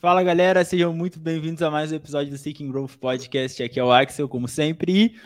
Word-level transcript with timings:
Fala 0.00 0.22
galera, 0.22 0.64
sejam 0.64 0.94
muito 0.94 1.20
bem-vindos 1.20 1.60
a 1.60 1.70
mais 1.70 1.92
um 1.92 1.94
episódio 1.94 2.32
do 2.32 2.38
Seeking 2.38 2.72
Growth 2.72 2.96
Podcast. 2.96 3.62
Aqui 3.62 3.78
é 3.78 3.84
o 3.84 3.92
Axel, 3.92 4.26
como 4.30 4.48
sempre, 4.48 4.90
e 4.90 5.20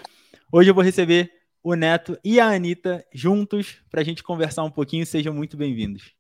hoje 0.51 0.69
eu 0.69 0.75
vou 0.75 0.83
receber 0.83 1.31
o 1.63 1.77
Neto 1.77 2.19
e 2.25 2.41
a 2.41 2.49
Anitta 2.49 3.07
juntos 3.15 3.81
para 3.89 4.01
a 4.01 4.05
gente 4.05 4.25
conversar 4.25 4.65
um 4.65 4.71
pouquinho. 4.73 5.07
Sejam 5.07 5.33
muito 5.33 5.57
bem-vindos. 5.57 6.13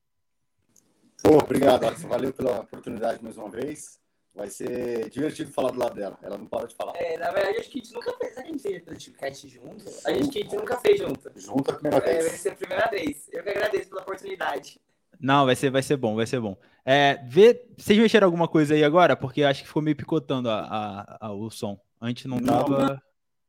Pô, 1.20 1.38
obrigado, 1.38 1.82
Axel. 1.82 2.08
Valeu 2.08 2.32
pela 2.32 2.60
oportunidade 2.60 3.20
mais 3.24 3.36
uma 3.36 3.50
vez. 3.50 3.98
Vai 4.32 4.48
ser 4.48 5.10
divertido 5.10 5.50
falar 5.50 5.72
do 5.72 5.80
lado 5.80 5.96
dela. 5.96 6.16
Ela 6.22 6.38
não 6.38 6.46
para 6.46 6.68
de 6.68 6.76
falar. 6.76 6.92
É, 6.94 7.18
na 7.18 7.32
verdade, 7.32 7.58
acho 7.58 7.68
que 7.68 7.80
a 7.80 7.82
gente 7.82 7.92
nunca 7.92 8.12
fez. 8.12 8.38
A 8.38 8.42
gente 8.44 8.62
fez 8.62 8.82
podcast 8.84 9.48
junto. 9.48 9.84
A 10.04 10.12
gente, 10.12 10.38
a 10.38 10.42
gente 10.42 10.54
nunca 10.54 10.76
fez 10.78 11.00
junto. 11.00 11.32
Junto 11.34 11.72
a 11.72 11.74
primeira 11.74 12.00
vez. 12.00 12.24
É, 12.24 12.28
vai 12.28 12.38
ser 12.38 12.50
a 12.50 12.54
primeira 12.54 12.88
vez. 12.88 13.28
Eu 13.32 13.42
que 13.42 13.48
agradeço 13.48 13.88
pela 13.88 14.02
oportunidade. 14.02 14.80
Não, 15.20 15.46
vai 15.46 15.56
ser, 15.56 15.70
vai 15.70 15.82
ser 15.82 15.96
bom, 15.96 16.14
vai 16.14 16.26
ser 16.26 16.40
bom. 16.40 16.56
É, 16.84 17.18
vê, 17.26 17.66
vocês 17.78 17.98
mexeram 17.98 18.26
alguma 18.26 18.46
coisa 18.46 18.74
aí 18.74 18.84
agora? 18.84 19.16
Porque 19.16 19.42
acho 19.42 19.62
que 19.62 19.68
ficou 19.68 19.82
meio 19.82 19.96
picotando 19.96 20.50
a, 20.50 20.60
a, 20.60 21.26
a 21.28 21.32
o 21.32 21.50
som. 21.50 21.80
Antes 22.00 22.26
não, 22.26 22.38
não 22.38 22.46
tava. 22.46 23.02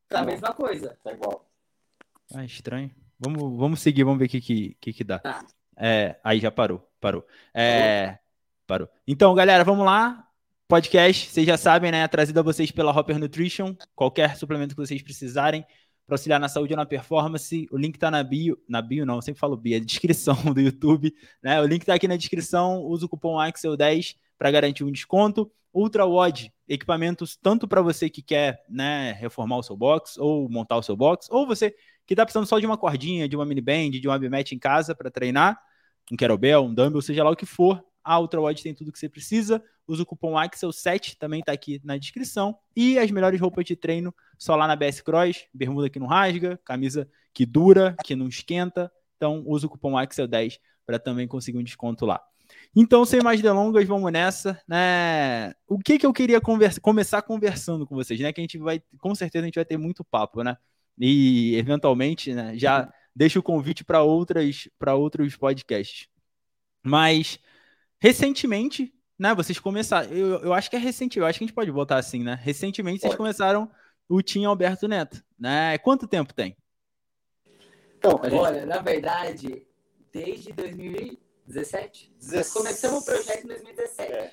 Tá 0.07 0.19
a 0.19 0.25
mesma 0.25 0.53
coisa. 0.53 0.97
Tá 1.03 1.11
igual. 1.11 1.49
Ah, 2.33 2.45
estranho. 2.45 2.91
Vamos, 3.19 3.57
vamos 3.57 3.79
seguir, 3.81 4.03
vamos 4.03 4.19
ver 4.19 4.25
o 4.25 4.29
que, 4.29 4.41
que, 4.41 4.77
que, 4.79 4.93
que 4.93 5.03
dá. 5.03 5.19
Tá. 5.19 5.45
É, 5.77 6.17
aí 6.23 6.39
já 6.39 6.51
parou, 6.51 6.87
parou. 6.99 7.25
É, 7.53 8.17
parou. 8.65 8.87
Então, 9.07 9.33
galera, 9.35 9.63
vamos 9.63 9.85
lá. 9.85 10.27
Podcast, 10.67 11.29
vocês 11.29 11.45
já 11.45 11.57
sabem, 11.57 11.91
né? 11.91 12.07
Trazido 12.07 12.39
a 12.39 12.43
vocês 12.43 12.71
pela 12.71 12.97
Hopper 12.97 13.19
Nutrition. 13.19 13.75
Qualquer 13.93 14.35
suplemento 14.35 14.73
que 14.75 14.81
vocês 14.81 15.01
precisarem 15.01 15.65
para 16.05 16.15
auxiliar 16.15 16.39
na 16.39 16.47
saúde 16.47 16.73
ou 16.73 16.77
na 16.77 16.85
performance. 16.85 17.67
O 17.71 17.77
link 17.77 17.95
está 17.95 18.11
na 18.11 18.23
bio, 18.23 18.57
na 18.69 18.81
bio 18.81 19.05
não, 19.05 19.21
sempre 19.21 19.39
falo 19.39 19.57
bio, 19.57 19.77
é 19.77 19.79
descrição 19.79 20.35
do 20.53 20.61
YouTube, 20.61 21.13
né? 21.41 21.61
O 21.61 21.65
link 21.65 21.81
está 21.81 21.95
aqui 21.95 22.07
na 22.07 22.15
descrição, 22.15 22.83
usa 22.83 23.05
o 23.05 23.09
cupom 23.09 23.37
AXEL10 23.37 24.15
para 24.37 24.51
garantir 24.51 24.83
um 24.83 24.91
desconto. 24.91 25.51
Ultra 25.73 26.05
Wod, 26.05 26.53
equipamentos 26.69 27.35
tanto 27.35 27.67
para 27.67 27.81
você 27.81 28.09
que 28.09 28.21
quer, 28.21 28.63
né, 28.69 29.11
reformar 29.19 29.57
o 29.57 29.63
seu 29.63 29.75
box 29.75 30.17
ou 30.17 30.47
montar 30.49 30.77
o 30.77 30.81
seu 30.81 30.95
box, 30.95 31.27
ou 31.29 31.45
você 31.45 31.75
que 32.07 32.13
está 32.13 32.23
precisando 32.23 32.45
só 32.45 32.59
de 32.59 32.65
uma 32.65 32.77
cordinha, 32.77 33.27
de 33.27 33.35
uma 33.35 33.45
mini 33.45 33.59
band, 33.59 33.91
de 33.91 34.07
uma 34.07 34.17
bimat 34.17 34.53
em 34.53 34.59
casa 34.59 34.95
para 34.95 35.11
treinar, 35.11 35.59
um 36.09 36.15
kettlebell, 36.15 36.63
um 36.63 36.73
dumbbell, 36.73 37.01
seja 37.01 37.25
lá 37.25 37.31
o 37.31 37.35
que 37.35 37.45
for, 37.45 37.83
a 38.05 38.19
Ultra 38.19 38.39
Wide 38.39 38.61
tem 38.61 38.73
tudo 38.73 38.91
que 38.91 38.99
você 38.99 39.09
precisa. 39.09 39.61
Usa 39.87 40.03
o 40.03 40.05
cupom 40.05 40.35
AXEL7, 40.35 41.17
também 41.17 41.39
está 41.39 41.51
aqui 41.51 41.81
na 41.83 41.97
descrição. 41.97 42.55
E 42.75 42.99
as 42.99 43.09
melhores 43.09 43.41
roupas 43.41 43.65
de 43.65 43.75
treino 43.75 44.13
só 44.37 44.55
lá 44.55 44.67
na 44.67 44.75
BS 44.75 45.01
Cross. 45.01 45.47
Bermuda 45.51 45.89
que 45.89 45.99
não 45.99 46.07
rasga, 46.07 46.59
camisa 46.63 47.09
que 47.33 47.45
dura, 47.45 47.95
que 48.03 48.15
não 48.15 48.27
esquenta. 48.27 48.91
Então 49.17 49.43
usa 49.45 49.65
o 49.65 49.69
cupom 49.69 49.93
AXEL10 49.93 50.59
para 50.85 50.99
também 50.99 51.27
conseguir 51.27 51.57
um 51.57 51.63
desconto 51.63 52.05
lá. 52.05 52.21
Então, 52.75 53.05
sem 53.05 53.21
mais 53.21 53.41
delongas, 53.41 53.87
vamos 53.87 54.11
nessa, 54.11 54.61
né? 54.67 55.53
O 55.67 55.79
que 55.79 55.97
que 55.97 56.05
eu 56.05 56.13
queria 56.13 56.39
conversa, 56.39 56.79
começar 56.79 57.21
conversando 57.23 57.87
com 57.87 57.95
vocês, 57.95 58.19
né? 58.19 58.31
Que 58.31 58.39
a 58.39 58.43
gente 58.43 58.57
vai, 58.59 58.81
com 58.99 59.15
certeza, 59.15 59.43
a 59.43 59.47
gente 59.47 59.55
vai 59.55 59.65
ter 59.65 59.77
muito 59.77 60.03
papo, 60.03 60.43
né? 60.43 60.55
E 60.97 61.55
eventualmente, 61.55 62.33
né? 62.33 62.55
Já 62.55 62.91
deixo 63.15 63.39
o 63.39 63.43
convite 63.43 63.83
para 63.83 64.03
outras, 64.03 64.69
para 64.77 64.93
outros 64.93 65.35
podcasts. 65.35 66.07
Mas 66.83 67.39
recentemente, 67.99 68.93
né? 69.17 69.33
Vocês 69.33 69.59
começaram. 69.59 70.09
Eu, 70.11 70.39
eu 70.41 70.53
acho 70.53 70.69
que 70.69 70.75
é 70.75 70.79
recente, 70.79 71.19
eu 71.19 71.25
acho 71.25 71.39
que 71.39 71.45
a 71.45 71.47
gente 71.47 71.55
pode 71.55 71.71
botar 71.71 71.97
assim, 71.97 72.23
né? 72.23 72.39
Recentemente 72.41 73.01
vocês 73.01 73.15
começaram 73.15 73.69
o 74.07 74.21
Team 74.21 74.49
Alberto 74.49 74.87
Neto, 74.87 75.23
né? 75.39 75.77
Quanto 75.79 76.07
tempo 76.07 76.33
tem? 76.33 76.55
Então, 77.97 78.19
gente... 78.23 78.35
Olha, 78.35 78.65
na 78.65 78.79
verdade, 78.79 79.65
desde 80.11 80.53
2017. 80.53 82.13
17... 82.19 82.53
Começamos 82.53 83.01
o 83.01 83.05
projeto 83.05 83.43
em 83.43 83.47
2017. 83.47 84.11
É. 84.11 84.31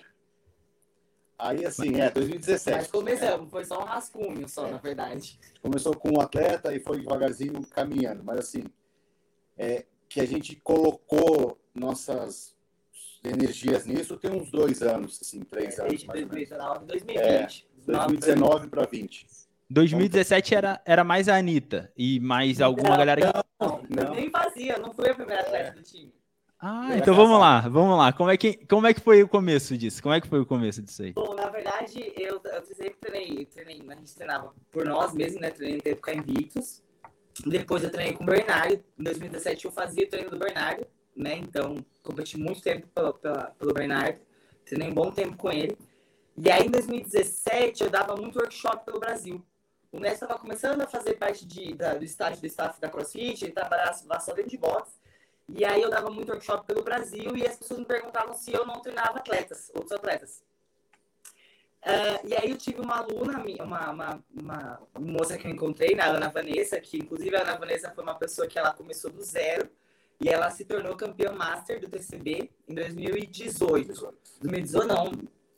Aí, 1.39 1.65
assim, 1.65 2.01
é, 2.01 2.11
2017. 2.11 2.77
Mas 2.77 2.87
começamos, 2.89 3.47
é. 3.49 3.51
foi 3.51 3.65
só 3.65 3.81
um 3.81 3.84
rascunho, 3.84 4.49
só, 4.49 4.67
é. 4.67 4.71
na 4.71 4.78
verdade. 4.78 5.41
Começou 5.61 5.97
com 5.97 6.17
um 6.17 6.21
atleta 6.21 6.75
e 6.75 6.81
foi 6.81 7.01
devagarzinho 7.01 7.67
caminhando. 7.67 8.22
Mas, 8.22 8.39
assim, 8.41 8.65
é, 9.56 9.87
que 10.09 10.21
a 10.21 10.27
gente 10.27 10.55
colocou 10.56 11.59
nossas 11.75 12.55
energias 13.25 13.87
nisso 13.87 14.16
tem 14.16 14.31
uns 14.31 14.50
dois 14.50 14.83
anos, 14.83 15.19
assim, 15.21 15.41
três 15.41 15.78
é, 15.78 15.83
anos. 15.83 15.93
Desde 15.93 16.06
2019, 16.06 16.87
2020. 16.87 17.19
É, 17.19 17.49
2019 17.87 18.69
para 18.69 18.87
20. 18.87 19.27
2017 19.71 20.55
era, 20.55 20.81
era 20.84 21.03
mais 21.03 21.28
a 21.28 21.37
Anitta 21.37 21.91
e 21.97 22.21
mais 22.21 22.60
alguma 22.60 22.91
não, 22.91 22.97
galera 22.97 23.21
que. 23.21 23.38
Não, 23.60 23.83
não, 23.88 24.15
nem 24.15 24.31
fazia, 24.31 24.78
não 24.78 24.93
fui 24.93 25.09
a 25.09 25.15
primeira 25.15 25.43
atleta 25.43 25.69
é. 25.69 25.72
do 25.72 25.83
time. 25.83 26.12
Ah, 26.60 26.97
então 26.97 27.12
vamos 27.15 27.41
lá, 27.41 27.60
vamos 27.60 27.99
lá. 27.99 28.12
Como 28.12 28.31
é, 28.31 28.37
que, 28.37 28.65
como 28.66 28.87
é 28.87 28.94
que 28.94 29.00
foi 29.00 29.21
o 29.22 29.28
começo 29.28 29.77
disso? 29.77 30.00
Como 30.00 30.15
é 30.15 30.21
que 30.21 30.28
foi 30.28 30.39
o 30.39 30.47
começo 30.47 30.81
disso 30.81 31.03
aí? 31.03 31.12
Bom, 31.12 31.34
na 31.34 31.49
verdade, 31.49 32.12
eu, 32.16 32.41
eu 32.44 32.65
sempre 32.66 32.94
treinei, 33.00 33.47
treinei, 33.47 33.83
a 33.89 33.94
gente 33.97 34.15
treinava 34.15 34.54
por 34.71 34.84
nós 34.84 35.12
mesmos, 35.12 35.41
né? 35.41 35.50
Treinei 35.50 35.78
no 35.78 35.83
tempo 35.83 36.00
com 36.00 36.10
a 36.10 36.15
Invictus. 36.15 36.81
Depois 37.44 37.83
eu 37.83 37.91
treinei 37.91 38.15
com 38.15 38.22
o 38.22 38.27
Bernardo. 38.27 38.75
Em 38.97 39.03
2017 39.03 39.65
eu 39.65 39.72
fazia 39.72 40.04
o 40.04 40.09
treino 40.09 40.31
do 40.31 40.39
Bernardo 40.39 40.87
né? 41.15 41.37
Então, 41.37 41.77
competi 42.03 42.39
muito 42.39 42.62
tempo 42.62 42.87
pela, 42.89 43.12
pela, 43.12 43.45
pelo 43.59 43.75
Bernardo, 43.75 44.21
treinei 44.65 44.91
um 44.91 44.95
bom 44.95 45.11
tempo 45.11 45.37
com 45.37 45.50
ele. 45.50 45.77
E 46.37 46.50
aí, 46.50 46.67
em 46.67 46.71
2017, 46.71 47.84
eu 47.84 47.91
dava 47.91 48.17
muito 48.17 48.39
workshop 48.39 48.84
pelo 48.84 48.99
Brasil. 48.99 49.45
O 49.91 50.01
Neto 50.01 50.15
estava 50.15 50.39
começando 50.39 50.81
a 50.81 50.87
fazer 50.87 51.15
parte 51.15 51.47
de, 51.47 51.75
da, 51.75 51.95
do 51.95 52.05
estágio 52.05 52.41
do 52.41 52.47
staff 52.47 52.81
da 52.81 52.89
CrossFit, 52.89 53.45
ele 53.45 53.53
trabalhava 53.53 53.93
só 54.21 54.33
dentro 54.33 54.51
de 54.51 54.56
boxe. 54.56 54.95
E 55.49 55.65
aí, 55.65 55.83
eu 55.83 55.91
dava 55.91 56.11
muito 56.11 56.31
workshop 56.31 56.67
pelo 56.67 56.83
Brasil 56.83 57.37
e 57.37 57.47
as 57.47 57.56
pessoas 57.56 57.81
me 57.81 57.87
perguntavam 57.87 58.33
se 58.33 58.53
eu 58.53 58.65
não 58.65 58.81
treinava 58.81 59.19
atletas, 59.19 59.71
outros 59.75 59.93
atletas. 59.93 60.43
Uh, 61.83 62.28
e 62.28 62.34
aí 62.37 62.49
eu 62.49 62.56
tive 62.56 62.81
uma 62.81 62.99
aluna, 62.99 63.45
uma, 63.61 63.91
uma, 63.91 64.25
uma, 64.33 64.89
moça 65.01 65.37
que 65.37 65.49
eu 65.49 65.51
encontrei, 65.51 65.97
na 65.97 66.06
Ana 66.06 66.28
Vanessa, 66.28 66.81
que 66.81 66.97
inclusive 66.97 67.34
a 67.34 67.41
Ana 67.41 67.56
Vanessa 67.56 67.91
foi 67.91 68.05
uma 68.05 68.15
pessoa 68.15 68.47
que 68.47 68.56
ela 68.56 68.72
começou 68.72 69.11
do 69.11 69.21
zero. 69.21 69.69
E 70.22 70.28
ela 70.28 70.50
se 70.50 70.65
tornou 70.65 70.97
campeã 70.97 71.33
master 71.33 71.81
do 71.81 71.88
TCB 71.88 72.50
em 72.69 72.75
2018. 72.75 74.15
2018 74.41 74.87
não, 74.87 75.10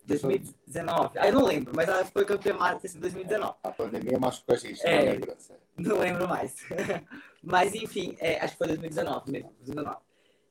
2019. 0.06 1.19
Ah, 1.19 1.28
eu 1.28 1.34
não 1.34 1.44
lembro, 1.44 1.72
mas 1.76 1.86
ela 1.86 2.04
foi 2.06 2.25
campeã 2.25 2.54
master 2.54 2.91
em 2.97 3.00
2019. 3.00 3.54
A 3.62 3.70
pandemia 3.70 4.19
machucou 4.19 4.54
a 4.54 4.58
gente, 4.58 4.80
é, 4.86 4.97
não 4.97 5.12
lembro. 5.12 5.36
Não 5.76 5.98
lembro 5.98 6.28
mais. 6.28 6.54
mas 7.42 7.75
enfim, 7.75 8.16
é, 8.19 8.41
acho 8.41 8.52
que 8.52 8.58
foi 8.58 8.69
2019 8.69 9.30
mesmo, 9.30 9.50
2019. 9.58 9.97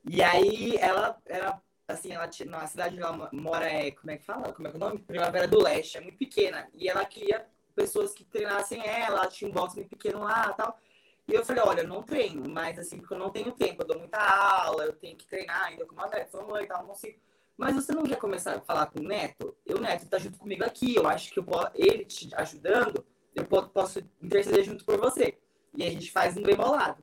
E 0.08 0.22
aí 0.22 0.76
ela 0.76 1.20
era 1.26 1.60
assim, 1.88 2.12
ela 2.12 2.28
tinha, 2.28 2.48
na 2.48 2.66
cidade 2.66 2.94
onde 2.94 3.02
ela 3.02 3.30
mora 3.32 3.66
é, 3.66 3.90
como 3.90 4.10
é 4.10 4.16
que 4.16 4.24
fala? 4.24 4.52
Como 4.52 4.68
é 4.68 4.70
que 4.70 4.76
é 4.76 4.78
o 4.78 4.80
nome? 4.80 4.98
Primavera 5.00 5.48
do 5.48 5.62
Leste, 5.62 5.98
é 5.98 6.00
muito 6.00 6.18
pequena. 6.18 6.68
E 6.72 6.88
ela 6.88 7.04
queria 7.04 7.46
pessoas 7.74 8.12
que 8.12 8.24
treinassem 8.24 8.80
ela, 8.86 9.18
ela 9.18 9.26
tinha 9.26 9.50
um 9.50 9.52
box 9.52 9.74
muito 9.74 9.88
pequeno 9.90 10.20
lá 10.20 10.52
tal. 10.52 10.78
E 11.26 11.32
eu 11.32 11.44
falei, 11.44 11.62
olha, 11.64 11.80
eu 11.80 11.88
não 11.88 12.02
treino, 12.02 12.48
mas 12.48 12.78
assim, 12.78 12.98
porque 12.98 13.14
eu 13.14 13.18
não 13.18 13.30
tenho 13.30 13.52
tempo, 13.52 13.82
eu 13.82 13.86
dou 13.86 13.98
muita 13.98 14.18
aula, 14.18 14.84
eu 14.84 14.92
tenho 14.92 15.16
que 15.16 15.26
treinar 15.26 15.64
ainda 15.64 15.86
com 15.86 15.94
uma 15.94 16.10
sua 16.30 16.44
mãe 16.44 16.64
e 16.64 16.66
tal, 16.66 16.80
não 16.80 16.88
consigo. 16.88 17.18
Mas 17.56 17.74
você 17.74 17.92
não 17.92 18.02
quer 18.02 18.18
começar 18.18 18.56
a 18.56 18.60
falar 18.60 18.86
com 18.86 19.00
o 19.00 19.02
Neto? 19.02 19.56
E 19.64 19.72
o 19.72 19.80
Neto 19.80 20.08
tá 20.08 20.18
junto 20.18 20.38
comigo 20.38 20.64
aqui, 20.64 20.96
eu 20.96 21.06
acho 21.06 21.32
que 21.32 21.38
eu 21.38 21.44
posso, 21.44 21.70
ele 21.74 22.04
te 22.04 22.34
ajudando, 22.34 23.06
eu 23.34 23.44
posso 23.46 24.00
interceder 24.20 24.64
junto 24.64 24.84
por 24.84 24.98
você. 24.98 25.38
E 25.76 25.84
a 25.84 25.90
gente 25.90 26.10
faz 26.10 26.36
um 26.36 26.42
bem 26.42 26.56
bolado. 26.56 27.02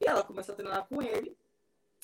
E 0.00 0.06
ela 0.06 0.22
começou 0.22 0.52
a 0.52 0.56
treinar 0.56 0.86
com 0.88 1.02
ele, 1.02 1.36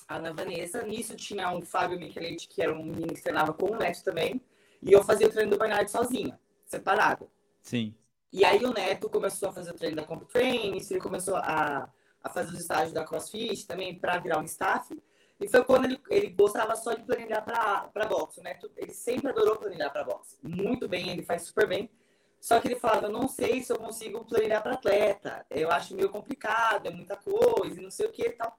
a 0.06 0.16
Ana 0.16 0.32
Vanessa. 0.32 0.82
Nisso 0.82 1.16
tinha 1.16 1.50
um 1.50 1.62
Fábio 1.62 1.98
Micheletti, 1.98 2.48
que 2.48 2.60
era 2.60 2.72
um 2.72 2.84
menino 2.84 3.14
que 3.14 3.22
treinava 3.22 3.52
com 3.52 3.70
o 3.70 3.76
Neto 3.76 4.04
também. 4.04 4.40
E 4.82 4.92
eu 4.92 5.02
fazia 5.02 5.26
o 5.26 5.31
treino 5.31 5.52
do 5.52 5.58
Bernardo 5.58 5.88
sozinha, 5.88 6.38
separado. 6.64 7.31
Sim. 7.62 7.94
E 8.36 8.44
aí 8.44 8.62
o 8.62 8.70
Neto 8.70 9.08
começou 9.08 9.48
a 9.48 9.52
fazer 9.52 9.70
o 9.70 9.74
treino 9.74 9.96
da 9.96 10.04
Comp 10.04 10.24
Training, 10.24 10.86
ele 10.90 11.00
começou 11.00 11.36
a, 11.36 11.88
a 12.22 12.28
fazer 12.28 12.52
os 12.52 12.60
estágios 12.60 12.92
da 12.92 13.02
CrossFit 13.02 13.66
também 13.66 13.98
para 13.98 14.18
virar 14.18 14.38
um 14.38 14.42
staff. 14.42 14.94
E 15.40 15.48
foi 15.48 15.64
quando 15.64 15.86
ele, 15.86 15.98
ele 16.10 16.28
gostava 16.28 16.76
só 16.76 16.92
de 16.92 17.02
planilhar 17.02 17.42
para 17.42 18.06
boxe. 18.06 18.40
O 18.40 18.42
Neto, 18.42 18.70
ele 18.76 18.92
sempre 18.92 19.30
adorou 19.30 19.56
planilhar 19.56 19.90
para 19.90 20.04
boxe. 20.04 20.36
Muito 20.42 20.86
bem, 20.86 21.08
ele 21.08 21.22
faz 21.22 21.44
super 21.44 21.66
bem. 21.66 21.90
Só 22.38 22.60
que 22.60 22.68
ele 22.68 22.76
falava, 22.76 23.08
não 23.08 23.26
sei 23.26 23.62
se 23.62 23.72
eu 23.72 23.78
consigo 23.78 24.22
planilhar 24.26 24.62
para 24.62 24.74
atleta. 24.74 25.46
Eu 25.48 25.70
acho 25.70 25.96
meio 25.96 26.10
complicado, 26.10 26.88
é 26.88 26.90
muita 26.90 27.16
coisa, 27.16 27.80
não 27.80 27.90
sei 27.90 28.04
o 28.04 28.12
que 28.12 28.22
e 28.22 28.32
tal. 28.32 28.54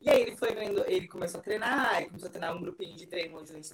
E 0.00 0.08
aí 0.08 0.22
ele 0.22 0.34
foi 0.34 0.54
vendo, 0.54 0.82
ele 0.86 1.06
começou 1.08 1.40
a 1.40 1.42
treinar, 1.42 1.98
ele 1.98 2.06
começou 2.06 2.28
a 2.28 2.30
treinar 2.30 2.56
um 2.56 2.62
grupinho 2.62 2.96
de 2.96 3.06
treino 3.06 3.38
onde 3.38 3.52
a 3.52 3.54
gente 3.54 3.70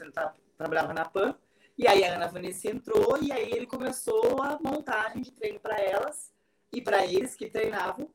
trabalhava 0.57 0.93
na 0.93 1.05
PAN. 1.05 1.39
E 1.77 1.89
aí 1.89 2.05
a 2.05 2.15
Ana 2.15 2.29
Vanessa 2.29 2.71
entrou 2.71 3.19
e 3.21 3.33
aí 3.33 3.51
ele 3.53 3.67
começou 3.67 4.41
a 4.41 4.59
montagem 4.63 5.23
de 5.23 5.33
treino 5.33 5.59
para 5.59 5.77
elas 5.81 6.33
e 6.73 6.81
para 6.81 7.05
eles 7.05 7.35
que 7.35 7.51
treinavam. 7.51 8.09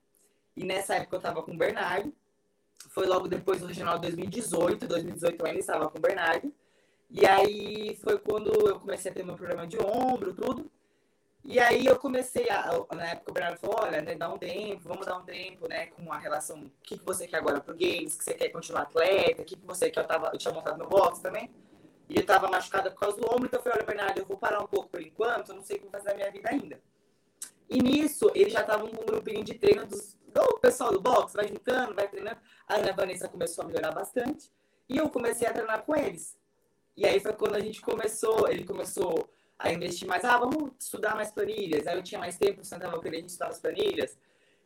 E 0.56 0.64
nessa 0.64 0.96
época 0.96 1.16
eu 1.16 1.20
estava 1.20 1.44
com 1.44 1.52
o 1.52 1.58
Bernardo. 1.58 2.14
Foi 2.90 3.06
logo 3.06 3.28
depois 3.28 3.60
do 3.60 3.68
regional 3.68 4.00
2018. 4.00 4.88
2018 4.88 5.40
eu 5.40 5.46
ainda 5.46 5.60
estava 5.60 5.90
com 5.90 5.98
o 5.98 6.02
Bernardo. 6.02 6.54
E 7.10 7.26
aí 7.26 7.96
foi 7.98 8.18
quando 8.20 8.52
eu 8.68 8.80
comecei 8.80 9.12
a 9.12 9.14
ter 9.14 9.26
meu 9.26 9.36
problema 9.36 9.68
de 9.68 9.78
ombro, 9.78 10.34
tudo. 10.34 10.72
E 11.44 11.60
aí 11.60 11.86
eu 11.86 11.98
comecei 11.98 12.50
a, 12.50 12.86
na 12.94 13.08
época 13.08 13.32
o 13.32 13.34
Bernardo 13.34 13.60
falou, 13.60 13.78
olha, 13.82 14.02
né, 14.02 14.14
dá 14.16 14.32
um 14.32 14.38
tempo, 14.38 14.82
vamos 14.84 15.06
dar 15.06 15.18
um 15.18 15.24
tempo, 15.24 15.68
né, 15.68 15.88
com 15.88 16.12
a 16.12 16.18
relação, 16.18 16.60
o 16.60 16.72
que, 16.84 16.98
que 16.98 17.06
você 17.06 17.28
quer 17.28 17.38
agora 17.38 17.62
pro 17.62 17.74
games, 17.74 18.16
que 18.16 18.24
você 18.24 18.34
quer 18.34 18.50
continuar 18.50 18.82
atleta, 18.82 19.42
o 19.42 19.46
que, 19.46 19.56
que 19.56 19.66
você 19.66 19.90
quer, 19.90 20.02
eu, 20.02 20.08
tava, 20.08 20.30
eu 20.34 20.38
tinha 20.38 20.54
montado 20.54 20.78
meu 20.78 20.88
box 20.88 21.20
também. 21.20 21.50
E 22.10 22.18
eu 22.18 22.26
tava 22.26 22.50
machucada 22.50 22.90
por 22.90 23.00
causa 23.00 23.18
do 23.18 23.26
ombro, 23.28 23.46
então 23.46 23.60
eu 23.60 23.64
falei, 23.64 23.78
olha, 23.78 23.86
Bernardo, 23.86 24.20
eu 24.20 24.26
vou 24.26 24.38
parar 24.38 24.62
um 24.62 24.68
pouco 24.68 24.90
por 24.90 25.00
enquanto, 25.00 25.50
eu 25.50 25.56
não 25.56 25.64
sei 25.64 25.78
o 25.78 25.82
que 25.82 25.90
fazer 25.90 26.10
na 26.10 26.16
minha 26.16 26.32
vida 26.32 26.50
ainda. 26.50 26.82
E 27.70 27.84
nisso, 27.84 28.32
eles 28.34 28.52
já 28.52 28.62
estavam 28.62 28.88
com 28.88 29.04
um 29.04 29.06
grupinho 29.06 29.44
de 29.44 29.54
treino 29.54 29.86
dos, 29.86 30.18
do 30.34 30.60
pessoal 30.60 30.92
do 30.92 31.00
boxe, 31.00 31.36
vai 31.36 31.48
juntando, 31.48 31.94
vai 31.94 32.08
treinando. 32.08 32.40
A 32.68 32.76
Ana 32.76 32.94
Vanessa 32.94 33.30
começou 33.30 33.64
a 33.64 33.68
melhorar 33.68 33.92
bastante. 33.92 34.52
E 34.88 34.98
eu 34.98 35.08
comecei 35.10 35.48
a 35.48 35.54
treinar 35.54 35.84
com 35.84 35.96
eles. 35.96 36.36
E 36.98 37.06
aí 37.06 37.20
foi 37.20 37.34
quando 37.34 37.56
a 37.56 37.60
gente 37.60 37.80
começou, 37.80 38.50
ele 38.50 38.66
começou 38.66 39.30
a 39.58 39.72
investir 39.72 40.08
mais, 40.08 40.26
ah, 40.26 40.38
vamos 40.38 40.72
estudar 40.80 41.16
mais 41.16 41.32
planilhas. 41.32 41.86
Aí 41.86 41.96
eu 41.96 42.02
tinha 42.02 42.20
mais 42.20 42.38
tempo, 42.38 42.64
sentava 42.64 42.96
eu 42.96 43.02
queria 43.02 43.20
estudar 43.20 43.50
as 43.50 43.60
planilhas. 43.60 44.18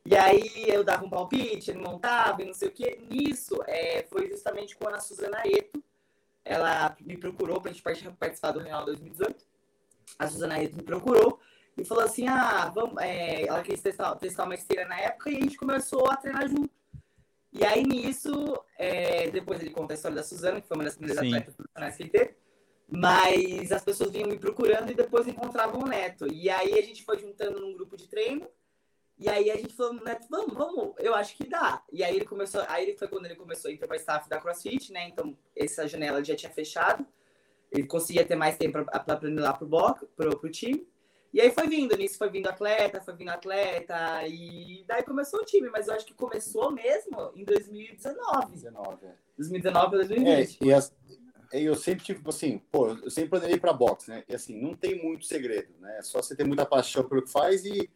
E 0.06 0.16
aí 0.16 0.50
eu 0.68 0.84
dava 0.84 1.06
um 1.06 1.10
palpite, 1.10 1.72
ele 1.72 1.80
montava 1.80 2.42
e 2.42 2.46
não 2.46 2.54
sei 2.54 2.70
o 2.70 2.72
quê. 2.72 3.00
Nisso, 3.10 3.60
é, 3.68 4.04
foi 4.04 4.30
justamente 4.30 4.78
quando 4.78 4.96
a 4.96 5.00
Suzana 5.00 5.42
Eto, 5.46 5.84
ela 6.46 6.96
me 7.02 7.18
procurou 7.18 7.62
para 7.62 7.72
a 7.72 7.74
gente 7.74 8.12
participar 8.18 8.52
do 8.52 8.60
Real 8.60 8.86
2018. 8.86 9.46
A 10.20 10.28
Suzana 10.28 10.62
Eto 10.62 10.76
me 10.76 10.84
procurou 10.84 11.40
e 11.78 11.84
falou 11.84 12.04
assim, 12.04 12.28
ah, 12.28 12.72
vamos, 12.74 13.02
é, 13.02 13.48
ela 13.48 13.64
quis 13.64 13.82
testar, 13.82 14.16
testar 14.16 14.44
uma 14.44 14.56
esteira 14.56 14.86
na 14.86 15.00
época 15.00 15.30
e 15.30 15.38
a 15.38 15.40
gente 15.40 15.58
começou 15.58 16.10
a 16.10 16.16
treinar 16.16 16.48
junto. 16.48 16.70
E 17.52 17.64
aí, 17.64 17.84
nisso, 17.84 18.32
é, 18.78 19.30
depois 19.30 19.62
ele 19.62 19.70
conta 19.70 19.94
a 19.94 19.96
história 19.96 20.16
da 20.16 20.24
Suzana, 20.24 20.60
que 20.60 20.68
foi 20.68 20.76
uma 20.76 20.84
das 20.84 20.96
primeiras 20.96 21.24
Sim. 21.24 21.34
atletas 21.34 21.56
profissionais 21.56 21.96
que 21.96 22.04
ele 22.04 22.10
teve. 22.10 22.36
Mas 22.90 23.72
as 23.72 23.84
pessoas 23.84 24.12
vinham 24.12 24.28
me 24.28 24.38
procurando 24.38 24.92
e 24.92 24.96
depois 24.96 25.28
encontravam 25.28 25.82
o 25.82 25.88
Neto. 25.88 26.28
E 26.32 26.50
aí 26.50 26.74
a 26.74 26.82
gente 26.82 27.04
foi 27.04 27.20
juntando 27.20 27.60
num 27.60 27.74
grupo 27.74 27.96
de 27.96 28.08
treino. 28.08 28.48
E 29.18 29.30
aí 29.30 29.52
a 29.52 29.56
gente 29.56 29.74
falou, 29.74 29.94
Neto, 29.94 30.28
vamos, 30.30 30.54
vamos, 30.54 30.94
eu 30.98 31.14
acho 31.14 31.36
que 31.36 31.48
dá. 31.48 31.84
E 31.92 32.04
aí 32.04 32.16
ele 32.16 32.26
começou, 32.26 32.64
aí 32.68 32.84
ele 32.84 32.98
foi 32.98 33.08
quando 33.08 33.26
ele 33.26 33.36
começou 33.36 33.70
a 33.70 33.74
entrar 33.74 33.88
para 33.88 33.98
staff 33.98 34.28
da 34.28 34.40
CrossFit, 34.40 34.92
né? 34.92 35.08
Então 35.08 35.38
essa 35.56 35.88
janela 35.88 36.24
já 36.24 36.36
tinha 36.36 36.52
fechado. 36.52 37.06
Ele 37.72 37.88
conseguia 37.88 38.26
ter 38.26 38.36
mais 38.36 38.58
tempo 38.58 38.84
para 38.86 39.18
planejar 39.18 39.54
pro 39.54 39.68
bloco, 39.68 40.06
pro, 40.16 40.38
pro 40.38 40.50
time. 40.50 40.88
E 41.34 41.42
aí 41.42 41.50
foi 41.50 41.68
vindo, 41.68 41.98
nisso 41.98 42.18
foi 42.18 42.30
vindo 42.30 42.48
atleta, 42.48 43.02
foi 43.02 43.16
vindo 43.16 43.30
atleta, 43.30 44.28
e 44.28 44.84
daí 44.88 45.02
começou 45.02 45.42
o 45.42 45.46
time, 45.46 45.68
mas 45.72 45.88
eu 45.88 45.96
acho 45.96 46.06
que 46.06 46.14
começou 46.14 46.72
mesmo 46.72 47.32
em 47.36 47.44
2019. 47.44 48.52
19, 48.52 49.06
é. 49.08 49.16
2019 49.36 49.86
ou 49.86 50.06
2020. 50.06 50.58
É, 50.62 50.66
e 50.66 50.72
as, 50.72 50.94
eu 51.52 51.74
sempre 51.74 52.04
tive, 52.04 52.20
tipo 52.20 52.30
assim, 52.30 52.60
pô, 52.72 52.90
eu 52.90 53.10
sempre 53.10 53.32
planejei 53.32 53.60
para 53.60 53.74
boxe, 53.74 54.12
né? 54.12 54.24
E 54.30 54.36
assim, 54.36 54.62
não 54.62 54.76
tem 54.76 55.02
muito 55.02 55.26
segredo, 55.26 55.74
né? 55.80 55.98
É 55.98 56.02
só 56.04 56.22
você 56.22 56.36
ter 56.36 56.46
muita 56.46 56.68
paixão 56.68 57.04
pelo 57.04 57.24
que 57.24 57.32
faz 57.32 57.66
e, 57.66 57.90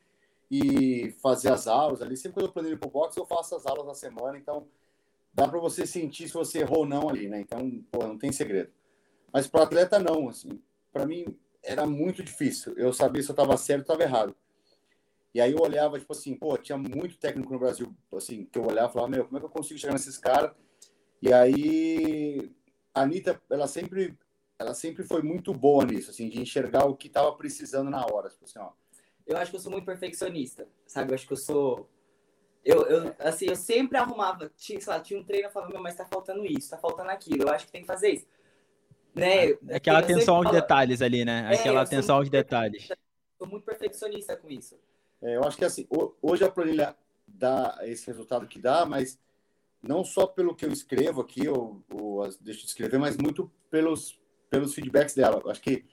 e 0.49 1.11
fazer 1.21 1.51
as 1.51 1.67
aulas 1.67 2.01
ali. 2.01 2.15
Sempre 2.15 2.35
quando 2.35 2.45
eu 2.47 2.51
planejo 2.51 2.77
para 2.77 2.89
boxe, 2.89 3.19
eu 3.19 3.25
faço 3.25 3.55
as 3.55 3.65
aulas 3.65 3.85
na 3.85 3.93
semana, 3.93 4.37
então 4.37 4.67
dá 5.33 5.47
para 5.47 5.59
você 5.59 5.85
sentir 5.85 6.27
se 6.27 6.33
você 6.33 6.59
errou 6.59 6.79
ou 6.79 6.85
não 6.85 7.09
ali, 7.09 7.27
né? 7.27 7.39
Então, 7.39 7.83
pô, 7.91 8.07
não 8.07 8.17
tem 8.17 8.31
segredo. 8.31 8.71
Mas 9.31 9.47
para 9.47 9.63
atleta, 9.63 9.99
não, 9.99 10.29
assim, 10.29 10.61
para 10.91 11.05
mim 11.05 11.25
era 11.61 11.85
muito 11.85 12.23
difícil. 12.23 12.73
Eu 12.77 12.93
sabia 12.93 13.21
se 13.21 13.29
eu 13.29 13.33
estava 13.33 13.57
certo 13.57 13.89
ou 13.89 13.95
estava 13.95 14.03
errado. 14.03 14.35
E 15.33 15.41
aí 15.41 15.51
eu 15.51 15.59
olhava, 15.59 15.99
tipo 15.99 16.13
assim, 16.13 16.35
pô, 16.35 16.57
tinha 16.57 16.77
muito 16.77 17.17
técnico 17.17 17.53
no 17.53 17.59
Brasil, 17.59 17.93
assim, 18.13 18.45
que 18.45 18.57
eu 18.57 18.65
olhava 18.65 18.89
e 18.89 18.93
falava, 18.93 19.11
meu, 19.11 19.25
como 19.25 19.37
é 19.37 19.39
que 19.39 19.45
eu 19.45 19.49
consigo 19.49 19.79
chegar 19.79 19.93
nesses 19.93 20.17
caras? 20.17 20.51
E 21.21 21.31
aí 21.31 22.51
a 22.93 23.01
Anitta, 23.01 23.39
ela 23.49 23.67
sempre, 23.67 24.17
ela 24.57 24.73
sempre 24.73 25.03
foi 25.03 25.21
muito 25.21 25.53
boa 25.53 25.85
nisso, 25.85 26.09
assim, 26.09 26.29
de 26.29 26.41
enxergar 26.41 26.85
o 26.85 26.95
que 26.95 27.07
estava 27.07 27.31
precisando 27.33 27.91
na 27.91 28.03
hora. 28.03 28.29
Tipo 28.29 28.45
assim, 28.45 28.57
ó. 28.57 28.71
Eu 29.27 29.37
acho 29.37 29.51
que 29.51 29.57
eu 29.57 29.61
sou 29.61 29.71
muito 29.71 29.85
perfeccionista, 29.85 30.67
sabe? 30.85 31.11
Eu 31.11 31.15
acho 31.15 31.27
que 31.27 31.33
eu 31.33 31.37
sou... 31.37 31.89
Eu, 32.63 32.85
eu, 32.87 33.15
assim, 33.19 33.45
eu 33.47 33.55
sempre 33.55 33.97
arrumava, 33.97 34.51
tinha, 34.57 34.79
sei 34.79 34.91
lá, 34.91 34.99
tinha 34.99 35.19
um 35.19 35.23
treino, 35.23 35.47
eu 35.47 35.51
falava, 35.51 35.71
meu, 35.71 35.81
mas 35.81 35.95
tá 35.95 36.05
faltando 36.05 36.45
isso, 36.45 36.69
tá 36.69 36.77
faltando 36.77 37.09
aquilo, 37.09 37.43
eu 37.43 37.49
acho 37.49 37.65
que 37.65 37.71
tem 37.71 37.81
que 37.81 37.87
fazer 37.87 38.09
isso. 38.09 38.27
Né? 39.13 39.51
É 39.67 39.75
aquela 39.75 39.99
atenção 39.99 40.35
aos 40.35 40.45
falo... 40.45 40.55
detalhes 40.55 41.01
ali, 41.01 41.25
né? 41.25 41.49
É, 41.51 41.59
Aquela 41.59 41.81
atenção 41.81 42.17
aos 42.17 42.29
detalhes. 42.29 42.89
Sou 43.37 43.47
muito 43.47 43.63
perfeccionista 43.63 44.35
com 44.35 44.49
isso. 44.49 44.77
É, 45.21 45.35
eu 45.35 45.43
acho 45.43 45.57
que 45.57 45.65
assim, 45.65 45.87
hoje 46.21 46.43
a 46.43 46.51
planilha 46.51 46.95
dá 47.27 47.79
esse 47.83 48.05
resultado 48.07 48.47
que 48.47 48.59
dá, 48.59 48.85
mas 48.85 49.19
não 49.81 50.03
só 50.03 50.27
pelo 50.27 50.55
que 50.55 50.65
eu 50.65 50.71
escrevo 50.71 51.21
aqui, 51.21 51.47
ou, 51.47 51.83
ou 51.91 52.27
deixo 52.41 52.61
de 52.61 52.67
escrever, 52.67 52.99
mas 52.99 53.17
muito 53.17 53.51
pelos, 53.69 54.19
pelos 54.49 54.73
feedbacks 54.73 55.15
dela. 55.15 55.41
Eu 55.43 55.51
acho 55.51 55.61
que 55.61 55.85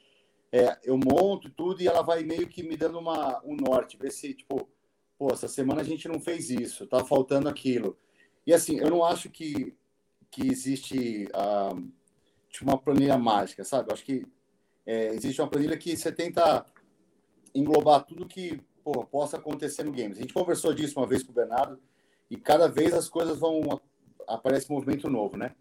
é, 0.54 0.78
eu 0.84 0.96
monto 0.96 1.50
tudo 1.50 1.82
e 1.82 1.88
ela 1.88 2.00
vai 2.00 2.22
meio 2.22 2.46
que 2.46 2.62
me 2.62 2.76
dando 2.76 3.00
uma, 3.00 3.42
um 3.44 3.56
norte, 3.56 3.96
ver 3.96 4.12
se, 4.12 4.32
tipo, 4.32 4.68
pô, 5.18 5.32
essa 5.32 5.48
semana 5.48 5.80
a 5.80 5.84
gente 5.84 6.06
não 6.06 6.20
fez 6.20 6.48
isso, 6.48 6.86
tá 6.86 7.04
faltando 7.04 7.48
aquilo. 7.48 7.98
E 8.46 8.54
assim, 8.54 8.78
eu 8.78 8.88
não 8.88 9.04
acho 9.04 9.28
que, 9.30 9.76
que 10.30 10.46
existe. 10.46 11.26
Uh, 11.34 11.90
tipo 12.48 12.70
uma 12.70 12.78
planilha 12.78 13.18
mágica, 13.18 13.64
sabe? 13.64 13.90
Eu 13.90 13.94
acho 13.94 14.04
que 14.04 14.24
é, 14.86 15.08
existe 15.08 15.40
uma 15.40 15.50
planilha 15.50 15.76
que 15.76 15.96
você 15.96 16.12
tenta 16.12 16.64
englobar 17.52 18.04
tudo 18.04 18.24
que 18.24 18.60
pô, 18.84 19.04
possa 19.04 19.38
acontecer 19.38 19.82
no 19.82 19.90
games. 19.90 20.18
A 20.18 20.20
gente 20.20 20.32
conversou 20.32 20.72
disso 20.72 21.00
uma 21.00 21.06
vez 21.06 21.24
com 21.24 21.32
o 21.32 21.34
Bernardo 21.34 21.80
e 22.30 22.36
cada 22.36 22.68
vez 22.68 22.94
as 22.94 23.08
coisas 23.08 23.40
vão 23.40 23.80
aparece 24.28 24.70
um 24.70 24.76
movimento 24.76 25.10
novo, 25.10 25.36
né? 25.36 25.56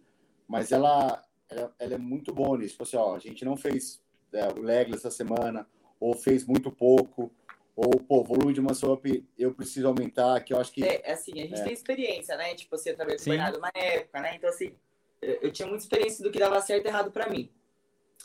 Mas 0.48 0.72
ela, 0.72 1.26
ela, 1.50 1.74
ela 1.80 1.94
é 1.96 1.98
muito 1.98 2.32
boa 2.32 2.56
nisso. 2.60 2.74
Tipo 2.74 2.84
assim, 2.84 2.98
ó, 2.98 3.16
a 3.16 3.20
gente 3.20 3.44
não 3.44 3.58
fez 3.58 4.03
é, 4.34 4.48
o 4.48 4.62
leg 4.62 4.94
essa 4.94 5.12
semana 5.12 5.68
ou 6.00 6.14
fez 6.14 6.46
muito 6.46 6.72
pouco 6.72 7.32
ou 7.76 7.90
pô, 8.00 8.24
volume 8.24 8.54
de 8.54 8.62
up 8.62 9.30
eu 9.38 9.54
preciso 9.54 9.88
aumentar, 9.88 10.40
que 10.42 10.54
eu 10.54 10.60
acho 10.60 10.72
que 10.72 10.84
é 10.84 11.12
assim, 11.12 11.34
a 11.34 11.48
gente 11.48 11.62
é. 11.62 11.64
tem 11.64 11.74
experiência, 11.74 12.38
né? 12.38 12.54
Tipo, 12.54 12.78
você 12.78 12.94
também 12.94 13.18
foi 13.18 13.38
numa 13.38 13.72
época, 13.74 14.22
né? 14.22 14.36
Então 14.36 14.50
assim, 14.50 14.76
eu 15.22 15.52
tinha 15.52 15.68
muita 15.68 15.84
experiência 15.84 16.24
do 16.24 16.32
que 16.32 16.40
dava 16.40 16.62
certo 16.62 16.86
e 16.86 16.90
errado 16.90 17.12
para 17.12 17.30
mim. 17.30 17.50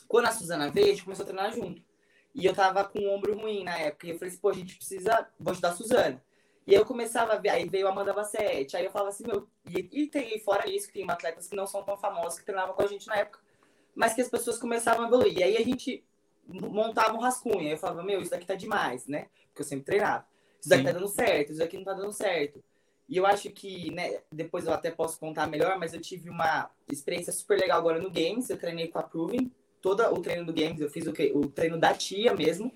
Quando 0.07 0.25
a 0.25 0.31
Suzana 0.31 0.69
veio, 0.69 0.87
a 0.87 0.89
gente 0.89 1.03
começou 1.03 1.23
a 1.23 1.27
treinar 1.27 1.53
junto. 1.53 1.81
E 2.33 2.45
eu 2.45 2.53
tava 2.53 2.83
com 2.83 2.99
o 2.99 3.09
ombro 3.09 3.37
ruim 3.37 3.63
na 3.63 3.77
época. 3.77 4.07
E 4.07 4.11
eu 4.11 4.17
falei 4.17 4.29
assim, 4.29 4.41
pô, 4.41 4.49
a 4.49 4.53
gente 4.53 4.75
precisa. 4.75 5.27
Vou 5.39 5.51
ajudar 5.51 5.69
a 5.69 5.73
Suzana. 5.73 6.21
E 6.65 6.75
aí 6.75 6.79
eu 6.79 6.85
começava 6.85 7.33
a 7.33 7.37
ver, 7.37 7.49
aí 7.49 7.67
veio 7.67 7.87
a 7.87 7.91
Amanda 7.91 8.13
Bassett. 8.13 8.75
Aí 8.75 8.85
eu 8.85 8.91
falava 8.91 9.09
assim, 9.09 9.25
meu. 9.25 9.47
E, 9.67 10.03
e 10.03 10.07
tem 10.07 10.39
fora 10.39 10.69
isso, 10.69 10.87
que 10.87 10.93
tem 10.93 11.09
atletas 11.09 11.47
que 11.47 11.55
não 11.55 11.65
são 11.65 11.83
tão 11.83 11.97
famosos 11.97 12.39
que 12.39 12.45
treinavam 12.45 12.75
com 12.75 12.83
a 12.83 12.87
gente 12.87 13.07
na 13.07 13.17
época. 13.17 13.39
Mas 13.99 14.13
que 14.13 14.21
as 14.21 14.29
pessoas 14.29 14.57
começavam 14.57 15.03
a 15.03 15.07
evoluir. 15.09 15.39
E 15.39 15.43
aí 15.43 15.57
a 15.57 15.61
gente 15.61 16.05
montava 16.47 17.17
um 17.17 17.19
rascunho. 17.19 17.59
Aí 17.59 17.71
eu 17.71 17.77
falava, 17.77 18.01
meu, 18.01 18.21
isso 18.21 18.31
daqui 18.31 18.45
tá 18.45 18.55
demais, 18.55 19.05
né? 19.07 19.27
Porque 19.49 19.61
eu 19.61 19.65
sempre 19.65 19.83
treinava. 19.83 20.25
Isso 20.57 20.69
daqui 20.69 20.83
Sim. 20.83 20.87
tá 20.87 20.93
dando 20.93 21.07
certo, 21.09 21.49
isso 21.49 21.59
daqui 21.59 21.75
não 21.75 21.83
tá 21.83 21.93
dando 21.93 22.13
certo. 22.13 22.63
E 23.09 23.17
eu 23.17 23.25
acho 23.25 23.49
que, 23.49 23.91
né, 23.91 24.21
depois 24.31 24.65
eu 24.65 24.71
até 24.71 24.89
posso 24.89 25.19
contar 25.19 25.47
melhor, 25.47 25.77
mas 25.77 25.93
eu 25.93 25.99
tive 25.99 26.29
uma 26.29 26.71
experiência 26.89 27.33
super 27.33 27.59
legal 27.59 27.77
agora 27.77 27.99
no 27.99 28.09
Games. 28.09 28.49
Eu 28.49 28.57
treinei 28.57 28.87
com 28.87 28.99
a 28.99 29.03
Proving, 29.03 29.51
todo 29.81 30.01
o 30.13 30.21
treino 30.21 30.45
do 30.45 30.53
Games, 30.53 30.79
eu 30.79 30.89
fiz 30.89 31.05
o, 31.05 31.11
o 31.37 31.49
treino 31.49 31.77
da 31.77 31.93
tia 31.93 32.33
mesmo. 32.33 32.71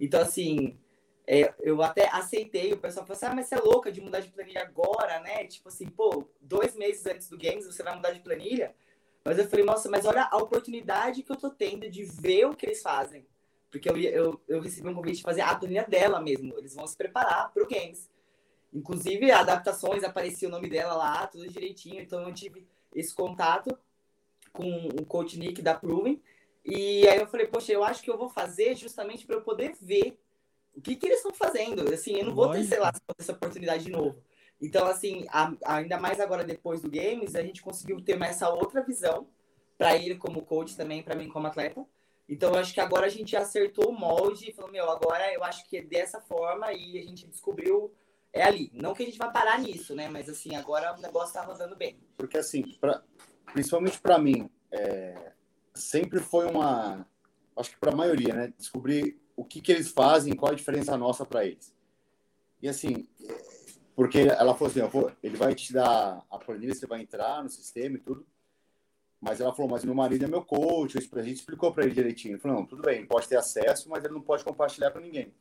Então, 0.00 0.20
assim, 0.20 0.76
é, 1.24 1.54
eu 1.60 1.80
até 1.84 2.08
aceitei. 2.08 2.72
O 2.72 2.78
pessoal 2.78 3.06
falou 3.06 3.16
assim: 3.16 3.26
ah, 3.26 3.34
mas 3.36 3.46
você 3.46 3.54
é 3.54 3.60
louca 3.60 3.92
de 3.92 4.00
mudar 4.00 4.18
de 4.18 4.28
planilha 4.28 4.62
agora, 4.62 5.20
né? 5.20 5.44
Tipo 5.44 5.68
assim, 5.68 5.86
pô, 5.86 6.28
dois 6.40 6.74
meses 6.74 7.06
antes 7.06 7.28
do 7.28 7.38
Games 7.38 7.64
você 7.64 7.80
vai 7.84 7.94
mudar 7.94 8.10
de 8.10 8.18
planilha. 8.18 8.74
Mas 9.28 9.38
eu 9.38 9.46
falei, 9.46 9.62
nossa, 9.62 9.90
mas 9.90 10.06
olha 10.06 10.26
a 10.30 10.38
oportunidade 10.38 11.22
que 11.22 11.30
eu 11.30 11.36
tô 11.36 11.50
tendo 11.50 11.86
de 11.90 12.02
ver 12.02 12.46
o 12.46 12.56
que 12.56 12.64
eles 12.64 12.80
fazem. 12.80 13.26
Porque 13.70 13.86
eu, 13.86 13.94
eu, 13.98 14.40
eu 14.48 14.58
recebi 14.58 14.88
um 14.88 14.94
convite 14.94 15.18
de 15.18 15.22
fazer 15.22 15.42
a 15.42 15.54
planilha 15.54 15.84
dela 15.86 16.18
mesmo. 16.18 16.54
Eles 16.56 16.74
vão 16.74 16.86
se 16.86 16.96
preparar 16.96 17.52
para 17.52 17.62
o 17.62 17.68
Games. 17.68 18.08
Inclusive, 18.72 19.30
adaptações, 19.30 20.02
aparecia 20.02 20.48
o 20.48 20.50
nome 20.50 20.70
dela 20.70 20.94
lá, 20.94 21.26
tudo 21.26 21.46
direitinho. 21.46 22.00
Então, 22.00 22.26
eu 22.26 22.32
tive 22.32 22.66
esse 22.94 23.14
contato 23.14 23.78
com 24.50 24.88
o 24.98 25.04
coach 25.04 25.38
Nick 25.38 25.60
da 25.60 25.74
Proven. 25.74 26.22
E 26.64 27.06
aí 27.06 27.18
eu 27.18 27.26
falei, 27.26 27.48
poxa, 27.48 27.70
eu 27.70 27.84
acho 27.84 28.02
que 28.02 28.10
eu 28.10 28.16
vou 28.16 28.30
fazer 28.30 28.76
justamente 28.76 29.26
para 29.26 29.36
eu 29.36 29.42
poder 29.42 29.74
ver 29.78 30.18
o 30.74 30.80
que, 30.80 30.96
que 30.96 31.04
eles 31.04 31.18
estão 31.18 31.34
fazendo. 31.34 31.92
Assim, 31.92 32.16
eu 32.16 32.24
não 32.24 32.34
vou 32.34 32.50
ter, 32.50 32.64
sei 32.64 32.78
lá, 32.78 32.94
essa 33.18 33.32
oportunidade 33.32 33.84
de 33.84 33.90
novo. 33.90 34.22
Então, 34.60 34.86
assim, 34.86 35.26
a, 35.30 35.52
ainda 35.64 35.98
mais 35.98 36.20
agora 36.20 36.44
depois 36.44 36.80
do 36.80 36.90
Games, 36.90 37.34
a 37.34 37.42
gente 37.42 37.62
conseguiu 37.62 38.00
ter 38.00 38.20
essa 38.22 38.48
outra 38.48 38.82
visão 38.82 39.28
para 39.76 39.96
ele 39.96 40.16
como 40.16 40.44
coach 40.44 40.76
também, 40.76 41.02
para 41.02 41.14
mim 41.14 41.28
como 41.28 41.46
atleta. 41.46 41.84
Então, 42.28 42.52
eu 42.52 42.60
acho 42.60 42.74
que 42.74 42.80
agora 42.80 43.06
a 43.06 43.10
gente 43.10 43.36
acertou 43.36 43.90
o 43.90 43.98
molde 43.98 44.50
e 44.50 44.52
falou, 44.52 44.70
meu, 44.70 44.90
agora 44.90 45.32
eu 45.32 45.42
acho 45.44 45.68
que 45.68 45.78
é 45.78 45.82
dessa 45.82 46.20
forma 46.20 46.72
e 46.72 46.98
a 46.98 47.02
gente 47.02 47.26
descobriu 47.26 47.92
é 48.32 48.42
ali. 48.42 48.70
Não 48.74 48.94
que 48.94 49.02
a 49.02 49.06
gente 49.06 49.18
vai 49.18 49.32
parar 49.32 49.58
nisso, 49.58 49.94
né? 49.94 50.08
Mas 50.08 50.28
assim, 50.28 50.54
agora 50.54 50.94
o 50.96 51.00
negócio 51.00 51.34
tá 51.34 51.42
rodando 51.42 51.76
bem. 51.76 51.98
Porque 52.16 52.38
assim, 52.38 52.62
pra, 52.78 53.02
principalmente 53.52 54.00
para 54.00 54.18
mim, 54.18 54.50
é, 54.70 55.32
sempre 55.74 56.20
foi 56.20 56.46
uma. 56.46 57.06
Acho 57.56 57.70
que 57.70 57.78
para 57.78 57.92
a 57.92 57.96
maioria, 57.96 58.34
né? 58.34 58.52
Descobrir 58.56 59.18
o 59.34 59.44
que, 59.44 59.60
que 59.60 59.72
eles 59.72 59.90
fazem, 59.90 60.36
qual 60.36 60.52
a 60.52 60.54
diferença 60.54 60.96
nossa 60.96 61.24
para 61.24 61.44
eles. 61.44 61.74
E 62.60 62.68
assim, 62.68 63.08
porque 63.98 64.20
ela 64.20 64.54
falou 64.54 64.68
assim: 64.68 64.80
vou, 64.82 65.10
ele 65.20 65.36
vai 65.36 65.56
te 65.56 65.72
dar 65.72 66.24
a 66.30 66.38
planilha, 66.38 66.72
você 66.72 66.86
vai 66.86 67.02
entrar 67.02 67.42
no 67.42 67.50
sistema 67.50 67.96
e 67.96 67.98
tudo. 67.98 68.24
Mas 69.20 69.40
ela 69.40 69.52
falou: 69.52 69.68
Mas 69.72 69.84
meu 69.84 69.92
marido 69.92 70.24
é 70.24 70.28
meu 70.28 70.44
coach. 70.44 70.96
A 70.96 71.22
gente 71.22 71.38
explicou 71.38 71.72
para 71.72 71.82
ele 71.82 71.92
direitinho. 71.92 72.34
Ele 72.34 72.40
falou: 72.40 72.58
Não, 72.58 72.64
tudo 72.64 72.80
bem, 72.82 72.98
ele 72.98 73.08
pode 73.08 73.26
ter 73.26 73.34
acesso, 73.34 73.90
mas 73.90 74.04
ele 74.04 74.14
não 74.14 74.20
pode 74.20 74.44
compartilhar 74.44 74.92
com 74.92 75.00
ninguém. 75.00 75.34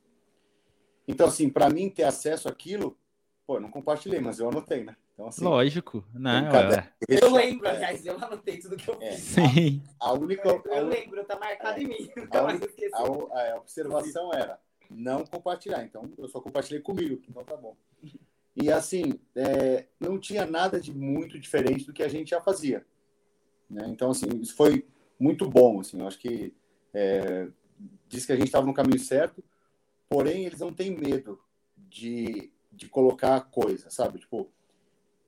Então, 1.08 1.28
assim, 1.28 1.52
para 1.52 1.70
mim 1.70 1.88
ter 1.88 2.02
acesso 2.02 2.50
àquilo 2.50 2.98
pô, 3.46 3.58
eu 3.58 3.62
não 3.62 3.70
compartilhei, 3.70 4.20
mas 4.20 4.40
eu 4.40 4.50
anotei, 4.50 4.84
né? 4.84 4.98
Então, 5.14 5.28
assim, 5.28 5.44
Lógico, 5.44 6.04
né? 6.12 6.50
Eu 7.08 7.32
lembro, 7.32 7.68
aliás, 7.68 8.06
eu 8.06 8.16
anotei 8.16 8.58
tudo 8.58 8.76
que 8.76 8.88
eu 8.90 8.98
é. 9.02 9.12
fiz. 9.12 9.20
Sim. 9.20 9.84
A 10.00 10.14
única. 10.14 10.50
Eu, 10.50 10.64
eu 10.66 10.88
lembro, 10.88 11.24
tá 11.26 11.40
marcado 11.40 11.80
é, 11.80 11.84
em 11.84 11.88
mim. 11.88 12.12
A, 12.32 12.40
a, 12.40 13.54
a, 13.54 13.58
observação 13.58 14.34
era 14.34 14.60
não 14.90 15.24
compartilhar. 15.26 15.84
Então, 15.84 16.12
eu 16.18 16.28
só 16.28 16.42
compartilhei 16.42 16.82
comigo, 16.82 17.22
então 17.28 17.44
tá 17.44 17.56
bom. 17.56 17.76
E 18.60 18.72
assim, 18.72 19.20
é, 19.36 19.86
não 20.00 20.20
tinha 20.20 20.44
nada 20.44 20.82
de 20.82 20.92
muito 20.92 21.40
diferente 21.40 21.86
do 21.86 21.94
que 21.94 22.02
a 22.02 22.08
gente 22.08 22.32
já 22.32 22.42
fazia. 22.42 22.84
Né? 23.70 23.86
Então, 23.90 24.10
assim, 24.10 24.26
isso 24.42 24.56
foi 24.56 24.88
muito 25.20 25.48
bom. 25.48 25.80
Assim, 25.80 26.00
eu 26.00 26.08
acho 26.08 26.18
que 26.18 26.52
é, 26.92 27.48
diz 28.08 28.26
que 28.26 28.32
a 28.32 28.36
gente 28.36 28.48
estava 28.48 28.66
no 28.66 28.74
caminho 28.74 29.00
certo, 29.00 29.44
porém, 30.10 30.46
eles 30.46 30.60
não 30.60 30.74
têm 30.74 30.90
medo 30.90 31.40
de, 31.78 32.52
de 32.72 32.90
colocar 32.90 33.42
coisa, 33.42 33.92
sabe? 33.92 34.18
Tipo, 34.20 34.50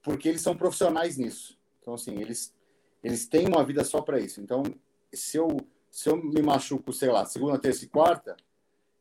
porque 0.01 0.27
eles 0.27 0.41
são 0.41 0.57
profissionais 0.57 1.15
nisso. 1.15 1.55
Então, 1.81 1.93
assim, 1.93 2.19
eles, 2.19 2.55
eles 3.03 3.27
têm 3.27 3.47
uma 3.47 3.63
vida 3.63 3.83
só 3.83 4.01
para 4.01 4.19
isso. 4.19 4.41
Então, 4.41 4.63
se 5.13 5.37
eu, 5.37 5.55
se 5.91 6.09
eu 6.09 6.17
me 6.17 6.41
machuco, 6.41 6.91
sei 6.91 7.09
lá, 7.09 7.25
segunda, 7.25 7.59
terça 7.59 7.85
e 7.85 7.89
quarta, 7.89 8.35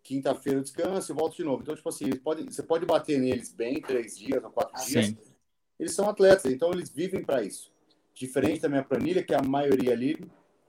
quinta-feira 0.09 0.59
eu 0.59 0.63
descanso 0.63 1.13
e 1.13 1.15
volto 1.15 1.37
de 1.37 1.45
novo. 1.45 1.63
Então, 1.63 1.77
tipo 1.77 1.89
assim, 1.89 2.07
eles 2.07 2.19
podem, 2.19 2.47
você 2.47 2.63
pode 2.63 2.87
bater 2.87 3.19
neles 3.21 3.53
bem 3.53 3.81
três 3.81 4.17
dias 4.17 4.43
ou 4.43 4.51
quatro 4.51 4.81
Sim. 4.81 5.01
dias. 5.01 5.15
Eles 5.79 5.95
são 5.95 6.09
atletas, 6.09 6.51
então 6.51 6.71
eles 6.73 6.89
vivem 6.89 7.23
para 7.23 7.43
isso. 7.43 7.71
Diferente 8.15 8.63
da 8.63 8.71
minha 8.71 8.83
planilha, 8.83 9.23
que 9.23 9.35
a 9.35 9.43
maioria 9.43 9.93
ali 9.93 10.19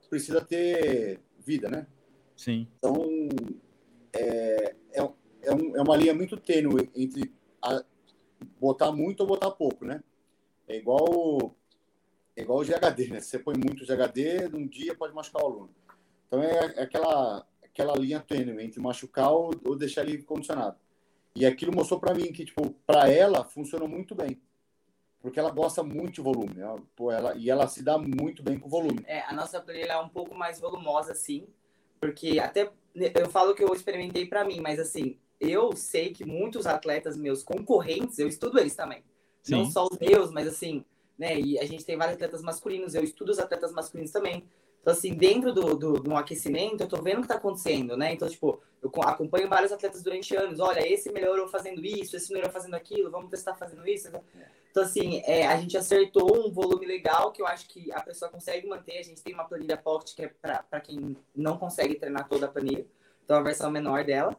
precisa 0.09 0.41
ter 0.41 1.21
vida, 1.39 1.69
né? 1.69 1.87
Sim. 2.35 2.67
Então, 2.77 3.07
é, 4.11 4.75
é, 4.91 5.09
é, 5.43 5.53
um, 5.53 5.77
é 5.77 5.81
uma 5.81 5.95
linha 5.95 6.13
muito 6.13 6.35
tênue 6.35 6.89
entre 6.93 7.33
a, 7.61 7.83
botar 8.59 8.91
muito 8.91 9.21
ou 9.21 9.27
botar 9.27 9.51
pouco, 9.51 9.85
né? 9.85 10.03
É 10.67 10.75
igual, 10.75 11.55
é 12.35 12.41
igual 12.41 12.59
o 12.59 12.65
GHD, 12.65 13.07
né? 13.07 13.21
Se 13.21 13.29
você 13.29 13.39
põe 13.39 13.55
muito 13.55 13.85
GHD, 13.85 14.49
num 14.49 14.67
dia 14.67 14.93
pode 14.93 15.13
machucar 15.13 15.43
o 15.43 15.47
aluno. 15.47 15.69
Então, 16.27 16.43
é, 16.43 16.73
é 16.75 16.83
aquela 16.83 17.47
aquela 17.71 17.93
linha 17.93 18.19
tênue 18.19 18.63
entre 18.63 18.79
machucar 18.79 19.31
ou, 19.31 19.51
ou 19.65 19.75
deixar 19.75 20.07
ele 20.07 20.23
condicionado. 20.23 20.77
E 21.35 21.45
aquilo 21.45 21.75
mostrou 21.75 21.99
para 21.99 22.13
mim 22.13 22.31
que, 22.31 22.45
tipo, 22.45 22.71
para 22.85 23.09
ela 23.09 23.43
funcionou 23.43 23.87
muito 23.87 24.15
bem. 24.15 24.41
Porque 25.21 25.39
ela 25.39 25.51
gosta 25.51 25.83
muito 25.83 26.15
de 26.15 26.21
volume. 26.21 26.59
Ela, 26.59 26.81
pô, 26.95 27.11
ela, 27.11 27.35
e 27.35 27.49
ela 27.49 27.67
se 27.67 27.83
dá 27.83 27.97
muito 27.97 28.41
bem 28.41 28.57
com 28.57 28.67
o 28.67 28.71
volume. 28.71 29.03
É, 29.05 29.21
a 29.21 29.33
nossa 29.33 29.59
planilha 29.59 29.93
é 29.93 29.99
um 29.99 30.09
pouco 30.09 30.33
mais 30.33 30.59
volumosa, 30.59 31.13
sim. 31.13 31.47
Porque 31.99 32.39
até 32.39 32.71
eu 32.95 33.29
falo 33.29 33.53
que 33.53 33.63
eu 33.63 33.73
experimentei 33.73 34.25
para 34.25 34.45
mim, 34.45 34.61
mas 34.61 34.79
assim, 34.79 35.17
eu 35.39 35.75
sei 35.75 36.13
que 36.13 36.25
muitos 36.25 36.65
atletas 36.65 37.17
meus 37.17 37.43
concorrentes, 37.43 38.17
eu 38.17 38.27
estudo 38.27 38.59
eles 38.59 38.75
também. 38.75 39.03
Sim. 39.43 39.55
Não 39.55 39.65
só 39.65 39.85
os 39.85 39.97
meus, 39.97 40.31
mas 40.31 40.47
assim, 40.47 40.85
né? 41.17 41.39
E 41.39 41.59
a 41.59 41.65
gente 41.65 41.85
tem 41.85 41.97
vários 41.97 42.15
atletas 42.15 42.41
masculinos, 42.41 42.95
eu 42.95 43.03
estudo 43.03 43.29
os 43.29 43.39
atletas 43.39 43.73
masculinos 43.73 44.11
também. 44.11 44.43
Então, 44.89 44.97
assim, 44.97 45.13
dentro 45.13 45.53
do, 45.53 45.75
do, 45.75 45.93
do 45.99 46.15
aquecimento, 46.15 46.81
eu 46.81 46.87
tô 46.87 46.99
vendo 46.99 47.19
o 47.19 47.21
que 47.21 47.27
tá 47.27 47.35
acontecendo, 47.35 47.95
né? 47.95 48.11
Então, 48.11 48.27
tipo, 48.27 48.59
eu 48.81 48.91
acompanho 49.03 49.47
vários 49.47 49.71
atletas 49.71 50.01
durante 50.01 50.35
anos. 50.35 50.59
Olha, 50.59 50.81
esse 50.91 51.11
melhorou 51.11 51.47
fazendo 51.47 51.85
isso, 51.85 52.15
esse 52.15 52.33
melhorou 52.33 52.51
fazendo 52.51 52.73
aquilo, 52.73 53.11
vamos 53.11 53.29
testar 53.29 53.53
fazendo 53.53 53.87
isso. 53.87 54.09
Então, 54.71 54.81
assim, 54.81 55.21
é, 55.25 55.45
a 55.45 55.55
gente 55.57 55.77
acertou 55.77 56.43
um 56.43 56.51
volume 56.51 56.87
legal 56.87 57.31
que 57.31 57.39
eu 57.39 57.45
acho 57.45 57.67
que 57.67 57.91
a 57.91 58.01
pessoa 58.01 58.31
consegue 58.31 58.67
manter. 58.67 58.97
A 58.97 59.03
gente 59.03 59.21
tem 59.21 59.31
uma 59.31 59.43
planilha 59.43 59.77
pocket 59.77 60.15
que 60.15 60.23
é 60.23 60.27
para 60.27 60.81
quem 60.81 61.15
não 61.35 61.55
consegue 61.55 61.93
treinar 61.93 62.27
toda 62.27 62.47
a 62.47 62.49
planilha. 62.49 62.87
Então, 63.23 63.37
a 63.37 63.43
versão 63.43 63.69
menor 63.69 64.03
dela. 64.03 64.35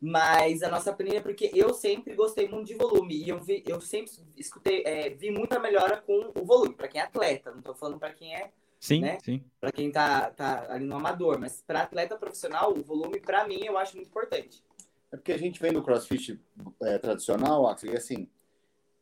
Mas 0.00 0.62
a 0.62 0.68
nossa 0.68 0.92
planilha, 0.92 1.20
porque 1.20 1.50
eu 1.52 1.74
sempre 1.74 2.14
gostei 2.14 2.48
muito 2.48 2.68
de 2.68 2.74
volume. 2.74 3.16
E 3.16 3.28
eu, 3.30 3.40
vi, 3.40 3.64
eu 3.66 3.80
sempre 3.80 4.12
escutei, 4.36 4.84
é, 4.86 5.10
vi 5.10 5.32
muita 5.32 5.58
melhora 5.58 5.96
com 5.96 6.30
o 6.40 6.44
volume, 6.44 6.72
para 6.72 6.86
quem 6.86 7.00
é 7.00 7.04
atleta. 7.04 7.50
Não 7.50 7.62
tô 7.62 7.74
falando 7.74 7.98
para 7.98 8.12
quem 8.12 8.32
é 8.32 8.52
Sim, 8.80 9.00
né? 9.00 9.18
sim. 9.22 9.44
Para 9.60 9.72
quem 9.72 9.90
tá, 9.90 10.30
tá 10.30 10.66
ali 10.72 10.84
no 10.84 10.96
amador, 10.96 11.38
mas 11.38 11.62
para 11.66 11.82
atleta 11.82 12.16
profissional, 12.16 12.72
o 12.72 12.82
volume 12.82 13.20
para 13.20 13.46
mim 13.46 13.60
eu 13.64 13.76
acho 13.76 13.96
muito 13.96 14.08
importante. 14.08 14.62
É 15.10 15.16
porque 15.16 15.32
a 15.32 15.38
gente 15.38 15.60
vem 15.60 15.72
do 15.72 15.82
CrossFit 15.82 16.40
é, 16.82 16.98
tradicional, 16.98 17.66
Axel, 17.66 17.92
e 17.92 17.96
assim, 17.96 18.28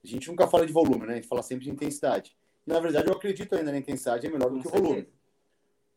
a 0.02 0.06
gente 0.06 0.28
nunca 0.28 0.46
fala 0.46 0.64
de 0.64 0.72
volume, 0.72 1.06
né? 1.06 1.14
A 1.14 1.16
gente 1.16 1.28
fala 1.28 1.42
sempre 1.42 1.64
de 1.64 1.70
intensidade. 1.70 2.36
E, 2.66 2.70
na 2.70 2.80
verdade, 2.80 3.08
eu 3.08 3.14
acredito 3.14 3.54
ainda 3.54 3.72
na 3.72 3.78
intensidade 3.78 4.26
é 4.26 4.30
melhor 4.30 4.50
do 4.50 4.60
que 4.60 4.68
o 4.68 4.70
volume. 4.70 5.08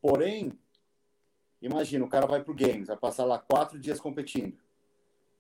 Porém, 0.02 0.52
imagina, 1.62 2.04
o 2.04 2.10
cara 2.10 2.26
vai 2.26 2.44
pro 2.44 2.56
Games, 2.56 2.88
vai 2.88 2.98
passar 2.98 3.24
lá 3.26 3.38
quatro 3.38 3.80
dias 3.80 4.00
competindo. 4.00 4.58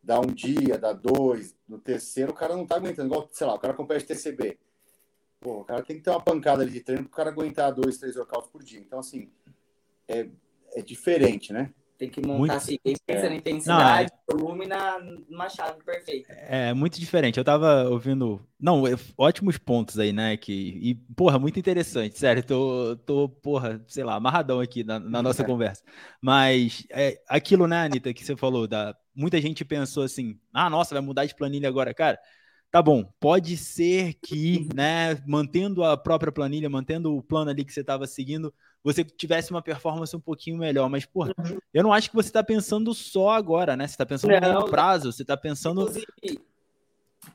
Dá 0.01 0.19
um 0.19 0.27
dia, 0.27 0.77
dá 0.77 0.93
dois, 0.93 1.57
no 1.67 1.77
terceiro 1.77 2.31
o 2.31 2.35
cara 2.35 2.55
não 2.55 2.65
tá 2.65 2.75
aguentando. 2.75 3.07
Igual, 3.07 3.27
sei 3.31 3.47
lá, 3.47 3.55
o 3.55 3.59
cara 3.59 3.73
compete 3.73 4.05
TCB 4.05 4.57
Pô, 5.39 5.61
o 5.61 5.63
cara 5.63 5.81
tem 5.81 5.97
que 5.97 6.03
ter 6.03 6.09
uma 6.09 6.21
pancada 6.21 6.63
ali 6.63 6.71
de 6.71 6.81
treino 6.81 7.03
para 7.03 7.09
o 7.09 7.15
cara 7.15 7.29
aguentar 7.29 7.73
dois, 7.73 7.97
três 7.97 8.15
workouts 8.17 8.49
por 8.49 8.61
dia. 8.61 8.79
Então, 8.79 8.99
assim, 8.99 9.31
é, 10.07 10.27
é 10.73 10.81
diferente, 10.81 11.53
né? 11.53 11.73
Tem 11.97 12.09
que 12.09 12.21
montar 12.21 12.37
muito... 12.37 12.53
assim, 12.53 12.77
é. 12.85 13.29
na 13.29 13.35
intensidade, 13.35 14.09
Não, 14.29 14.37
é... 14.37 14.41
volume 14.41 14.65
na, 14.67 14.99
numa 15.29 15.49
chave 15.49 15.83
perfeita. 15.83 16.31
É 16.31 16.73
muito 16.73 16.97
diferente. 16.97 17.37
Eu 17.37 17.43
tava 17.43 17.89
ouvindo. 17.89 18.41
Não, 18.57 18.83
ótimos 19.17 19.57
pontos 19.57 19.99
aí, 19.99 20.13
né? 20.13 20.37
Que... 20.37 20.53
E, 20.81 20.95
porra, 21.13 21.37
muito 21.37 21.59
interessante. 21.59 22.17
Sério, 22.17 22.41
tô, 22.41 22.95
tô 23.05 23.27
porra, 23.27 23.83
sei 23.85 24.05
lá, 24.05 24.15
amarradão 24.15 24.61
aqui 24.61 24.81
na, 24.81 24.97
na 24.97 25.21
nossa 25.21 25.43
é. 25.43 25.45
conversa. 25.45 25.83
Mas 26.21 26.85
é, 26.89 27.21
aquilo, 27.27 27.67
né, 27.67 27.83
Anitta, 27.83 28.13
que 28.13 28.23
você 28.23 28.35
falou, 28.35 28.65
da... 28.65 28.95
muita 29.13 29.39
gente 29.41 29.65
pensou 29.65 30.03
assim: 30.03 30.39
ah, 30.53 30.69
nossa, 30.69 30.95
vai 30.95 31.01
mudar 31.01 31.25
de 31.25 31.35
planilha 31.35 31.67
agora, 31.67 31.93
cara 31.93 32.17
tá 32.71 32.81
bom, 32.81 33.03
pode 33.19 33.57
ser 33.57 34.13
que, 34.15 34.67
né, 34.73 35.15
mantendo 35.27 35.83
a 35.83 35.97
própria 35.97 36.31
planilha, 36.31 36.69
mantendo 36.69 37.15
o 37.15 37.23
plano 37.23 37.49
ali 37.49 37.65
que 37.65 37.73
você 37.73 37.81
estava 37.81 38.05
seguindo, 38.05 38.53
você 38.83 39.03
tivesse 39.03 39.51
uma 39.51 39.61
performance 39.61 40.15
um 40.15 40.19
pouquinho 40.19 40.57
melhor. 40.57 40.89
Mas, 40.89 41.05
pô, 41.05 41.25
uhum. 41.25 41.59
eu 41.73 41.83
não 41.83 41.93
acho 41.93 42.09
que 42.09 42.15
você 42.15 42.29
está 42.29 42.43
pensando 42.43 42.93
só 42.93 43.31
agora, 43.31 43.75
né? 43.75 43.87
Você 43.87 43.93
está 43.93 44.05
pensando 44.05 44.39
no 44.39 44.53
longo 44.53 44.69
prazo, 44.69 45.11
você 45.11 45.23
está 45.23 45.35
pensando. 45.35 45.81
Inclusive, 45.81 46.41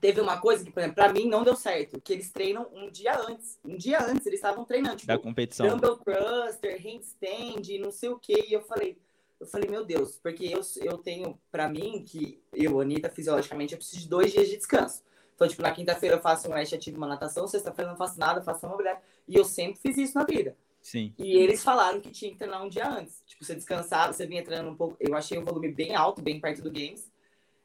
teve 0.00 0.20
uma 0.20 0.38
coisa 0.38 0.64
que, 0.64 0.70
por 0.70 0.80
exemplo, 0.80 0.96
para 0.96 1.12
mim 1.12 1.28
não 1.28 1.42
deu 1.42 1.56
certo, 1.56 2.00
que 2.00 2.12
eles 2.12 2.30
treinam 2.30 2.68
um 2.72 2.90
dia 2.90 3.18
antes. 3.18 3.58
Um 3.64 3.76
dia 3.76 4.02
antes 4.02 4.26
eles 4.26 4.38
estavam 4.38 4.64
treinando. 4.64 4.96
Tipo, 4.96 5.08
da 5.08 5.18
competição. 5.18 5.68
Dumbbell 5.68 5.96
thruster, 5.96 6.80
handstand, 6.80 7.78
não 7.78 7.90
sei 7.90 8.08
o 8.08 8.18
quê. 8.18 8.46
E 8.48 8.52
eu 8.52 8.62
falei, 8.62 8.96
eu 9.40 9.46
falei, 9.46 9.68
meu 9.68 9.84
Deus, 9.84 10.18
porque 10.22 10.46
eu, 10.46 10.60
eu 10.82 10.98
tenho, 10.98 11.38
para 11.50 11.68
mim, 11.68 12.04
que 12.06 12.40
eu, 12.52 12.80
Anitta, 12.80 13.10
fisiologicamente, 13.10 13.74
eu 13.74 13.78
preciso 13.78 14.02
de 14.02 14.08
dois 14.08 14.32
dias 14.32 14.48
de 14.48 14.56
descanso. 14.56 15.02
Então, 15.34 15.48
tipo, 15.48 15.62
na 15.62 15.72
quinta-feira 15.72 16.16
eu 16.16 16.20
faço 16.20 16.48
um 16.48 16.52
hash 16.52 16.72
ativo, 16.72 16.96
uma 16.96 17.06
natação, 17.06 17.46
sexta-feira 17.46 17.88
eu 17.88 17.92
não 17.92 17.98
faço 17.98 18.18
nada, 18.18 18.42
faço 18.42 18.66
uma 18.66 18.76
mulher. 18.76 19.02
E 19.26 19.34
eu 19.34 19.44
sempre 19.44 19.80
fiz 19.80 19.96
isso 19.98 20.16
na 20.16 20.24
vida. 20.24 20.56
Sim. 20.80 21.14
E 21.18 21.36
eles 21.36 21.62
falaram 21.62 22.00
que 22.00 22.10
tinha 22.10 22.30
que 22.30 22.36
treinar 22.36 22.62
um 22.62 22.68
dia 22.68 22.88
antes. 22.88 23.22
Tipo, 23.26 23.44
você 23.44 23.54
descansava, 23.54 24.12
você 24.12 24.26
vinha 24.26 24.44
treinando 24.44 24.70
um 24.70 24.76
pouco. 24.76 24.96
Eu 25.00 25.14
achei 25.16 25.38
o 25.38 25.44
volume 25.44 25.72
bem 25.72 25.94
alto, 25.94 26.22
bem 26.22 26.40
perto 26.40 26.62
do 26.62 26.70
Games. 26.70 27.10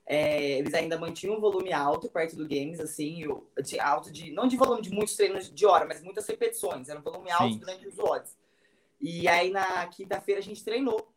É, 0.05 0.57
eles 0.57 0.73
ainda 0.73 0.97
mantinham 0.97 1.35
um 1.35 1.39
volume 1.39 1.71
alto 1.71 2.09
perto 2.09 2.35
do 2.35 2.47
Games, 2.47 2.79
assim, 2.79 3.21
eu, 3.21 3.47
de, 3.61 3.79
alto 3.79 4.11
de. 4.11 4.31
Não 4.31 4.47
de 4.47 4.57
volume 4.57 4.81
de 4.81 4.89
muitos 4.89 5.15
treinos 5.15 5.53
de 5.53 5.65
hora, 5.65 5.85
mas 5.85 6.01
muitas 6.01 6.25
repetições. 6.25 6.89
Era 6.89 6.99
um 6.99 7.03
volume 7.03 7.29
alto 7.29 7.53
Sim. 7.53 7.59
durante 7.59 7.87
os 7.87 7.99
odds. 7.99 8.35
E 8.99 9.27
aí 9.27 9.51
na 9.51 9.85
quinta-feira 9.87 10.39
a 10.39 10.43
gente 10.43 10.63
treinou. 10.63 11.13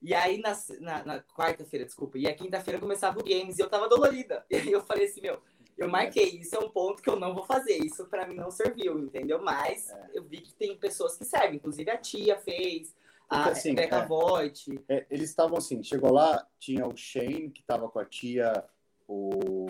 E 0.00 0.14
aí 0.14 0.38
na, 0.38 0.52
na, 0.78 1.04
na 1.04 1.20
quarta-feira, 1.22 1.84
desculpa, 1.84 2.18
e 2.18 2.28
a 2.28 2.34
quinta-feira 2.34 2.78
começava 2.78 3.18
o 3.18 3.24
Games 3.24 3.58
e 3.58 3.62
eu 3.62 3.68
tava 3.68 3.88
dolorida. 3.88 4.44
E 4.50 4.56
aí 4.56 4.70
eu 4.70 4.82
falei 4.84 5.06
assim, 5.06 5.20
meu, 5.20 5.42
eu 5.76 5.88
marquei, 5.88 6.38
isso 6.38 6.56
é 6.56 6.58
um 6.58 6.70
ponto 6.70 7.02
que 7.02 7.10
eu 7.10 7.16
não 7.16 7.34
vou 7.34 7.44
fazer, 7.44 7.76
isso 7.84 8.06
para 8.06 8.26
mim 8.26 8.36
não 8.36 8.50
serviu, 8.50 8.98
entendeu? 8.98 9.42
Mas 9.42 9.90
é. 9.90 10.10
eu 10.14 10.24
vi 10.24 10.40
que 10.40 10.54
tem 10.54 10.76
pessoas 10.76 11.16
que 11.16 11.24
servem, 11.24 11.56
inclusive 11.56 11.90
a 11.90 11.98
tia 11.98 12.38
fez, 12.38 12.94
a 13.28 13.50
assim, 13.50 13.70
Rebecca 13.70 13.96
é, 13.96 14.06
Voigt. 14.06 14.80
É, 14.88 15.06
eles 15.10 15.28
estavam 15.28 15.58
assim, 15.58 15.82
chegou 15.82 16.12
lá, 16.12 16.46
tinha 16.58 16.86
o 16.86 16.96
Shane, 16.96 17.50
que 17.50 17.60
estava 17.60 17.88
com 17.88 17.98
a 17.98 18.04
tia, 18.04 18.64
o 19.06 19.66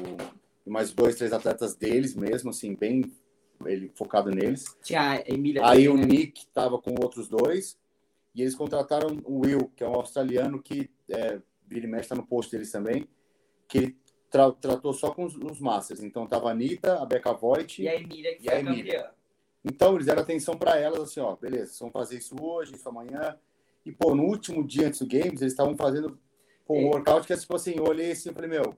mais 0.64 0.92
dois, 0.92 1.16
três 1.16 1.32
atletas 1.32 1.75
deles 1.75 2.14
mesmo, 2.14 2.50
assim, 2.50 2.75
bem 2.75 3.04
ele 3.64 3.90
focado 3.94 4.30
neles. 4.30 4.76
Tinha 4.82 5.12
a 5.12 5.20
Emília. 5.26 5.66
Aí 5.66 5.88
o 5.88 5.96
Nick 5.96 6.40
estava 6.40 6.78
com 6.78 6.94
outros 7.02 7.28
dois, 7.28 7.78
e 8.34 8.42
eles 8.42 8.54
contrataram 8.54 9.18
o 9.25 9.40
Will, 9.40 9.72
que 9.75 9.82
é 9.82 9.88
um 9.88 9.94
australiano 9.94 10.62
que 10.62 10.90
é, 11.08 11.40
vira 11.66 11.86
e 11.86 11.88
mexe, 11.88 12.08
tá 12.10 12.14
no 12.14 12.26
posto 12.26 12.50
deles 12.50 12.70
também, 12.70 13.08
que 13.66 13.78
ele 13.78 13.96
tra 14.37 14.52
tratou 14.52 14.93
só 14.93 15.11
com 15.11 15.25
os, 15.25 15.35
os 15.37 15.61
Masters. 15.61 16.02
Então 16.02 16.26
tava 16.26 16.49
a 16.49 16.52
Anitta, 16.52 17.00
a 17.02 17.07
Becca 17.07 17.33
Voigt 17.33 17.83
e 17.83 17.88
a 17.88 17.97
Emília, 17.97 18.35
que 18.37 18.43
e 18.43 18.45
foi 18.45 18.55
a 18.55 18.61
Emília. 18.61 18.95
campeã. 18.95 19.11
Então 19.64 19.95
eles 19.95 20.07
deram 20.07 20.23
atenção 20.23 20.57
para 20.57 20.78
elas, 20.78 21.00
assim, 21.00 21.21
ó, 21.21 21.35
beleza, 21.35 21.75
vamos 21.81 21.93
fazer 21.93 22.19
isso 22.19 22.37
hoje, 22.40 22.75
isso 22.75 22.88
amanhã. 22.88 23.37
E, 23.85 23.90
pô, 23.90 24.14
no 24.14 24.25
último 24.25 24.64
dia 24.64 24.87
antes 24.87 25.00
do 25.00 25.07
Games, 25.07 25.40
eles 25.40 25.52
estavam 25.52 25.76
fazendo 25.76 26.19
pô, 26.64 26.75
um 26.75 26.83
é. 26.83 26.85
workout 26.85 27.26
que 27.26 27.33
é 27.33 27.37
tipo 27.37 27.55
assim, 27.55 27.75
eu 27.76 27.85
olhei 27.85 28.12
assim 28.12 28.31
e 28.31 28.33
falei, 28.33 28.50
meu, 28.50 28.76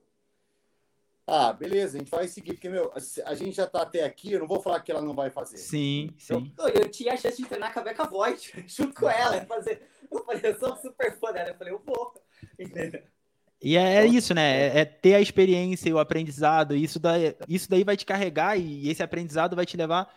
ah, 1.26 1.52
beleza, 1.52 1.96
a 1.96 1.98
gente 1.98 2.10
vai 2.10 2.26
seguir, 2.26 2.54
porque, 2.54 2.70
meu, 2.70 2.90
a 3.26 3.34
gente 3.34 3.52
já 3.52 3.66
tá 3.66 3.82
até 3.82 4.02
aqui, 4.02 4.32
eu 4.32 4.40
não 4.40 4.46
vou 4.46 4.62
falar 4.62 4.80
que 4.80 4.90
ela 4.90 5.02
não 5.02 5.14
vai 5.14 5.28
fazer. 5.28 5.58
Sim, 5.58 6.08
sim. 6.16 6.54
Eu, 6.58 6.68
eu 6.68 6.90
tinha 6.90 7.12
a 7.12 7.16
chance 7.18 7.36
de 7.36 7.46
treinar 7.46 7.74
com 7.74 7.80
a 7.80 7.82
Becca 7.82 8.04
Voigt, 8.04 8.54
junto 8.66 8.98
com 8.98 9.10
ela, 9.10 9.44
fazer. 9.44 9.82
Eu 10.10 10.24
falei, 10.24 10.40
eu 10.42 10.58
sou 10.58 10.74
super 10.76 11.18
fã 11.18 11.30
dela, 11.30 11.50
eu 11.50 11.54
falei, 11.54 11.74
eu 11.74 11.82
vou. 11.84 12.14
E 13.60 13.76
é, 13.76 13.96
é 13.96 14.06
isso, 14.06 14.34
né? 14.34 14.68
É, 14.68 14.80
é, 14.80 14.84
ter 14.84 15.14
a 15.14 15.20
experiência 15.20 15.88
e 15.88 15.92
o 15.92 15.98
aprendizado. 15.98 16.76
E 16.76 16.82
isso, 16.82 16.98
daí, 17.00 17.34
isso 17.48 17.68
daí 17.68 17.84
vai 17.84 17.96
te 17.96 18.06
carregar 18.06 18.56
e 18.58 18.88
esse 18.88 19.02
aprendizado 19.02 19.56
vai 19.56 19.66
te 19.66 19.76
levar 19.76 20.08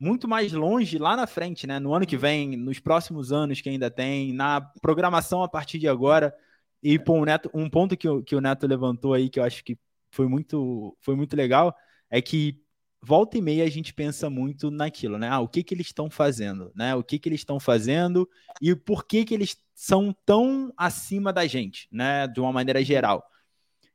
muito 0.00 0.28
mais 0.28 0.52
longe 0.52 0.98
lá 0.98 1.16
na 1.16 1.26
frente, 1.26 1.66
né? 1.66 1.78
No 1.78 1.94
ano 1.94 2.06
que 2.06 2.16
vem, 2.16 2.56
nos 2.56 2.78
próximos 2.78 3.32
anos 3.32 3.60
que 3.60 3.68
ainda 3.68 3.90
tem, 3.90 4.32
na 4.32 4.60
programação 4.82 5.42
a 5.42 5.48
partir 5.48 5.78
de 5.78 5.88
agora. 5.88 6.34
E 6.82 6.98
pô, 6.98 7.24
Neto, 7.24 7.50
um 7.54 7.68
ponto 7.68 7.96
que, 7.96 8.08
o, 8.08 8.22
que 8.22 8.36
o 8.36 8.40
Neto 8.40 8.66
levantou 8.66 9.14
aí, 9.14 9.28
que 9.28 9.40
eu 9.40 9.44
acho 9.44 9.64
que 9.64 9.78
foi 10.10 10.28
muito, 10.28 10.96
foi 11.00 11.16
muito 11.16 11.36
legal, 11.36 11.74
é 12.10 12.22
que 12.22 12.60
volta 13.00 13.38
e 13.38 13.40
meia 13.40 13.64
a 13.64 13.70
gente 13.70 13.92
pensa 13.94 14.28
muito 14.28 14.70
naquilo, 14.70 15.18
né? 15.18 15.28
Ah, 15.28 15.40
o 15.40 15.48
que 15.48 15.62
que 15.62 15.74
eles 15.74 15.86
estão 15.86 16.10
fazendo, 16.10 16.72
né? 16.74 16.94
O 16.94 17.02
que 17.02 17.18
que 17.18 17.28
eles 17.28 17.40
estão 17.40 17.60
fazendo 17.60 18.28
e 18.60 18.74
por 18.74 19.06
que 19.06 19.24
que 19.24 19.34
eles 19.34 19.56
são 19.74 20.14
tão 20.24 20.72
acima 20.76 21.32
da 21.32 21.46
gente, 21.46 21.88
né? 21.90 22.26
De 22.26 22.40
uma 22.40 22.52
maneira 22.52 22.82
geral. 22.82 23.24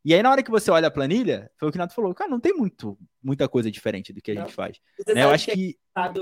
E 0.05 0.13
aí, 0.13 0.21
na 0.21 0.29
hora 0.29 0.43
que 0.43 0.51
você 0.51 0.69
olha 0.69 0.87
a 0.87 0.91
planilha, 0.91 1.49
foi 1.55 1.69
o 1.69 1.71
que 1.71 1.77
o 1.77 1.79
Nato 1.79 1.93
falou, 1.93 2.13
cara, 2.13 2.29
não 2.29 2.39
tem 2.39 2.53
muito, 2.53 2.97
muita 3.23 3.47
coisa 3.47 3.71
diferente 3.71 4.11
do 4.11 4.21
que 4.21 4.31
a 4.31 4.35
não. 4.35 4.41
gente 4.41 4.53
faz. 4.53 4.81
Né? 5.07 5.23
Eu 5.23 5.29
acho 5.29 5.51
que. 5.51 5.77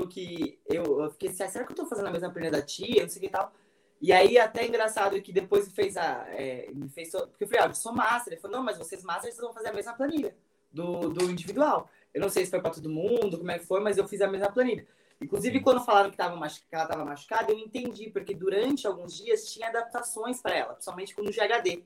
que 0.10 0.60
eu, 0.68 1.02
eu 1.02 1.10
fiquei 1.12 1.30
assim, 1.30 1.44
ah, 1.44 1.50
será 1.50 1.66
que 1.66 1.72
eu 1.72 1.76
tô 1.76 1.88
fazendo 1.88 2.08
a 2.08 2.12
mesma 2.12 2.30
planilha 2.30 2.52
da 2.52 2.62
tia? 2.62 3.02
Não 3.02 3.10
sei 3.10 3.18
o 3.18 3.22
que 3.22 3.28
e 3.28 3.32
tal. 3.32 3.52
E 4.00 4.12
aí, 4.12 4.38
até 4.38 4.68
engraçado 4.68 5.20
que 5.22 5.34
depois 5.34 5.72
fez 5.72 5.98
a. 5.98 6.26
É, 6.30 6.70
me 6.72 6.90
fez, 6.90 7.10
porque 7.10 7.44
eu 7.44 7.48
falei, 7.48 7.64
ah, 7.64 7.68
eu 7.70 7.74
sou 7.74 7.92
master. 7.92 8.34
Ele 8.34 8.42
falou, 8.42 8.58
não, 8.58 8.64
mas 8.64 8.78
vocês 8.78 9.04
master, 9.04 9.32
vocês 9.32 9.42
vão 9.42 9.54
fazer 9.54 9.70
a 9.70 9.74
mesma 9.74 9.94
planilha 9.94 10.36
do, 10.72 11.10
do 11.10 11.30
individual. 11.32 11.90
Eu 12.14 12.22
não 12.22 12.30
sei 12.30 12.46
se 12.46 12.52
foi 12.52 12.62
para 12.62 12.72
todo 12.72 12.90
mundo, 12.90 13.38
como 13.38 13.52
é 13.52 13.60
que 13.60 13.66
foi, 13.66 13.80
mas 13.80 13.98
eu 13.98 14.08
fiz 14.08 14.22
a 14.22 14.28
mesma 14.28 14.52
planilha. 14.52 14.86
Inclusive, 15.22 15.60
quando 15.62 15.86
falaram 15.86 16.10
que, 16.10 16.18
tava 16.18 16.36
que 16.36 16.76
ela 16.76 16.84
estava 16.84 17.06
machucada, 17.06 17.52
eu 17.52 17.60
entendi, 17.60 18.10
porque 18.10 18.34
durante 18.34 18.88
alguns 18.88 19.16
dias 19.16 19.52
tinha 19.52 19.68
adaptações 19.68 20.42
para 20.42 20.56
ela, 20.56 20.74
principalmente 20.74 21.16
com 21.16 21.22
o 21.22 21.32
GHD. 21.32 21.84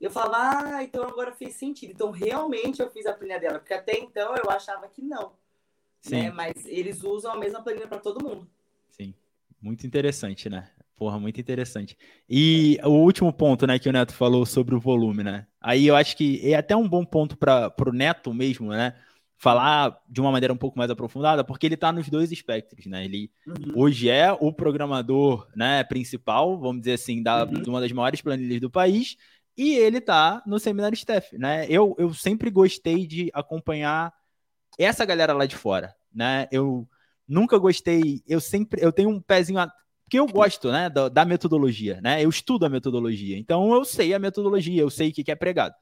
E 0.00 0.04
eu 0.04 0.10
falava, 0.10 0.76
ah, 0.76 0.82
então 0.84 1.02
agora 1.02 1.32
fez 1.32 1.54
sentido. 1.54 1.92
Então, 1.92 2.10
realmente 2.10 2.82
eu 2.82 2.90
fiz 2.90 3.06
a 3.06 3.14
planilha 3.14 3.40
dela, 3.40 3.58
porque 3.58 3.72
até 3.72 3.98
então 3.98 4.34
eu 4.36 4.50
achava 4.50 4.86
que 4.88 5.00
não. 5.00 5.32
Sim. 6.02 6.24
Né? 6.24 6.30
Mas 6.30 6.66
eles 6.66 7.02
usam 7.02 7.32
a 7.32 7.38
mesma 7.38 7.62
planilha 7.62 7.88
para 7.88 7.98
todo 7.98 8.22
mundo. 8.22 8.46
Sim, 8.90 9.14
muito 9.60 9.86
interessante, 9.86 10.50
né? 10.50 10.70
Porra, 10.94 11.18
muito 11.18 11.40
interessante. 11.40 11.96
E 12.28 12.78
o 12.84 12.90
último 12.90 13.32
ponto, 13.32 13.66
né, 13.66 13.78
que 13.78 13.88
o 13.88 13.92
Neto 13.92 14.14
falou 14.14 14.44
sobre 14.46 14.74
o 14.74 14.80
volume, 14.80 15.24
né? 15.24 15.46
Aí 15.60 15.86
eu 15.86 15.96
acho 15.96 16.16
que 16.16 16.40
é 16.52 16.54
até 16.54 16.76
um 16.76 16.88
bom 16.88 17.04
ponto 17.04 17.36
para 17.36 17.74
o 17.86 17.92
Neto 17.92 18.32
mesmo, 18.32 18.68
né? 18.68 18.94
Falar 19.44 20.00
de 20.08 20.22
uma 20.22 20.32
maneira 20.32 20.54
um 20.54 20.56
pouco 20.56 20.78
mais 20.78 20.90
aprofundada, 20.90 21.44
porque 21.44 21.66
ele 21.66 21.74
está 21.74 21.92
nos 21.92 22.08
dois 22.08 22.32
espectros, 22.32 22.86
né? 22.86 23.04
Ele 23.04 23.30
uhum. 23.46 23.74
hoje 23.76 24.08
é 24.08 24.32
o 24.32 24.50
programador, 24.50 25.46
né, 25.54 25.84
principal, 25.84 26.58
vamos 26.58 26.80
dizer 26.80 26.94
assim, 26.94 27.22
da, 27.22 27.44
uhum. 27.44 27.60
de 27.60 27.68
uma 27.68 27.78
das 27.78 27.92
maiores 27.92 28.22
planilhas 28.22 28.58
do 28.58 28.70
país, 28.70 29.18
e 29.54 29.74
ele 29.74 29.98
está 29.98 30.42
no 30.46 30.58
seminário 30.58 30.96
staff, 30.96 31.36
né? 31.36 31.66
Eu, 31.68 31.94
eu 31.98 32.14
sempre 32.14 32.50
gostei 32.50 33.06
de 33.06 33.30
acompanhar 33.34 34.14
essa 34.78 35.04
galera 35.04 35.34
lá 35.34 35.44
de 35.44 35.56
fora, 35.56 35.94
né? 36.10 36.48
Eu 36.50 36.88
nunca 37.28 37.58
gostei, 37.58 38.22
eu 38.26 38.40
sempre, 38.40 38.82
eu 38.82 38.92
tenho 38.92 39.10
um 39.10 39.20
pezinho 39.20 39.60
porque 40.04 40.18
eu 40.18 40.26
gosto, 40.26 40.72
né, 40.72 40.88
da, 40.88 41.10
da, 41.10 41.24
metodologia, 41.26 42.00
né? 42.00 42.24
Eu 42.24 42.30
estudo 42.30 42.64
a 42.64 42.70
metodologia, 42.70 43.36
então 43.36 43.74
eu 43.74 43.84
sei 43.84 44.14
a 44.14 44.18
metodologia, 44.18 44.80
eu 44.80 44.88
sei 44.88 45.10
o 45.10 45.12
que, 45.12 45.22
que 45.22 45.30
é 45.30 45.34
pregado. 45.34 45.74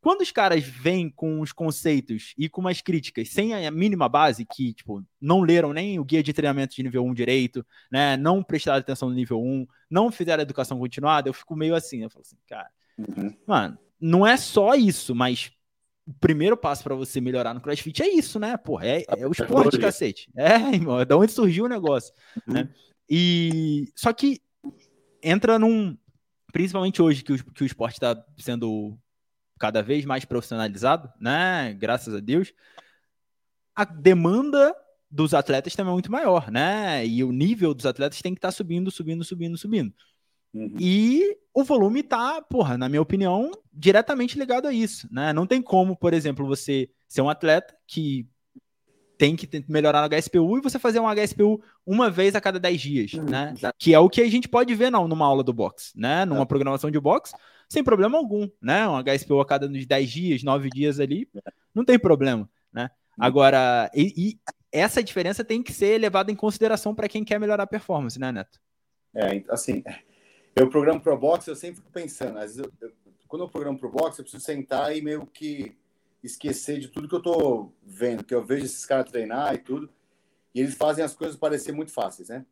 Quando 0.00 0.20
os 0.20 0.30
caras 0.30 0.62
vêm 0.62 1.10
com 1.10 1.40
os 1.40 1.52
conceitos 1.52 2.32
e 2.38 2.48
com 2.48 2.60
umas 2.60 2.80
críticas 2.80 3.28
sem 3.30 3.66
a 3.66 3.70
mínima 3.70 4.08
base, 4.08 4.44
que, 4.44 4.72
tipo, 4.72 5.04
não 5.20 5.40
leram 5.40 5.72
nem 5.72 5.98
o 5.98 6.04
guia 6.04 6.22
de 6.22 6.32
treinamento 6.32 6.74
de 6.74 6.82
nível 6.82 7.04
1 7.04 7.14
direito, 7.14 7.66
né? 7.90 8.16
Não 8.16 8.42
prestaram 8.42 8.78
atenção 8.78 9.08
no 9.08 9.14
nível 9.14 9.40
1, 9.40 9.66
não 9.90 10.12
fizeram 10.12 10.42
educação 10.42 10.78
continuada, 10.78 11.28
eu 11.28 11.34
fico 11.34 11.56
meio 11.56 11.74
assim, 11.74 12.02
eu 12.02 12.10
falo 12.10 12.22
assim, 12.22 12.36
cara, 12.46 12.70
uhum. 12.96 13.34
mano, 13.46 13.78
não 14.00 14.26
é 14.26 14.36
só 14.36 14.74
isso, 14.74 15.14
mas 15.14 15.50
o 16.06 16.14
primeiro 16.14 16.56
passo 16.56 16.82
para 16.82 16.94
você 16.94 17.20
melhorar 17.20 17.52
no 17.52 17.60
CrossFit 17.60 18.02
é 18.02 18.08
isso, 18.08 18.38
né? 18.38 18.56
Porra, 18.56 18.86
é, 18.86 19.04
é 19.08 19.26
o 19.26 19.32
esporte, 19.32 19.78
cacete. 19.78 20.30
É, 20.36 20.54
irmão, 20.72 21.00
é 21.00 21.04
da 21.04 21.16
onde 21.16 21.32
surgiu 21.32 21.64
o 21.64 21.68
negócio, 21.68 22.14
uhum. 22.46 22.54
né? 22.54 22.70
E 23.10 23.90
só 23.96 24.12
que 24.12 24.40
entra 25.22 25.58
num 25.58 25.96
principalmente 26.52 27.02
hoje 27.02 27.22
que 27.22 27.32
o, 27.32 27.52
que 27.52 27.62
o 27.62 27.66
esporte 27.66 27.94
está 27.94 28.24
sendo 28.38 28.98
cada 29.58 29.82
vez 29.82 30.04
mais 30.04 30.24
profissionalizado, 30.24 31.12
né? 31.20 31.74
Graças 31.78 32.14
a 32.14 32.20
Deus, 32.20 32.52
a 33.74 33.84
demanda 33.84 34.74
dos 35.10 35.34
atletas 35.34 35.74
também 35.74 35.90
é 35.90 35.94
muito 35.94 36.12
maior, 36.12 36.50
né? 36.50 37.06
E 37.06 37.24
o 37.24 37.32
nível 37.32 37.72
dos 37.74 37.86
atletas 37.86 38.20
tem 38.20 38.34
que 38.34 38.38
estar 38.38 38.48
tá 38.48 38.52
subindo, 38.52 38.90
subindo, 38.90 39.24
subindo, 39.24 39.56
subindo. 39.56 39.94
Uhum. 40.52 40.76
E 40.78 41.36
o 41.52 41.62
volume 41.62 42.02
tá, 42.02 42.40
porra, 42.42 42.78
na 42.78 42.88
minha 42.88 43.02
opinião, 43.02 43.50
diretamente 43.72 44.38
ligado 44.38 44.66
a 44.66 44.72
isso, 44.72 45.08
né? 45.10 45.32
Não 45.32 45.46
tem 45.46 45.60
como, 45.60 45.96
por 45.96 46.12
exemplo, 46.12 46.46
você 46.46 46.90
ser 47.06 47.22
um 47.22 47.28
atleta 47.28 47.74
que 47.86 48.26
tem 49.18 49.34
que 49.34 49.48
melhorar 49.68 50.08
no 50.08 50.16
HSPU 50.16 50.58
e 50.58 50.60
você 50.60 50.78
fazer 50.78 51.00
um 51.00 51.08
HSPU 51.08 51.60
uma 51.84 52.08
vez 52.08 52.36
a 52.36 52.40
cada 52.40 52.60
10 52.60 52.80
dias, 52.80 53.12
uhum. 53.14 53.24
né? 53.24 53.52
Que 53.76 53.92
é 53.92 53.98
o 53.98 54.08
que 54.08 54.20
a 54.20 54.30
gente 54.30 54.48
pode 54.48 54.74
ver 54.74 54.90
não, 54.90 55.08
numa 55.08 55.26
aula 55.26 55.42
do 55.42 55.52
box, 55.52 55.92
né? 55.96 56.24
Numa 56.24 56.42
é. 56.42 56.46
programação 56.46 56.90
de 56.90 57.00
box, 57.00 57.34
sem 57.68 57.84
problema 57.84 58.16
algum, 58.16 58.48
né? 58.60 58.88
Um 58.88 58.96
HSPU 58.98 59.40
a 59.40 59.46
cada 59.46 59.68
10 59.68 60.10
dias, 60.10 60.42
9 60.42 60.70
dias 60.70 60.98
ali, 60.98 61.28
não 61.74 61.84
tem 61.84 61.98
problema, 61.98 62.48
né? 62.72 62.90
Agora, 63.18 63.90
e, 63.94 64.12
e 64.16 64.38
essa 64.72 65.02
diferença 65.02 65.44
tem 65.44 65.62
que 65.62 65.72
ser 65.72 65.98
levada 65.98 66.30
em 66.30 66.36
consideração 66.36 66.94
para 66.94 67.08
quem 67.08 67.24
quer 67.24 67.38
melhorar 67.38 67.64
a 67.64 67.66
performance, 67.66 68.18
né, 68.18 68.30
Neto? 68.30 68.60
É, 69.14 69.42
assim, 69.50 69.82
eu 70.54 70.68
programo 70.68 71.00
pro 71.00 71.18
box, 71.18 71.46
eu 71.46 71.56
sempre 71.56 71.76
fico 71.76 71.90
pensando, 71.90 72.38
às 72.38 72.56
vezes 72.56 72.58
eu, 72.58 72.72
eu, 72.80 72.92
quando 73.26 73.42
eu 73.42 73.48
programo 73.48 73.78
pro 73.78 73.90
box, 73.90 74.18
eu 74.18 74.24
preciso 74.24 74.44
sentar 74.44 74.96
e 74.96 75.02
meio 75.02 75.26
que 75.26 75.76
esquecer 76.22 76.78
de 76.78 76.88
tudo 76.88 77.08
que 77.08 77.14
eu 77.14 77.22
tô 77.22 77.72
vendo, 77.82 78.24
que 78.24 78.34
eu 78.34 78.44
vejo 78.44 78.64
esses 78.64 78.84
caras 78.86 79.10
treinar 79.10 79.54
e 79.54 79.58
tudo, 79.58 79.90
e 80.54 80.60
eles 80.60 80.74
fazem 80.74 81.04
as 81.04 81.14
coisas 81.14 81.36
parecer 81.36 81.72
muito 81.72 81.92
fáceis, 81.92 82.28
né? 82.28 82.44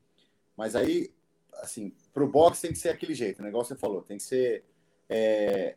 Mas 0.56 0.74
aí, 0.74 1.10
assim, 1.54 1.92
pro 2.12 2.28
boxe 2.28 2.62
tem 2.62 2.72
que 2.72 2.78
ser 2.78 2.90
aquele 2.90 3.14
jeito, 3.14 3.40
o 3.40 3.44
negócio 3.44 3.74
você 3.74 3.80
falou, 3.80 4.02
tem 4.02 4.16
que 4.16 4.22
ser 4.22 4.64
é, 5.08 5.76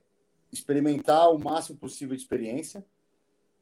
experimentar 0.52 1.32
o 1.32 1.40
máximo 1.40 1.78
possível 1.78 2.16
de 2.16 2.22
experiência. 2.22 2.86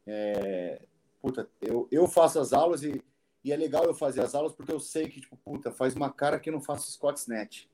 É, 0.05 0.81
puta, 1.21 1.49
eu, 1.61 1.87
eu 1.91 2.07
faço 2.07 2.39
as 2.39 2.53
aulas 2.53 2.83
e, 2.83 3.01
e 3.43 3.51
é 3.51 3.55
legal 3.55 3.83
eu 3.85 3.93
fazer 3.93 4.21
as 4.21 4.33
aulas 4.33 4.53
porque 4.53 4.71
eu 4.71 4.79
sei 4.79 5.07
que, 5.07 5.21
tipo, 5.21 5.35
puta, 5.37 5.71
faz 5.71 5.95
uma 5.95 6.11
cara 6.11 6.39
que 6.39 6.49
eu 6.49 6.53
não 6.53 6.61
faço 6.61 6.91
Scott 6.91 7.19
Snatch. 7.19 7.65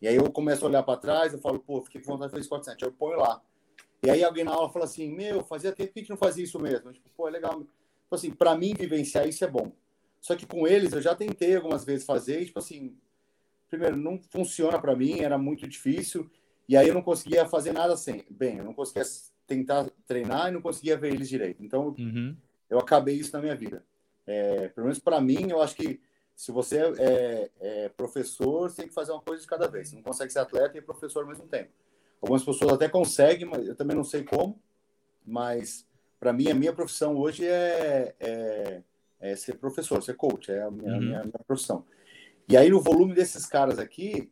E 0.00 0.08
aí 0.08 0.16
eu 0.16 0.30
começo 0.30 0.64
a 0.64 0.68
olhar 0.68 0.82
para 0.82 0.98
trás, 0.98 1.32
eu 1.32 1.38
falo, 1.38 1.60
pô, 1.60 1.82
fiquei 1.82 2.00
com 2.00 2.12
vontade 2.12 2.30
de 2.30 2.32
fazer 2.32 2.44
Scott 2.44 2.62
Snatch. 2.62 2.82
Eu 2.82 2.92
ponho 2.92 3.18
lá. 3.18 3.42
E 4.02 4.10
aí 4.10 4.24
alguém 4.24 4.44
na 4.44 4.52
aula 4.52 4.70
fala 4.70 4.86
assim, 4.86 5.14
meu, 5.14 5.44
fazia 5.44 5.72
tempo 5.72 5.92
que 5.92 6.00
a 6.00 6.02
gente 6.02 6.10
não 6.10 6.16
fazia 6.16 6.44
isso 6.44 6.58
mesmo. 6.58 6.92
Tipo, 6.92 7.08
pô, 7.10 7.28
é 7.28 7.30
legal. 7.30 7.60
Tipo 7.60 8.14
assim, 8.14 8.30
para 8.30 8.56
mim 8.56 8.74
vivenciar 8.74 9.28
isso 9.28 9.44
é 9.44 9.48
bom. 9.48 9.72
Só 10.20 10.36
que 10.36 10.46
com 10.46 10.66
eles 10.66 10.92
eu 10.92 11.00
já 11.00 11.14
tentei 11.14 11.54
algumas 11.56 11.84
vezes 11.84 12.06
fazer 12.06 12.40
e, 12.40 12.46
tipo 12.46 12.58
assim, 12.58 12.96
primeiro, 13.68 13.96
não 13.96 14.18
funciona 14.30 14.80
para 14.80 14.96
mim, 14.96 15.20
era 15.20 15.38
muito 15.38 15.66
difícil. 15.66 16.30
E 16.70 16.76
aí 16.76 16.86
eu 16.86 16.94
não 16.94 17.02
conseguia 17.02 17.44
fazer 17.46 17.72
nada 17.72 17.96
sem. 17.96 18.24
Bem, 18.30 18.58
eu 18.58 18.64
não 18.64 18.72
conseguia 18.72 19.02
tentar 19.44 19.90
treinar 20.06 20.48
e 20.48 20.52
não 20.52 20.62
conseguia 20.62 20.96
ver 20.96 21.12
eles 21.12 21.28
direito. 21.28 21.64
Então, 21.64 21.96
uhum. 21.98 22.36
eu 22.70 22.78
acabei 22.78 23.16
isso 23.16 23.32
na 23.32 23.42
minha 23.42 23.56
vida. 23.56 23.84
É, 24.24 24.68
pelo 24.68 24.86
menos 24.86 25.00
para 25.00 25.20
mim, 25.20 25.50
eu 25.50 25.60
acho 25.60 25.74
que 25.74 26.00
se 26.36 26.52
você 26.52 26.78
é, 26.96 27.50
é, 27.58 27.88
professor, 27.88 28.70
você 28.70 28.82
tem 28.82 28.86
que 28.88 28.94
fazer 28.94 29.10
uma 29.10 29.20
coisa 29.20 29.42
de 29.42 29.48
cada 29.48 29.66
vez. 29.66 29.88
Você 29.88 29.96
não 29.96 30.02
consegue 30.04 30.32
ser 30.32 30.38
atleta 30.38 30.78
e 30.78 30.80
professor 30.80 31.24
ao 31.24 31.28
mesmo 31.28 31.48
tempo. 31.48 31.72
Algumas 32.22 32.44
pessoas 32.44 32.72
até 32.72 32.88
conseguem, 32.88 33.48
mas 33.48 33.66
eu 33.66 33.74
também 33.74 33.96
não 33.96 34.04
sei 34.04 34.22
como. 34.22 34.56
Mas 35.26 35.84
para 36.20 36.32
mim, 36.32 36.52
a 36.52 36.54
minha 36.54 36.72
profissão 36.72 37.16
hoje 37.16 37.44
é, 37.44 38.14
é, 38.20 38.82
é, 39.18 39.34
ser 39.34 39.56
professor, 39.56 40.00
ser 40.04 40.14
coach, 40.14 40.52
é 40.52 40.62
a 40.62 40.70
minha, 40.70 40.92
uhum. 40.92 41.00
minha, 41.00 41.20
minha, 41.24 41.44
profissão. 41.44 41.84
E 42.48 42.56
aí, 42.56 42.70
no 42.70 42.80
volume 42.80 43.12
desses 43.12 43.44
caras 43.44 43.76
aqui, 43.76 44.30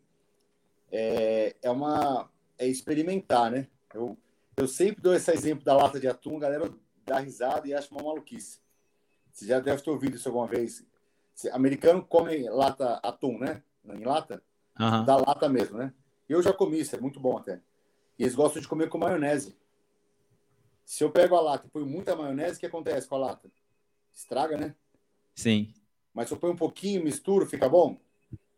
é, 0.91 1.57
é 1.63 1.71
uma 1.71 2.31
é 2.59 2.67
experimentar, 2.67 3.51
né? 3.51 3.69
Eu, 3.95 4.17
eu 4.57 4.67
sempre 4.67 5.01
dou 5.01 5.15
esse 5.15 5.31
exemplo 5.31 5.65
da 5.65 5.77
lata 5.77 6.01
de 6.01 6.09
atum, 6.09 6.37
a 6.37 6.41
galera 6.41 6.71
dá 7.05 7.19
risada 7.19 7.67
e 7.67 7.75
acha 7.75 7.91
uma 7.93 8.03
maluquice. 8.03 8.61
Você 9.33 9.47
já 9.47 9.61
deve 9.61 9.83
ter 9.83 9.91
ouvido 9.91 10.17
isso 10.17 10.29
alguma 10.29 10.47
vez. 10.47 10.85
Americano 11.53 12.05
come 12.05 12.49
lata 12.51 12.95
atum, 13.03 13.39
né? 13.39 13.63
Em 13.85 14.05
lata? 14.05 14.43
Uhum. 14.79 15.05
Da 15.05 15.17
lata 15.17 15.49
mesmo, 15.49 15.79
né? 15.79 15.95
Eu 16.29 16.43
já 16.43 16.53
comi, 16.53 16.81
isso 16.81 16.95
é 16.95 17.01
muito 17.01 17.21
bom 17.21 17.39
até. 17.39 17.61
E 18.19 18.25
eles 18.25 18.35
gostam 18.35 18.61
de 18.61 18.69
comer 18.69 18.89
com 18.89 18.99
maionese. 18.99 19.57
Se 20.85 21.05
eu 21.05 21.11
pego 21.11 21.37
a 21.37 21.41
lata 21.41 21.67
e 21.67 21.71
ponho 21.71 21.87
muita 21.87 22.17
maionese, 22.17 22.57
o 22.57 22.61
que 22.61 22.67
acontece 22.67 23.07
com 23.07 23.15
a 23.15 23.19
lata? 23.19 23.51
Estraga, 24.13 24.57
né? 24.57 24.75
Sim. 25.35 25.73
Mas 26.13 26.29
se 26.29 26.35
eu 26.35 26.39
ponho 26.39 26.55
um 26.55 26.57
pouquinho, 26.57 27.05
misturo, 27.05 27.47
fica 27.47 27.69
bom? 27.69 28.01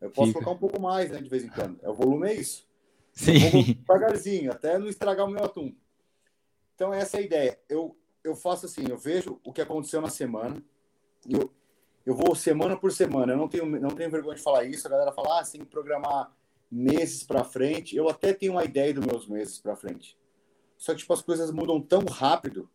Eu 0.01 0.11
posso 0.11 0.29
fica. 0.29 0.43
colocar 0.43 0.57
um 0.57 0.59
pouco 0.61 0.81
mais, 0.81 1.11
né, 1.11 1.21
de 1.21 1.29
vez 1.29 1.45
em 1.45 1.49
quando. 1.49 1.79
É, 1.83 1.89
o 1.89 1.95
volume 1.95 2.29
é 2.29 2.35
isso. 2.35 2.67
Sim. 3.13 3.75
devagarzinho, 3.75 4.53
até 4.53 4.79
não 4.79 4.89
estragar 4.89 5.27
o 5.27 5.31
meu 5.31 5.45
atum. 5.45 5.75
Então, 6.75 6.95
essa 6.95 7.19
é 7.19 7.21
a 7.21 7.23
ideia. 7.23 7.59
Eu, 7.69 7.97
eu 8.25 8.35
faço 8.35 8.67
assim, 8.67 8.85
eu 8.89 8.97
vejo 8.97 9.41
o 9.45 9.53
que 9.53 9.61
aconteceu 9.61 10.01
na 10.01 10.09
semana, 10.09 10.63
eu, 11.29 11.53
eu 12.07 12.15
vou 12.15 12.35
semana 12.35 12.77
por 12.77 12.93
semana. 12.93 13.33
Eu 13.33 13.37
não 13.37 13.49
tenho, 13.49 13.67
não 13.67 13.91
tenho 13.91 14.11
vergonha 14.11 14.37
de 14.37 14.43
falar 14.43 14.65
isso. 14.65 14.87
A 14.87 14.91
galera 14.91 15.13
fala, 15.13 15.41
ah, 15.41 15.45
você 15.45 15.53
tem 15.53 15.61
que 15.61 15.71
programar 15.71 16.35
meses 16.71 17.23
para 17.23 17.45
frente. 17.45 17.97
Eu 17.97 18.09
até 18.09 18.33
tenho 18.33 18.53
uma 18.53 18.65
ideia 18.65 18.95
dos 18.95 19.05
meus 19.05 19.27
meses 19.27 19.59
para 19.59 19.77
frente. 19.77 20.17
Só 20.79 20.93
que 20.93 21.01
tipo, 21.01 21.13
as 21.13 21.21
coisas 21.21 21.51
mudam 21.51 21.81
tão 21.81 22.05
rápido 22.05 22.71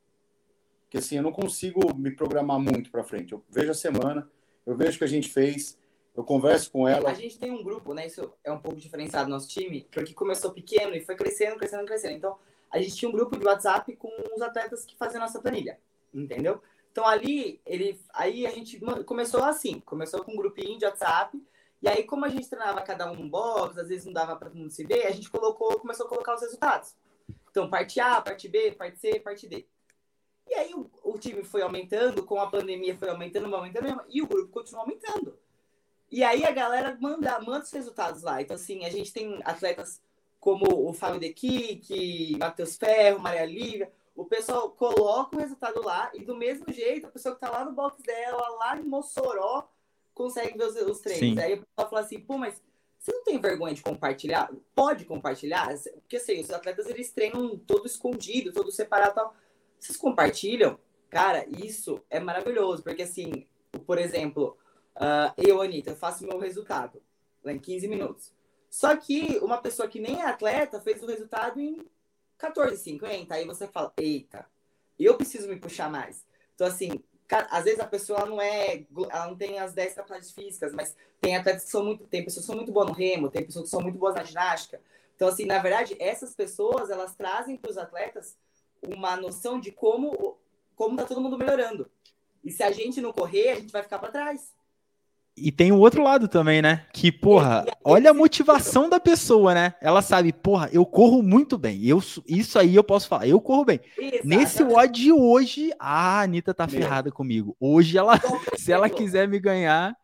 que 0.89 0.97
assim, 0.97 1.17
eu 1.17 1.23
não 1.23 1.31
consigo 1.31 1.95
me 1.95 2.11
programar 2.11 2.59
muito 2.59 2.91
para 2.91 3.03
frente. 3.03 3.33
Eu 3.33 3.43
vejo 3.49 3.71
a 3.71 3.73
semana, 3.73 4.29
eu 4.65 4.75
vejo 4.77 4.95
o 4.95 4.99
que 4.99 5.03
a 5.03 5.07
gente 5.07 5.29
fez, 5.29 5.77
eu 6.15 6.23
converso 6.23 6.71
com 6.71 6.87
ela. 6.87 7.09
A 7.09 7.13
gente 7.13 7.37
tem 7.37 7.51
um 7.51 7.63
grupo, 7.63 7.93
né? 7.93 8.07
Isso 8.07 8.31
é 8.43 8.51
um 8.51 8.59
pouco 8.59 8.79
diferenciado 8.79 9.25
do 9.25 9.31
nosso 9.31 9.49
time, 9.49 9.87
porque 9.91 10.13
começou 10.13 10.51
pequeno 10.51 10.95
e 10.95 11.01
foi 11.01 11.15
crescendo, 11.15 11.57
crescendo, 11.57 11.85
crescendo. 11.85 12.15
Então, 12.15 12.37
a 12.71 12.81
gente 12.81 12.95
tinha 12.95 13.09
um 13.09 13.13
grupo 13.13 13.37
de 13.37 13.45
WhatsApp 13.45 13.95
com 13.95 14.09
os 14.35 14.41
atletas 14.41 14.85
que 14.85 14.97
faziam 14.97 15.21
nossa 15.21 15.41
planilha, 15.41 15.79
entendeu? 16.13 16.61
Então 16.91 17.05
ali, 17.05 17.59
ele, 17.65 17.99
aí 18.13 18.47
a 18.47 18.51
gente 18.51 18.79
começou 19.05 19.43
assim, 19.43 19.81
começou 19.81 20.23
com 20.23 20.31
um 20.31 20.37
grupinho 20.37 20.77
de 20.77 20.85
WhatsApp, 20.85 21.37
e 21.81 21.89
aí 21.89 22.03
como 22.05 22.23
a 22.23 22.29
gente 22.29 22.49
treinava 22.49 22.81
cada 22.81 23.11
um 23.11 23.29
box, 23.29 23.77
às 23.77 23.89
vezes 23.89 24.05
não 24.05 24.13
dava 24.13 24.35
para 24.37 24.49
todo 24.49 24.57
mundo 24.57 24.71
se 24.71 24.85
ver, 24.85 25.05
a 25.05 25.11
gente 25.11 25.29
colocou, 25.29 25.77
começou 25.79 26.05
a 26.05 26.09
colocar 26.09 26.35
os 26.35 26.41
resultados. 26.41 26.95
Então, 27.49 27.69
parte 27.69 27.99
A, 27.99 28.21
parte 28.21 28.47
B, 28.47 28.71
parte 28.71 28.99
C, 28.99 29.19
parte 29.19 29.47
D. 29.47 29.65
E 30.47 30.53
aí 30.53 30.73
o, 30.73 30.89
o 31.03 31.17
time 31.17 31.43
foi 31.43 31.61
aumentando, 31.61 32.23
com 32.23 32.39
a 32.39 32.47
pandemia 32.47 32.97
foi 32.97 33.09
aumentando, 33.09 33.53
aumentando, 33.53 34.01
e 34.09 34.21
o 34.21 34.27
grupo 34.27 34.51
continuou 34.51 34.83
aumentando. 34.83 35.37
E 36.11 36.23
aí 36.23 36.45
a 36.45 36.51
galera 36.51 36.97
manda, 36.99 37.39
manda 37.39 37.63
os 37.63 37.71
resultados 37.71 38.21
lá. 38.21 38.41
Então, 38.41 38.55
assim, 38.55 38.85
a 38.85 38.89
gente 38.89 39.11
tem 39.11 39.39
atletas 39.43 40.01
como 40.39 40.87
o 40.87 40.93
Fábio 40.93 41.19
De 41.19 41.33
Kik, 41.33 42.37
Matheus 42.37 42.77
Ferro, 42.77 43.19
Maria 43.19 43.45
Lívia. 43.45 43.91
O 44.15 44.25
pessoal 44.25 44.69
coloca 44.69 45.35
o 45.35 45.39
resultado 45.39 45.83
lá 45.83 46.11
e 46.13 46.23
do 46.23 46.35
mesmo 46.35 46.71
jeito, 46.71 47.07
a 47.07 47.09
pessoa 47.09 47.35
que 47.35 47.41
tá 47.41 47.49
lá 47.49 47.65
no 47.65 47.73
box 47.73 48.01
dela, 48.01 48.47
lá 48.59 48.77
em 48.77 48.83
Mossoró, 48.83 49.67
consegue 50.13 50.57
ver 50.57 50.65
os, 50.65 50.75
os 50.75 50.99
treinos. 50.99 51.19
Sim. 51.19 51.39
Aí 51.39 51.55
o 51.55 51.65
pessoal 51.65 51.89
fala 51.89 52.01
assim, 52.01 52.19
pô, 52.19 52.37
mas 52.37 52.61
você 52.97 53.11
não 53.11 53.23
tem 53.23 53.39
vergonha 53.39 53.73
de 53.73 53.83
compartilhar? 53.83 54.49
Pode 54.73 55.05
compartilhar? 55.05 55.67
Porque 56.01 56.17
assim, 56.17 56.39
os 56.39 56.49
atletas 56.49 56.87
eles 56.87 57.11
treinam 57.11 57.57
todo 57.57 57.85
escondido, 57.85 58.53
todo 58.53 58.71
separado 58.71 59.11
e 59.11 59.15
tal. 59.15 59.35
Vocês 59.79 59.97
compartilham? 59.97 60.79
Cara, 61.09 61.45
isso 61.49 62.01
é 62.09 62.19
maravilhoso, 62.19 62.83
porque 62.83 63.03
assim, 63.03 63.45
por 63.85 63.97
exemplo, 63.97 64.57
uh, 64.95 65.33
eu, 65.37 65.61
Anitta, 65.61 65.95
faço 65.95 66.25
meu 66.25 66.37
resultado 66.39 67.01
lá 67.43 67.53
em 67.53 67.59
15 67.59 67.87
minutos. 67.87 68.33
Só 68.69 68.95
que 68.95 69.37
uma 69.41 69.57
pessoa 69.57 69.87
que 69.87 69.99
nem 69.99 70.21
é 70.21 70.25
atleta 70.25 70.81
fez 70.81 71.01
o 71.01 71.05
resultado 71.05 71.59
em 71.59 71.77
14,50. 72.39 73.31
Aí 73.31 73.45
você 73.45 73.67
fala, 73.67 73.93
eita, 73.97 74.45
eu 74.99 75.15
preciso 75.15 75.47
me 75.47 75.55
puxar 75.55 75.89
mais. 75.89 76.25
Então, 76.53 76.67
assim, 76.67 77.03
às 77.49 77.63
vezes 77.63 77.79
a 77.79 77.87
pessoa 77.87 78.25
não 78.25 78.41
é, 78.41 78.85
ela 79.09 79.27
não 79.27 79.35
tem 79.35 79.59
as 79.59 79.73
10 79.73 79.93
capacidades 79.93 80.31
físicas, 80.31 80.73
mas 80.73 80.95
tem 81.21 81.35
atletas 81.35 81.63
que 81.63 81.71
são 81.71 81.83
muito, 81.83 82.05
tem 82.05 82.23
pessoas 82.23 82.45
que 82.45 82.47
são 82.47 82.55
muito 82.55 82.71
boas 82.71 82.87
no 82.87 82.93
remo, 82.93 83.29
tem 83.29 83.45
pessoas 83.45 83.65
que 83.65 83.71
são 83.71 83.81
muito 83.81 83.97
boas 83.97 84.15
na 84.15 84.23
ginástica. 84.23 84.81
Então, 85.15 85.27
assim, 85.27 85.45
na 85.45 85.59
verdade, 85.59 85.95
essas 85.99 86.35
pessoas, 86.35 86.89
elas 86.89 87.15
trazem 87.15 87.55
para 87.55 87.71
os 87.71 87.77
atletas 87.77 88.37
uma 88.81 89.15
noção 89.15 89.59
de 89.59 89.71
como 89.71 90.37
como 90.75 90.97
tá 90.97 91.05
todo 91.05 91.21
mundo 91.21 91.37
melhorando. 91.37 91.89
E 92.43 92.51
se 92.51 92.61
a 92.61 92.71
gente 92.71 93.01
não 93.01 93.11
correr, 93.11 93.49
a 93.49 93.55
gente 93.55 93.71
vai 93.71 93.81
ficar 93.81 93.97
para 93.97 94.11
trás. 94.11 94.53
E 95.37 95.51
tem 95.51 95.71
o 95.71 95.79
outro 95.79 96.01
lado 96.01 96.29
também, 96.29 96.61
né? 96.61 96.85
Que, 96.93 97.11
porra, 97.11 97.65
olha 97.83 98.11
a 98.11 98.13
motivação 98.13 98.89
da 98.89 99.01
pessoa, 99.01 99.53
né? 99.53 99.75
Ela 99.81 100.01
sabe, 100.01 100.31
porra, 100.31 100.69
eu 100.71 100.85
corro 100.85 101.21
muito 101.21 101.57
bem. 101.57 101.85
Eu, 101.85 102.01
isso 102.25 102.57
aí 102.57 102.73
eu 102.73 102.83
posso 102.83 103.07
falar, 103.09 103.27
eu 103.27 103.41
corro 103.41 103.65
bem. 103.65 103.81
Exatamente. 103.97 104.25
Nesse 104.25 104.63
WOD 104.63 104.91
de 104.93 105.11
hoje, 105.11 105.73
a 105.77 106.21
Anitta 106.21 106.53
tá 106.53 106.65
Meu. 106.65 106.79
ferrada 106.79 107.11
comigo. 107.11 107.55
Hoje, 107.59 107.97
ela, 107.97 108.13
se 108.55 108.71
ela 108.71 108.89
quiser 108.89 109.27
me 109.27 109.37
ganhar. 109.37 109.95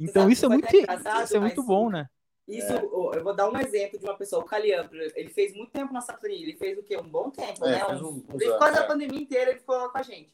Então, 0.00 0.22
Exato, 0.22 0.32
isso 0.32 0.46
é 0.46 0.48
muito, 0.48 0.76
isso 1.24 1.36
é 1.36 1.40
muito 1.40 1.62
bom, 1.62 1.90
né? 1.90 2.08
Isso, 2.48 2.72
é. 2.72 2.78
eu 2.82 3.22
vou 3.22 3.36
dar 3.36 3.50
um 3.50 3.58
exemplo 3.58 3.98
de 3.98 4.06
uma 4.06 4.16
pessoa, 4.16 4.42
o 4.42 4.46
Calian, 4.46 4.88
ele 5.14 5.28
fez 5.28 5.54
muito 5.54 5.70
tempo 5.70 5.92
nossa 5.92 6.14
planilha, 6.14 6.44
ele 6.44 6.56
fez 6.56 6.78
o 6.78 6.82
quê? 6.82 6.96
Um 6.96 7.06
bom 7.06 7.28
tempo, 7.28 7.62
é, 7.66 7.72
né? 7.72 7.86
Um, 7.88 8.06
um, 8.06 8.22
quase 8.56 8.78
a 8.78 8.84
é. 8.84 8.86
pandemia 8.86 9.20
inteira 9.20 9.50
ele 9.50 9.60
ficou 9.60 9.76
lá 9.76 9.90
com 9.90 9.98
a 9.98 10.02
gente. 10.02 10.32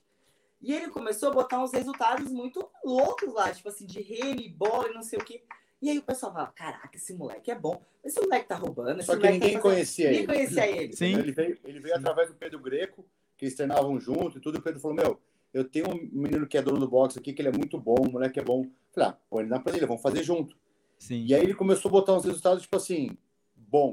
E 0.64 0.72
ele 0.72 0.88
começou 0.88 1.29
a 1.29 1.33
botar 1.33 1.62
uns 1.62 1.72
resultados 1.72 2.33
muito 2.33 2.66
loucos 2.83 3.31
lá, 3.35 3.53
tipo 3.53 3.68
assim, 3.68 3.85
de 3.85 4.00
reme, 4.00 4.48
bola 4.48 4.88
e 4.88 4.94
não 4.94 5.03
sei 5.03 5.18
o 5.18 5.22
quê. 5.22 5.44
E 5.83 5.90
aí 5.90 5.98
o 5.98 6.03
pessoal 6.03 6.33
fala, 6.33 6.46
caraca, 6.46 6.96
esse 6.96 7.12
moleque 7.12 7.50
é 7.50 7.55
bom. 7.55 7.83
Esse 8.03 8.18
moleque 8.18 8.48
tá 8.48 8.57
roubando. 8.57 9.03
Só 9.03 9.14
que 9.14 9.31
ninguém 9.31 9.53
tá 9.53 9.61
conhecia 9.61 10.07
ele. 10.07 10.20
Ninguém 10.20 10.35
conhecia 10.35 10.66
ele. 10.66 10.96
Sim. 10.96 11.18
Ele 11.18 11.33
veio, 11.33 11.59
ele 11.64 11.81
veio 11.81 11.94
através 11.94 12.31
do 12.31 12.35
Pedro 12.35 12.59
Greco, 12.59 13.05
que 13.37 13.44
eles 13.44 13.55
treinavam 13.55 14.00
junto 14.00 14.38
e 14.38 14.40
tudo. 14.40 14.57
E 14.57 14.61
o 14.61 14.62
Pedro 14.62 14.81
falou, 14.81 14.96
meu, 14.96 15.20
eu 15.53 15.64
tenho 15.64 15.87
um 15.87 16.09
menino 16.11 16.46
que 16.46 16.57
é 16.57 16.62
dono 16.62 16.81
do 16.81 16.88
boxe 16.88 17.18
aqui, 17.18 17.35
que 17.35 17.42
ele 17.42 17.50
é 17.50 17.53
muito 17.53 17.79
bom, 17.79 17.96
o 17.98 18.12
moleque 18.12 18.40
é 18.40 18.42
bom. 18.42 18.64
Falei, 18.90 19.11
ah, 19.11 19.18
põe 19.29 19.42
ele 19.42 19.50
na 19.50 19.61
planilha, 19.61 19.87
vamos 19.87 20.00
fazer 20.00 20.22
junto. 20.22 20.57
Sim. 20.98 21.27
E 21.27 21.35
aí 21.35 21.42
ele 21.42 21.55
começou 21.55 21.90
a 21.90 21.92
botar 21.92 22.14
uns 22.14 22.24
resultados, 22.24 22.62
tipo 22.62 22.77
assim, 22.79 23.11
bom, 23.55 23.92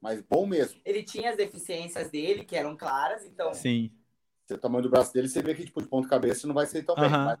mas 0.00 0.20
bom 0.20 0.44
mesmo. 0.44 0.80
Ele 0.84 1.04
tinha 1.04 1.30
as 1.30 1.36
deficiências 1.36 2.10
dele, 2.10 2.44
que 2.44 2.56
eram 2.56 2.76
claras, 2.76 3.24
então... 3.24 3.54
Sim 3.54 3.92
o 4.54 4.58
tamanho 4.58 4.82
do 4.82 4.90
braço 4.90 5.12
dele, 5.12 5.28
você 5.28 5.42
vê 5.42 5.54
que 5.54 5.64
tipo, 5.64 5.80
de 5.80 5.88
ponto 5.88 6.08
cabeça 6.08 6.46
não 6.46 6.54
vai 6.54 6.66
ser 6.66 6.84
tão 6.84 6.94
bem. 6.94 7.08
Mas... 7.10 7.38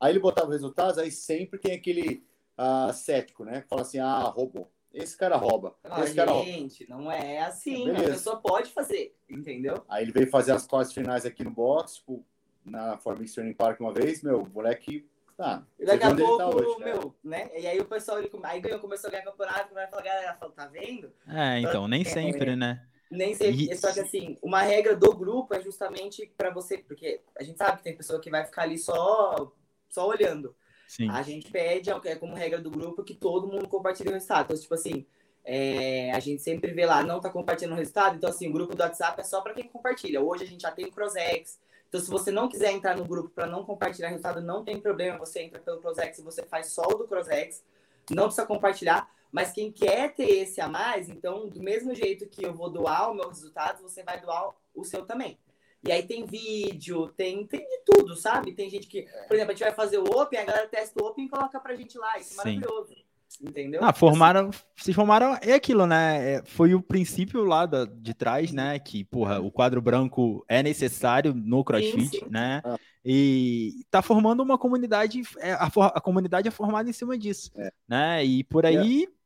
Aí 0.00 0.12
ele 0.12 0.20
botava 0.20 0.52
resultados, 0.52 0.98
aí 0.98 1.10
sempre 1.10 1.58
tem 1.58 1.74
aquele 1.74 2.26
uh, 2.58 2.92
cético, 2.92 3.44
né? 3.44 3.62
Que 3.62 3.68
fala 3.68 3.82
assim, 3.82 3.98
ah, 3.98 4.20
roubou. 4.20 4.70
Esse 4.92 5.16
cara 5.16 5.36
rouba. 5.36 5.74
Ah, 5.82 6.04
esse 6.04 6.14
cara 6.14 6.32
gente, 6.44 6.86
rouba. 6.86 7.04
não 7.04 7.10
é 7.10 7.40
assim. 7.40 7.84
Beleza. 7.84 8.04
A 8.04 8.10
pessoa 8.10 8.36
pode 8.36 8.70
fazer, 8.70 9.16
entendeu? 9.28 9.84
Aí 9.88 10.04
ele 10.04 10.12
veio 10.12 10.30
fazer 10.30 10.52
as 10.52 10.66
quartas 10.66 10.92
finais 10.92 11.26
aqui 11.26 11.42
no 11.42 11.50
box, 11.50 11.96
tipo, 11.96 12.24
na 12.64 12.96
Forbix 12.98 13.32
Training 13.34 13.54
Park 13.54 13.80
uma 13.80 13.92
vez, 13.92 14.22
meu, 14.22 14.42
o 14.42 14.48
moleque 14.48 15.08
Tá. 15.36 15.66
E 15.78 15.84
daqui 15.84 16.04
a 16.04 16.10
tá 16.10 16.16
pouco, 16.16 16.38
tá 16.38 16.48
hoje, 16.48 16.84
meu, 16.84 17.14
né? 17.22 17.50
E 17.58 17.66
aí 17.66 17.80
o 17.80 17.84
pessoal, 17.84 18.20
ele, 18.20 18.30
aí 18.44 18.60
ganhou, 18.60 18.78
começou 18.78 19.08
a 19.08 19.10
ganhar 19.10 19.24
campeonato, 19.24 19.74
vai 19.74 19.88
falar, 19.88 20.02
galera, 20.02 20.34
falou, 20.34 20.54
tá 20.54 20.66
vendo? 20.66 21.12
É, 21.26 21.58
então, 21.58 21.88
nem 21.88 22.02
é, 22.02 22.04
sempre, 22.04 22.50
é, 22.52 22.56
né? 22.56 22.86
Nem 23.14 23.34
sempre. 23.34 23.70
E... 23.70 23.76
Só 23.76 23.92
que 23.92 24.00
assim, 24.00 24.36
uma 24.42 24.62
regra 24.62 24.94
do 24.96 25.14
grupo 25.14 25.54
é 25.54 25.60
justamente 25.60 26.30
para 26.36 26.50
você, 26.50 26.78
porque 26.78 27.20
a 27.38 27.42
gente 27.42 27.56
sabe 27.56 27.78
que 27.78 27.84
tem 27.84 27.96
pessoa 27.96 28.20
que 28.20 28.30
vai 28.30 28.44
ficar 28.44 28.62
ali 28.62 28.78
só, 28.78 29.52
só 29.88 30.06
olhando. 30.06 30.54
Sim. 30.88 31.08
A 31.10 31.22
gente 31.22 31.50
pede, 31.50 31.90
é 31.90 32.16
como 32.16 32.34
regra 32.34 32.60
do 32.60 32.70
grupo, 32.70 33.02
que 33.02 33.14
todo 33.14 33.48
mundo 33.48 33.68
compartilhe 33.68 34.10
o 34.10 34.12
resultado. 34.12 34.46
Então, 34.46 34.56
tipo 34.60 34.74
assim, 34.74 35.06
é, 35.44 36.12
a 36.12 36.20
gente 36.20 36.42
sempre 36.42 36.72
vê 36.72 36.86
lá, 36.86 37.02
não 37.02 37.20
tá 37.20 37.30
compartilhando 37.30 37.74
o 37.74 37.78
resultado, 37.78 38.16
então 38.16 38.30
assim, 38.30 38.48
o 38.48 38.52
grupo 38.52 38.74
do 38.74 38.82
WhatsApp 38.82 39.20
é 39.20 39.24
só 39.24 39.40
para 39.40 39.54
quem 39.54 39.68
compartilha. 39.68 40.20
Hoje 40.20 40.44
a 40.44 40.46
gente 40.46 40.62
já 40.62 40.70
tem 40.70 40.86
o 40.86 40.92
Crosex. 40.92 41.58
Então, 41.88 42.00
se 42.00 42.10
você 42.10 42.32
não 42.32 42.48
quiser 42.48 42.72
entrar 42.72 42.96
no 42.96 43.04
grupo 43.04 43.30
para 43.30 43.46
não 43.46 43.64
compartilhar 43.64 44.08
o 44.08 44.10
resultado, 44.10 44.40
não 44.40 44.64
tem 44.64 44.80
problema, 44.80 45.18
você 45.18 45.42
entra 45.42 45.60
pelo 45.60 45.80
Crosex 45.80 46.18
e 46.18 46.22
você 46.22 46.42
faz 46.42 46.72
só 46.72 46.82
o 46.82 46.94
do 46.94 47.06
Crosex. 47.06 47.62
Não 48.10 48.24
precisa 48.24 48.46
compartilhar. 48.46 49.08
Mas 49.34 49.50
quem 49.50 49.72
quer 49.72 50.14
ter 50.14 50.30
esse 50.30 50.60
a 50.60 50.68
mais, 50.68 51.08
então, 51.08 51.48
do 51.48 51.60
mesmo 51.60 51.92
jeito 51.92 52.24
que 52.28 52.46
eu 52.46 52.54
vou 52.54 52.70
doar 52.70 53.10
o 53.10 53.14
meu 53.14 53.28
resultado, 53.28 53.82
você 53.82 54.04
vai 54.04 54.20
doar 54.20 54.54
o 54.72 54.84
seu 54.84 55.04
também. 55.04 55.36
E 55.84 55.90
aí 55.90 56.04
tem 56.04 56.24
vídeo, 56.24 57.08
tem, 57.08 57.44
tem 57.44 57.58
de 57.58 57.80
tudo, 57.84 58.14
sabe? 58.14 58.52
Tem 58.52 58.70
gente 58.70 58.86
que, 58.86 59.02
por 59.26 59.34
exemplo, 59.34 59.50
a 59.50 59.54
gente 59.56 59.64
vai 59.64 59.74
fazer 59.74 59.98
o 59.98 60.04
Open, 60.04 60.38
a 60.38 60.44
galera 60.44 60.68
testa 60.68 61.02
o 61.02 61.06
Open 61.08 61.24
e 61.24 61.28
coloca 61.28 61.58
pra 61.58 61.74
gente 61.74 61.98
lá. 61.98 62.16
Isso 62.16 62.34
é 62.34 62.36
maravilhoso. 62.36 62.94
Entendeu? 63.42 63.80
Ah, 63.82 63.92
formaram, 63.92 64.50
vocês 64.76 64.94
formaram, 64.94 65.36
é 65.42 65.54
aquilo, 65.54 65.84
né? 65.84 66.34
É, 66.34 66.42
foi 66.44 66.72
o 66.72 66.80
princípio 66.80 67.42
lá 67.44 67.66
da, 67.66 67.86
de 67.86 68.14
trás, 68.14 68.52
né? 68.52 68.78
Que, 68.78 69.02
porra, 69.02 69.40
o 69.40 69.50
quadro 69.50 69.82
branco 69.82 70.44
é 70.48 70.62
necessário 70.62 71.34
no 71.34 71.64
CrossFit, 71.64 72.18
sim, 72.18 72.18
sim. 72.20 72.30
né? 72.30 72.62
Ah. 72.64 72.78
E 73.04 73.84
tá 73.90 74.00
formando 74.00 74.44
uma 74.44 74.56
comunidade, 74.56 75.22
é, 75.38 75.54
a, 75.54 75.66
a, 75.66 76.00
comunidade 76.00 76.46
é 76.46 76.52
formada 76.52 76.88
em 76.88 76.92
cima 76.92 77.18
disso, 77.18 77.50
é. 77.56 77.72
né? 77.88 78.24
E 78.24 78.44
por 78.44 78.64
aí, 78.64 79.02
é 79.02 79.23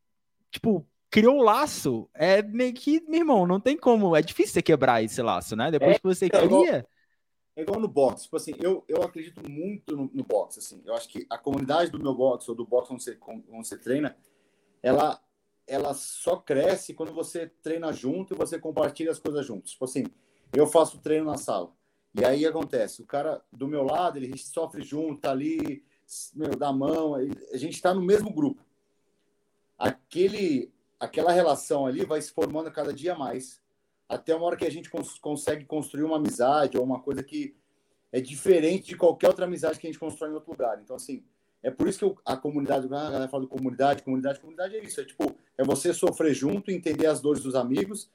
tipo, 0.50 0.86
criou 1.10 1.38
o 1.38 1.42
laço, 1.42 2.08
é 2.14 2.42
meio 2.42 2.72
que, 2.74 3.00
meu 3.08 3.20
irmão, 3.20 3.46
não 3.46 3.60
tem 3.60 3.76
como, 3.76 4.14
é 4.14 4.22
difícil 4.22 4.54
você 4.54 4.62
quebrar 4.62 5.02
esse 5.02 5.22
laço, 5.22 5.56
né? 5.56 5.70
Depois 5.70 5.96
é, 5.96 5.98
que 5.98 6.04
você 6.04 6.26
é 6.26 6.28
cria. 6.28 6.44
Igual, 6.44 6.64
é 6.66 7.62
igual 7.62 7.80
no 7.80 7.88
boxe, 7.88 8.24
tipo 8.24 8.36
assim, 8.36 8.52
eu, 8.60 8.84
eu 8.86 9.02
acredito 9.02 9.48
muito 9.48 9.96
no, 9.96 10.10
no 10.12 10.24
boxe, 10.24 10.58
assim, 10.58 10.82
eu 10.84 10.94
acho 10.94 11.08
que 11.08 11.26
a 11.30 11.38
comunidade 11.38 11.90
do 11.90 11.98
meu 11.98 12.14
boxe 12.14 12.50
ou 12.50 12.56
do 12.56 12.66
boxe 12.66 12.92
onde 12.92 13.02
você, 13.02 13.18
onde 13.26 13.68
você 13.68 13.76
treina, 13.76 14.16
ela, 14.82 15.20
ela 15.66 15.94
só 15.94 16.36
cresce 16.36 16.94
quando 16.94 17.12
você 17.12 17.46
treina 17.62 17.92
junto 17.92 18.34
e 18.34 18.36
você 18.36 18.58
compartilha 18.58 19.10
as 19.10 19.18
coisas 19.18 19.44
juntos. 19.44 19.72
Tipo 19.72 19.86
assim, 19.86 20.04
eu 20.54 20.66
faço 20.66 20.98
treino 20.98 21.26
na 21.26 21.36
sala, 21.36 21.72
e 22.14 22.24
aí 22.24 22.46
acontece, 22.46 23.02
o 23.02 23.06
cara 23.06 23.42
do 23.52 23.66
meu 23.66 23.82
lado, 23.82 24.18
ele 24.18 24.36
sofre 24.38 24.82
junto, 24.82 25.20
tá 25.20 25.30
ali, 25.30 25.84
meu, 26.34 26.50
dá 26.50 26.72
mão, 26.72 27.14
a 27.14 27.56
gente 27.56 27.74
está 27.74 27.92
no 27.92 28.02
mesmo 28.02 28.32
grupo 28.32 28.67
aquele, 29.78 30.72
aquela 30.98 31.32
relação 31.32 31.86
ali 31.86 32.04
vai 32.04 32.20
se 32.20 32.32
formando 32.32 32.70
cada 32.72 32.92
dia 32.92 33.14
mais, 33.14 33.62
até 34.08 34.34
uma 34.34 34.46
hora 34.46 34.56
que 34.56 34.66
a 34.66 34.70
gente 34.70 34.90
cons 34.90 35.18
consegue 35.18 35.64
construir 35.64 36.02
uma 36.02 36.16
amizade 36.16 36.76
ou 36.76 36.84
uma 36.84 37.00
coisa 37.00 37.22
que 37.22 37.54
é 38.10 38.20
diferente 38.20 38.88
de 38.88 38.96
qualquer 38.96 39.28
outra 39.28 39.44
amizade 39.44 39.78
que 39.78 39.86
a 39.86 39.90
gente 39.90 40.00
constrói 40.00 40.30
em 40.30 40.34
outro 40.34 40.50
lugar. 40.50 40.80
Então, 40.82 40.96
assim, 40.96 41.22
é 41.62 41.70
por 41.70 41.86
isso 41.86 41.98
que 41.98 42.04
eu, 42.04 42.18
a 42.24 42.36
comunidade, 42.36 42.86
a 42.86 42.88
galera 42.88 43.28
fala 43.28 43.42
de 43.42 43.50
comunidade, 43.50 44.02
comunidade, 44.02 44.40
comunidade 44.40 44.76
é 44.76 44.82
isso. 44.82 45.00
É 45.00 45.04
tipo, 45.04 45.36
é 45.56 45.64
você 45.64 45.92
sofrer 45.92 46.32
junto, 46.34 46.70
entender 46.70 47.06
as 47.06 47.20
dores 47.20 47.42
dos 47.42 47.54
amigos 47.54 48.10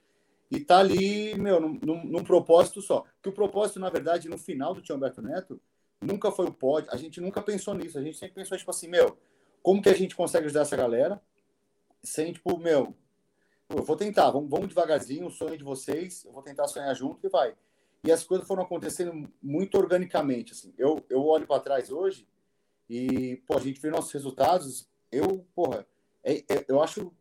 e 0.49 0.59
tá 0.59 0.79
ali, 0.79 1.35
meu, 1.35 1.59
num, 1.59 1.79
num, 1.83 2.05
num 2.05 2.23
propósito 2.23 2.81
só. 2.81 3.03
Que 3.21 3.29
o 3.29 3.33
propósito, 3.33 3.79
na 3.79 3.89
verdade, 3.89 4.29
no 4.29 4.37
final 4.37 4.73
do 4.73 4.81
Tio 4.81 4.95
Humberto 4.95 5.21
Neto, 5.21 5.61
nunca 6.01 6.31
foi 6.31 6.45
o 6.45 6.53
pódio, 6.53 6.89
a 6.91 6.97
gente 6.97 7.19
nunca 7.21 7.41
pensou 7.41 7.73
nisso. 7.73 7.97
A 7.97 8.01
gente 8.01 8.17
sempre 8.17 8.35
pensou, 8.35 8.57
tipo 8.57 8.71
assim, 8.71 8.87
meu, 8.87 9.17
como 9.61 9.81
que 9.81 9.89
a 9.89 9.95
gente 9.95 10.15
consegue 10.15 10.45
ajudar 10.45 10.61
essa 10.61 10.75
galera? 10.75 11.21
Sem, 12.03 12.33
tipo, 12.33 12.57
meu, 12.57 12.95
eu 13.69 13.83
vou 13.83 13.95
tentar, 13.95 14.29
vamos, 14.29 14.49
vamos 14.49 14.67
devagarzinho, 14.67 15.27
o 15.27 15.31
sonho 15.31 15.57
de 15.57 15.63
vocês, 15.63 16.25
eu 16.25 16.31
vou 16.31 16.43
tentar 16.43 16.67
sonhar 16.67 16.93
junto 16.95 17.25
e 17.25 17.29
vai. 17.29 17.55
E 18.03 18.11
as 18.11 18.23
coisas 18.23 18.45
foram 18.45 18.63
acontecendo 18.63 19.31
muito 19.41 19.77
organicamente, 19.77 20.51
assim. 20.51 20.73
Eu, 20.77 21.03
eu 21.09 21.23
olho 21.25 21.47
para 21.47 21.61
trás 21.61 21.89
hoje 21.89 22.27
e, 22.89 23.37
pô, 23.47 23.57
a 23.57 23.61
gente 23.61 23.79
vê 23.79 23.89
nossos 23.89 24.11
resultados, 24.11 24.89
eu, 25.11 25.47
porra, 25.55 25.87
é, 26.23 26.39
é, 26.39 26.65
eu 26.67 26.81
acho 26.81 27.13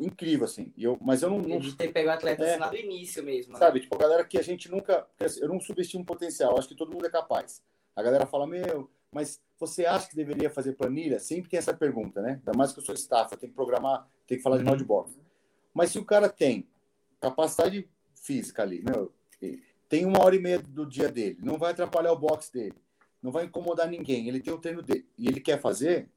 incrível, 0.00 0.44
assim. 0.44 0.72
E 0.76 0.84
eu, 0.84 0.98
mas 1.00 1.22
eu 1.22 1.30
não. 1.30 1.38
não 1.38 1.56
a 1.56 1.60
gente 1.60 1.76
tem 1.76 1.88
que 1.88 1.94
pegar 1.94 2.14
atletas 2.14 2.46
é, 2.46 2.56
lá 2.56 2.68
do 2.68 2.76
início 2.76 3.22
mesmo. 3.22 3.52
Né? 3.52 3.58
Sabe, 3.58 3.78
né? 3.78 3.82
tipo, 3.82 3.94
a 3.94 3.98
galera 3.98 4.24
que 4.24 4.38
a 4.38 4.42
gente 4.42 4.70
nunca. 4.70 5.06
Eu 5.40 5.48
não 5.48 5.60
subestimo 5.60 6.02
o 6.02 6.06
potencial, 6.06 6.58
acho 6.58 6.68
que 6.68 6.76
todo 6.76 6.92
mundo 6.92 7.06
é 7.06 7.10
capaz. 7.10 7.62
A 7.94 8.02
galera 8.02 8.26
fala, 8.26 8.46
meu, 8.46 8.90
mas 9.14 9.40
você 9.58 9.86
acha 9.86 10.08
que 10.08 10.16
deveria 10.16 10.50
fazer 10.50 10.72
planilha? 10.72 11.20
Sempre 11.20 11.48
tem 11.48 11.58
essa 11.58 11.72
pergunta, 11.72 12.20
né? 12.20 12.32
Ainda 12.32 12.52
mais 12.56 12.72
que 12.72 12.80
eu 12.80 12.84
sou 12.84 12.94
staff, 12.94 13.32
eu 13.32 13.38
tenho 13.38 13.52
que 13.52 13.56
programar, 13.56 14.08
tenho 14.26 14.38
que 14.38 14.42
falar 14.42 14.58
de 14.58 14.76
de 14.76 14.84
box. 14.84 15.16
Mas 15.72 15.90
se 15.90 15.98
o 15.98 16.04
cara 16.04 16.28
tem 16.28 16.68
capacidade 17.20 17.88
física 18.14 18.62
ali, 18.62 18.82
meu, 18.82 19.12
tem 19.88 20.04
uma 20.04 20.22
hora 20.22 20.34
e 20.34 20.40
meia 20.40 20.58
do 20.58 20.84
dia 20.84 21.08
dele, 21.10 21.38
não 21.40 21.56
vai 21.56 21.70
atrapalhar 21.70 22.12
o 22.12 22.18
box 22.18 22.50
dele, 22.50 22.74
não 23.22 23.30
vai 23.30 23.44
incomodar 23.44 23.88
ninguém, 23.88 24.28
ele 24.28 24.40
tem 24.40 24.52
o 24.52 24.58
treino 24.58 24.82
dele 24.82 25.06
e 25.16 25.28
ele 25.28 25.40
quer 25.40 25.60
fazer, 25.60 26.08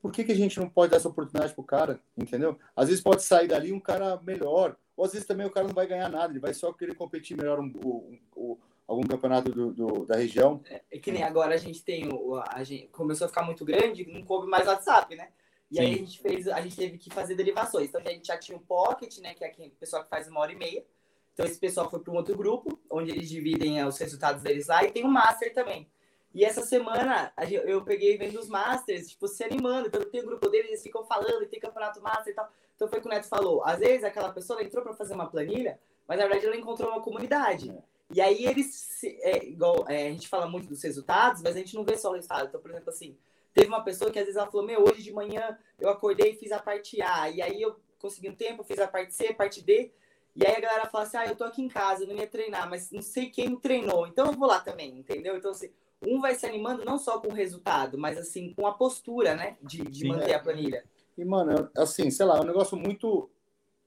por 0.00 0.10
que, 0.10 0.24
que 0.24 0.32
a 0.32 0.36
gente 0.36 0.58
não 0.58 0.68
pode 0.68 0.90
dar 0.90 0.96
essa 0.96 1.08
oportunidade 1.08 1.54
pro 1.54 1.62
cara, 1.62 2.00
entendeu? 2.16 2.58
Às 2.74 2.88
vezes 2.88 3.02
pode 3.02 3.22
sair 3.22 3.48
dali 3.48 3.72
um 3.72 3.80
cara 3.80 4.20
melhor, 4.22 4.76
ou 4.96 5.04
às 5.04 5.12
vezes 5.12 5.26
também 5.26 5.46
o 5.46 5.50
cara 5.50 5.66
não 5.66 5.74
vai 5.74 5.86
ganhar 5.86 6.08
nada, 6.08 6.32
ele 6.32 6.40
vai 6.40 6.54
só 6.54 6.72
querer 6.72 6.94
competir 6.94 7.36
melhor 7.36 7.60
um, 7.60 7.72
um, 7.84 8.18
um, 8.36 8.56
algum 8.86 9.02
campeonato 9.02 9.50
do, 9.50 9.72
do, 9.72 10.06
da 10.06 10.16
região. 10.16 10.60
É, 10.68 10.82
é, 10.90 10.98
que 10.98 11.10
nem 11.10 11.22
agora 11.22 11.54
a 11.54 11.58
gente 11.58 11.82
tem, 11.82 12.08
a 12.48 12.62
gente 12.62 12.88
começou 12.88 13.24
a 13.24 13.28
ficar 13.28 13.42
muito 13.42 13.64
grande, 13.64 14.06
não 14.06 14.22
coube 14.22 14.46
mais 14.46 14.66
WhatsApp, 14.66 15.14
né? 15.16 15.28
E 15.70 15.76
Sim. 15.76 15.80
aí 15.82 15.94
a 15.94 15.96
gente 15.96 16.20
fez, 16.20 16.48
a 16.48 16.60
gente 16.60 16.76
teve 16.76 16.98
que 16.98 17.10
fazer 17.10 17.34
derivações. 17.34 17.88
Então 17.88 18.00
a 18.04 18.10
gente 18.10 18.26
já 18.26 18.38
tinha 18.38 18.56
um 18.56 18.60
pocket, 18.60 19.18
né? 19.18 19.34
Que 19.34 19.44
é 19.44 19.52
o 19.58 19.70
pessoal 19.70 20.04
que 20.04 20.10
faz 20.10 20.28
uma 20.28 20.40
hora 20.40 20.52
e 20.52 20.56
meia. 20.56 20.84
Então 21.32 21.44
esse 21.44 21.58
pessoal 21.58 21.90
foi 21.90 21.98
para 21.98 22.12
um 22.12 22.16
outro 22.16 22.36
grupo, 22.36 22.78
onde 22.88 23.10
eles 23.10 23.28
dividem 23.28 23.80
é, 23.80 23.86
os 23.86 23.98
resultados 23.98 24.42
deles 24.42 24.68
lá, 24.68 24.84
e 24.84 24.92
tem 24.92 25.04
um 25.04 25.10
master 25.10 25.52
também. 25.52 25.88
E 26.32 26.44
essa 26.44 26.62
semana 26.62 27.32
eu 27.64 27.84
peguei 27.84 28.18
vendo 28.18 28.40
os 28.40 28.48
masters, 28.48 29.08
tipo, 29.08 29.28
se 29.28 29.44
animando. 29.44 29.86
Então 29.86 30.04
tem 30.04 30.20
o 30.20 30.26
grupo 30.26 30.48
deles, 30.48 30.68
eles 30.68 30.82
ficam 30.82 31.04
falando, 31.04 31.42
e 31.42 31.46
tem 31.46 31.60
campeonato 31.60 32.02
master 32.02 32.32
e 32.32 32.36
tal. 32.36 32.48
Então 32.74 32.88
foi 32.88 32.98
o 32.98 33.02
que 33.02 33.06
o 33.06 33.10
Neto 33.10 33.28
falou. 33.28 33.64
Às 33.64 33.78
vezes 33.78 34.04
aquela 34.04 34.32
pessoa 34.32 34.62
entrou 34.62 34.82
para 34.82 34.94
fazer 34.94 35.14
uma 35.14 35.30
planilha, 35.30 35.78
mas 36.06 36.18
na 36.18 36.26
verdade 36.26 36.46
ela 36.46 36.56
encontrou 36.56 36.90
uma 36.90 37.00
comunidade. 37.00 37.72
E 38.12 38.20
aí 38.20 38.44
eles, 38.44 39.02
é, 39.02 39.44
igual, 39.44 39.84
é, 39.88 40.08
a 40.08 40.10
gente 40.10 40.28
fala 40.28 40.46
muito 40.46 40.68
dos 40.68 40.82
resultados, 40.82 41.42
mas 41.42 41.56
a 41.56 41.58
gente 41.58 41.74
não 41.74 41.84
vê 41.84 41.96
só 41.96 42.10
o 42.10 42.14
resultado. 42.14 42.48
Então, 42.48 42.60
por 42.60 42.70
exemplo, 42.70 42.90
assim, 42.90 43.16
teve 43.52 43.68
uma 43.68 43.82
pessoa 43.82 44.10
que 44.10 44.18
às 44.18 44.24
vezes 44.24 44.38
ela 44.38 44.50
falou, 44.50 44.66
meu, 44.66 44.84
hoje 44.84 45.02
de 45.02 45.12
manhã 45.12 45.58
eu 45.78 45.88
acordei 45.88 46.32
e 46.32 46.36
fiz 46.36 46.52
a 46.52 46.58
parte 46.58 47.00
A, 47.00 47.30
e 47.30 47.40
aí 47.40 47.62
eu 47.62 47.76
consegui 47.98 48.28
um 48.28 48.34
tempo, 48.34 48.64
fiz 48.64 48.78
a 48.78 48.88
parte 48.88 49.14
C, 49.14 49.28
a 49.28 49.34
parte 49.34 49.62
D, 49.62 49.90
e 50.36 50.44
aí 50.44 50.56
a 50.56 50.60
galera 50.60 50.86
fala 50.86 51.04
assim, 51.04 51.16
ah, 51.16 51.26
eu 51.26 51.36
tô 51.36 51.44
aqui 51.44 51.62
em 51.62 51.68
casa, 51.68 52.02
eu 52.02 52.08
não 52.08 52.16
ia 52.16 52.26
treinar, 52.26 52.68
mas 52.68 52.90
não 52.90 53.00
sei 53.00 53.30
quem 53.30 53.56
treinou, 53.56 54.06
então 54.06 54.26
eu 54.26 54.32
vou 54.32 54.48
lá 54.48 54.60
também, 54.60 54.98
entendeu? 54.98 55.36
Então, 55.36 55.52
assim, 55.52 55.70
um 56.02 56.20
vai 56.20 56.34
se 56.34 56.44
animando 56.44 56.84
não 56.84 56.98
só 56.98 57.18
com 57.18 57.28
o 57.28 57.34
resultado, 57.34 57.96
mas 57.96 58.18
assim, 58.18 58.52
com 58.52 58.66
a 58.66 58.74
postura, 58.74 59.34
né, 59.34 59.56
de, 59.62 59.82
de 59.84 60.00
Sim, 60.00 60.08
manter 60.08 60.32
é. 60.32 60.34
a 60.34 60.40
planilha. 60.40 60.84
E, 61.16 61.24
mano, 61.24 61.70
assim, 61.76 62.10
sei 62.10 62.26
lá, 62.26 62.38
é 62.38 62.40
um 62.40 62.44
negócio 62.44 62.76
muito, 62.76 63.30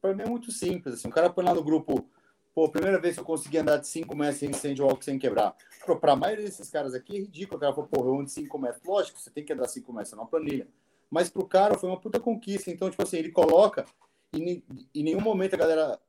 para 0.01 0.15
mim 0.15 0.23
é 0.23 0.29
muito 0.29 0.51
simples, 0.51 0.95
assim, 0.95 1.09
o 1.09 1.11
cara 1.11 1.29
põe 1.29 1.45
lá 1.45 1.53
no 1.53 1.63
grupo, 1.63 2.09
pô, 2.57 2.67
primeira 2.67 2.99
vez 2.99 3.13
que 3.13 3.21
eu 3.21 3.23
consegui 3.23 3.59
andar 3.59 3.77
de 3.77 3.87
5 3.87 4.15
metros 4.15 4.39
sem 4.39 4.51
sandwalk 4.51 5.05
sem 5.05 5.19
quebrar. 5.19 5.55
Para 6.01 6.13
a 6.13 6.15
maioria 6.15 6.43
desses 6.43 6.67
caras 6.71 6.95
aqui 6.95 7.15
é 7.15 7.19
ridículo, 7.19 7.55
o 7.55 7.59
cara 7.59 7.71
falou, 7.71 7.87
pô, 7.87 8.03
eu 8.03 8.15
ando 8.15 8.25
de 8.25 8.31
5 8.31 8.57
metros. 8.57 8.81
Lógico, 8.83 9.19
você 9.19 9.29
tem 9.29 9.45
que 9.45 9.53
andar 9.53 9.67
5 9.67 9.93
metros, 9.93 10.11
é 10.11 10.15
uma 10.15 10.25
planilha. 10.25 10.67
Mas 11.07 11.29
pro 11.29 11.45
cara 11.45 11.77
foi 11.77 11.87
uma 11.87 12.01
puta 12.01 12.19
conquista, 12.19 12.71
então, 12.71 12.89
tipo 12.89 13.03
assim, 13.03 13.17
ele 13.17 13.31
coloca 13.31 13.85
e 14.33 14.63
em 14.95 15.03
nenhum 15.03 15.21
momento 15.21 15.53
a 15.53 15.57
galera 15.57 16.01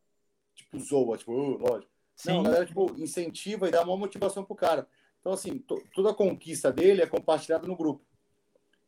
tipo, 0.54 0.78
zoa, 0.78 1.18
tipo, 1.18 1.32
lógico. 1.32 1.92
Sim. 2.16 2.30
Não, 2.30 2.40
a 2.40 2.44
galera, 2.44 2.64
tipo, 2.64 2.94
incentiva 2.96 3.68
e 3.68 3.70
dá 3.70 3.82
uma 3.82 3.98
motivação 3.98 4.42
pro 4.42 4.56
cara. 4.56 4.88
Então, 5.20 5.32
assim, 5.32 5.62
toda 5.94 6.12
a 6.12 6.14
conquista 6.14 6.72
dele 6.72 7.02
é 7.02 7.06
compartilhada 7.06 7.68
no 7.68 7.76
grupo. 7.76 8.02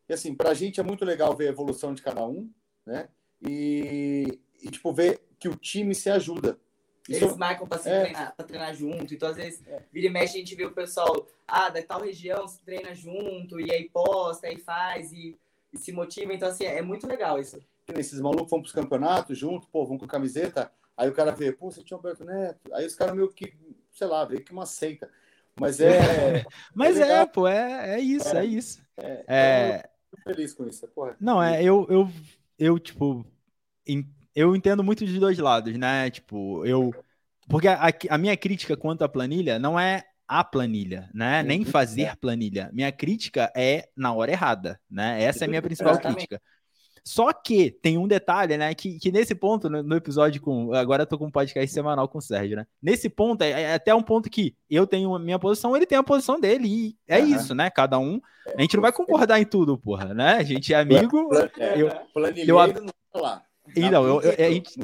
E, 0.09 0.14
assim, 0.14 0.35
pra 0.35 0.55
gente 0.55 0.81
é 0.81 0.83
muito 0.83 1.05
legal 1.05 1.37
ver 1.37 1.49
a 1.49 1.51
evolução 1.51 1.92
de 1.92 2.01
cada 2.01 2.27
um, 2.27 2.51
né? 2.87 3.11
E, 3.46 4.40
e 4.62 4.70
tipo, 4.70 4.94
ver 4.94 5.20
que 5.38 5.46
o 5.46 5.55
time 5.55 5.94
se 5.94 6.09
ajuda. 6.09 6.59
Isso, 7.08 7.24
Eles 7.24 7.36
marcam 7.36 7.66
pra, 7.66 7.78
é. 7.78 8.00
treinar, 8.02 8.36
pra 8.36 8.46
treinar 8.46 8.74
junto. 8.74 9.12
Então, 9.12 9.28
às 9.28 9.36
vezes, 9.36 9.66
é. 9.66 9.82
vira 9.92 10.06
e 10.06 10.10
mexe, 10.10 10.36
a 10.36 10.38
gente 10.38 10.54
vê 10.54 10.64
o 10.64 10.72
pessoal, 10.72 11.26
ah, 11.46 11.68
da 11.68 11.82
tal 11.82 12.02
região 12.02 12.46
se 12.46 12.62
treina 12.62 12.94
junto, 12.94 13.60
e 13.60 13.72
aí 13.72 13.88
posta, 13.88 14.46
aí 14.46 14.58
faz, 14.58 15.12
e, 15.12 15.36
e 15.72 15.78
se 15.78 15.92
motiva. 15.92 16.32
Então, 16.32 16.48
assim, 16.48 16.64
é 16.64 16.82
muito 16.82 17.06
legal 17.06 17.38
isso. 17.38 17.58
Esses 17.88 18.20
malucos 18.20 18.50
vão 18.50 18.60
pros 18.60 18.72
campeonatos 18.72 19.36
junto, 19.36 19.66
pô, 19.68 19.84
vão 19.84 19.98
com 19.98 20.06
camiseta. 20.06 20.70
Aí 20.96 21.08
o 21.08 21.14
cara 21.14 21.32
vê, 21.32 21.50
pô, 21.50 21.70
você 21.70 21.82
tinha 21.82 21.96
o 21.96 21.98
Alberto 21.98 22.24
Neto. 22.24 22.60
Aí 22.72 22.86
os 22.86 22.94
caras 22.94 23.14
meio 23.14 23.28
que, 23.32 23.54
sei 23.90 24.06
lá, 24.06 24.24
vê 24.24 24.40
que 24.40 24.52
uma 24.52 24.66
seita. 24.66 25.10
Mas 25.58 25.80
é. 25.80 26.44
Mas 26.74 26.98
é, 26.98 27.22
é, 27.22 27.26
pô, 27.26 27.48
é, 27.48 27.94
é 27.96 28.00
isso, 28.00 28.36
é, 28.36 28.40
é 28.40 28.44
isso. 28.44 28.82
É. 28.96 29.24
é... 29.26 29.90
feliz 30.22 30.52
com 30.52 30.66
isso, 30.66 30.86
porra. 30.88 31.16
Não, 31.20 31.42
é, 31.42 31.62
eu, 31.62 31.86
eu, 31.88 32.08
eu 32.58 32.78
tipo, 32.78 33.24
eu 34.35 34.55
entendo 34.55 34.83
muito 34.83 35.05
de 35.05 35.19
dois 35.19 35.38
lados, 35.38 35.77
né? 35.77 36.11
Tipo, 36.11 36.64
eu. 36.64 36.95
Porque 37.49 37.69
a, 37.69 37.93
a 38.11 38.19
minha 38.19 38.37
crítica 38.37 38.77
quanto 38.77 39.03
à 39.03 39.09
planilha 39.09 39.59
não 39.59 39.79
é 39.79 40.05
a 40.29 40.45
planilha, 40.45 41.11
né? 41.12 41.43
Nem 41.43 41.64
fazer 41.64 42.16
planilha. 42.16 42.71
Minha 42.73 42.93
crítica 42.93 43.53
é 43.57 43.88
na 43.97 44.12
hora 44.12 44.31
errada, 44.31 44.81
né? 44.88 45.23
Essa 45.23 45.45
é 45.45 45.47
a 45.47 45.49
minha 45.49 45.62
principal 45.62 45.99
crítica. 45.99 46.40
Só 47.05 47.33
que 47.33 47.71
tem 47.71 47.99
um 47.99 48.07
detalhe, 48.07 48.57
né? 48.57 48.73
Que, 48.75 48.99
que 48.99 49.11
nesse 49.11 49.35
ponto, 49.35 49.69
no, 49.69 49.83
no, 49.83 49.97
episódio 49.97 50.40
com. 50.40 50.73
Agora 50.73 51.03
eu 51.03 51.07
tô 51.07 51.19
com 51.19 51.27
um 51.27 51.31
podcast 51.31 51.73
semanal 51.73 52.09
com 52.09 52.19
o 52.19 52.23
Sérgio, 52.23 52.57
né? 52.57 52.66
Nesse 52.81 53.09
ponto, 53.09 53.43
é, 53.43 53.51
é 53.51 53.75
até 53.75 53.95
um 53.95 54.03
ponto 54.03 54.31
que 54.31 54.55
eu 54.69 54.87
tenho 54.87 55.14
a 55.14 55.19
minha 55.19 55.38
posição, 55.38 55.75
ele 55.75 55.87
tem 55.87 55.99
a 55.99 56.03
posição 56.03 56.38
dele. 56.38 56.69
E 56.69 56.97
é 57.09 57.19
uhum. 57.19 57.27
isso, 57.27 57.55
né? 57.55 57.71
Cada 57.71 57.99
um. 57.99 58.21
A 58.57 58.61
gente 58.61 58.77
não 58.77 58.83
vai 58.83 58.93
concordar 58.93 59.40
em 59.40 59.45
tudo, 59.45 59.77
porra, 59.79 60.14
né? 60.14 60.35
A 60.35 60.43
gente 60.45 60.73
é 60.73 60.79
amigo. 60.79 61.31
É, 61.59 61.81
eu, 61.81 61.88
eu, 61.88 62.83
não 62.83 63.23
lá. 63.23 63.43
Então, 63.77 64.05
eu, 64.07 64.20
eu, 64.20 64.31
a 64.33 64.51
gente, 64.51 64.81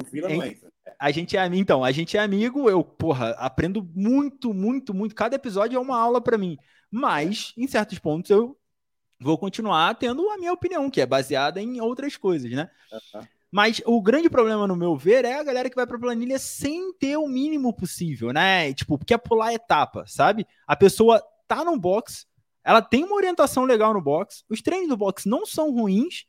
a 0.98 1.10
gente 1.10 1.36
é 1.36 1.46
então, 1.46 1.84
a 1.84 1.92
gente 1.92 2.16
é 2.16 2.20
amigo, 2.20 2.70
eu, 2.70 2.84
porra, 2.84 3.30
aprendo 3.38 3.88
muito, 3.94 4.54
muito, 4.54 4.94
muito. 4.94 5.14
Cada 5.14 5.36
episódio 5.36 5.76
é 5.76 5.80
uma 5.80 5.98
aula 5.98 6.20
para 6.20 6.38
mim. 6.38 6.56
Mas, 6.90 7.52
em 7.56 7.66
certos 7.66 7.98
pontos, 7.98 8.30
eu 8.30 8.56
vou 9.20 9.36
continuar 9.36 9.94
tendo 9.94 10.28
a 10.30 10.38
minha 10.38 10.52
opinião, 10.52 10.90
que 10.90 11.00
é 11.00 11.06
baseada 11.06 11.60
em 11.60 11.80
outras 11.80 12.16
coisas, 12.16 12.50
né? 12.50 12.70
Uhum. 12.92 13.26
Mas 13.50 13.80
o 13.86 14.02
grande 14.02 14.28
problema, 14.28 14.66
no 14.66 14.76
meu 14.76 14.96
ver, 14.96 15.24
é 15.24 15.38
a 15.38 15.42
galera 15.42 15.70
que 15.70 15.76
vai 15.76 15.86
para 15.86 15.98
planilha 15.98 16.38
sem 16.38 16.92
ter 16.94 17.16
o 17.16 17.26
mínimo 17.26 17.72
possível, 17.72 18.32
né? 18.32 18.72
Tipo, 18.74 18.98
quer 18.98 19.18
pular 19.18 19.54
etapa, 19.54 20.04
sabe? 20.06 20.46
A 20.66 20.76
pessoa 20.76 21.22
tá 21.46 21.64
no 21.64 21.78
box, 21.78 22.26
ela 22.64 22.82
tem 22.82 23.04
uma 23.04 23.14
orientação 23.14 23.64
legal 23.64 23.94
no 23.94 24.02
box, 24.02 24.44
os 24.50 24.60
treinos 24.60 24.88
do 24.88 24.96
box 24.96 25.26
não 25.26 25.46
são 25.46 25.72
ruins, 25.72 26.26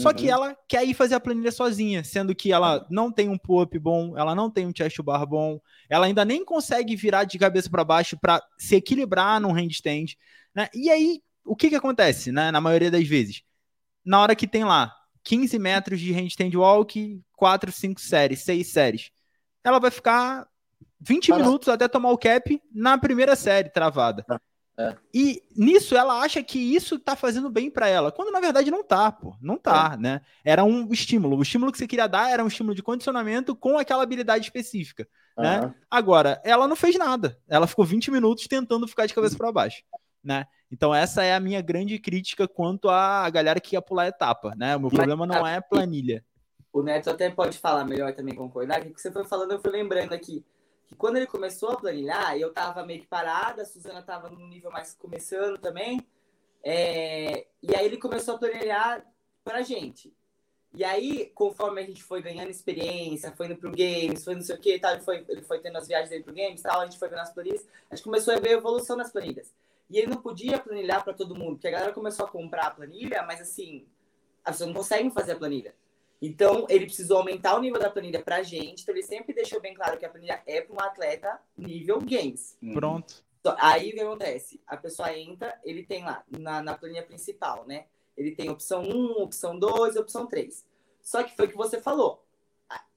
só 0.00 0.08
uhum. 0.08 0.14
que 0.14 0.30
ela 0.30 0.56
quer 0.68 0.84
ir 0.84 0.94
fazer 0.94 1.14
a 1.14 1.20
planilha 1.20 1.52
sozinha, 1.52 2.02
sendo 2.02 2.34
que 2.34 2.52
ela 2.52 2.86
não 2.90 3.12
tem 3.12 3.28
um 3.28 3.38
pull-up 3.38 3.78
bom, 3.78 4.16
ela 4.16 4.34
não 4.34 4.50
tem 4.50 4.66
um 4.66 4.72
chest 4.76 5.00
bar 5.02 5.26
bom, 5.26 5.60
ela 5.88 6.06
ainda 6.06 6.24
nem 6.24 6.44
consegue 6.44 6.96
virar 6.96 7.24
de 7.24 7.38
cabeça 7.38 7.68
para 7.68 7.84
baixo 7.84 8.18
para 8.20 8.42
se 8.58 8.76
equilibrar 8.76 9.40
num 9.40 9.52
handstand, 9.52 10.16
né? 10.54 10.68
E 10.74 10.90
aí 10.90 11.22
o 11.44 11.56
que 11.56 11.68
que 11.68 11.76
acontece, 11.76 12.30
né, 12.30 12.50
na 12.50 12.60
maioria 12.60 12.90
das 12.90 13.06
vezes? 13.06 13.42
Na 14.04 14.20
hora 14.20 14.36
que 14.36 14.46
tem 14.46 14.64
lá 14.64 14.94
15 15.24 15.58
metros 15.58 16.00
de 16.00 16.12
handstand 16.12 16.56
walk, 16.56 17.20
4, 17.36 17.72
5 17.72 18.00
séries, 18.00 18.40
6 18.40 18.66
séries, 18.68 19.10
ela 19.62 19.78
vai 19.78 19.90
ficar 19.90 20.46
20 21.00 21.32
minutos 21.32 21.68
até 21.68 21.88
tomar 21.88 22.10
o 22.10 22.18
cap 22.18 22.60
na 22.72 22.98
primeira 22.98 23.36
série 23.36 23.70
travada. 23.70 24.24
É. 24.30 24.49
é. 24.80 24.96
E 25.12 25.42
nisso 25.56 25.96
ela 25.96 26.20
acha 26.20 26.42
que 26.42 26.58
isso 26.58 26.98
tá 26.98 27.14
fazendo 27.14 27.50
bem 27.50 27.70
para 27.70 27.88
ela, 27.88 28.10
quando 28.10 28.32
na 28.32 28.40
verdade 28.40 28.70
não 28.70 28.82
tá, 28.82 29.10
pô, 29.12 29.36
não 29.40 29.56
tá, 29.56 29.92
é. 29.94 29.96
né? 29.96 30.20
Era 30.44 30.64
um 30.64 30.92
estímulo. 30.92 31.36
O 31.36 31.42
estímulo 31.42 31.72
que 31.72 31.78
você 31.78 31.86
queria 31.86 32.06
dar 32.06 32.30
era 32.30 32.42
um 32.44 32.48
estímulo 32.48 32.74
de 32.74 32.82
condicionamento 32.82 33.54
com 33.54 33.78
aquela 33.78 34.02
habilidade 34.02 34.44
específica, 34.44 35.06
uhum. 35.36 35.44
né? 35.44 35.74
Agora, 35.90 36.40
ela 36.44 36.66
não 36.66 36.76
fez 36.76 36.96
nada. 36.96 37.38
Ela 37.48 37.66
ficou 37.66 37.84
20 37.84 38.10
minutos 38.10 38.46
tentando 38.46 38.88
ficar 38.88 39.06
de 39.06 39.14
cabeça 39.14 39.36
para 39.36 39.52
baixo 39.52 39.82
né? 40.22 40.46
Então 40.70 40.94
essa 40.94 41.24
é 41.24 41.34
a 41.34 41.40
minha 41.40 41.60
grande 41.60 41.98
crítica 41.98 42.46
quanto 42.46 42.88
à 42.88 43.28
galera 43.30 43.60
que 43.60 43.74
ia 43.74 43.82
pular 43.82 44.06
etapa, 44.06 44.54
né? 44.56 44.76
O 44.76 44.80
meu 44.80 44.90
problema 44.90 45.26
não 45.26 45.46
é 45.46 45.60
planilha. 45.60 46.24
O 46.72 46.82
Neto 46.82 47.10
até 47.10 47.28
pode 47.28 47.58
falar 47.58 47.84
melhor 47.84 48.14
também 48.14 48.34
concordar, 48.34 48.80
que 48.80 49.00
você 49.00 49.10
foi 49.10 49.24
falando, 49.24 49.52
eu 49.52 49.60
fui 49.60 49.70
lembrando 49.72 50.12
aqui 50.12 50.44
que 50.90 50.96
quando 50.96 51.18
ele 51.18 51.26
começou 51.28 51.70
a 51.70 51.76
planilhar, 51.76 52.36
eu 52.36 52.52
tava 52.52 52.84
meio 52.84 53.00
que 53.00 53.06
parada, 53.06 53.62
a 53.62 53.64
Suzana 53.64 54.02
tava 54.02 54.28
no 54.28 54.48
nível 54.48 54.72
mais 54.72 54.92
começando 54.92 55.56
também, 55.56 56.04
é... 56.64 57.46
e 57.62 57.76
aí 57.76 57.86
ele 57.86 57.96
começou 57.96 58.34
a 58.34 58.38
planilhar 58.38 59.06
pra 59.44 59.62
gente. 59.62 60.12
E 60.74 60.84
aí, 60.84 61.30
conforme 61.32 61.80
a 61.80 61.84
gente 61.84 62.02
foi 62.02 62.20
ganhando 62.20 62.50
experiência, 62.50 63.32
foi 63.32 63.46
indo 63.46 63.56
pro 63.56 63.70
games, 63.70 64.24
foi 64.24 64.34
não 64.34 64.42
sei 64.42 64.56
o 64.56 64.60
que, 64.60 64.80
tal, 64.80 64.92
ele 64.94 65.02
foi, 65.02 65.24
ele 65.28 65.42
foi 65.42 65.60
tendo 65.60 65.78
as 65.78 65.86
viagens 65.86 66.10
dele 66.10 66.24
pro 66.24 66.34
games, 66.34 66.60
tal, 66.60 66.80
a 66.80 66.84
gente 66.86 66.98
foi 66.98 67.08
vendo 67.08 67.20
as 67.20 67.32
planilhas, 67.32 67.68
a 67.88 67.94
gente 67.94 68.04
começou 68.04 68.34
a 68.34 68.40
ver 68.40 68.48
a 68.50 68.52
evolução 68.52 68.96
das 68.96 69.12
planilhas. 69.12 69.54
E 69.88 69.96
ele 69.96 70.08
não 70.08 70.20
podia 70.20 70.58
planilhar 70.58 71.04
para 71.04 71.12
todo 71.14 71.36
mundo, 71.36 71.52
porque 71.52 71.68
a 71.68 71.72
galera 71.72 71.92
começou 71.92 72.26
a 72.26 72.28
comprar 72.28 72.66
a 72.66 72.70
planilha, 72.72 73.22
mas 73.22 73.40
assim, 73.40 73.86
a 74.44 74.50
pessoa 74.50 74.66
não 74.66 74.74
consegue 74.74 75.10
fazer 75.10 75.32
a 75.32 75.36
planilha. 75.36 75.74
Então, 76.20 76.66
ele 76.68 76.84
precisou 76.84 77.18
aumentar 77.18 77.56
o 77.56 77.60
nível 77.60 77.80
da 77.80 77.88
planilha 77.88 78.22
pra 78.22 78.42
gente. 78.42 78.82
Então, 78.82 78.94
ele 78.94 79.02
sempre 79.02 79.32
deixou 79.32 79.60
bem 79.60 79.72
claro 79.72 79.98
que 79.98 80.04
a 80.04 80.10
planilha 80.10 80.42
é 80.46 80.60
para 80.60 80.74
um 80.74 80.80
atleta 80.80 81.40
nível 81.56 81.98
games. 82.00 82.58
Uhum. 82.62 82.74
Pronto. 82.74 83.24
Aí 83.58 83.90
o 83.90 83.94
que 83.94 84.00
acontece? 84.00 84.60
A 84.66 84.76
pessoa 84.76 85.16
entra, 85.16 85.58
ele 85.64 85.82
tem 85.82 86.04
lá 86.04 86.22
na, 86.28 86.62
na 86.62 86.76
planilha 86.76 87.02
principal, 87.02 87.66
né? 87.66 87.86
Ele 88.16 88.32
tem 88.32 88.50
opção 88.50 88.82
1, 88.82 89.22
opção 89.22 89.58
2, 89.58 89.96
opção 89.96 90.26
3. 90.26 90.66
Só 91.00 91.22
que 91.22 91.34
foi 91.34 91.46
o 91.46 91.48
que 91.48 91.56
você 91.56 91.80
falou. 91.80 92.22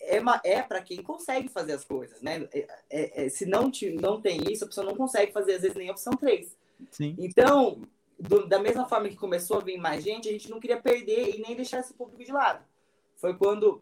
É, 0.01 0.21
é 0.43 0.61
para 0.61 0.81
quem 0.81 1.01
consegue 1.01 1.47
fazer 1.47 1.71
as 1.73 1.85
coisas, 1.85 2.21
né? 2.21 2.47
É, 2.53 2.67
é, 2.89 3.25
é, 3.25 3.29
se 3.29 3.45
não, 3.45 3.71
te, 3.71 3.89
não 3.91 4.21
tem 4.21 4.41
isso, 4.51 4.65
a 4.65 4.67
pessoa 4.67 4.85
não 4.85 4.95
consegue 4.95 5.31
fazer, 5.31 5.53
às 5.53 5.61
vezes, 5.61 5.77
nem 5.77 5.87
a 5.87 5.93
opção 5.93 6.13
3. 6.13 6.55
Sim. 6.91 7.15
Então, 7.17 7.81
do, 8.19 8.45
da 8.45 8.59
mesma 8.59 8.85
forma 8.85 9.07
que 9.07 9.15
começou 9.15 9.57
a 9.57 9.63
vir 9.63 9.77
mais 9.77 10.03
gente, 10.03 10.27
a 10.27 10.31
gente 10.31 10.49
não 10.49 10.59
queria 10.59 10.81
perder 10.81 11.35
e 11.35 11.41
nem 11.41 11.55
deixar 11.55 11.79
esse 11.79 11.93
público 11.93 12.23
de 12.23 12.31
lado. 12.31 12.63
Foi 13.23 13.33
quando 13.37 13.81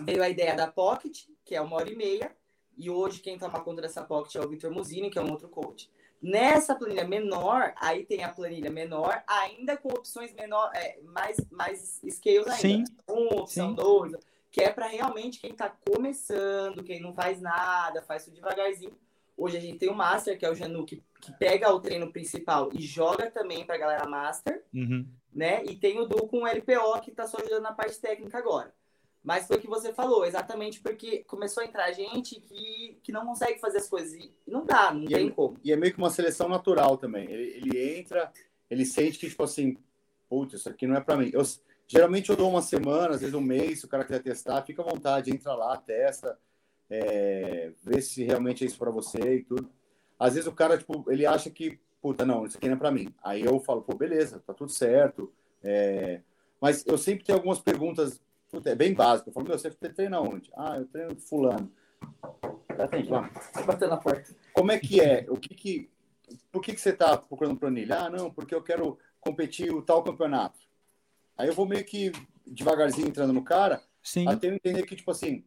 veio 0.00 0.20
a 0.20 0.28
ideia 0.28 0.56
da 0.56 0.66
Pocket, 0.66 1.26
que 1.44 1.54
é 1.54 1.60
uma 1.60 1.76
hora 1.76 1.88
e 1.88 1.94
meia, 1.94 2.36
e 2.76 2.90
hoje 2.90 3.20
quem 3.20 3.38
toma 3.38 3.60
conta 3.60 3.80
dessa 3.80 4.02
Pocket 4.02 4.34
é 4.34 4.40
o 4.40 4.48
Vitor 4.48 4.72
Musini, 4.72 5.08
que 5.08 5.16
é 5.16 5.22
um 5.22 5.30
outro 5.30 5.48
coach. 5.48 5.88
Nessa 6.20 6.74
planilha 6.74 7.06
menor, 7.06 7.72
aí 7.76 8.04
tem 8.04 8.24
a 8.24 8.28
planilha 8.28 8.68
menor, 8.68 9.22
ainda 9.24 9.76
com 9.76 9.90
opções 9.90 10.34
menor, 10.34 10.68
é, 10.74 10.98
mais, 11.04 11.36
mais 11.48 12.00
scales 12.10 12.48
ainda. 12.48 12.56
Sim. 12.56 12.84
Um, 13.08 13.38
opção 13.38 13.72
2, 13.72 14.14
que 14.50 14.60
é 14.60 14.72
para 14.72 14.88
realmente 14.88 15.38
quem 15.38 15.52
está 15.52 15.70
começando, 15.70 16.82
quem 16.82 17.00
não 17.00 17.14
faz 17.14 17.40
nada, 17.40 18.02
faz 18.02 18.24
tudo 18.24 18.34
devagarzinho. 18.34 18.98
Hoje 19.36 19.58
a 19.58 19.60
gente 19.60 19.78
tem 19.78 19.90
o 19.90 19.94
Master, 19.94 20.38
que 20.38 20.46
é 20.46 20.50
o 20.50 20.54
Janu, 20.54 20.86
que, 20.86 21.02
que 21.20 21.32
pega 21.32 21.72
o 21.72 21.80
treino 21.80 22.10
principal 22.10 22.70
e 22.72 22.80
joga 22.80 23.30
também 23.30 23.66
para 23.66 23.74
a 23.74 23.78
galera 23.78 24.08
Master, 24.08 24.64
uhum. 24.72 25.06
né? 25.32 25.62
E 25.64 25.76
tem 25.76 26.00
o 26.00 26.06
Du 26.06 26.26
com 26.26 26.42
o 26.42 26.46
LPO, 26.46 27.00
que 27.02 27.10
está 27.10 27.26
só 27.26 27.36
ajudando 27.38 27.62
na 27.62 27.72
parte 27.72 28.00
técnica 28.00 28.38
agora. 28.38 28.72
Mas 29.22 29.46
foi 29.46 29.58
o 29.58 29.60
que 29.60 29.66
você 29.66 29.92
falou, 29.92 30.24
exatamente 30.24 30.80
porque 30.80 31.24
começou 31.24 31.62
a 31.62 31.66
entrar 31.66 31.92
gente 31.92 32.40
que, 32.40 32.98
que 33.02 33.12
não 33.12 33.26
consegue 33.26 33.58
fazer 33.58 33.78
as 33.78 33.88
coisas. 33.88 34.14
E 34.14 34.32
não 34.46 34.64
dá, 34.64 34.94
não 34.94 35.02
e 35.02 35.08
tem 35.08 35.26
é, 35.26 35.30
como. 35.30 35.58
E 35.62 35.72
é 35.72 35.76
meio 35.76 35.92
que 35.92 35.98
uma 35.98 36.10
seleção 36.10 36.48
natural 36.48 36.96
também. 36.96 37.30
Ele, 37.30 37.42
ele 37.56 37.98
entra, 37.98 38.32
ele 38.70 38.86
sente 38.86 39.18
que, 39.18 39.28
tipo 39.28 39.42
assim, 39.42 39.76
putz, 40.30 40.54
isso 40.54 40.68
aqui 40.68 40.86
não 40.86 40.96
é 40.96 41.00
para 41.00 41.16
mim. 41.16 41.28
Eu, 41.32 41.42
geralmente 41.86 42.30
eu 42.30 42.36
dou 42.36 42.48
uma 42.48 42.62
semana, 42.62 43.16
às 43.16 43.20
vezes 43.20 43.34
um 43.34 43.40
mês, 43.40 43.80
se 43.80 43.84
o 43.84 43.88
cara 43.88 44.04
quiser 44.04 44.22
testar, 44.22 44.62
fica 44.62 44.80
à 44.80 44.84
vontade, 44.84 45.30
entra 45.30 45.54
lá, 45.54 45.76
testa 45.76 46.38
é, 46.88 47.72
ver 47.82 48.00
se 48.00 48.24
realmente 48.24 48.64
é 48.64 48.66
isso 48.66 48.78
para 48.78 48.90
você 48.90 49.36
e 49.36 49.44
tudo. 49.44 49.70
Às 50.18 50.34
vezes 50.34 50.46
o 50.46 50.52
cara, 50.52 50.78
tipo, 50.78 51.04
ele 51.10 51.26
acha 51.26 51.50
que, 51.50 51.78
puta, 52.00 52.24
não, 52.24 52.46
isso 52.46 52.56
aqui 52.56 52.68
não 52.68 52.76
é 52.76 52.78
para 52.78 52.90
mim. 52.90 53.14
Aí 53.22 53.42
eu 53.42 53.60
falo, 53.60 53.82
pô, 53.82 53.94
beleza, 53.94 54.42
tá 54.46 54.54
tudo 54.54 54.72
certo. 54.72 55.32
É... 55.62 56.22
Mas 56.60 56.86
eu 56.86 56.96
sempre 56.96 57.24
tenho 57.24 57.38
algumas 57.38 57.58
perguntas, 57.58 58.20
puta, 58.50 58.70
é 58.70 58.74
bem 58.74 58.94
básico. 58.94 59.28
Eu 59.28 59.32
falo, 59.34 59.46
meu, 59.46 59.58
você 59.58 59.70
treina 59.70 60.20
onde? 60.20 60.50
Ah, 60.56 60.78
eu 60.78 60.86
treino 60.86 61.16
fulano. 61.16 61.70
Atende, 62.78 63.10
lá. 63.10 63.30
Batendo 63.66 63.90
na 63.90 63.96
porta. 63.96 64.34
Como 64.52 64.72
é 64.72 64.78
que 64.78 65.00
é? 65.00 65.26
O 65.28 65.36
que 65.36 65.54
que... 65.54 65.90
Por 66.50 66.60
que, 66.60 66.74
que 66.74 66.80
você 66.80 66.92
tá 66.92 67.16
procurando 67.16 67.58
planilha? 67.58 68.00
Ah, 68.00 68.10
não, 68.10 68.32
porque 68.32 68.54
eu 68.54 68.62
quero 68.62 68.98
competir 69.20 69.72
o 69.72 69.82
tal 69.82 70.02
campeonato. 70.02 70.58
Aí 71.36 71.46
eu 71.48 71.54
vou 71.54 71.66
meio 71.66 71.84
que 71.84 72.10
devagarzinho 72.46 73.08
entrando 73.08 73.32
no 73.32 73.44
cara, 73.44 73.82
Sim. 74.02 74.26
até 74.28 74.48
eu 74.48 74.54
entender 74.54 74.84
que, 74.84 74.96
tipo 74.96 75.10
assim, 75.10 75.44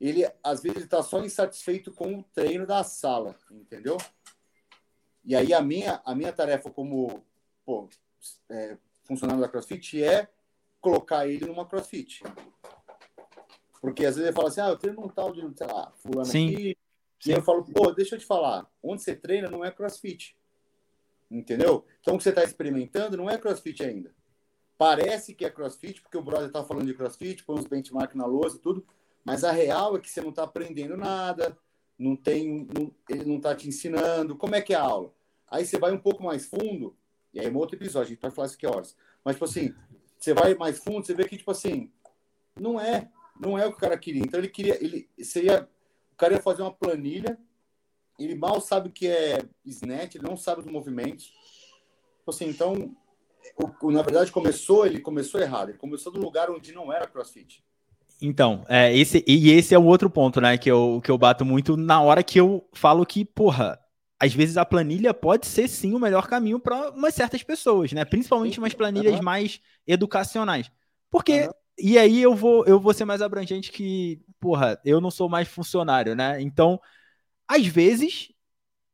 ele 0.00 0.30
às 0.42 0.62
vezes 0.62 0.84
está 0.84 1.02
só 1.02 1.22
insatisfeito 1.24 1.92
com 1.92 2.18
o 2.18 2.22
treino 2.22 2.66
da 2.66 2.84
sala, 2.84 3.36
entendeu? 3.50 3.96
E 5.24 5.34
aí 5.34 5.52
a 5.52 5.60
minha 5.60 6.00
a 6.04 6.14
minha 6.14 6.32
tarefa 6.32 6.70
como 6.70 7.24
pô, 7.64 7.88
é, 8.48 8.76
funcionário 9.04 9.40
da 9.40 9.48
CrossFit 9.48 10.02
é 10.02 10.28
colocar 10.80 11.26
ele 11.26 11.46
numa 11.46 11.66
CrossFit. 11.66 12.22
Porque 13.80 14.04
às 14.04 14.16
vezes 14.16 14.28
ele 14.28 14.36
fala 14.36 14.48
assim, 14.48 14.60
ah, 14.60 14.68
eu 14.68 14.76
treino 14.76 15.04
um 15.04 15.08
tal 15.08 15.32
de, 15.32 15.40
sei 15.56 15.66
lá, 15.66 15.92
fulano 15.96 16.24
Sim. 16.24 16.52
aqui. 16.52 16.78
Sim. 17.20 17.30
E 17.30 17.34
eu 17.34 17.42
falo, 17.42 17.64
pô, 17.64 17.92
deixa 17.92 18.14
eu 18.14 18.18
te 18.18 18.26
falar, 18.26 18.70
onde 18.82 19.02
você 19.02 19.14
treina 19.14 19.50
não 19.50 19.64
é 19.64 19.70
CrossFit. 19.70 20.36
Entendeu? 21.30 21.84
Então 22.00 22.14
o 22.14 22.18
que 22.18 22.24
você 22.24 22.30
está 22.30 22.42
experimentando 22.42 23.16
não 23.16 23.28
é 23.28 23.36
CrossFit 23.36 23.82
ainda. 23.82 24.14
Parece 24.76 25.34
que 25.34 25.44
é 25.44 25.50
CrossFit, 25.50 26.00
porque 26.00 26.16
o 26.16 26.22
brother 26.22 26.46
está 26.46 26.64
falando 26.64 26.86
de 26.86 26.94
CrossFit, 26.94 27.44
põe 27.44 27.58
uns 27.58 27.66
benchmark 27.66 28.14
na 28.14 28.24
lousa 28.24 28.56
e 28.56 28.60
tudo, 28.60 28.86
mas 29.24 29.44
a 29.44 29.52
real 29.52 29.96
é 29.96 30.00
que 30.00 30.10
você 30.10 30.20
não 30.20 30.30
está 30.30 30.44
aprendendo 30.44 30.96
nada, 30.96 31.56
não 31.98 32.14
tem, 32.16 32.66
não, 32.74 32.94
ele 33.08 33.24
não 33.24 33.36
está 33.36 33.54
te 33.54 33.68
ensinando. 33.68 34.36
Como 34.36 34.54
é 34.54 34.60
que 34.60 34.72
é 34.72 34.76
a 34.76 34.82
aula? 34.82 35.12
Aí 35.50 35.64
você 35.66 35.78
vai 35.78 35.92
um 35.92 35.98
pouco 35.98 36.22
mais 36.22 36.46
fundo, 36.46 36.96
e 37.32 37.40
aí 37.40 37.46
é 37.46 37.50
um 37.50 37.56
outro 37.56 37.76
episódio, 37.76 38.06
a 38.06 38.10
gente 38.10 38.20
vai 38.20 38.30
falar 38.30 38.46
isso 38.46 38.58
que 38.58 38.66
horas. 38.66 38.96
Mas, 39.24 39.34
tipo 39.34 39.44
assim, 39.44 39.74
você 40.18 40.32
vai 40.32 40.54
mais 40.54 40.78
fundo, 40.78 41.06
você 41.06 41.14
vê 41.14 41.24
que, 41.28 41.36
tipo 41.36 41.50
assim, 41.50 41.90
não 42.58 42.80
é, 42.80 43.10
não 43.38 43.58
é 43.58 43.66
o 43.66 43.70
que 43.70 43.78
o 43.78 43.80
cara 43.80 43.96
queria. 43.98 44.22
Então 44.22 44.40
ele 44.40 44.48
queria, 44.48 44.82
ele 44.82 45.08
seria, 45.20 45.68
o 46.12 46.16
cara 46.16 46.34
ia 46.34 46.42
fazer 46.42 46.62
uma 46.62 46.72
planilha, 46.72 47.38
ele 48.18 48.34
mal 48.34 48.60
sabe 48.60 48.88
o 48.88 48.92
que 48.92 49.06
é 49.06 49.42
snatch, 49.64 50.16
ele 50.16 50.26
não 50.26 50.36
sabe 50.36 50.60
os 50.60 50.66
movimentos. 50.66 51.26
Tipo 52.18 52.30
assim, 52.30 52.48
então, 52.48 52.96
o, 53.80 53.90
na 53.90 54.02
verdade 54.02 54.32
começou, 54.32 54.84
ele 54.86 55.00
começou 55.00 55.40
errado. 55.40 55.70
Ele 55.70 55.78
começou 55.78 56.12
do 56.12 56.20
lugar 56.20 56.50
onde 56.50 56.72
não 56.72 56.92
era 56.92 57.06
CrossFit. 57.06 57.64
Então, 58.20 58.64
é, 58.68 58.96
esse, 58.96 59.24
e 59.26 59.50
esse 59.50 59.74
é 59.74 59.78
o 59.78 59.84
outro 59.84 60.10
ponto, 60.10 60.40
né, 60.40 60.58
que 60.58 60.70
eu, 60.70 61.00
que 61.04 61.10
eu 61.10 61.16
bato 61.16 61.44
muito 61.44 61.76
na 61.76 62.00
hora 62.00 62.22
que 62.22 62.38
eu 62.38 62.68
falo 62.72 63.06
que, 63.06 63.24
porra, 63.24 63.78
às 64.18 64.34
vezes 64.34 64.56
a 64.56 64.64
planilha 64.64 65.14
pode 65.14 65.46
ser 65.46 65.68
sim 65.68 65.94
o 65.94 66.00
melhor 66.00 66.26
caminho 66.26 66.58
para 66.58 66.90
umas 66.90 67.14
certas 67.14 67.42
pessoas, 67.42 67.92
né? 67.92 68.04
Principalmente 68.04 68.58
umas 68.58 68.74
planilhas 68.74 69.16
uhum. 69.16 69.22
mais 69.22 69.60
educacionais. 69.86 70.70
Porque, 71.08 71.46
uhum. 71.46 71.52
e 71.78 71.96
aí 71.96 72.20
eu 72.20 72.34
vou, 72.34 72.66
eu 72.66 72.80
vou 72.80 72.92
ser 72.92 73.04
mais 73.04 73.22
abrangente 73.22 73.70
que, 73.70 74.20
porra, 74.40 74.80
eu 74.84 75.00
não 75.00 75.10
sou 75.10 75.28
mais 75.28 75.46
funcionário, 75.46 76.16
né? 76.16 76.40
Então, 76.42 76.80
às 77.46 77.64
vezes, 77.64 78.32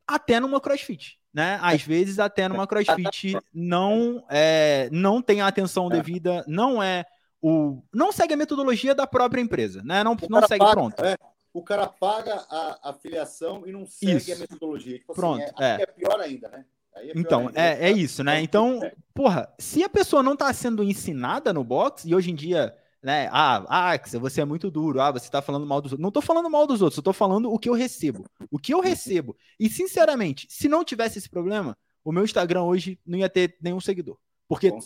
até 0.06 0.38
numa 0.38 0.60
crossfit. 0.60 1.18
Né? 1.32 1.58
Às 1.62 1.82
vezes, 1.82 2.20
até 2.20 2.46
numa 2.48 2.66
crossfit 2.66 3.36
não, 3.52 4.24
é, 4.30 4.88
não 4.92 5.20
tem 5.20 5.40
a 5.40 5.48
atenção 5.48 5.88
é. 5.88 5.96
devida, 5.96 6.44
não 6.46 6.80
é 6.80 7.04
o 7.46 7.82
não 7.92 8.10
segue 8.10 8.32
a 8.32 8.36
metodologia 8.38 8.94
da 8.94 9.06
própria 9.06 9.38
empresa, 9.38 9.82
né? 9.84 10.02
Não, 10.02 10.16
não 10.30 10.46
segue 10.46 10.64
paga, 10.64 10.72
pronto. 10.72 11.04
É, 11.04 11.18
o 11.52 11.62
cara 11.62 11.86
paga 11.86 12.42
a, 12.48 12.88
afiliação 12.88 13.64
e 13.66 13.72
não 13.72 13.84
segue 13.84 14.16
isso. 14.16 14.32
a 14.32 14.36
metodologia. 14.36 14.98
Tipo 14.98 15.12
assim, 15.12 15.20
pronto, 15.20 15.42
assim, 15.42 15.62
é, 15.62 15.82
é. 15.82 15.86
pior 15.86 16.18
ainda, 16.20 16.48
né? 16.48 16.64
É 16.96 17.12
então, 17.14 17.48
ainda. 17.48 17.60
É, 17.60 17.90
é 17.90 17.92
isso, 17.92 18.24
né? 18.24 18.40
Então, 18.40 18.80
porra, 19.12 19.52
se 19.58 19.84
a 19.84 19.90
pessoa 19.90 20.22
não 20.22 20.32
está 20.32 20.50
sendo 20.54 20.82
ensinada 20.82 21.52
no 21.52 21.62
box, 21.62 22.06
e 22.06 22.14
hoje 22.14 22.30
em 22.30 22.34
dia, 22.34 22.74
né? 23.02 23.28
Ah, 23.30 23.90
Axel, 23.92 24.20
você 24.20 24.40
é 24.40 24.44
muito 24.46 24.70
duro, 24.70 24.98
ah, 24.98 25.12
você 25.12 25.26
está 25.26 25.42
falando 25.42 25.66
mal 25.66 25.82
dos 25.82 25.92
outros. 25.92 26.02
Não 26.02 26.08
estou 26.08 26.22
falando 26.22 26.48
mal 26.48 26.66
dos 26.66 26.80
outros, 26.80 26.96
eu 26.96 27.02
tô 27.02 27.12
falando 27.12 27.52
o 27.52 27.58
que 27.58 27.68
eu 27.68 27.74
recebo. 27.74 28.24
O 28.50 28.58
que 28.58 28.72
eu 28.72 28.80
recebo. 28.80 29.36
E, 29.60 29.68
sinceramente, 29.68 30.46
se 30.48 30.66
não 30.66 30.82
tivesse 30.82 31.18
esse 31.18 31.28
problema, 31.28 31.76
o 32.02 32.10
meu 32.10 32.24
Instagram 32.24 32.62
hoje 32.62 32.98
não 33.04 33.18
ia 33.18 33.28
ter 33.28 33.58
nenhum 33.60 33.80
seguidor. 33.80 34.16
Porque 34.48 34.70
uhum. 34.70 34.80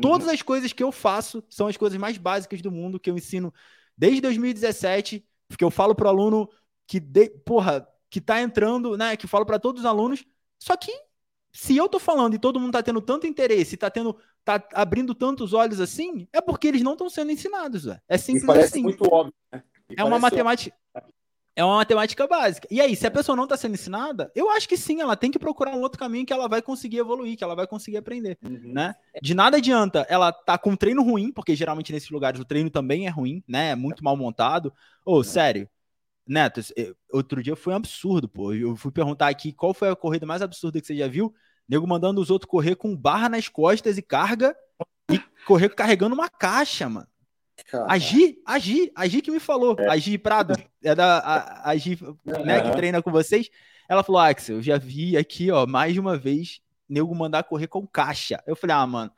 todas 0.00 0.28
as 0.28 0.42
coisas 0.42 0.72
que 0.72 0.82
eu 0.82 0.90
faço 0.90 1.42
são 1.48 1.66
as 1.68 1.76
coisas 1.76 1.98
mais 1.98 2.18
básicas 2.18 2.60
do 2.60 2.70
mundo 2.70 2.98
que 2.98 3.10
eu 3.10 3.16
ensino 3.16 3.52
desde 3.96 4.20
2017, 4.20 5.24
porque 5.48 5.64
eu 5.64 5.70
falo 5.70 5.94
para 5.94 6.06
o 6.06 6.10
aluno 6.10 6.48
que, 6.86 6.98
de, 6.98 7.30
porra, 7.44 7.86
que 8.10 8.20
tá 8.20 8.40
entrando, 8.40 8.96
né, 8.96 9.16
que 9.16 9.24
eu 9.24 9.28
falo 9.28 9.46
para 9.46 9.58
todos 9.58 9.80
os 9.80 9.86
alunos, 9.86 10.24
só 10.58 10.76
que 10.76 10.92
se 11.52 11.76
eu 11.76 11.88
tô 11.88 11.98
falando 11.98 12.34
e 12.34 12.38
todo 12.38 12.60
mundo 12.60 12.72
tá 12.72 12.82
tendo 12.82 13.00
tanto 13.00 13.26
interesse, 13.26 13.76
tá 13.76 13.90
tendo 13.90 14.16
tá 14.44 14.66
abrindo 14.72 15.14
tantos 15.14 15.52
olhos 15.52 15.80
assim, 15.80 16.26
é 16.32 16.40
porque 16.40 16.68
eles 16.68 16.82
não 16.82 16.92
estão 16.92 17.10
sendo 17.10 17.30
ensinados, 17.30 17.84
véio. 17.84 18.00
É 18.08 18.16
simples 18.16 18.48
assim. 18.48 18.82
muito 18.82 19.04
óbvio, 19.12 19.34
né? 19.52 19.62
É 19.96 20.04
uma 20.04 20.18
matemática 20.18 20.74
é 21.58 21.64
uma 21.64 21.78
matemática 21.78 22.24
básica. 22.24 22.68
E 22.70 22.80
aí, 22.80 22.94
se 22.94 23.04
a 23.04 23.10
pessoa 23.10 23.34
não 23.34 23.42
está 23.42 23.56
sendo 23.56 23.74
ensinada, 23.74 24.30
eu 24.32 24.48
acho 24.48 24.68
que 24.68 24.76
sim, 24.76 25.00
ela 25.00 25.16
tem 25.16 25.28
que 25.28 25.40
procurar 25.40 25.74
um 25.74 25.80
outro 25.80 25.98
caminho 25.98 26.24
que 26.24 26.32
ela 26.32 26.46
vai 26.46 26.62
conseguir 26.62 26.98
evoluir, 26.98 27.36
que 27.36 27.42
ela 27.42 27.56
vai 27.56 27.66
conseguir 27.66 27.96
aprender, 27.96 28.38
uhum. 28.44 28.72
né? 28.72 28.94
De 29.20 29.34
nada 29.34 29.56
adianta 29.56 30.06
ela 30.08 30.30
tá 30.30 30.56
com 30.56 30.70
um 30.70 30.76
treino 30.76 31.02
ruim, 31.02 31.32
porque 31.32 31.56
geralmente 31.56 31.92
nesses 31.92 32.10
lugares 32.10 32.38
o 32.38 32.44
treino 32.44 32.70
também 32.70 33.08
é 33.08 33.10
ruim, 33.10 33.42
né? 33.48 33.70
É 33.70 33.74
muito 33.74 34.04
mal 34.04 34.16
montado. 34.16 34.72
Ô, 35.04 35.16
oh, 35.16 35.24
sério, 35.24 35.68
Neto, 36.24 36.60
outro 37.12 37.42
dia 37.42 37.56
foi 37.56 37.72
um 37.72 37.76
absurdo, 37.76 38.28
pô. 38.28 38.52
Eu 38.54 38.76
fui 38.76 38.92
perguntar 38.92 39.26
aqui 39.26 39.52
qual 39.52 39.74
foi 39.74 39.88
a 39.88 39.96
corrida 39.96 40.24
mais 40.24 40.42
absurda 40.42 40.80
que 40.80 40.86
você 40.86 40.94
já 40.94 41.08
viu. 41.08 41.34
Nego 41.68 41.88
mandando 41.88 42.20
os 42.20 42.30
outros 42.30 42.48
correr 42.48 42.76
com 42.76 42.96
barra 42.96 43.28
nas 43.28 43.48
costas 43.48 43.98
e 43.98 44.02
carga 44.02 44.54
e 45.10 45.18
correr 45.44 45.70
carregando 45.70 46.14
uma 46.14 46.28
caixa, 46.28 46.88
mano. 46.88 47.08
Agi, 47.86 48.40
Agi, 48.44 48.92
Agi 48.94 49.22
que 49.22 49.30
me 49.30 49.40
falou. 49.40 49.76
É. 49.78 49.88
Agi 49.88 50.18
Prado, 50.18 50.54
é 50.82 50.94
da 50.94 51.18
a, 51.18 51.70
Agi, 51.70 51.98
né, 52.44 52.60
que 52.60 52.76
treina 52.76 53.02
com 53.02 53.10
vocês. 53.10 53.50
Ela 53.88 54.02
falou: 54.02 54.20
Axel, 54.20 54.56
eu 54.56 54.62
já 54.62 54.78
vi 54.78 55.16
aqui, 55.16 55.50
ó, 55.50 55.66
mais 55.66 55.92
de 55.92 56.00
uma 56.00 56.16
vez, 56.16 56.60
nego 56.88 57.14
mandar 57.14 57.44
correr 57.44 57.66
com 57.66 57.86
caixa. 57.86 58.42
Eu 58.46 58.56
falei: 58.56 58.76
ah, 58.76 58.86
mano, 58.86 59.12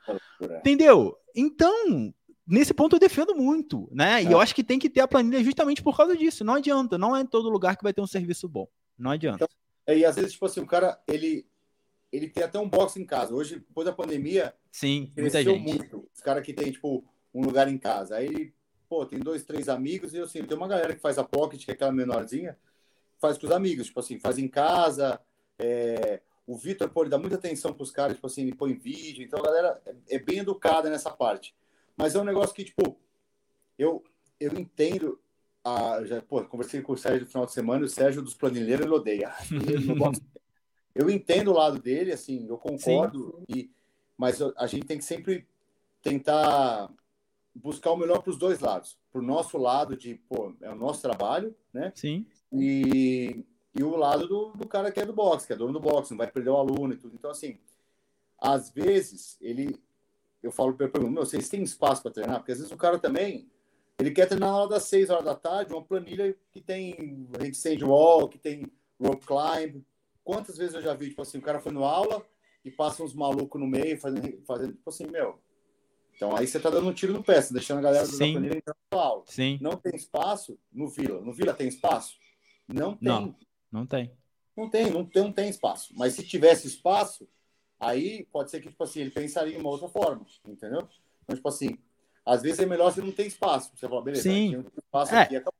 entendeu? 0.59 1.17
Então, 1.35 2.13
nesse 2.47 2.73
ponto 2.73 2.95
eu 2.95 2.99
defendo 2.99 3.35
muito, 3.35 3.87
né? 3.91 4.23
E 4.23 4.27
é. 4.27 4.33
eu 4.33 4.39
acho 4.39 4.53
que 4.53 4.63
tem 4.63 4.79
que 4.79 4.89
ter 4.89 5.01
a 5.01 5.07
planilha 5.07 5.43
justamente 5.43 5.81
por 5.81 5.95
causa 5.95 6.15
disso. 6.15 6.43
Não 6.43 6.55
adianta, 6.55 6.97
não 6.97 7.15
é 7.15 7.21
em 7.21 7.25
todo 7.25 7.49
lugar 7.49 7.77
que 7.77 7.83
vai 7.83 7.93
ter 7.93 8.01
um 8.01 8.07
serviço 8.07 8.47
bom. 8.47 8.67
Não 8.97 9.11
adianta. 9.11 9.45
Então, 9.45 9.95
e 9.95 10.05
às 10.05 10.15
vezes, 10.15 10.33
tipo 10.33 10.45
assim, 10.45 10.61
o 10.61 10.67
cara, 10.67 10.99
ele, 11.07 11.45
ele 12.11 12.29
tem 12.29 12.43
até 12.43 12.59
um 12.59 12.69
box 12.69 12.97
em 12.97 13.05
casa. 13.05 13.33
Hoje, 13.33 13.59
depois 13.59 13.85
da 13.85 13.93
pandemia, 13.93 14.53
Sim, 14.71 15.11
muita 15.17 15.43
gente. 15.43 15.59
muito. 15.59 16.07
Os 16.13 16.21
caras 16.21 16.45
que 16.45 16.53
tem, 16.53 16.71
tipo, 16.71 17.03
um 17.33 17.41
lugar 17.41 17.67
em 17.67 17.77
casa. 17.77 18.15
Aí 18.15 18.53
pô, 18.91 19.05
tem 19.05 19.19
dois, 19.19 19.45
três 19.45 19.69
amigos, 19.69 20.13
e 20.13 20.17
eu, 20.17 20.25
assim, 20.25 20.43
tem 20.43 20.57
uma 20.57 20.67
galera 20.67 20.93
que 20.93 20.99
faz 20.99 21.17
a 21.17 21.23
pocket, 21.23 21.63
que 21.63 21.71
é 21.71 21.73
aquela 21.73 21.93
menorzinha, 21.93 22.57
faz 23.21 23.37
com 23.37 23.45
os 23.45 23.51
amigos, 23.53 23.87
tipo 23.87 24.01
assim, 24.01 24.19
faz 24.19 24.37
em 24.37 24.49
casa. 24.49 25.17
É... 25.57 26.19
O 26.45 26.57
Vitor, 26.57 26.89
pô, 26.89 27.03
ele 27.03 27.09
dá 27.09 27.17
muita 27.17 27.37
atenção 27.37 27.73
pros 27.73 27.89
caras, 27.89 28.15
tipo 28.15 28.27
assim, 28.27 28.41
ele 28.41 28.53
põe 28.53 28.73
vídeo, 28.73 29.23
então 29.23 29.39
a 29.39 29.43
galera 29.43 29.81
é 30.09 30.19
bem 30.19 30.39
educada 30.39 30.89
nessa 30.89 31.09
parte. 31.09 31.55
Mas 31.95 32.15
é 32.15 32.19
um 32.19 32.25
negócio 32.25 32.53
que, 32.53 32.65
tipo, 32.65 32.99
eu, 33.79 34.03
eu 34.37 34.59
entendo. 34.59 35.17
A, 35.63 36.03
já, 36.03 36.21
pô, 36.21 36.43
conversei 36.43 36.81
com 36.81 36.91
o 36.91 36.97
Sérgio 36.97 37.21
no 37.21 37.27
final 37.27 37.45
de 37.45 37.53
semana, 37.53 37.83
e 37.83 37.85
o 37.85 37.89
Sérgio 37.89 38.21
dos 38.21 38.33
planilheiros 38.33 38.85
ele 38.85 38.93
odeia. 38.93 39.33
eu 40.93 41.09
entendo 41.09 41.51
o 41.51 41.55
lado 41.55 41.79
dele, 41.79 42.11
assim, 42.11 42.45
eu 42.45 42.57
concordo, 42.57 43.41
e, 43.47 43.71
mas 44.17 44.41
a 44.41 44.67
gente 44.67 44.85
tem 44.85 44.97
que 44.97 45.05
sempre 45.05 45.47
tentar 46.01 46.91
buscar 47.53 47.91
o 47.91 47.97
melhor 47.97 48.21
para 48.21 48.31
os 48.31 48.37
dois 48.37 48.59
lados. 48.59 48.97
Para 49.11 49.19
o 49.19 49.23
nosso 49.23 49.57
lado 49.57 49.95
de, 49.95 50.15
pô, 50.15 50.53
é 50.61 50.69
o 50.69 50.75
nosso 50.75 51.01
trabalho, 51.01 51.55
né? 51.73 51.91
Sim. 51.95 52.25
E, 52.51 53.45
e 53.73 53.83
o 53.83 53.95
lado 53.95 54.27
do, 54.27 54.51
do 54.51 54.67
cara 54.67 54.91
que 54.91 54.99
é 54.99 55.05
do 55.05 55.13
boxe, 55.13 55.47
que 55.47 55.53
é 55.53 55.55
dono 55.55 55.73
do 55.73 55.79
boxe, 55.79 56.11
não 56.11 56.17
vai 56.17 56.27
perder 56.27 56.49
o 56.49 56.57
aluno 56.57 56.93
e 56.93 56.97
tudo. 56.97 57.15
Então, 57.15 57.31
assim, 57.31 57.57
às 58.37 58.71
vezes, 58.71 59.37
ele, 59.41 59.79
eu 60.41 60.51
falo 60.51 60.73
para 60.73 60.87
ele, 60.87 61.09
meu, 61.09 61.25
vocês 61.25 61.49
têm 61.49 61.61
espaço 61.63 62.01
para 62.01 62.11
treinar? 62.11 62.39
Porque 62.39 62.51
às 62.51 62.57
vezes 62.57 62.71
o 62.71 62.77
cara 62.77 62.97
também, 62.97 63.49
ele 63.99 64.11
quer 64.11 64.27
treinar 64.27 64.49
na 64.49 64.57
hora 64.57 64.69
das 64.69 64.83
6 64.85 65.09
horas 65.09 65.25
da 65.25 65.35
tarde, 65.35 65.73
uma 65.73 65.83
planilha 65.83 66.35
que 66.51 66.61
tem 66.61 67.27
handstand 67.39 67.83
wall, 67.83 68.27
que 68.27 68.37
tem 68.37 68.65
rope 68.99 69.25
climb. 69.25 69.83
Quantas 70.23 70.57
vezes 70.57 70.75
eu 70.75 70.81
já 70.81 70.93
vi, 70.93 71.09
tipo 71.09 71.21
assim, 71.21 71.37
o 71.37 71.41
cara 71.41 71.59
foi 71.59 71.71
no 71.71 71.83
aula 71.83 72.25
e 72.63 72.71
passa 72.71 73.03
uns 73.03 73.13
malucos 73.13 73.59
no 73.59 73.67
meio, 73.67 73.99
fazendo, 73.99 74.41
fazendo 74.45 74.73
tipo 74.73 74.89
assim, 74.89 75.07
meu, 75.07 75.39
então 76.21 76.37
aí 76.37 76.45
você 76.45 76.57
está 76.57 76.69
dando 76.69 76.87
um 76.87 76.93
tiro 76.93 77.13
no 77.13 77.23
pé, 77.23 77.41
você 77.41 77.47
tá 77.47 77.55
deixando 77.55 77.79
a 77.79 77.81
galera 77.81 78.05
do 78.05 78.15
planilha 78.15 78.57
entrar 78.57 78.75
no 78.93 78.99
aula. 78.99 79.23
Sim. 79.25 79.57
Não 79.59 79.75
tem 79.75 79.95
espaço 79.95 80.55
no 80.71 80.87
Vila. 80.87 81.19
No 81.19 81.33
Vila 81.33 81.51
tem 81.51 81.67
espaço? 81.67 82.13
Não 82.67 82.95
tem. 82.95 83.09
Não, 83.09 83.35
não 83.71 83.85
tem. 83.87 84.11
Não 84.55 84.69
tem, 84.69 84.91
não 84.91 85.03
tem, 85.03 85.23
não 85.23 85.31
tem 85.31 85.49
espaço. 85.49 85.91
Mas 85.97 86.13
se 86.13 86.21
tivesse 86.21 86.67
espaço, 86.67 87.27
aí 87.79 88.27
pode 88.31 88.51
ser 88.51 88.59
que, 88.61 88.69
tipo 88.69 88.83
assim, 88.83 89.01
ele 89.01 89.09
pensaria 89.09 89.57
em 89.57 89.59
uma 89.59 89.71
outra 89.71 89.87
forma, 89.87 90.23
entendeu? 90.47 90.87
Então, 91.23 91.35
tipo 91.35 91.49
assim, 91.49 91.79
às 92.23 92.43
vezes 92.43 92.59
é 92.59 92.67
melhor 92.67 92.93
se 92.93 93.01
não 93.01 93.11
tem 93.11 93.25
espaço. 93.25 93.71
Você 93.75 93.89
fala, 93.89 94.03
beleza, 94.03 94.21
Sim. 94.21 94.63
espaço 94.77 95.15
é. 95.15 95.23
aqui, 95.23 95.35
acabou. 95.37 95.59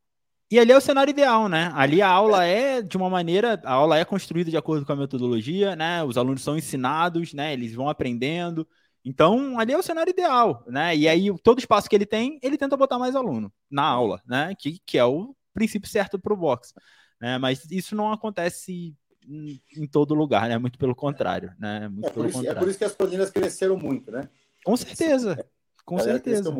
E 0.51 0.59
ali 0.59 0.71
é 0.71 0.77
o 0.77 0.81
cenário 0.81 1.09
ideal, 1.09 1.49
né? 1.49 1.71
Ali 1.73 2.03
a 2.03 2.09
aula 2.09 2.45
é 2.45 2.83
de 2.83 2.97
uma 2.97 3.09
maneira, 3.09 3.59
a 3.63 3.73
aula 3.73 3.97
é 3.97 4.05
construída 4.05 4.51
de 4.51 4.57
acordo 4.57 4.85
com 4.85 4.93
a 4.93 4.95
metodologia, 4.95 5.75
né? 5.75 6.03
Os 6.03 6.19
alunos 6.19 6.43
são 6.43 6.55
ensinados, 6.55 7.33
né? 7.33 7.51
Eles 7.51 7.73
vão 7.73 7.89
aprendendo. 7.89 8.67
Então, 9.03 9.59
ali 9.59 9.73
é 9.73 9.77
o 9.77 9.83
cenário 9.83 10.11
ideal, 10.11 10.63
né? 10.67 10.95
E 10.95 11.07
aí, 11.07 11.35
todo 11.39 11.59
espaço 11.59 11.89
que 11.89 11.95
ele 11.95 12.05
tem, 12.05 12.39
ele 12.41 12.57
tenta 12.57 12.77
botar 12.77 12.99
mais 12.99 13.15
aluno 13.15 13.51
na 13.69 13.83
aula, 13.83 14.21
né? 14.27 14.53
Que, 14.57 14.79
que 14.85 14.97
é 14.97 15.05
o 15.05 15.35
princípio 15.53 15.89
certo 15.89 16.19
para 16.19 16.33
o 16.33 16.37
box. 16.37 16.73
Né? 17.19 17.37
Mas 17.37 17.69
isso 17.69 17.95
não 17.95 18.11
acontece 18.11 18.95
em, 19.27 19.87
todo 19.91 20.13
lugar, 20.13 20.47
né? 20.47 20.57
Muito 20.57 20.77
pelo 20.77 20.95
contrário, 20.95 21.53
né? 21.59 21.87
Muito 21.87 22.07
é, 22.07 22.11
por 22.11 22.25
isso, 22.25 22.37
contrário. 22.37 22.57
é 22.57 22.59
por 22.59 22.69
isso 22.69 22.77
que 22.77 22.85
as 22.85 22.95
planilhas 22.95 23.29
cresceram 23.29 23.77
muito, 23.77 24.11
né? 24.11 24.29
Com 24.63 24.75
certeza, 24.77 25.43
com 25.85 25.99
certeza. 25.99 26.51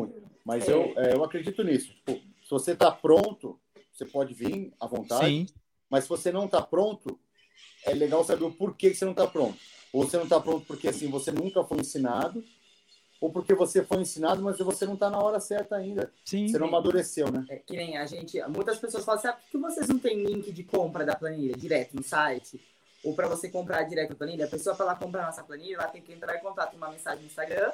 Mas 0.44 0.68
eu, 0.68 0.92
é, 0.96 1.14
eu 1.14 1.22
acredito 1.22 1.62
nisso. 1.62 1.92
Tipo, 1.94 2.12
se 2.42 2.50
você 2.50 2.72
está 2.72 2.90
pronto, 2.90 3.60
você 3.92 4.04
pode 4.04 4.34
vir 4.34 4.72
à 4.80 4.86
vontade. 4.86 5.26
Sim. 5.26 5.46
Mas 5.88 6.04
se 6.04 6.10
você 6.10 6.32
não 6.32 6.46
está 6.46 6.60
pronto, 6.60 7.18
é 7.84 7.92
legal 7.92 8.24
saber 8.24 8.44
o 8.44 8.52
porquê 8.52 8.90
que 8.90 8.96
você 8.96 9.04
não 9.04 9.12
está 9.12 9.26
pronto. 9.26 9.58
Ou 9.92 10.04
você 10.04 10.16
não 10.16 10.24
está 10.24 10.40
pronto 10.40 10.64
porque 10.66 10.88
assim 10.88 11.10
você 11.10 11.30
nunca 11.30 11.62
foi 11.62 11.78
ensinado, 11.78 12.42
ou 13.20 13.30
porque 13.30 13.54
você 13.54 13.84
foi 13.84 13.98
ensinado, 13.98 14.42
mas 14.42 14.58
você 14.58 14.84
não 14.84 14.94
está 14.94 15.08
na 15.08 15.18
hora 15.18 15.38
certa 15.38 15.76
ainda. 15.76 16.12
Sim. 16.24 16.48
Você 16.48 16.58
não 16.58 16.66
amadureceu, 16.66 17.30
né? 17.30 17.44
É 17.48 17.56
que 17.56 17.76
nem 17.76 17.96
a 17.96 18.06
gente. 18.06 18.40
Muitas 18.48 18.78
pessoas 18.78 19.04
falam 19.04 19.18
assim: 19.18 19.28
ah, 19.28 19.32
por 19.32 19.50
que 19.50 19.58
vocês 19.58 19.88
não 19.88 19.98
têm 19.98 20.24
link 20.24 20.50
de 20.50 20.64
compra 20.64 21.04
da 21.04 21.14
planilha 21.14 21.54
direto 21.54 21.94
no 21.94 22.02
site? 22.02 22.60
Ou 23.04 23.14
para 23.14 23.28
você 23.28 23.48
comprar 23.48 23.82
direto 23.82 24.12
a 24.12 24.16
planilha? 24.16 24.46
A 24.46 24.48
pessoa, 24.48 24.74
para 24.76 24.86
ela 24.86 24.94
comprar 24.94 25.26
nossa 25.26 25.42
planilha, 25.42 25.74
ela 25.74 25.88
tem 25.88 26.00
que 26.00 26.12
entrar 26.12 26.36
em 26.36 26.40
contato 26.40 26.70
com 26.70 26.76
uma 26.76 26.90
mensagem 26.90 27.20
no 27.20 27.26
Instagram, 27.26 27.72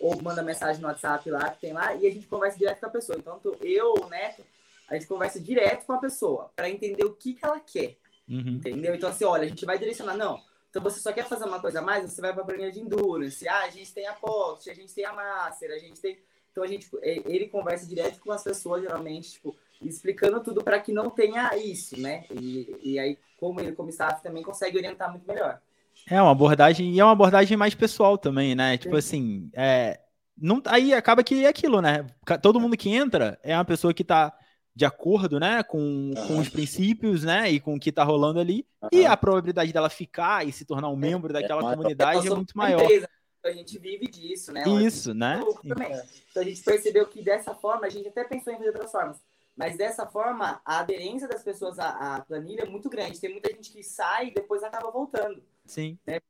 ou 0.00 0.20
manda 0.22 0.42
mensagem 0.42 0.80
no 0.80 0.88
WhatsApp 0.88 1.28
lá, 1.30 1.50
que 1.50 1.60
tem 1.60 1.72
lá, 1.72 1.94
e 1.94 2.06
a 2.06 2.10
gente 2.10 2.26
conversa 2.26 2.56
direto 2.56 2.80
com 2.80 2.86
a 2.86 2.90
pessoa. 2.90 3.18
Então, 3.18 3.40
eu, 3.60 3.94
o 3.94 4.08
Neto, 4.08 4.44
a 4.88 4.94
gente 4.94 5.06
conversa 5.06 5.40
direto 5.40 5.84
com 5.84 5.92
a 5.92 5.98
pessoa, 5.98 6.50
para 6.54 6.70
entender 6.70 7.04
o 7.04 7.12
que, 7.12 7.34
que 7.34 7.44
ela 7.44 7.58
quer. 7.58 7.96
Uhum. 8.28 8.56
Entendeu? 8.56 8.94
Então, 8.94 9.08
assim, 9.08 9.24
olha, 9.24 9.44
a 9.44 9.48
gente 9.48 9.64
vai 9.64 9.78
direcionar. 9.78 10.16
Não, 10.16 10.40
então 10.78 10.90
você 10.90 11.00
só 11.00 11.12
quer 11.12 11.26
fazer 11.26 11.44
uma 11.44 11.60
coisa 11.60 11.80
a 11.80 11.82
mais, 11.82 12.10
você 12.10 12.20
vai 12.20 12.32
para 12.32 12.42
a 12.42 12.46
planilha 12.46 12.70
de 12.70 12.80
endurance. 12.80 13.48
Ah, 13.48 13.64
a 13.64 13.70
gente 13.70 13.92
tem 13.92 14.06
a 14.06 14.12
post, 14.12 14.70
a 14.70 14.74
gente 14.74 14.94
tem 14.94 15.04
a 15.04 15.12
master, 15.12 15.70
a 15.72 15.78
gente 15.78 16.00
tem. 16.00 16.18
Então 16.52 16.62
a 16.62 16.66
gente, 16.66 16.88
ele 17.02 17.48
conversa 17.48 17.86
direto 17.86 18.20
com 18.20 18.30
as 18.30 18.42
pessoas, 18.42 18.82
geralmente, 18.82 19.32
tipo, 19.32 19.56
explicando 19.82 20.40
tudo 20.40 20.62
para 20.62 20.78
que 20.78 20.92
não 20.92 21.10
tenha 21.10 21.56
isso, 21.56 22.00
né? 22.00 22.24
E, 22.30 22.76
e 22.82 22.98
aí, 22.98 23.18
como 23.38 23.60
ele, 23.60 23.72
como 23.72 23.90
staff, 23.90 24.22
também 24.22 24.42
consegue 24.42 24.76
orientar 24.78 25.10
muito 25.10 25.26
melhor. 25.26 25.60
É 26.08 26.20
uma 26.22 26.30
abordagem, 26.30 26.92
e 26.92 27.00
é 27.00 27.04
uma 27.04 27.12
abordagem 27.12 27.56
mais 27.56 27.74
pessoal 27.74 28.16
também, 28.16 28.54
né? 28.54 28.78
Tipo 28.78 28.96
assim, 28.96 29.50
é, 29.54 30.00
não, 30.36 30.62
aí 30.66 30.94
acaba 30.94 31.24
que 31.24 31.44
é 31.44 31.48
aquilo, 31.48 31.82
né? 31.82 32.06
Todo 32.40 32.60
mundo 32.60 32.76
que 32.76 32.90
entra 32.90 33.38
é 33.42 33.54
uma 33.54 33.64
pessoa 33.64 33.92
que 33.92 34.02
está 34.02 34.32
de 34.78 34.84
acordo, 34.84 35.40
né, 35.40 35.64
com, 35.64 36.14
com 36.28 36.38
os 36.38 36.48
princípios, 36.48 37.24
né, 37.24 37.50
e 37.50 37.58
com 37.58 37.74
o 37.74 37.80
que 37.80 37.90
está 37.90 38.04
rolando 38.04 38.38
ali, 38.38 38.64
uhum. 38.80 38.88
e 38.92 39.04
a 39.04 39.16
probabilidade 39.16 39.72
dela 39.72 39.90
ficar 39.90 40.46
e 40.46 40.52
se 40.52 40.64
tornar 40.64 40.88
um 40.88 40.94
membro 40.94 41.32
daquela 41.32 41.68
é, 41.68 41.74
comunidade 41.74 42.28
é 42.28 42.30
muito 42.30 42.56
maior. 42.56 42.84
Empresa. 42.84 43.10
A 43.44 43.50
gente 43.50 43.76
vive 43.76 44.06
disso, 44.06 44.52
né? 44.52 44.62
Isso, 44.68 45.12
né? 45.12 45.42
Então 45.64 46.42
a 46.42 46.44
gente 46.44 46.62
percebeu 46.62 47.08
que 47.08 47.24
dessa 47.24 47.56
forma, 47.56 47.86
a 47.86 47.88
gente 47.88 48.06
até 48.06 48.22
pensou 48.22 48.52
em 48.52 48.56
fazer 48.56 48.68
outras 48.68 48.92
formas, 48.92 49.16
mas 49.56 49.76
dessa 49.76 50.06
forma, 50.06 50.60
a 50.64 50.78
aderência 50.78 51.26
das 51.26 51.42
pessoas 51.42 51.76
à, 51.80 52.14
à 52.14 52.20
planilha 52.20 52.62
é 52.62 52.66
muito 52.66 52.88
grande. 52.88 53.18
Tem 53.18 53.32
muita 53.32 53.50
gente 53.50 53.72
que 53.72 53.82
sai 53.82 54.28
e 54.28 54.34
depois 54.34 54.62
acaba 54.62 54.92
voltando. 54.92 55.42
Sim. 55.66 55.98
Né? 56.06 56.20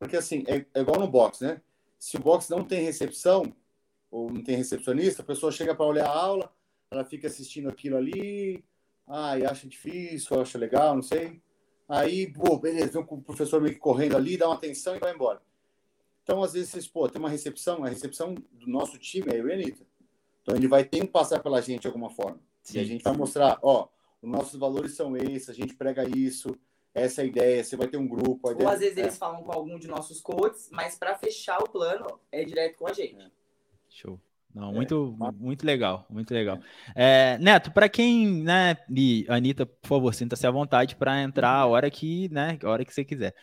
Porque 0.00 0.16
assim, 0.16 0.42
é, 0.48 0.66
é 0.74 0.80
igual 0.80 0.98
no 0.98 1.06
box, 1.06 1.44
né? 1.44 1.60
Se 1.96 2.16
o 2.16 2.20
box 2.20 2.50
não 2.50 2.64
tem 2.64 2.82
recepção, 2.82 3.54
ou 4.10 4.32
não 4.32 4.42
tem 4.42 4.56
recepcionista, 4.56 5.22
a 5.22 5.24
pessoa 5.24 5.52
chega 5.52 5.76
para 5.76 5.86
olhar 5.86 6.06
a 6.06 6.12
aula, 6.12 6.52
ela 6.94 7.04
fica 7.04 7.26
assistindo 7.26 7.68
aquilo 7.68 7.96
ali, 7.96 8.64
ah, 9.06 9.38
e 9.38 9.44
acha 9.44 9.68
difícil, 9.68 10.40
acha 10.40 10.58
legal, 10.58 10.94
não 10.94 11.02
sei. 11.02 11.40
Aí, 11.88 12.32
pô, 12.32 12.58
beleza, 12.58 12.92
vem 12.92 13.06
o 13.08 13.22
professor 13.22 13.60
meio 13.60 13.74
que 13.74 13.80
correndo 13.80 14.16
ali, 14.16 14.36
dá 14.36 14.46
uma 14.48 14.54
atenção 14.54 14.96
e 14.96 14.98
vai 14.98 15.14
embora. 15.14 15.42
Então, 16.22 16.42
às 16.42 16.54
vezes, 16.54 16.88
pô, 16.88 17.06
tem 17.08 17.20
uma 17.20 17.28
recepção, 17.28 17.84
a 17.84 17.88
recepção 17.88 18.34
do 18.34 18.66
nosso 18.66 18.98
time 18.98 19.26
é 19.30 19.38
eu 19.38 19.48
e 19.48 19.52
a 19.52 19.54
Anitta. 19.54 19.86
Então, 20.42 20.56
ele 20.56 20.66
vai 20.66 20.84
ter 20.84 21.00
que 21.00 21.08
passar 21.08 21.42
pela 21.42 21.60
gente 21.60 21.82
de 21.82 21.86
alguma 21.86 22.10
forma. 22.10 22.40
Sim, 22.62 22.78
e 22.78 22.80
a 22.80 22.84
gente 22.84 23.02
vai 23.02 23.14
mostrar, 23.14 23.58
ó, 23.62 23.88
os 24.22 24.30
nossos 24.30 24.58
valores 24.58 24.94
são 24.94 25.14
esses, 25.16 25.50
a 25.50 25.52
gente 25.52 25.74
prega 25.74 26.08
isso, 26.16 26.58
essa 26.94 27.20
é 27.20 27.24
a 27.24 27.26
ideia, 27.26 27.62
você 27.62 27.76
vai 27.76 27.88
ter 27.88 27.98
um 27.98 28.08
grupo. 28.08 28.48
Ou 28.48 28.68
às 28.68 28.78
vezes 28.78 28.96
é. 28.96 29.02
eles 29.02 29.18
falam 29.18 29.42
com 29.42 29.52
algum 29.52 29.78
de 29.78 29.86
nossos 29.86 30.20
coaches, 30.20 30.70
mas 30.70 30.96
para 30.96 31.14
fechar 31.18 31.58
o 31.58 31.68
plano 31.68 32.20
é 32.32 32.42
direto 32.42 32.78
com 32.78 32.86
a 32.86 32.92
gente. 32.92 33.20
É. 33.20 33.30
Show. 33.90 34.18
Não, 34.54 34.72
muito, 34.72 35.16
é. 35.20 35.32
muito 35.32 35.66
legal, 35.66 36.06
muito 36.08 36.32
legal. 36.32 36.60
É, 36.94 37.36
Neto, 37.40 37.72
para 37.72 37.88
quem, 37.88 38.42
né, 38.42 38.76
e 38.88 39.26
Anitta, 39.28 39.66
por 39.66 39.88
favor, 39.88 40.14
sinta-se 40.14 40.46
à 40.46 40.50
vontade 40.50 40.94
para 40.94 41.20
entrar 41.20 41.50
a 41.50 41.66
hora 41.66 41.90
que, 41.90 42.28
né, 42.30 42.56
a 42.62 42.70
hora 42.70 42.84
que 42.84 42.94
você 42.94 43.04
quiser. 43.04 43.34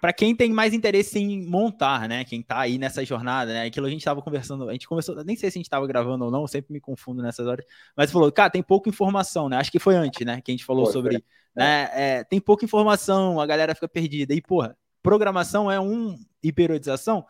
Para 0.00 0.14
quem 0.14 0.34
tem 0.34 0.50
mais 0.50 0.72
interesse 0.72 1.18
em 1.18 1.46
montar, 1.46 2.08
né, 2.08 2.24
quem 2.24 2.42
tá 2.42 2.58
aí 2.58 2.78
nessa 2.78 3.04
jornada, 3.04 3.52
né, 3.52 3.66
aquilo 3.66 3.86
a 3.86 3.90
gente 3.90 4.00
estava 4.00 4.22
conversando, 4.22 4.66
a 4.66 4.72
gente 4.72 4.88
começou, 4.88 5.22
nem 5.22 5.36
sei 5.36 5.50
se 5.50 5.58
a 5.58 5.60
gente 5.60 5.66
estava 5.66 5.86
gravando 5.86 6.24
ou 6.24 6.30
não, 6.30 6.46
sempre 6.46 6.72
me 6.72 6.80
confundo 6.80 7.20
nessas 7.20 7.46
horas, 7.46 7.66
mas 7.94 8.10
falou, 8.10 8.32
cara, 8.32 8.48
tem 8.48 8.62
pouca 8.62 8.88
informação, 8.88 9.46
né, 9.46 9.58
acho 9.58 9.70
que 9.70 9.78
foi 9.78 9.94
antes, 9.94 10.24
né, 10.24 10.40
que 10.40 10.50
a 10.50 10.54
gente 10.54 10.64
falou 10.64 10.86
foi, 10.86 10.92
sobre, 10.94 11.24
né, 11.54 11.90
é, 11.92 12.24
tem 12.24 12.40
pouca 12.40 12.64
informação, 12.64 13.38
a 13.38 13.44
galera 13.44 13.74
fica 13.74 13.86
perdida, 13.86 14.32
e 14.32 14.40
porra, 14.40 14.74
programação 15.02 15.70
é 15.70 15.78
um, 15.78 16.16
e 16.42 16.50
periodização 16.50 17.26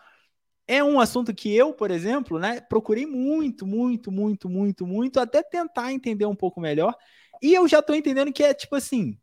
é 0.71 0.85
um 0.85 1.01
assunto 1.01 1.35
que 1.35 1.53
eu, 1.53 1.73
por 1.73 1.91
exemplo, 1.91 2.39
né, 2.39 2.61
procurei 2.61 3.05
muito, 3.05 3.66
muito, 3.66 4.12
muito, 4.12 4.49
muito, 4.49 4.87
muito, 4.87 5.18
até 5.18 5.43
tentar 5.43 5.93
entender 5.93 6.27
um 6.27 6.35
pouco 6.35 6.61
melhor. 6.61 6.95
E 7.43 7.53
eu 7.53 7.66
já 7.66 7.81
estou 7.81 7.97
entendendo 7.97 8.33
que 8.33 8.45
é 8.45 8.55
tipo 8.55 8.77
assim, 8.77 9.18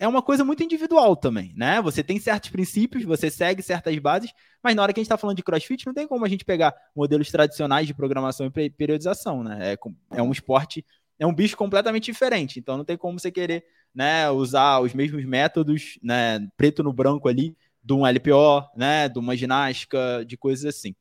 é 0.00 0.08
uma 0.08 0.20
coisa 0.20 0.44
muito 0.44 0.64
individual 0.64 1.14
também, 1.14 1.54
né? 1.54 1.80
Você 1.80 2.02
tem 2.02 2.18
certos 2.18 2.50
princípios, 2.50 3.04
você 3.04 3.30
segue 3.30 3.62
certas 3.62 3.96
bases, 4.00 4.32
mas 4.60 4.74
na 4.74 4.82
hora 4.82 4.92
que 4.92 4.98
a 4.98 5.02
gente 5.02 5.06
está 5.06 5.16
falando 5.16 5.36
de 5.36 5.44
CrossFit, 5.44 5.86
não 5.86 5.94
tem 5.94 6.08
como 6.08 6.24
a 6.24 6.28
gente 6.28 6.44
pegar 6.44 6.74
modelos 6.92 7.30
tradicionais 7.30 7.86
de 7.86 7.94
programação 7.94 8.50
e 8.56 8.70
periodização, 8.70 9.44
né? 9.44 9.74
É, 9.74 9.78
é 10.18 10.22
um 10.24 10.32
esporte, 10.32 10.84
é 11.20 11.24
um 11.24 11.32
bicho 11.32 11.56
completamente 11.56 12.06
diferente. 12.06 12.58
Então 12.58 12.76
não 12.76 12.84
tem 12.84 12.96
como 12.96 13.20
você 13.20 13.30
querer, 13.30 13.64
né, 13.94 14.28
usar 14.28 14.80
os 14.80 14.92
mesmos 14.92 15.24
métodos, 15.24 16.00
né, 16.02 16.44
preto 16.56 16.82
no 16.82 16.92
branco 16.92 17.28
ali 17.28 17.56
de 17.84 17.92
um 17.92 18.06
LPO, 18.06 18.70
né, 18.74 19.08
de 19.08 19.18
uma 19.18 19.36
ginástica, 19.36 20.24
de 20.26 20.36
coisas 20.36 20.64
assim. 20.64 20.94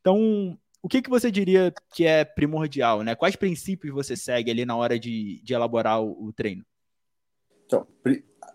Então, 0.00 0.58
o 0.82 0.88
que, 0.88 1.02
que 1.02 1.10
você 1.10 1.30
diria 1.30 1.72
que 1.92 2.04
é 2.04 2.24
primordial, 2.24 3.02
né? 3.02 3.14
Quais 3.14 3.34
princípios 3.34 3.92
você 3.92 4.16
segue 4.16 4.50
ali 4.50 4.64
na 4.64 4.76
hora 4.76 4.98
de, 4.98 5.40
de 5.42 5.54
elaborar 5.54 6.00
o, 6.00 6.26
o 6.26 6.32
treino? 6.32 6.64
Então, 7.64 7.86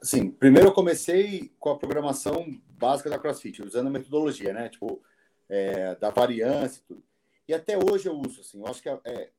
sim, 0.01 0.31
primeiro 0.31 0.69
eu 0.69 0.73
comecei 0.73 1.51
com 1.59 1.71
a 1.71 1.77
programação 1.77 2.45
básica 2.69 3.09
da 3.09 3.19
CrossFit, 3.19 3.61
usando 3.61 3.87
a 3.87 3.91
metodologia, 3.91 4.53
né? 4.53 4.69
Tipo, 4.69 5.03
é, 5.49 5.95
da 5.95 6.09
variância 6.09 6.79
e 6.79 6.83
tudo. 6.83 7.03
E 7.47 7.53
até 7.53 7.77
hoje 7.77 8.07
eu 8.07 8.17
uso, 8.17 8.39
assim, 8.39 8.59
eu 8.59 8.67
acho 8.67 8.81
que 8.81 8.87
é, 8.87 8.97
é 9.03 9.29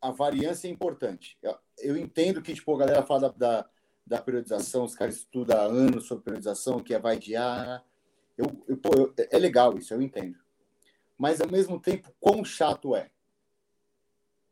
a 0.00 0.10
variância 0.10 0.66
é 0.66 0.70
importante. 0.70 1.38
Eu, 1.40 1.56
eu, 1.78 1.96
entendo 1.96 2.42
que 2.42 2.54
tipo, 2.54 2.74
a 2.74 2.78
galera 2.78 3.02
fala 3.02 3.20
da, 3.20 3.28
da, 3.28 3.70
da, 4.06 4.20
periodização, 4.20 4.84
os 4.84 4.94
caras 4.94 5.16
estudam 5.16 5.58
há 5.58 5.62
anos 5.62 6.06
sobre 6.06 6.24
periodização, 6.24 6.80
que 6.80 6.94
é 6.94 6.98
vai 6.98 7.18
de 7.18 7.34
ar. 7.34 7.84
Eu, 8.38 8.64
eu, 8.68 8.76
pô, 8.76 8.90
eu, 8.96 9.14
é 9.30 9.38
legal 9.38 9.76
isso, 9.76 9.92
eu 9.92 10.00
entendo. 10.00 10.38
Mas, 11.18 11.40
ao 11.40 11.48
mesmo 11.48 11.80
tempo, 11.80 12.12
quão 12.20 12.44
chato 12.44 12.94
é? 12.94 13.10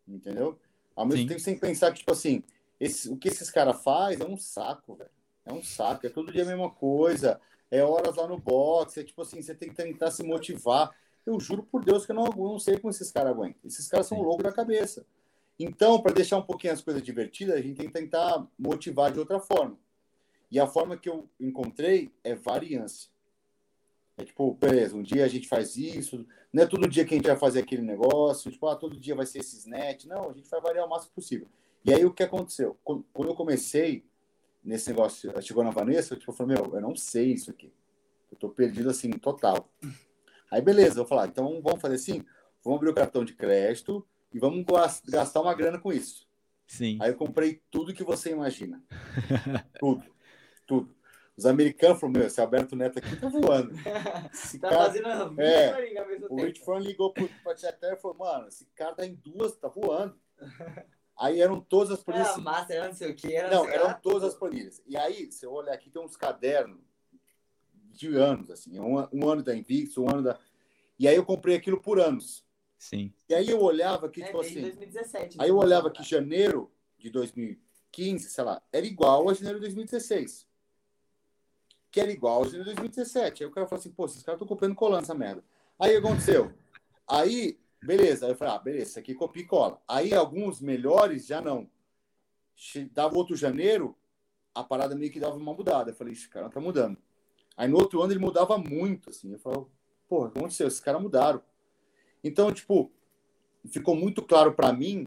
Entendeu? 0.08 0.58
Ao 0.96 1.04
mesmo 1.04 1.22
Sim. 1.22 1.28
tempo, 1.28 1.40
sem 1.40 1.58
pensar 1.58 1.92
que, 1.92 1.98
tipo 1.98 2.12
assim, 2.12 2.42
esse, 2.80 3.10
o 3.10 3.16
que 3.16 3.28
esses 3.28 3.50
caras 3.50 3.82
fazem 3.82 4.26
é 4.26 4.28
um 4.28 4.36
saco, 4.36 4.94
velho. 4.94 5.10
É 5.44 5.52
um 5.52 5.62
saco. 5.62 6.06
É 6.06 6.10
todo 6.10 6.32
dia 6.32 6.42
a 6.42 6.46
mesma 6.46 6.70
coisa. 6.70 7.40
É 7.70 7.82
horas 7.82 8.16
lá 8.16 8.26
no 8.26 8.38
box. 8.38 8.98
É 8.98 9.04
tipo 9.04 9.22
assim, 9.22 9.40
você 9.40 9.54
tem 9.54 9.68
que 9.68 9.74
tentar 9.74 10.10
se 10.10 10.22
motivar. 10.22 10.90
Eu 11.26 11.38
juro 11.40 11.62
por 11.62 11.84
Deus 11.84 12.04
que 12.04 12.12
eu 12.12 12.16
não, 12.16 12.26
eu 12.26 12.34
não 12.36 12.58
sei 12.58 12.78
como 12.78 12.90
esses 12.90 13.10
caras 13.10 13.32
aguentam. 13.32 13.60
Esses 13.64 13.88
caras 13.88 14.06
são 14.06 14.20
loucos 14.20 14.44
da 14.44 14.52
cabeça. 14.52 15.06
Então, 15.58 16.00
para 16.00 16.12
deixar 16.12 16.36
um 16.36 16.42
pouquinho 16.42 16.72
as 16.72 16.80
coisas 16.80 17.02
divertidas, 17.02 17.54
a 17.54 17.60
gente 17.60 17.76
tem 17.76 17.86
que 17.86 17.92
tentar 17.92 18.46
motivar 18.58 19.12
de 19.12 19.18
outra 19.18 19.38
forma. 19.38 19.78
E 20.50 20.58
a 20.58 20.66
forma 20.66 20.96
que 20.96 21.08
eu 21.08 21.28
encontrei 21.38 22.12
é 22.22 22.34
variância. 22.34 23.10
É 24.16 24.24
tipo, 24.24 24.54
beleza, 24.54 24.96
um 24.96 25.02
dia 25.02 25.24
a 25.24 25.28
gente 25.28 25.48
faz 25.48 25.76
isso, 25.76 26.24
não 26.52 26.62
é 26.62 26.66
todo 26.66 26.88
dia 26.88 27.04
que 27.04 27.14
a 27.14 27.16
gente 27.16 27.26
vai 27.26 27.36
fazer 27.36 27.60
aquele 27.60 27.82
negócio, 27.82 28.50
tipo, 28.50 28.66
ah, 28.68 28.76
todo 28.76 28.96
dia 28.96 29.14
vai 29.14 29.26
ser 29.26 29.40
esses 29.40 29.66
net. 29.66 30.06
Não, 30.06 30.30
a 30.30 30.32
gente 30.32 30.48
vai 30.48 30.60
variar 30.60 30.86
o 30.86 30.88
máximo 30.88 31.12
possível. 31.12 31.48
E 31.84 31.92
aí 31.92 32.04
o 32.04 32.12
que 32.12 32.22
aconteceu? 32.22 32.78
Quando 32.84 33.04
eu 33.28 33.34
comecei 33.34 34.04
nesse 34.62 34.88
negócio, 34.88 35.32
chegou 35.42 35.64
na 35.64 35.70
Vanessa, 35.70 36.14
eu 36.14 36.18
tipo, 36.18 36.32
falei, 36.32 36.56
meu, 36.56 36.74
eu 36.74 36.80
não 36.80 36.94
sei 36.94 37.32
isso 37.32 37.50
aqui. 37.50 37.72
Eu 38.30 38.38
tô 38.38 38.48
perdido 38.48 38.88
assim, 38.88 39.10
total. 39.10 39.68
Aí 40.50 40.62
beleza, 40.62 40.92
eu 40.92 41.04
vou 41.04 41.06
falar, 41.06 41.26
então 41.26 41.60
vamos 41.60 41.80
fazer 41.80 41.96
assim, 41.96 42.24
vamos 42.62 42.78
abrir 42.78 42.90
o 42.90 42.94
cartão 42.94 43.24
de 43.24 43.34
crédito 43.34 44.06
e 44.34 44.38
vamos 44.38 44.66
gastar 45.06 45.40
uma 45.40 45.54
grana 45.54 45.78
com 45.78 45.92
isso. 45.92 46.26
Sim. 46.66 46.98
Aí 47.00 47.10
eu 47.10 47.16
comprei 47.16 47.62
tudo 47.70 47.94
que 47.94 48.02
você 48.02 48.32
imagina. 48.32 48.82
tudo. 49.78 50.04
Tudo. 50.66 50.94
Os 51.36 51.46
americanos 51.46 52.00
falaram, 52.00 52.18
meu, 52.18 52.26
esse 52.26 52.40
Alberto 52.40 52.76
Neto 52.76 52.98
aqui 52.98 53.16
tá 53.16 53.28
voando. 53.28 53.72
Esse 54.32 54.58
tá 54.58 54.70
cara, 54.70 54.84
fazendo 54.84 55.40
é, 55.40 56.26
O 56.30 56.36
Rich 56.36 56.60
Fran 56.64 56.78
ligou 56.78 57.12
pro 57.12 57.28
Tcheté 57.54 57.92
e 57.92 57.96
falou, 57.96 58.16
mano, 58.18 58.46
esse 58.46 58.66
cara 58.66 58.94
tá 58.94 59.04
em 59.04 59.14
duas, 59.14 59.56
tá 59.56 59.66
voando. 59.66 60.16
Aí 61.18 61.40
eram 61.40 61.60
todas 61.60 61.92
as 61.92 62.02
planilhas. 62.02 62.30
Era 62.30 62.38
massa, 62.38 62.72
era 62.72 62.86
não 62.88 62.94
sei 62.94 63.10
o 63.10 63.14
que. 63.14 63.34
Era 63.34 63.50
não, 63.50 63.68
eram 63.68 63.94
todas 64.00 64.24
as 64.24 64.34
planilhas. 64.34 64.82
E 64.84 64.96
aí, 64.96 65.30
se 65.30 65.46
eu 65.46 65.52
olhar 65.52 65.72
aqui, 65.72 65.88
tem 65.88 66.02
uns 66.02 66.16
cadernos 66.16 66.80
de 67.92 68.16
anos, 68.16 68.50
assim. 68.50 68.80
Um, 68.80 68.96
um 69.12 69.28
ano 69.28 69.40
da 69.40 69.54
Invictus, 69.54 69.96
um 69.96 70.10
ano 70.10 70.24
da. 70.24 70.38
E 70.98 71.06
aí 71.06 71.14
eu 71.14 71.24
comprei 71.24 71.54
aquilo 71.54 71.80
por 71.80 72.00
anos. 72.00 72.44
Sim. 72.78 73.12
E 73.28 73.34
aí 73.34 73.48
eu 73.48 73.60
olhava 73.60 74.06
aqui, 74.06 74.22
é, 74.22 74.26
tipo 74.26 74.40
assim. 74.40 74.60
2017, 74.60 75.36
aí 75.40 75.48
eu 75.48 75.56
olhava 75.56 75.90
que 75.90 76.02
janeiro 76.02 76.70
de 76.98 77.10
2015, 77.10 78.28
sei 78.28 78.44
lá, 78.44 78.62
era 78.72 78.84
igual 78.84 79.28
a 79.28 79.34
janeiro 79.34 79.58
de 79.58 79.66
2016 79.66 80.46
que 81.94 82.00
era 82.00 82.10
igual 82.10 82.38
ao 82.38 82.44
de 82.44 82.60
2017. 82.64 83.44
Aí 83.44 83.48
o 83.48 83.52
cara 83.52 83.68
falou 83.68 83.78
assim, 83.78 83.92
pô, 83.92 84.04
esses 84.06 84.20
caras 84.20 84.40
estão 84.40 84.48
copiando 84.48 84.74
colando 84.74 85.04
essa 85.04 85.14
merda. 85.14 85.44
Aí 85.78 85.96
o 85.96 86.00
que 86.00 86.08
aconteceu? 86.08 86.52
Aí, 87.06 87.56
beleza. 87.80 88.26
Aí 88.26 88.32
eu 88.32 88.36
falei, 88.36 88.52
ah, 88.52 88.58
beleza, 88.58 88.90
isso 88.90 88.98
aqui 88.98 89.14
copia 89.14 89.44
e 89.44 89.46
cola. 89.46 89.80
Aí 89.86 90.12
alguns 90.12 90.60
melhores 90.60 91.24
já 91.24 91.40
não. 91.40 91.70
Dava 92.90 93.16
outro 93.16 93.36
janeiro, 93.36 93.96
a 94.52 94.64
parada 94.64 94.96
meio 94.96 95.12
que 95.12 95.20
dava 95.20 95.36
uma 95.36 95.54
mudada. 95.54 95.92
Eu 95.92 95.94
falei, 95.94 96.14
esse 96.14 96.28
cara 96.28 96.50
tá 96.50 96.58
mudando. 96.58 96.98
Aí 97.56 97.68
no 97.68 97.76
outro 97.76 98.02
ano 98.02 98.12
ele 98.12 98.18
mudava 98.18 98.58
muito, 98.58 99.10
assim. 99.10 99.30
Eu 99.30 99.38
falei, 99.38 99.64
pô, 100.08 100.24
o 100.24 100.30
que 100.30 100.38
aconteceu? 100.38 100.66
Esses 100.66 100.80
caras 100.80 101.00
mudaram. 101.00 101.40
Então, 102.24 102.50
tipo, 102.50 102.90
ficou 103.68 103.94
muito 103.94 104.22
claro 104.22 104.54
para 104.54 104.72
mim 104.72 105.06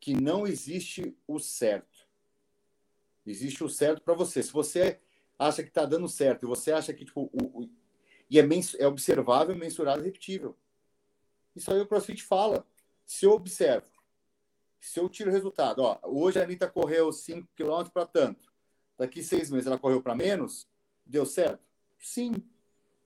que 0.00 0.14
não 0.14 0.46
existe 0.46 1.14
o 1.26 1.38
certo. 1.38 2.08
Existe 3.26 3.62
o 3.62 3.68
certo 3.68 4.02
para 4.02 4.14
você. 4.14 4.42
Se 4.42 4.50
você 4.50 4.98
acha 5.38 5.62
que 5.62 5.68
está 5.68 5.84
dando 5.84 6.08
certo, 6.08 6.44
e 6.44 6.48
você 6.48 6.72
acha 6.72 6.94
que, 6.94 7.04
tipo, 7.04 7.30
o, 7.32 7.62
o 7.62 7.70
e 8.30 8.38
é, 8.38 8.44
é 8.78 8.86
observável, 8.86 9.56
mensurado 9.56 10.02
e 10.02 10.04
repetível. 10.04 10.56
Isso 11.56 11.72
aí 11.72 11.80
o 11.80 11.86
CrossFit 11.86 12.22
fala. 12.22 12.66
Se 13.06 13.24
eu 13.24 13.32
observo, 13.32 13.88
se 14.80 15.00
eu 15.00 15.08
tiro 15.08 15.30
o 15.30 15.32
resultado, 15.32 15.80
ó, 15.80 15.98
hoje 16.04 16.38
a 16.38 16.44
Anitta 16.44 16.68
correu 16.68 17.10
5 17.10 17.48
km 17.56 17.88
para 17.90 18.06
tanto, 18.06 18.52
daqui 18.98 19.22
seis 19.22 19.50
meses 19.50 19.66
ela 19.66 19.78
correu 19.78 20.02
para 20.02 20.14
menos, 20.14 20.68
deu 21.06 21.24
certo? 21.24 21.62
Sim. 21.98 22.34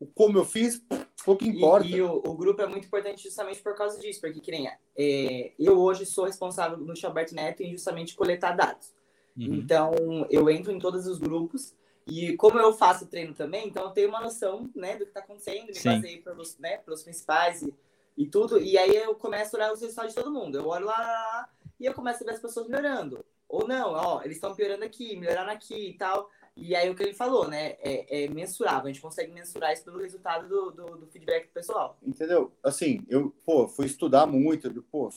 O 0.01 0.07
como 0.07 0.39
eu 0.39 0.45
fiz, 0.45 0.83
pouco 1.25 1.45
importa. 1.45 1.87
E, 1.87 1.97
e 1.97 2.03
o, 2.03 2.23
o, 2.25 2.35
grupo 2.35 2.63
é 2.63 2.67
muito 2.67 2.87
importante 2.87 3.23
justamente 3.23 3.63
por 3.63 3.75
causa 3.75 3.99
disso, 4.01 4.21
porque 4.21 4.41
que 4.41 4.51
nem 4.51 4.69
é, 4.97 5.53
eu 5.59 5.79
hoje 5.79 6.05
sou 6.07 6.25
responsável 6.25 6.79
no 6.79 6.97
Chalbert 6.97 7.33
Neto 7.33 7.63
em 7.63 7.73
justamente 7.73 8.15
coletar 8.15 8.53
dados. 8.53 8.93
Uhum. 9.37 9.55
Então, 9.55 9.93
eu 10.31 10.49
entro 10.51 10.73
em 10.73 10.79
todos 10.79 11.07
os 11.07 11.19
grupos 11.19 11.75
e 12.07 12.37
como 12.37 12.59
eu 12.59 12.73
faço 12.73 13.07
treino 13.07 13.33
também, 13.33 13.69
então 13.69 13.85
eu 13.85 13.91
tenho 13.91 14.09
uma 14.09 14.21
noção, 14.21 14.69
né, 14.75 14.97
do 14.97 15.05
que 15.05 15.11
está 15.11 15.21
acontecendo, 15.21 15.69
me 15.69 15.75
Sim. 15.75 15.91
baseio 15.91 16.23
pelos, 16.23 16.59
né, 16.59 16.79
pelos 16.79 17.03
principais 17.03 17.63
e, 17.63 17.75
e 18.17 18.27
tudo. 18.27 18.61
E 18.61 18.77
aí 18.77 18.95
eu 18.97 19.15
começo 19.15 19.55
a 19.55 19.59
olhar 19.59 19.73
os 19.73 19.81
resultados 19.81 20.13
de 20.13 20.21
todo 20.21 20.33
mundo. 20.33 20.59
Eu 20.59 20.67
olho 20.67 20.87
lá 20.87 21.49
e 21.79 21.87
eu 21.87 21.95
começo 21.95 22.23
a 22.23 22.27
ver 22.27 22.33
as 22.33 22.41
pessoas 22.41 22.69
melhorando. 22.69 23.25
Ou 23.49 23.69
não, 23.69 23.93
ó, 23.93 24.23
eles 24.23 24.37
estão 24.37 24.55
piorando 24.55 24.85
aqui, 24.85 25.17
melhorando 25.17 25.51
aqui 25.51 25.91
e 25.91 25.95
tal. 25.95 26.29
E 26.55 26.77
aí 26.77 26.91
o 26.91 26.95
que 26.95 27.03
ele 27.03 27.15
falou, 27.15 27.49
né, 27.49 27.77
é, 27.81 28.25
é 28.25 28.29
mensurável. 28.29 28.85
A 28.85 28.93
gente 28.93 29.01
consegue 29.01 29.33
mensurar 29.33 29.73
isso 29.73 29.85
pelo 29.85 29.99
resultado 29.99 30.49
do, 30.49 30.71
do, 30.71 30.97
do, 30.99 31.07
feedback 31.07 31.47
do 31.47 31.53
pessoal. 31.53 31.99
Entendeu? 32.03 32.53
Assim, 32.63 33.05
eu, 33.09 33.35
pô, 33.45 33.67
fui 33.67 33.87
estudar 33.87 34.27
muito, 34.27 34.71
pô, 34.85 35.09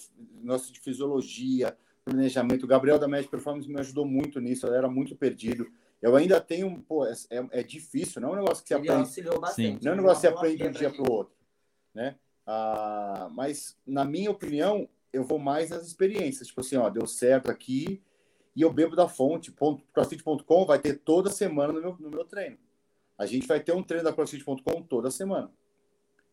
nossa 0.42 0.72
de 0.72 0.80
fisiologia, 0.80 1.78
planejamento. 2.06 2.64
O 2.64 2.68
Gabriel 2.68 2.98
da 2.98 3.08
Média 3.08 3.30
Performance 3.30 3.68
me 3.68 3.80
ajudou 3.80 4.06
muito 4.06 4.40
nisso, 4.40 4.66
eu 4.66 4.74
era 4.74 4.88
muito 4.88 5.16
perdido. 5.16 5.68
Eu 6.02 6.16
ainda 6.16 6.40
tenho, 6.40 6.82
pô, 6.88 7.06
é, 7.06 7.14
é, 7.30 7.48
é 7.52 7.64
difícil, 7.64 8.22
não 8.22 8.30
é 8.30 8.32
um 8.34 8.42
negócio 8.42 8.64
que 8.64 8.70
você 8.70 8.76
Ele 8.76 8.90
aprende. 8.90 9.40
Bastante, 9.40 9.84
não 9.84 9.92
é 9.92 9.94
um 9.94 9.98
negócio 9.98 10.22
que 10.22 10.28
você 10.28 10.34
aprende 10.34 10.58
de 10.58 10.68
um 10.68 10.72
dia 10.72 10.90
para 10.90 11.04
o 11.04 11.12
outro, 11.12 11.36
né? 11.94 12.16
Ah, 12.46 13.28
mas, 13.34 13.76
na 13.86 14.06
minha 14.06 14.32
opinião, 14.32 14.88
eu 15.12 15.24
vou 15.24 15.40
mais 15.40 15.72
nas 15.72 15.86
experiências. 15.86 16.48
Tipo 16.48 16.62
assim, 16.62 16.78
ó, 16.78 16.90
deu 16.90 17.08
certo 17.08 17.50
aqui 17.50 18.02
e 18.56 18.62
eu 18.62 18.72
bebo 18.72 18.96
da 18.96 19.08
fonte. 19.08 19.54
CrossFit.com 19.94 20.66
vai 20.66 20.80
ter 20.80 21.00
toda 21.00 21.30
semana 21.30 21.74
no 21.74 21.82
meu, 21.82 21.98
no 22.00 22.10
meu 22.10 22.26
treino. 22.26 22.58
A 23.18 23.26
gente 23.26 23.48
vai 23.48 23.60
ter 23.60 23.74
um 23.74 23.84
treino 23.84 24.06
da 24.06 24.14
CrossFit.com 24.14 24.82
toda 24.84 25.12
semana. 25.12 25.52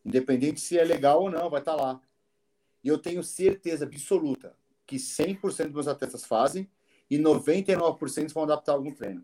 Independente 0.05 0.61
se 0.61 0.77
é 0.77 0.83
legal 0.83 1.21
ou 1.21 1.31
não, 1.31 1.49
vai 1.49 1.61
estar 1.61 1.75
tá 1.75 1.81
lá. 1.81 2.01
E 2.83 2.87
eu 2.87 2.97
tenho 2.97 3.23
certeza 3.23 3.85
absoluta 3.85 4.55
que 4.85 4.97
100% 4.97 5.39
dos 5.65 5.73
meus 5.73 5.87
atletas 5.87 6.25
fazem 6.25 6.69
e 7.09 7.17
99% 7.17 8.33
vão 8.33 8.43
adaptar 8.43 8.73
algum 8.73 8.93
treino. 8.93 9.23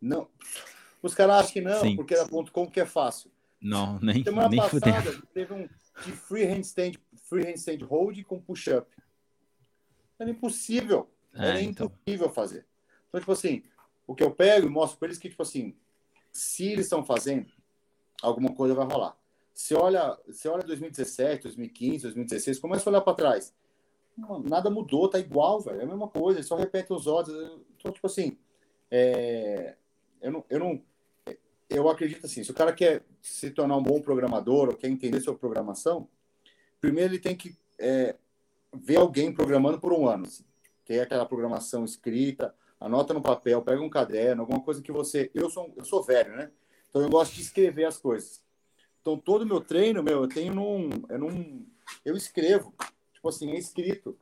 Não. 0.00 0.28
Os 1.02 1.14
caras 1.14 1.36
acham 1.36 1.52
que 1.52 1.60
não, 1.60 1.80
Sim. 1.80 1.96
porque 1.96 2.14
ponto 2.26 2.52
com 2.52 2.70
que 2.70 2.80
é 2.80 2.86
fácil. 2.86 3.30
Não, 3.60 3.98
nem 4.00 4.22
Semana 4.24 4.48
nem 4.48 4.60
passada 4.60 5.02
fudeu. 5.02 5.26
teve 5.32 5.54
um 5.54 5.68
de 6.04 6.12
free 6.12 6.44
handstand, 6.44 6.94
free 7.28 7.44
handstand 7.44 7.84
hold 7.84 8.22
com 8.24 8.40
push-up. 8.40 8.90
Era 10.18 10.30
impossível. 10.30 11.11
É, 11.34 11.48
era 11.48 11.60
então. 11.60 11.86
impossível 11.86 12.30
fazer. 12.30 12.66
Então, 13.08 13.20
tipo 13.20 13.32
assim, 13.32 13.62
o 14.06 14.14
que 14.14 14.22
eu 14.22 14.30
pego 14.30 14.66
e 14.66 14.70
mostro 14.70 14.98
para 14.98 15.08
eles 15.08 15.18
que, 15.18 15.28
tipo 15.28 15.42
assim, 15.42 15.74
se 16.32 16.66
eles 16.72 16.86
estão 16.86 17.04
fazendo, 17.04 17.50
alguma 18.22 18.54
coisa 18.54 18.74
vai 18.74 18.86
rolar. 18.86 19.16
Você 19.52 19.74
olha, 19.74 20.18
você 20.26 20.48
olha 20.48 20.62
2017, 20.64 21.42
2015, 21.44 22.02
2016, 22.04 22.58
começa 22.58 22.88
a 22.88 22.90
olhar 22.90 23.00
para 23.02 23.14
trás. 23.14 23.54
nada 24.44 24.70
mudou, 24.70 25.08
tá 25.08 25.18
igual, 25.18 25.60
velho. 25.60 25.80
É 25.80 25.84
a 25.84 25.86
mesma 25.86 26.08
coisa, 26.08 26.42
só 26.42 26.56
repete 26.56 26.92
os 26.92 27.06
odds. 27.06 27.34
Então, 27.76 27.92
tipo 27.92 28.06
assim, 28.06 28.38
é, 28.90 29.76
eu 30.20 30.32
não, 30.32 30.44
eu 30.48 30.58
não. 30.58 30.82
Eu 31.68 31.88
acredito 31.88 32.26
assim, 32.26 32.44
se 32.44 32.50
o 32.50 32.54
cara 32.54 32.72
quer 32.72 33.02
se 33.20 33.50
tornar 33.50 33.76
um 33.76 33.82
bom 33.82 34.00
programador 34.00 34.68
ou 34.68 34.76
quer 34.76 34.88
entender 34.88 35.20
sobre 35.20 35.40
programação, 35.40 36.06
primeiro 36.80 37.14
ele 37.14 37.18
tem 37.18 37.34
que 37.34 37.56
é, 37.78 38.16
ver 38.74 38.96
alguém 38.96 39.32
programando 39.32 39.80
por 39.80 39.92
um 39.92 40.06
ano. 40.06 40.26
Assim, 40.26 40.44
ter 40.84 41.00
aquela 41.00 41.26
programação 41.26 41.84
escrita, 41.84 42.54
anota 42.80 43.14
no 43.14 43.22
papel, 43.22 43.62
pega 43.62 43.80
um 43.80 43.90
caderno, 43.90 44.42
alguma 44.42 44.60
coisa 44.60 44.82
que 44.82 44.92
você. 44.92 45.30
Eu 45.34 45.50
sou, 45.50 45.72
eu 45.76 45.84
sou 45.84 46.02
velho, 46.02 46.36
né? 46.36 46.50
Então 46.88 47.02
eu 47.02 47.08
gosto 47.08 47.34
de 47.34 47.42
escrever 47.42 47.84
as 47.84 47.98
coisas. 47.98 48.42
Então 49.00 49.16
todo 49.16 49.42
o 49.42 49.46
meu 49.46 49.60
treino, 49.60 50.02
meu, 50.02 50.22
eu 50.22 50.28
tenho 50.28 50.54
num. 50.54 50.90
É 51.08 51.16
num 51.16 51.66
eu 52.04 52.16
escrevo. 52.16 52.74
Tipo 53.12 53.28
assim, 53.28 53.50
é 53.50 53.58
escrito. 53.58 54.16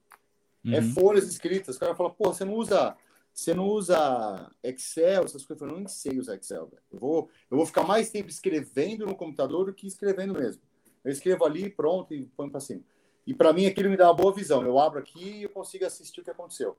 É 0.64 0.68
uhum. 0.68 0.74
É 0.74 0.82
folhas 0.82 1.28
escritas. 1.28 1.76
O 1.76 1.80
cara 1.80 1.94
fala, 1.94 2.10
pô, 2.10 2.32
você 2.32 2.44
não 2.44 2.54
usa 2.54 2.96
você 3.32 3.54
não 3.54 3.68
usa 3.68 4.50
Excel, 4.62 5.24
essas 5.24 5.44
coisas. 5.44 5.66
Eu 5.66 5.78
não 5.78 5.88
sei 5.88 6.18
usar 6.18 6.36
Excel. 6.36 6.70
Eu 6.92 6.98
vou, 6.98 7.30
eu 7.50 7.56
vou 7.56 7.66
ficar 7.66 7.84
mais 7.84 8.10
tempo 8.10 8.28
escrevendo 8.28 9.06
no 9.06 9.14
computador 9.14 9.66
do 9.66 9.72
que 9.72 9.86
escrevendo 9.86 10.34
mesmo. 10.34 10.60
Eu 11.02 11.10
escrevo 11.10 11.44
ali, 11.44 11.70
pronto, 11.70 12.12
e 12.12 12.26
põe 12.36 12.50
para 12.50 12.60
cima. 12.60 12.82
E 13.30 13.34
para 13.34 13.52
mim 13.52 13.64
aquilo 13.64 13.88
me 13.88 13.96
dá 13.96 14.08
uma 14.08 14.14
boa 14.14 14.34
visão. 14.34 14.60
Eu 14.64 14.76
abro 14.76 14.98
aqui 14.98 15.22
e 15.22 15.42
eu 15.44 15.50
consigo 15.50 15.86
assistir 15.86 16.20
o 16.20 16.24
que 16.24 16.32
aconteceu. 16.32 16.76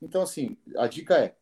Então, 0.00 0.22
assim, 0.22 0.56
a 0.74 0.86
dica 0.86 1.18
é, 1.18 1.36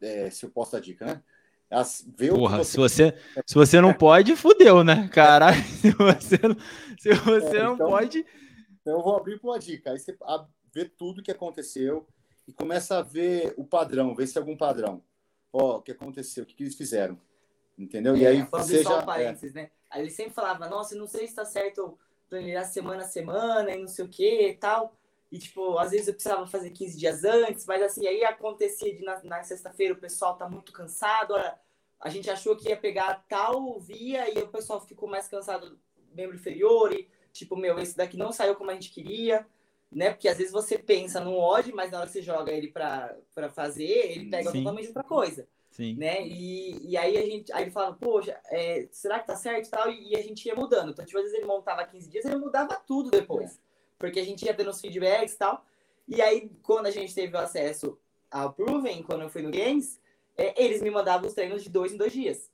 é 0.00 0.30
se 0.30 0.46
eu 0.46 0.50
posso 0.50 0.72
dar 0.72 0.80
dica, 0.80 1.04
né? 1.04 1.22
As, 1.70 2.02
ver 2.16 2.32
Porra, 2.32 2.56
você... 2.56 2.70
se 2.70 2.76
você 2.78 3.18
se 3.44 3.54
você 3.54 3.78
não 3.78 3.92
pode, 3.92 4.34
fudeu, 4.36 4.82
né? 4.82 5.10
Caralho, 5.12 5.62
se 5.68 5.90
você, 5.90 6.38
se 6.98 7.12
você 7.12 7.58
é, 7.58 7.62
não 7.62 7.74
então... 7.74 7.90
pode 7.90 8.24
Então 8.80 8.94
eu 8.94 9.02
vou 9.02 9.14
abrir 9.14 9.38
para 9.38 9.50
uma 9.50 9.58
dica. 9.58 9.90
Aí 9.90 9.98
você 9.98 10.16
vê 10.72 10.86
tudo 10.86 11.22
que 11.22 11.30
aconteceu 11.30 12.08
e 12.48 12.54
começa 12.54 12.96
a 12.96 13.02
ver 13.02 13.52
o 13.58 13.66
padrão, 13.66 14.14
ver 14.14 14.28
se 14.28 14.38
é 14.38 14.40
algum 14.40 14.56
padrão. 14.56 15.02
Ó, 15.52 15.76
o 15.76 15.82
que 15.82 15.92
aconteceu, 15.92 16.44
o 16.44 16.46
que, 16.46 16.54
que 16.54 16.62
eles 16.62 16.74
fizeram. 16.74 17.20
Entendeu? 17.76 18.14
É, 18.14 18.18
e 18.18 18.26
aí 18.26 18.48
seja... 18.64 18.84
Só 18.84 18.96
um 18.96 19.02
é. 19.02 19.04
parênteses, 19.04 19.54
é. 19.54 19.60
né? 19.60 19.70
Aí 19.90 20.00
ele 20.00 20.10
sempre 20.10 20.32
falava, 20.32 20.70
nossa, 20.70 20.96
não 20.96 21.06
sei 21.06 21.20
se 21.20 21.26
está 21.26 21.44
certo 21.44 21.98
planilhar 22.28 22.64
semana 22.64 23.02
a 23.02 23.06
semana 23.08 23.70
e 23.72 23.78
não 23.78 23.88
sei 23.88 24.04
o 24.04 24.08
que 24.08 24.48
e 24.48 24.54
tal. 24.54 24.96
E, 25.30 25.38
tipo, 25.38 25.78
às 25.78 25.90
vezes 25.90 26.08
eu 26.08 26.14
precisava 26.14 26.46
fazer 26.46 26.70
15 26.70 26.98
dias 26.98 27.24
antes, 27.24 27.66
mas 27.66 27.82
assim, 27.82 28.06
aí 28.06 28.24
acontecia 28.24 28.94
de 28.94 29.02
na, 29.02 29.22
na 29.24 29.42
sexta-feira 29.42 29.94
o 29.94 29.98
pessoal 29.98 30.36
tá 30.36 30.48
muito 30.48 30.72
cansado, 30.72 31.34
olha, 31.34 31.58
a 32.00 32.08
gente 32.08 32.30
achou 32.30 32.56
que 32.56 32.68
ia 32.68 32.76
pegar 32.76 33.24
tal 33.28 33.78
via 33.80 34.30
e 34.32 34.42
o 34.42 34.48
pessoal 34.48 34.80
ficou 34.80 35.08
mais 35.08 35.26
cansado, 35.26 35.78
membro 36.14 36.36
inferior, 36.36 36.92
e 36.92 37.08
tipo, 37.32 37.56
meu, 37.56 37.78
esse 37.78 37.96
daqui 37.96 38.16
não 38.16 38.32
saiu 38.32 38.54
como 38.54 38.70
a 38.70 38.74
gente 38.74 38.90
queria, 38.90 39.46
né? 39.90 40.10
Porque 40.10 40.28
às 40.28 40.38
vezes 40.38 40.52
você 40.52 40.78
pensa 40.78 41.20
no 41.20 41.36
odd, 41.36 41.72
mas 41.72 41.90
na 41.90 41.98
hora 41.98 42.06
que 42.06 42.12
você 42.12 42.22
joga 42.22 42.52
ele 42.52 42.68
para 42.68 43.18
fazer, 43.50 44.12
ele 44.12 44.30
pega 44.30 44.50
Sim. 44.50 44.58
totalmente 44.58 44.88
outra 44.88 45.02
coisa. 45.02 45.48
Sim. 45.76 45.94
Né? 45.96 46.26
E, 46.26 46.88
e 46.88 46.96
aí 46.96 47.18
a 47.18 47.22
gente 47.26 47.52
aí 47.52 47.64
ele 47.64 47.70
falava, 47.70 47.94
poxa, 48.00 48.40
é, 48.46 48.88
será 48.90 49.20
que 49.20 49.26
tá 49.26 49.36
certo 49.36 49.66
e 49.66 49.70
tal? 49.70 49.90
E, 49.90 50.12
e, 50.12 50.16
a 50.16 50.22
gente 50.22 50.46
ia 50.46 50.54
mudando. 50.54 50.92
Então, 50.92 51.04
tipo, 51.04 51.18
às 51.18 51.24
vezes 51.24 51.36
ele 51.36 51.46
montava 51.46 51.84
15 51.84 52.08
dias, 52.08 52.24
ele 52.24 52.36
mudava 52.36 52.74
tudo 52.86 53.10
depois. 53.10 53.56
É. 53.56 53.58
Porque 53.98 54.18
a 54.18 54.24
gente 54.24 54.46
ia 54.46 54.54
dando 54.54 54.70
os 54.70 54.80
feedbacks 54.80 55.34
e 55.34 55.36
tal. 55.36 55.62
E 56.08 56.22
aí, 56.22 56.50
quando 56.62 56.86
a 56.86 56.90
gente 56.90 57.14
teve 57.14 57.36
o 57.36 57.38
acesso 57.38 57.98
ao 58.30 58.54
Proven, 58.54 59.02
quando 59.02 59.20
eu 59.20 59.28
fui 59.28 59.42
no 59.42 59.50
Games, 59.50 60.00
é, 60.34 60.64
eles 60.64 60.80
me 60.80 60.90
mandavam 60.90 61.28
os 61.28 61.34
treinos 61.34 61.62
de 61.62 61.68
dois 61.68 61.92
em 61.92 61.98
dois 61.98 62.12
dias. 62.14 62.50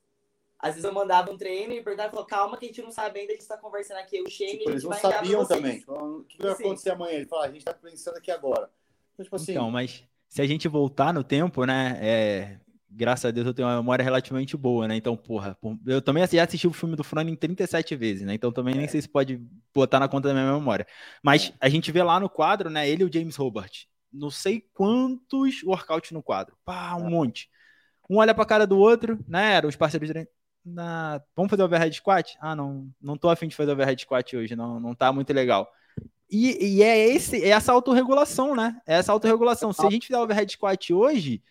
Às 0.59 0.75
vezes 0.75 0.83
eu 0.83 0.93
mandava 0.93 1.31
um 1.31 1.37
treino 1.37 1.71
e 1.71 1.81
perguntava, 1.81 2.09
falou, 2.09 2.25
calma 2.25 2.57
que 2.57 2.65
a 2.65 2.67
gente 2.67 2.81
não 2.81 2.91
sabe 2.91 3.21
ainda, 3.21 3.31
a 3.31 3.35
gente 3.37 3.47
tá 3.47 3.57
conversando 3.57 3.97
aqui, 3.99 4.21
o 4.21 4.29
Shane, 4.29 4.57
tipo, 4.57 4.69
eles 4.69 4.83
não 4.83 4.91
sabiam 4.93 5.45
também. 5.45 5.81
O 5.87 6.25
que 6.25 6.41
vai 6.41 6.51
acontecer 6.51 6.89
amanhã? 6.91 7.15
Ele 7.15 7.25
falou, 7.25 7.45
a 7.45 7.51
gente 7.51 7.63
tá 7.63 7.73
pensando 7.73 8.17
aqui 8.17 8.31
agora. 8.31 8.69
Então, 9.13 9.23
tipo 9.23 9.35
assim... 9.37 9.51
então, 9.53 9.71
mas 9.71 10.03
se 10.27 10.41
a 10.41 10.47
gente 10.47 10.67
voltar 10.67 11.13
no 11.13 11.23
tempo, 11.23 11.65
né, 11.65 11.99
é... 12.01 12.59
graças 12.95 13.25
a 13.25 13.31
Deus 13.31 13.47
eu 13.47 13.53
tenho 13.53 13.67
uma 13.67 13.77
memória 13.77 14.03
relativamente 14.03 14.55
boa, 14.55 14.87
né, 14.87 14.95
então, 14.95 15.17
porra, 15.17 15.57
eu 15.85 16.01
também 16.01 16.25
já 16.27 16.43
assisti 16.43 16.67
o 16.67 16.73
filme 16.73 16.95
do 16.95 17.03
Fronin 17.03 17.35
37 17.35 17.95
vezes, 17.95 18.25
né, 18.25 18.33
então 18.33 18.51
também 18.51 18.75
é. 18.75 18.77
nem 18.77 18.87
sei 18.87 19.01
se 19.01 19.09
pode 19.09 19.41
botar 19.73 19.99
na 19.99 20.07
conta 20.07 20.29
da 20.29 20.33
minha 20.33 20.53
memória. 20.53 20.85
Mas 21.23 21.49
é. 21.49 21.53
a 21.59 21.69
gente 21.69 21.91
vê 21.91 22.03
lá 22.03 22.19
no 22.19 22.29
quadro, 22.29 22.69
né, 22.69 22.87
ele 22.87 23.03
e 23.03 23.05
o 23.05 23.11
James 23.11 23.35
Robert, 23.35 23.71
não 24.11 24.29
sei 24.29 24.63
quantos 24.73 25.63
workouts 25.63 26.11
no 26.11 26.21
quadro, 26.21 26.55
pá, 26.63 26.95
um 26.95 27.07
é. 27.07 27.09
monte. 27.09 27.49
Um 28.09 28.17
olha 28.17 28.33
pra 28.33 28.45
cara 28.45 28.67
do 28.67 28.77
outro, 28.77 29.19
né, 29.27 29.55
eram 29.55 29.69
os 29.69 29.75
parceiros 29.75 30.09
de 30.09 30.27
na... 30.65 31.21
vamos 31.35 31.49
fazer 31.49 31.63
overhead 31.63 31.93
squat? 31.95 32.37
Ah, 32.39 32.55
não, 32.55 32.89
não 33.01 33.17
tô 33.17 33.29
afim 33.29 33.47
de 33.47 33.55
fazer 33.55 33.71
overhead 33.71 34.01
squat 34.01 34.35
hoje, 34.35 34.55
não, 34.55 34.79
não 34.79 34.95
tá 34.95 35.11
muito 35.11 35.33
legal. 35.33 35.69
E, 36.29 36.77
e 36.77 36.83
é, 36.83 36.97
esse, 37.09 37.43
é 37.43 37.49
essa 37.49 37.71
autorregulação, 37.71 38.55
né? 38.55 38.81
É 38.87 38.95
essa 38.95 39.11
autorregulação. 39.11 39.71
Se 39.71 39.85
a 39.85 39.89
gente 39.89 40.07
fizer 40.07 40.17
overhead 40.17 40.51
squat 40.51 40.91
hoje, 40.91 41.43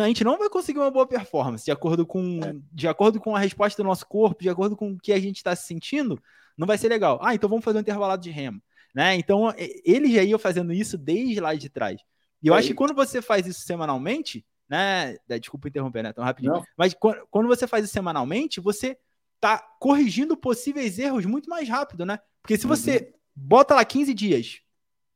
a 0.00 0.06
gente 0.06 0.24
não 0.24 0.38
vai 0.38 0.48
conseguir 0.48 0.78
uma 0.78 0.90
boa 0.90 1.06
performance 1.06 1.64
de 1.64 1.70
acordo 1.70 2.06
com, 2.06 2.40
é. 2.42 2.54
de 2.72 2.88
acordo 2.88 3.20
com 3.20 3.36
a 3.36 3.38
resposta 3.38 3.82
do 3.82 3.86
nosso 3.86 4.06
corpo, 4.06 4.42
de 4.42 4.48
acordo 4.48 4.76
com 4.76 4.92
o 4.92 4.98
que 4.98 5.12
a 5.12 5.20
gente 5.20 5.36
está 5.36 5.54
se 5.54 5.66
sentindo, 5.66 6.20
não 6.56 6.66
vai 6.66 6.78
ser 6.78 6.88
legal. 6.88 7.18
Ah, 7.22 7.34
então 7.34 7.48
vamos 7.48 7.64
fazer 7.64 7.78
um 7.78 7.80
intervalado 7.82 8.22
de 8.22 8.30
remo. 8.30 8.62
Né? 8.94 9.16
Então, 9.16 9.52
eles 9.84 10.12
já 10.12 10.22
iam 10.22 10.38
fazendo 10.38 10.72
isso 10.72 10.96
desde 10.96 11.40
lá 11.40 11.54
de 11.54 11.68
trás. 11.68 12.00
E 12.42 12.46
eu 12.46 12.54
é 12.54 12.58
acho 12.58 12.68
que 12.68 12.74
quando 12.74 12.94
você 12.94 13.20
faz 13.20 13.46
isso 13.46 13.62
semanalmente, 13.62 14.44
né? 14.68 15.16
É, 15.28 15.38
desculpa 15.38 15.68
interromper, 15.68 16.02
né? 16.02 16.12
Tão 16.12 16.24
rapidinho. 16.24 16.54
Não. 16.54 16.64
Mas 16.76 16.94
quando 17.30 17.46
você 17.46 17.66
faz 17.66 17.84
isso 17.84 17.92
semanalmente, 17.92 18.60
você 18.60 18.96
tá 19.40 19.58
corrigindo 19.78 20.36
possíveis 20.36 20.98
erros 20.98 21.26
muito 21.26 21.50
mais 21.50 21.68
rápido, 21.68 22.06
né? 22.06 22.18
Porque 22.40 22.56
se 22.56 22.66
você 22.66 22.96
uhum. 22.96 23.12
bota 23.34 23.74
lá 23.74 23.84
15 23.84 24.14
dias, 24.14 24.60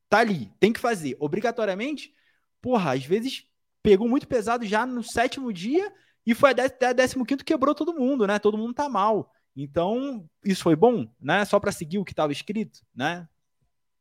tá 0.09 0.19
ali, 0.19 0.51
tem 0.59 0.73
que 0.73 0.79
fazer 0.79 1.15
obrigatoriamente, 1.19 2.13
porra, 2.61 2.93
às 2.93 3.03
vezes 3.03 3.45
pegou 3.81 4.07
muito 4.07 4.27
pesado 4.27 4.65
já 4.65 4.85
no 4.85 5.03
sétimo 5.03 5.51
dia 5.53 5.91
e 6.25 6.35
foi 6.35 6.51
até 6.51 6.93
décimo 6.93 7.25
quinto 7.25 7.45
quebrou 7.45 7.73
todo 7.73 7.93
mundo, 7.93 8.27
né? 8.27 8.39
Todo 8.39 8.57
mundo 8.57 8.73
tá 8.73 8.87
mal. 8.87 9.31
Então, 9.55 10.25
isso 10.43 10.63
foi 10.63 10.75
bom, 10.75 11.07
né? 11.19 11.43
Só 11.45 11.59
para 11.59 11.71
seguir 11.71 11.97
o 11.97 12.05
que 12.05 12.13
estava 12.13 12.31
escrito, 12.31 12.79
né? 12.95 13.27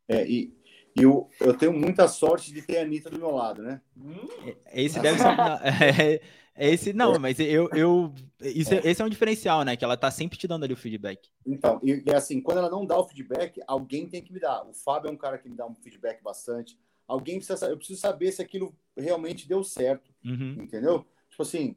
É, 0.07 0.26
e, 0.26 0.55
e 0.97 1.03
eu, 1.03 1.29
eu 1.41 1.57
tenho 1.57 1.72
muita 1.72 2.07
sorte 2.09 2.53
de 2.53 2.62
ter 2.62 2.79
a 2.79 2.83
Anitta 2.83 3.11
do 3.11 3.18
meu 3.18 3.31
lado, 3.31 3.62
né? 3.62 3.81
Hum? 3.97 4.26
Esse 4.72 5.01
deve 5.01 5.18
ser. 5.18 5.29
É, 6.59 6.66
é, 6.66 6.72
esse 6.72 6.93
não, 6.93 7.18
mas 7.20 7.39
eu. 7.39 7.68
eu 7.70 8.12
isso, 8.43 8.74
é. 8.74 8.81
Esse 8.85 9.01
é 9.01 9.05
um 9.05 9.09
diferencial, 9.09 9.62
né? 9.64 9.76
Que 9.76 9.85
ela 9.85 9.97
tá 9.97 10.11
sempre 10.11 10.37
te 10.37 10.49
dando 10.49 10.64
ali 10.64 10.72
o 10.72 10.76
feedback. 10.76 11.31
Então, 11.47 11.81
e, 11.85 12.03
e 12.05 12.12
assim, 12.12 12.41
quando 12.41 12.59
ela 12.59 12.68
não 12.68 12.85
dá 12.85 12.99
o 12.99 13.07
feedback, 13.07 13.61
alguém 13.66 14.09
tem 14.09 14.20
que 14.20 14.33
me 14.33 14.41
dar. 14.41 14.68
O 14.68 14.74
Fábio 14.74 15.09
é 15.09 15.12
um 15.12 15.16
cara 15.16 15.39
que 15.39 15.49
me 15.49 15.57
dá 15.57 15.64
um 15.66 15.74
feedback 15.74 16.20
bastante. 16.20 16.76
Alguém 17.09 17.39
precisa 17.39 17.67
Eu 17.67 17.79
preciso 17.79 17.99
saber 17.99 18.31
se 18.31 18.43
aquilo 18.43 18.77
realmente 18.95 19.49
deu 19.49 19.65
certo. 19.65 20.15
Uhum. 20.23 20.57
Entendeu? 20.61 21.07
Tipo 21.31 21.43
assim, 21.43 21.75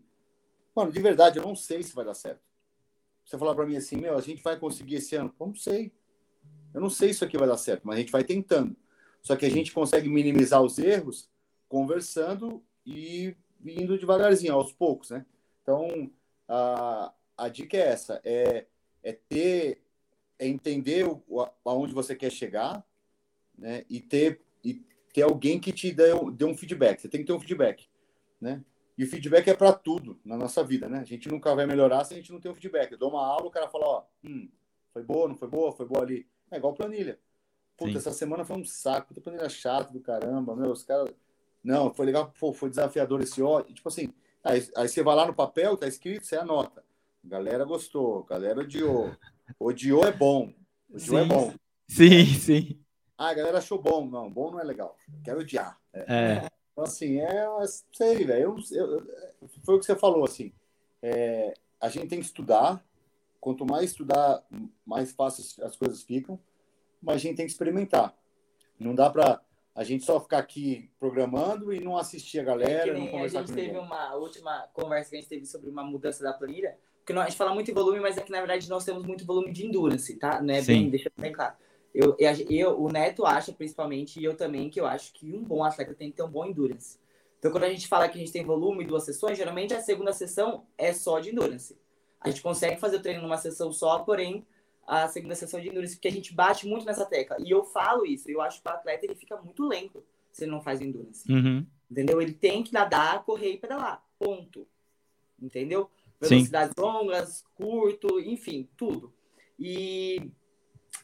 mano, 0.76 0.92
de 0.92 1.02
verdade, 1.02 1.40
eu 1.40 1.44
não 1.44 1.56
sei 1.56 1.82
se 1.82 1.96
vai 1.96 2.04
dar 2.04 2.14
certo. 2.14 2.42
Você 3.26 3.38
falar 3.38 3.56
para 3.56 3.66
mim 3.66 3.78
assim, 3.78 3.96
meu, 3.96 4.18
a 4.18 4.22
gente 4.22 4.44
vai 4.44 4.60
conseguir 4.60 4.96
esse 4.96 5.16
ano? 5.16 5.34
Eu 5.40 5.48
não 5.48 5.56
sei. 5.56 5.94
Eu 6.74 6.82
não 6.82 6.90
sei 6.90 7.10
se 7.10 7.16
isso 7.16 7.26
aqui 7.26 7.38
vai 7.38 7.48
dar 7.48 7.58
certo, 7.58 7.84
mas 7.86 7.96
a 7.96 8.00
gente 8.00 8.12
vai 8.12 8.24
tentando. 8.24 8.76
Só 9.22 9.36
que 9.36 9.46
a 9.46 9.50
gente 9.50 9.72
consegue 9.72 10.10
minimizar 10.10 10.62
os 10.62 10.78
erros 10.78 11.30
conversando 11.70 12.62
e 12.86 13.36
indo 13.64 13.98
devagarzinho, 13.98 14.54
aos 14.54 14.74
poucos, 14.74 15.12
né? 15.12 15.26
Então, 15.62 16.12
a, 16.48 17.14
a 17.38 17.48
dica 17.48 17.78
é 17.78 17.88
essa, 17.88 18.20
é, 18.24 18.66
é 19.04 19.14
ter, 19.14 19.82
é 20.40 20.48
entender 20.48 21.08
o, 21.08 21.48
aonde 21.64 21.94
você 21.94 22.16
quer 22.16 22.32
chegar, 22.32 22.86
né? 23.58 23.86
E 23.90 24.02
ter, 24.02 24.42
e 24.64 24.84
ter 25.14 25.24
alguém 25.24 25.60
que 25.60 25.72
te 25.72 25.92
dê, 25.92 26.12
dê 26.34 26.46
um 26.46 26.56
feedback. 26.56 27.02
Você 27.02 27.10
tem 27.10 27.22
que 27.22 27.28
ter 27.28 27.34
um 27.34 27.40
feedback, 27.40 27.88
né? 28.40 28.64
E 28.98 29.04
o 29.04 29.08
feedback 29.08 29.50
é 29.50 29.56
para 29.56 29.74
tudo 29.74 30.20
na 30.24 30.38
nossa 30.38 30.64
vida, 30.64 30.88
né? 30.88 31.00
A 31.00 31.04
gente 31.04 31.30
nunca 31.30 31.56
vai 31.56 31.66
melhorar 31.66 32.04
se 32.04 32.14
a 32.14 32.18
gente 32.18 32.32
não 32.32 32.40
tem 32.40 32.52
um 32.52 32.56
feedback. 32.56 32.92
Eu 32.92 32.98
dou 32.98 33.10
uma 33.10 33.26
aula, 33.26 33.48
o 33.48 33.52
cara 33.52 33.68
fala, 33.68 33.86
ó, 33.86 34.04
hum, 34.24 34.50
foi 34.94 35.04
boa, 35.04 35.28
não 35.28 35.36
foi 35.36 35.48
boa, 35.48 35.72
foi 35.72 35.86
boa 35.86 36.04
ali. 36.04 36.28
É 36.52 36.58
igual 36.58 36.74
planilha. 36.74 37.20
Puta, 37.78 37.94
Sim. 37.94 37.98
essa 37.98 38.12
semana 38.12 38.46
foi 38.46 38.58
um 38.58 38.66
saco, 38.66 39.08
puta 39.08 39.22
planilha 39.22 39.50
chata 39.50 39.92
do 39.92 40.00
caramba, 40.00 40.56
meu, 40.56 40.72
os 40.72 40.84
caras. 40.84 41.10
Não, 41.64 41.94
foi 41.94 42.06
legal, 42.06 42.34
pô, 42.40 42.54
foi 42.54 42.70
desafiador 42.70 43.22
esse 43.22 43.42
ódio. 43.42 43.74
Tipo 43.74 43.90
assim, 43.90 44.14
aí, 44.44 44.68
aí, 44.76 44.88
você 44.88 45.02
vai 45.02 45.16
lá 45.16 45.26
no 45.26 45.34
papel, 45.34 45.78
tá 45.78 45.88
escrito, 45.88 46.26
você 46.26 46.36
anota. 46.36 46.84
Galera 47.24 47.64
gostou, 47.66 48.24
galera 48.24 48.62
odiou. 48.62 49.16
Odiou 49.60 50.06
é 50.06 50.12
bom. 50.12 50.54
Odiou 50.90 51.18
é 51.18 51.22
sim. 51.22 51.26
é 51.26 51.36
bom. 51.36 51.54
Sim, 51.88 52.26
sim. 52.26 52.81
Ah, 53.22 53.30
a 53.30 53.34
galera 53.34 53.58
achou 53.58 53.82
bom. 53.82 54.08
Não, 54.08 54.30
bom 54.30 54.52
não 54.52 54.60
é 54.60 54.64
legal. 54.64 54.98
Quero 55.24 55.42
odiar. 55.42 55.80
É. 55.94 56.00
é. 56.00 56.48
Então, 56.72 56.84
assim, 56.84 57.20
é. 57.20 57.48
Sei, 57.94 58.26
velho. 58.26 58.56
Foi 59.64 59.76
o 59.76 59.80
que 59.80 59.86
você 59.86 59.96
falou, 59.96 60.24
assim. 60.24 60.52
É, 61.02 61.54
a 61.80 61.90
gente 61.90 62.08
tem 62.08 62.20
que 62.20 62.26
estudar. 62.26 62.84
Quanto 63.40 63.66
mais 63.66 63.92
estudar, 63.92 64.44
mais 64.86 65.12
fácil 65.12 65.66
as 65.66 65.76
coisas 65.76 66.04
ficam 66.04 66.40
mas 67.02 67.16
a 67.16 67.20
gente 67.20 67.38
tem 67.38 67.46
que 67.46 67.52
experimentar. 67.52 68.16
Não 68.80 68.94
dá 68.94 69.10
para 69.10 69.42
a 69.74 69.84
gente 69.84 70.06
só 70.06 70.20
ficar 70.20 70.38
aqui 70.38 70.90
programando 71.00 71.74
e 71.74 71.80
não 71.80 71.98
assistir 71.98 72.40
a 72.40 72.44
galera, 72.44 72.92
é 72.92 72.94
não 72.94 73.08
conversar 73.08 73.40
A 73.40 73.42
gente 73.42 73.56
teve 73.56 73.68
ninguém. 73.68 73.82
uma 73.82 74.16
última 74.16 74.70
conversa 74.74 75.10
que 75.10 75.16
a 75.16 75.20
gente 75.20 75.30
teve 75.30 75.46
sobre 75.46 75.70
uma 75.70 75.84
mudança 75.84 76.24
da 76.24 76.34
planilha, 76.34 76.78
porque 76.98 77.14
a 77.14 77.24
gente 77.26 77.38
fala 77.38 77.54
muito 77.54 77.72
em 77.72 77.74
volume, 77.74 78.00
mas 78.00 78.18
é 78.18 78.22
que 78.22 78.32
na 78.32 78.38
verdade 78.38 78.70
nós 78.70 78.86
temos 78.86 79.04
muito 79.04 79.26
volume 79.26 79.52
de 79.52 79.66
endurance, 79.66 80.16
tá? 80.18 80.42
Não 80.42 80.54
é 80.54 80.62
bem, 80.62 80.90
deixa 80.90 81.12
bem 81.18 81.32
claro. 81.32 81.56
Eu, 81.94 82.16
eu, 82.50 82.82
o 82.82 82.90
Neto 82.90 83.26
acha, 83.26 83.52
principalmente, 83.52 84.20
e 84.20 84.24
eu 84.24 84.36
também, 84.36 84.70
que 84.70 84.80
eu 84.80 84.86
acho 84.86 85.12
que 85.14 85.34
um 85.34 85.44
bom 85.44 85.64
atleta 85.64 85.94
tem 85.94 86.10
que 86.10 86.18
ter 86.18 86.24
um 86.24 86.30
bom 86.30 86.46
endurance. 86.46 86.98
Então, 87.38 87.52
quando 87.52 87.64
a 87.64 87.70
gente 87.70 87.88
fala 87.88 88.08
que 88.08 88.18
a 88.18 88.20
gente 88.20 88.32
tem 88.32 88.46
volume 88.46 88.86
duas 88.86 89.04
sessões, 89.04 89.38
geralmente 89.38 89.74
a 89.74 89.82
segunda 89.82 90.14
sessão 90.14 90.66
é 90.78 90.94
só 90.94 91.20
de 91.20 91.32
endurance. 91.32 91.78
A 92.20 92.30
gente 92.30 92.42
consegue 92.42 92.80
fazer 92.80 92.98
o 92.98 93.02
treino 93.02 93.24
numa 93.24 93.38
sessão 93.38 93.72
só, 93.72 94.00
porém, 94.00 94.46
a 94.88 95.08
segunda 95.08 95.36
sessão 95.36 95.60
de 95.60 95.68
endurance, 95.68 95.96
porque 95.96 96.08
a 96.08 96.12
gente 96.12 96.34
bate 96.34 96.68
muito 96.68 96.86
nessa 96.86 97.06
tecla. 97.06 97.38
E 97.40 97.50
eu 97.50 97.64
falo 97.64 98.06
isso, 98.06 98.30
eu 98.30 98.42
acho 98.42 98.62
que 98.62 98.70
o 98.70 98.72
atleta 98.72 99.06
ele 99.06 99.16
fica 99.16 99.36
muito 99.42 99.68
lento 99.68 100.04
se 100.32 100.44
ele 100.44 100.52
não 100.52 100.62
faz 100.62 100.82
endurance. 100.82 101.30
Uhum. 101.32 101.66
Entendeu? 101.90 102.22
Ele 102.22 102.34
tem 102.34 102.64
que 102.64 102.72
nadar, 102.72 103.24
correr 103.26 103.54
e 103.54 103.58
pedalar. 103.58 104.04
Ponto. 104.18 104.68
Entendeu? 105.42 105.90
Velocidades 106.22 106.74
Sim. 106.78 106.82
longas, 106.82 107.44
curto, 107.56 108.20
enfim, 108.20 108.70
tudo. 108.78 109.12
E, 109.60 110.32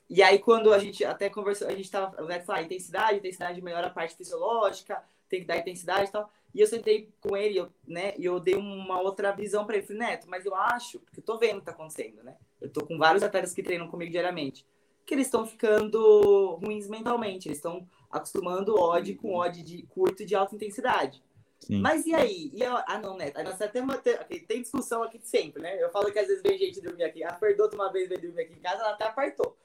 e 0.09 0.23
aí, 0.23 0.39
quando 0.39 0.73
a 0.73 0.79
gente 0.79 1.03
até 1.03 1.29
conversou, 1.29 1.67
a 1.67 1.75
gente 1.75 1.91
tava. 1.91 2.21
O 2.21 2.27
Neto 2.27 2.45
falou, 2.45 2.61
ah, 2.61 2.63
intensidade, 2.63 3.17
intensidade 3.17 3.61
melhora 3.61 3.87
a 3.87 3.91
parte 3.91 4.15
fisiológica, 4.15 5.03
tem 5.27 5.41
que 5.41 5.47
dar 5.47 5.57
intensidade 5.57 6.09
e 6.09 6.11
tal. 6.11 6.31
E 6.53 6.61
eu 6.61 6.67
sentei 6.67 7.09
com 7.19 7.35
ele, 7.35 7.59
eu, 7.59 7.69
né? 7.85 8.13
E 8.17 8.25
eu 8.25 8.39
dei 8.39 8.55
uma 8.55 9.01
outra 9.01 9.31
visão 9.31 9.65
para 9.65 9.77
ele. 9.77 9.85
Falei, 9.85 10.01
Neto, 10.01 10.29
mas 10.29 10.45
eu 10.45 10.55
acho, 10.55 10.99
porque 10.99 11.19
eu 11.19 11.23
tô 11.23 11.37
vendo 11.37 11.57
o 11.57 11.59
que 11.59 11.65
tá 11.65 11.71
acontecendo, 11.73 12.23
né? 12.23 12.37
Eu 12.61 12.69
tô 12.69 12.85
com 12.85 12.97
vários 12.97 13.21
atletas 13.21 13.53
que 13.53 13.61
treinam 13.61 13.89
comigo 13.89 14.11
diariamente, 14.11 14.65
que 15.05 15.13
eles 15.13 15.27
estão 15.27 15.45
ficando 15.45 16.57
ruins 16.63 16.87
mentalmente. 16.87 17.49
Eles 17.49 17.57
estão 17.57 17.87
acostumando 18.09 18.79
odd 18.79 19.13
com 19.15 19.35
odd 19.35 19.61
de 19.61 19.83
curto 19.83 20.23
e 20.23 20.25
de 20.25 20.35
alta 20.35 20.55
intensidade. 20.55 21.21
Sim. 21.59 21.81
Mas 21.81 22.05
e 22.05 22.15
aí? 22.15 22.49
E 22.53 22.61
eu, 22.61 22.77
ah, 22.77 22.97
não, 22.97 23.17
Neto. 23.17 23.43
Nós 23.43 23.57
tem, 23.57 23.81
uma, 23.81 23.97
tem 23.97 24.61
discussão 24.61 25.03
aqui 25.03 25.19
sempre, 25.21 25.61
né? 25.61 25.83
Eu 25.83 25.89
falo 25.89 26.11
que 26.11 26.19
às 26.19 26.27
vezes 26.27 26.41
vem 26.41 26.57
gente 26.57 26.79
dormir 26.79 27.03
aqui. 27.03 27.23
A 27.25 27.33
Perdoto 27.33 27.75
uma 27.75 27.91
vez 27.91 28.07
veio 28.07 28.21
dormir 28.21 28.43
aqui 28.43 28.53
em 28.53 28.61
casa, 28.61 28.81
ela 28.81 28.93
até 28.93 29.05
apartou. 29.05 29.57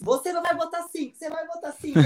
Você 0.00 0.32
não 0.32 0.42
vai 0.42 0.54
botar 0.54 0.82
cinco, 0.88 1.16
você 1.16 1.28
vai 1.28 1.46
botar 1.46 1.72
cinco. 1.72 2.00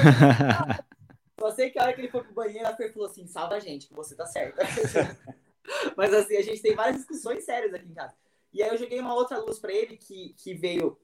Só 1.38 1.50
sei 1.50 1.70
que 1.70 1.78
a 1.78 1.82
hora 1.82 1.92
que 1.92 2.00
ele 2.00 2.10
foi 2.10 2.22
pro 2.22 2.32
banheiro, 2.32 2.66
a 2.66 2.74
Fer 2.74 2.92
falou 2.92 3.08
assim: 3.08 3.26
salva 3.26 3.56
a 3.56 3.60
gente, 3.60 3.88
que 3.88 3.94
você 3.94 4.14
tá 4.14 4.26
certa. 4.26 4.62
Mas 5.96 6.12
assim, 6.12 6.36
a 6.36 6.42
gente 6.42 6.60
tem 6.60 6.74
várias 6.74 6.96
discussões 6.96 7.44
sérias 7.44 7.72
aqui 7.72 7.88
em 7.88 7.94
casa. 7.94 8.14
E 8.52 8.62
aí 8.62 8.68
eu 8.70 8.78
joguei 8.78 9.00
uma 9.00 9.14
outra 9.14 9.38
luz 9.38 9.58
para 9.58 9.72
ele 9.72 9.96
que, 9.96 10.34
que 10.36 10.54
veio, 10.54 10.96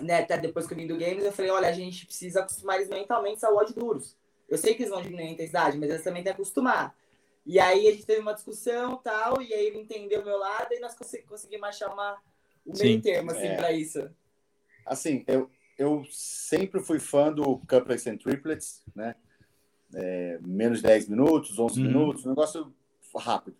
né, 0.00 0.20
até 0.20 0.38
depois 0.38 0.66
que 0.66 0.72
eu 0.72 0.76
vim 0.76 0.86
do 0.86 0.96
Games, 0.96 1.24
eu 1.24 1.32
falei, 1.32 1.50
olha, 1.50 1.68
a 1.68 1.72
gente 1.72 2.06
precisa 2.06 2.40
acostumar 2.40 2.76
eles 2.76 2.88
mentalmente 2.88 3.44
a 3.44 3.50
WOD 3.50 3.74
duros. 3.74 4.16
Eu 4.48 4.56
sei 4.56 4.74
que 4.74 4.82
eles 4.82 4.92
vão 4.92 5.02
diminuir 5.02 5.26
a 5.26 5.30
intensidade, 5.32 5.76
mas 5.78 5.90
eles 5.90 6.04
também 6.04 6.22
têm 6.22 6.32
que 6.32 6.40
acostumar. 6.40 6.96
E 7.44 7.58
aí 7.58 7.88
a 7.88 7.92
gente 7.92 8.06
teve 8.06 8.20
uma 8.20 8.34
discussão 8.34 8.96
tal, 8.96 9.42
e 9.42 9.52
aí 9.52 9.66
ele 9.66 9.78
entendeu 9.78 10.20
o 10.20 10.24
meu 10.24 10.38
lado 10.38 10.72
e 10.72 10.78
nós 10.78 10.94
conseguimos 10.94 11.68
achar 11.68 11.92
uma, 11.92 12.16
um 12.64 12.72
meio 12.78 13.00
termo, 13.02 13.32
assim, 13.32 13.46
é. 13.46 13.56
para 13.56 13.72
isso. 13.72 14.08
Assim, 14.84 15.24
eu, 15.26 15.50
eu 15.78 16.04
sempre 16.10 16.80
fui 16.80 16.98
fã 16.98 17.32
do 17.32 17.58
Couplets 17.60 18.06
and 18.06 18.16
Triplets, 18.18 18.82
né? 18.94 19.14
É, 19.94 20.38
menos 20.42 20.78
de 20.78 20.84
10 20.84 21.08
minutos, 21.08 21.58
11 21.58 21.80
uhum. 21.80 21.86
minutos, 21.86 22.26
um 22.26 22.30
negócio 22.30 22.74
rápido. 23.14 23.56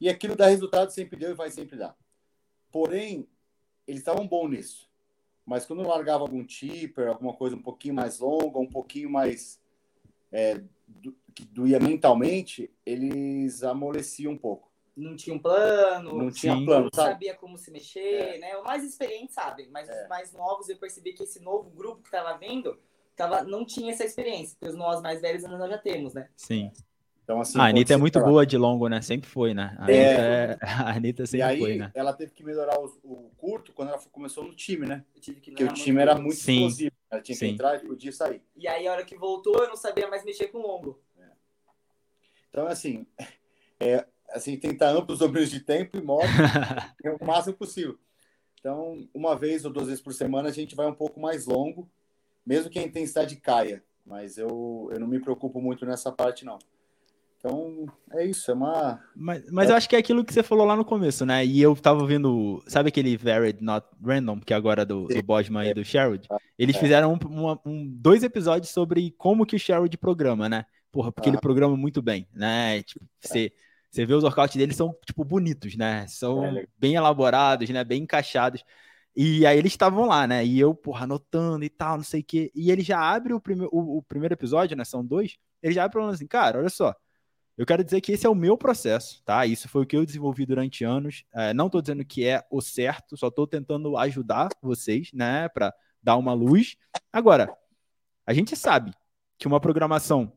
E 0.00 0.08
aquilo 0.08 0.36
dá 0.36 0.46
resultado, 0.46 0.90
sempre 0.90 1.18
deu 1.18 1.30
e 1.30 1.34
vai 1.34 1.50
sempre 1.50 1.76
dar. 1.76 1.96
Porém, 2.70 3.26
eles 3.86 4.00
estavam 4.00 4.26
bons 4.26 4.50
nisso. 4.50 4.88
Mas 5.44 5.64
quando 5.64 5.82
largava 5.82 6.22
algum 6.22 6.44
tipper, 6.44 7.08
alguma 7.08 7.32
coisa 7.32 7.56
um 7.56 7.62
pouquinho 7.62 7.94
mais 7.94 8.18
longa, 8.18 8.58
um 8.58 8.68
pouquinho 8.68 9.10
mais 9.10 9.58
é, 10.30 10.62
que 11.34 11.44
doía 11.46 11.80
mentalmente, 11.80 12.70
eles 12.84 13.62
amoleciam 13.62 14.32
um 14.32 14.38
pouco. 14.38 14.67
Não 14.98 15.14
tinha 15.14 15.34
um 15.34 15.38
plano, 15.38 16.12
não 16.12 16.30
tinha 16.30 16.56
sim. 16.56 16.64
plano, 16.64 16.90
não 16.92 17.04
sabia 17.04 17.34
como 17.34 17.56
se 17.56 17.70
mexer, 17.70 18.34
é. 18.34 18.38
né? 18.38 18.56
Os 18.56 18.64
mais 18.64 18.82
experientes 18.82 19.34
sabem, 19.34 19.68
mas 19.70 19.88
é. 19.88 20.02
os 20.02 20.08
mais 20.08 20.32
novos 20.32 20.68
eu 20.68 20.76
percebi 20.76 21.12
que 21.12 21.22
esse 21.22 21.40
novo 21.40 21.70
grupo 21.70 22.02
que 22.02 22.08
estava 22.08 22.36
vindo 22.36 22.76
tava, 23.14 23.44
não 23.44 23.64
tinha 23.64 23.92
essa 23.92 24.04
experiência, 24.04 24.56
porque 24.58 24.74
nós 24.76 25.00
mais 25.00 25.20
velhos 25.20 25.44
nós 25.44 25.70
já 25.70 25.78
temos, 25.78 26.14
né? 26.14 26.28
Sim. 26.36 26.72
Então, 27.22 27.42
assim, 27.42 27.58
a 27.58 27.66
Anitta 27.66 27.92
é 27.92 27.96
muito 27.98 28.18
boa 28.20 28.46
de 28.46 28.56
longo, 28.56 28.88
né? 28.88 29.02
Sempre 29.02 29.28
foi, 29.28 29.52
né? 29.52 29.76
A 29.78 29.92
é. 29.92 30.14
Anitta, 30.14 30.22
é... 30.22 30.58
a 30.66 30.96
Anitta 30.96 31.26
sempre 31.26 31.46
aí, 31.46 31.60
foi, 31.60 31.76
né? 31.76 31.92
Ela 31.94 32.14
teve 32.14 32.32
que 32.32 32.42
melhorar 32.42 32.80
o, 32.80 32.86
o 33.04 33.30
curto 33.36 33.70
quando 33.74 33.90
ela 33.90 33.98
começou 34.10 34.44
no 34.44 34.54
time, 34.54 34.86
né? 34.86 35.04
Porque 35.12 35.62
o 35.62 35.74
time 35.74 36.00
era 36.00 36.14
muito 36.14 36.36
Sim. 36.36 36.54
explosivo. 36.54 36.92
Ela 37.10 37.20
tinha 37.20 37.36
que 37.36 37.46
Sim. 37.46 37.52
entrar 37.52 37.76
e 37.76 37.86
podia 37.86 38.12
sair. 38.12 38.42
E 38.56 38.66
aí, 38.66 38.88
a 38.88 38.92
hora 38.92 39.04
que 39.04 39.14
voltou, 39.14 39.62
eu 39.62 39.68
não 39.68 39.76
sabia 39.76 40.08
mais 40.08 40.24
mexer 40.24 40.48
com 40.48 40.58
longo. 40.58 40.98
É. 41.18 41.26
Então, 42.48 42.66
assim, 42.66 43.06
é, 43.78 44.06
assim, 44.30 44.56
tentar 44.56 44.90
amplos 44.90 45.18
domínios 45.18 45.50
de 45.50 45.60
tempo 45.60 45.96
e 45.96 46.02
modo 46.02 46.24
é 47.04 47.10
o 47.10 47.24
máximo 47.24 47.56
possível. 47.56 47.98
Então, 48.58 49.08
uma 49.14 49.36
vez 49.36 49.64
ou 49.64 49.72
duas 49.72 49.86
vezes 49.86 50.02
por 50.02 50.12
semana, 50.12 50.48
a 50.48 50.52
gente 50.52 50.74
vai 50.74 50.86
um 50.86 50.94
pouco 50.94 51.20
mais 51.20 51.46
longo, 51.46 51.88
mesmo 52.44 52.70
que 52.70 52.78
a 52.78 52.82
intensidade 52.82 53.36
caia. 53.36 53.82
Mas 54.04 54.38
eu, 54.38 54.88
eu 54.90 54.98
não 54.98 55.06
me 55.06 55.20
preocupo 55.20 55.60
muito 55.60 55.84
nessa 55.84 56.10
parte, 56.10 56.44
não. 56.44 56.58
Então, 57.38 57.86
é 58.12 58.24
isso, 58.24 58.50
é 58.50 58.54
uma. 58.54 59.00
Mas, 59.14 59.48
mas 59.50 59.68
é... 59.68 59.72
eu 59.72 59.76
acho 59.76 59.88
que 59.88 59.94
é 59.94 59.98
aquilo 59.98 60.24
que 60.24 60.34
você 60.34 60.42
falou 60.42 60.66
lá 60.66 60.74
no 60.74 60.84
começo, 60.84 61.24
né? 61.24 61.46
E 61.46 61.62
eu 61.62 61.76
tava 61.76 62.04
vendo, 62.04 62.62
sabe 62.66 62.88
aquele 62.88 63.16
Varied 63.16 63.62
Not 63.62 63.86
Random, 64.04 64.40
que 64.40 64.52
é 64.52 64.56
agora 64.56 64.84
do, 64.84 65.06
do 65.06 65.22
Bosman 65.22 65.68
é. 65.68 65.70
e 65.70 65.74
do 65.74 65.84
Sherwood? 65.84 66.26
Ah, 66.30 66.38
Eles 66.58 66.74
é. 66.74 66.80
fizeram 66.80 67.14
um, 67.14 67.58
um, 67.64 67.86
dois 67.86 68.24
episódios 68.24 68.72
sobre 68.72 69.14
como 69.16 69.46
que 69.46 69.54
o 69.54 69.58
Sherwood 69.58 69.96
programa, 69.98 70.48
né? 70.48 70.66
Porra, 70.90 71.12
porque 71.12 71.28
ah. 71.28 71.32
ele 71.32 71.40
programa 71.40 71.76
muito 71.76 72.02
bem, 72.02 72.26
né? 72.34 72.82
Tipo, 72.82 73.04
você, 73.20 73.52
você 73.90 74.04
vê 74.06 74.14
os 74.14 74.24
workouts 74.24 74.56
dele, 74.56 74.74
são, 74.74 74.94
tipo, 75.06 75.24
bonitos, 75.24 75.76
né? 75.76 76.06
São 76.08 76.44
é, 76.44 76.66
bem 76.78 76.94
elaborados, 76.94 77.68
né? 77.70 77.82
Bem 77.84 78.02
encaixados. 78.02 78.62
E 79.16 79.46
aí 79.46 79.58
eles 79.58 79.72
estavam 79.72 80.06
lá, 80.06 80.26
né? 80.26 80.44
E 80.44 80.60
eu, 80.60 80.74
porra, 80.74 81.04
anotando 81.04 81.64
e 81.64 81.68
tal, 81.68 81.96
não 81.96 82.04
sei 82.04 82.20
o 82.20 82.24
quê. 82.24 82.52
E 82.54 82.70
ele 82.70 82.82
já 82.82 83.00
abre 83.00 83.32
o, 83.32 83.40
prime 83.40 83.66
o, 83.72 83.98
o 83.98 84.02
primeiro 84.02 84.34
episódio, 84.34 84.76
né? 84.76 84.84
São 84.84 85.04
dois. 85.04 85.36
Ele 85.62 85.74
já 85.74 85.84
abre 85.84 85.94
falando 85.94 86.14
assim, 86.14 86.26
cara, 86.26 86.58
olha 86.58 86.68
só 86.68 86.94
eu 87.58 87.66
quero 87.66 87.82
dizer 87.82 88.00
que 88.00 88.12
esse 88.12 88.24
é 88.24 88.30
o 88.30 88.36
meu 88.36 88.56
processo, 88.56 89.20
tá? 89.24 89.44
Isso 89.44 89.68
foi 89.68 89.82
o 89.82 89.86
que 89.86 89.96
eu 89.96 90.06
desenvolvi 90.06 90.46
durante 90.46 90.84
anos. 90.84 91.24
É, 91.34 91.52
não 91.52 91.66
estou 91.66 91.82
dizendo 91.82 92.04
que 92.04 92.24
é 92.24 92.46
o 92.52 92.60
certo, 92.60 93.16
só 93.16 93.26
estou 93.26 93.48
tentando 93.48 93.96
ajudar 93.96 94.48
vocês, 94.62 95.12
né, 95.12 95.48
para 95.48 95.74
dar 96.00 96.16
uma 96.16 96.32
luz. 96.32 96.76
Agora, 97.12 97.52
a 98.24 98.32
gente 98.32 98.54
sabe 98.54 98.92
que 99.36 99.48
uma 99.48 99.60
programação 99.60 100.32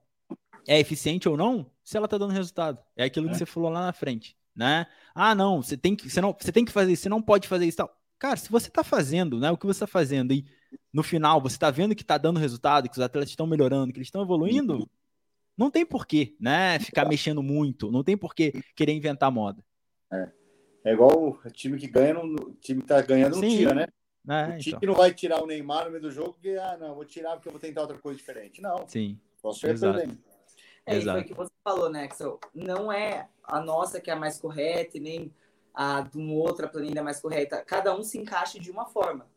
é 0.68 0.80
eficiente 0.80 1.30
ou 1.30 1.38
não 1.38 1.70
se 1.84 1.97
ela 1.97 2.05
está 2.05 2.17
dando 2.17 2.32
resultado. 2.32 2.79
É 2.95 3.03
aquilo 3.03 3.27
é. 3.27 3.32
que 3.32 3.38
você 3.38 3.45
falou 3.45 3.69
lá 3.69 3.86
na 3.86 3.93
frente, 3.93 4.38
né? 4.55 4.86
Ah, 5.13 5.36
não, 5.36 5.61
você 5.61 5.77
tem 5.77 5.95
que, 5.95 6.09
você 6.09 6.21
não, 6.21 6.36
você 6.38 6.51
tem 6.51 6.65
que 6.65 6.71
fazer 6.71 6.91
isso, 6.93 7.03
você 7.03 7.09
não 7.09 7.21
pode 7.21 7.47
fazer 7.47 7.65
isso, 7.65 7.77
tal. 7.77 7.95
Cara, 8.19 8.38
se 8.38 8.51
você 8.51 8.67
está 8.67 8.84
fazendo, 8.84 9.39
né, 9.39 9.49
o 9.49 9.57
que 9.57 9.65
você 9.65 9.77
está 9.77 9.88
fazendo 9.88 10.32
e 10.32 10.45
no 10.93 11.01
final 11.01 11.41
você 11.41 11.55
está 11.55 11.71
vendo 11.71 11.95
que 11.95 12.03
está 12.03 12.17
dando 12.17 12.39
resultado, 12.39 12.88
que 12.88 12.95
os 12.95 13.03
atletas 13.03 13.32
estão 13.32 13.47
melhorando, 13.47 13.91
que 13.91 13.97
eles 13.97 14.07
estão 14.07 14.21
evoluindo, 14.21 14.88
não 15.57 15.71
tem 15.71 15.86
porquê, 15.86 16.36
né? 16.39 16.79
Ficar 16.79 17.05
mexendo 17.05 17.41
muito, 17.41 17.91
não 17.91 18.03
tem 18.03 18.15
porquê 18.15 18.53
querer 18.75 18.93
inventar 18.93 19.32
moda. 19.32 19.63
É, 20.11 20.29
é 20.86 20.93
igual 20.93 21.39
o 21.43 21.51
time 21.51 21.77
que 21.77 21.88
ganha, 21.88 22.19
o 22.19 22.53
time 22.61 22.82
que 22.82 22.88
tá 22.88 23.01
ganhando 23.01 23.36
não 23.36 23.41
Sim. 23.41 23.57
tira, 23.57 23.73
né? 23.73 23.88
É, 24.29 24.55
o 24.55 24.59
time 24.59 24.77
então. 24.77 24.88
não 24.88 24.95
vai 24.95 25.13
tirar 25.13 25.41
o 25.41 25.47
Neymar 25.47 25.86
no 25.86 25.91
meio 25.91 26.03
do 26.03 26.11
jogo 26.11 26.34
porque, 26.34 26.49
ah, 26.49 26.77
não, 26.79 26.93
vou 26.93 27.05
tirar 27.05 27.34
porque 27.34 27.47
eu 27.47 27.51
vou 27.51 27.61
tentar 27.61 27.82
outra 27.82 27.97
coisa 27.97 28.17
diferente. 28.17 28.61
Não. 28.61 28.88
Sim. 28.88 29.19
Posso 29.41 29.65
Exato. 29.65 29.99
É, 30.86 30.97
isso 30.97 31.11
foi 31.11 31.21
o 31.21 31.25
que 31.25 31.34
você 31.34 31.51
falou, 31.63 31.89
né, 31.89 32.05
Axel? 32.05 32.39
Não 32.53 32.91
é 32.91 33.29
a 33.43 33.59
nossa 33.59 33.99
que 33.99 34.09
é 34.09 34.13
a 34.13 34.17
mais 34.17 34.39
correta 34.39 34.97
e 34.97 34.99
nem 34.99 35.34
a 35.73 36.01
de 36.01 36.17
uma 36.17 36.34
outra 36.34 36.67
planilha 36.67 37.03
mais 37.03 37.19
correta. 37.19 37.63
Cada 37.65 37.95
um 37.95 38.03
se 38.03 38.17
encaixa 38.17 38.59
de 38.59 38.71
uma 38.71 38.86
forma. 38.86 39.27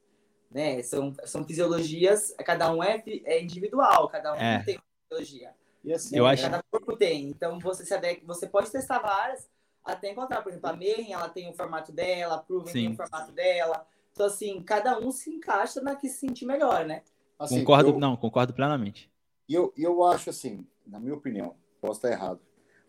Né? 0.51 0.83
São, 0.83 1.15
são 1.25 1.45
fisiologias, 1.45 2.35
cada 2.45 2.73
um 2.73 2.83
é, 2.83 3.03
é 3.25 3.43
individual, 3.43 4.09
cada 4.09 4.33
um 4.33 4.37
é. 4.37 4.63
tem 4.63 4.77
uma 4.77 4.85
fisiologia. 5.03 5.55
E 5.83 5.93
assim, 5.93 6.17
eu 6.17 6.27
acho... 6.27 6.43
cada 6.43 6.63
corpo 6.71 6.97
tem. 6.97 7.29
Então 7.29 7.59
você 7.59 7.85
se 7.85 7.93
adequa, 7.93 8.23
você 8.27 8.47
pode 8.47 8.71
testar 8.71 9.01
várias 9.01 9.49
até 9.85 10.11
encontrar. 10.11 10.43
Por 10.43 10.51
exemplo, 10.51 10.71
a 10.71 10.73
Mayhem, 10.73 11.13
ela 11.13 11.29
tem 11.29 11.49
o 11.51 11.53
formato 11.53 11.93
dela, 11.93 12.37
a 12.37 12.39
Proven 12.39 12.73
Sim. 12.73 12.85
tem 12.85 12.93
o 12.93 12.97
formato 12.97 13.33
dela. 13.33 13.87
Então, 14.13 14.27
assim, 14.27 14.63
cada 14.63 14.99
um 14.99 15.11
se 15.11 15.31
encaixa 15.31 15.81
na 15.83 15.95
que 15.95 16.09
se 16.09 16.19
sentir 16.19 16.47
melhor, 16.47 16.87
né? 16.87 17.03
Assim, 17.39 17.61
concordo, 17.61 17.91
eu... 17.91 17.99
não, 17.99 18.17
concordo 18.17 18.55
plenamente. 18.55 19.11
E 19.49 19.55
eu, 19.55 19.73
eu 19.77 20.05
acho 20.05 20.31
assim, 20.31 20.65
na 20.87 21.01
minha 21.01 21.15
opinião, 21.15 21.57
posso 21.81 21.99
estar 21.99 22.11
errado, 22.11 22.41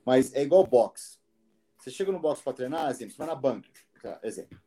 mas 0.06 0.34
é 0.34 0.42
igual 0.42 0.66
boxe. 0.66 1.20
Você 1.78 1.92
chega 1.92 2.12
no 2.12 2.20
boxe 2.20 2.44
para 2.44 2.54
treinar, 2.54 2.90
exemplo, 2.90 3.14
você 3.14 3.18
vai 3.18 3.28
na 3.28 3.36
banca, 3.36 3.70
tá, 4.02 4.20
exemplo. 4.24 4.60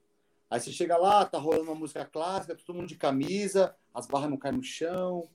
Aí 0.51 0.61
você 0.61 0.73
chega 0.73 0.97
lá, 0.97 1.27
tá 1.27 1.39
rolando 1.39 1.65
uma 1.65 1.75
música 1.75 2.05
clássica, 2.07 2.57
todo 2.57 2.77
mundo 2.77 2.89
de 2.89 2.97
camisa, 2.97 3.77
as 3.93 4.07
barras 4.07 4.31
não 4.31 4.37
caem 4.37 4.57
no 4.57 4.63
chão. 4.63 5.29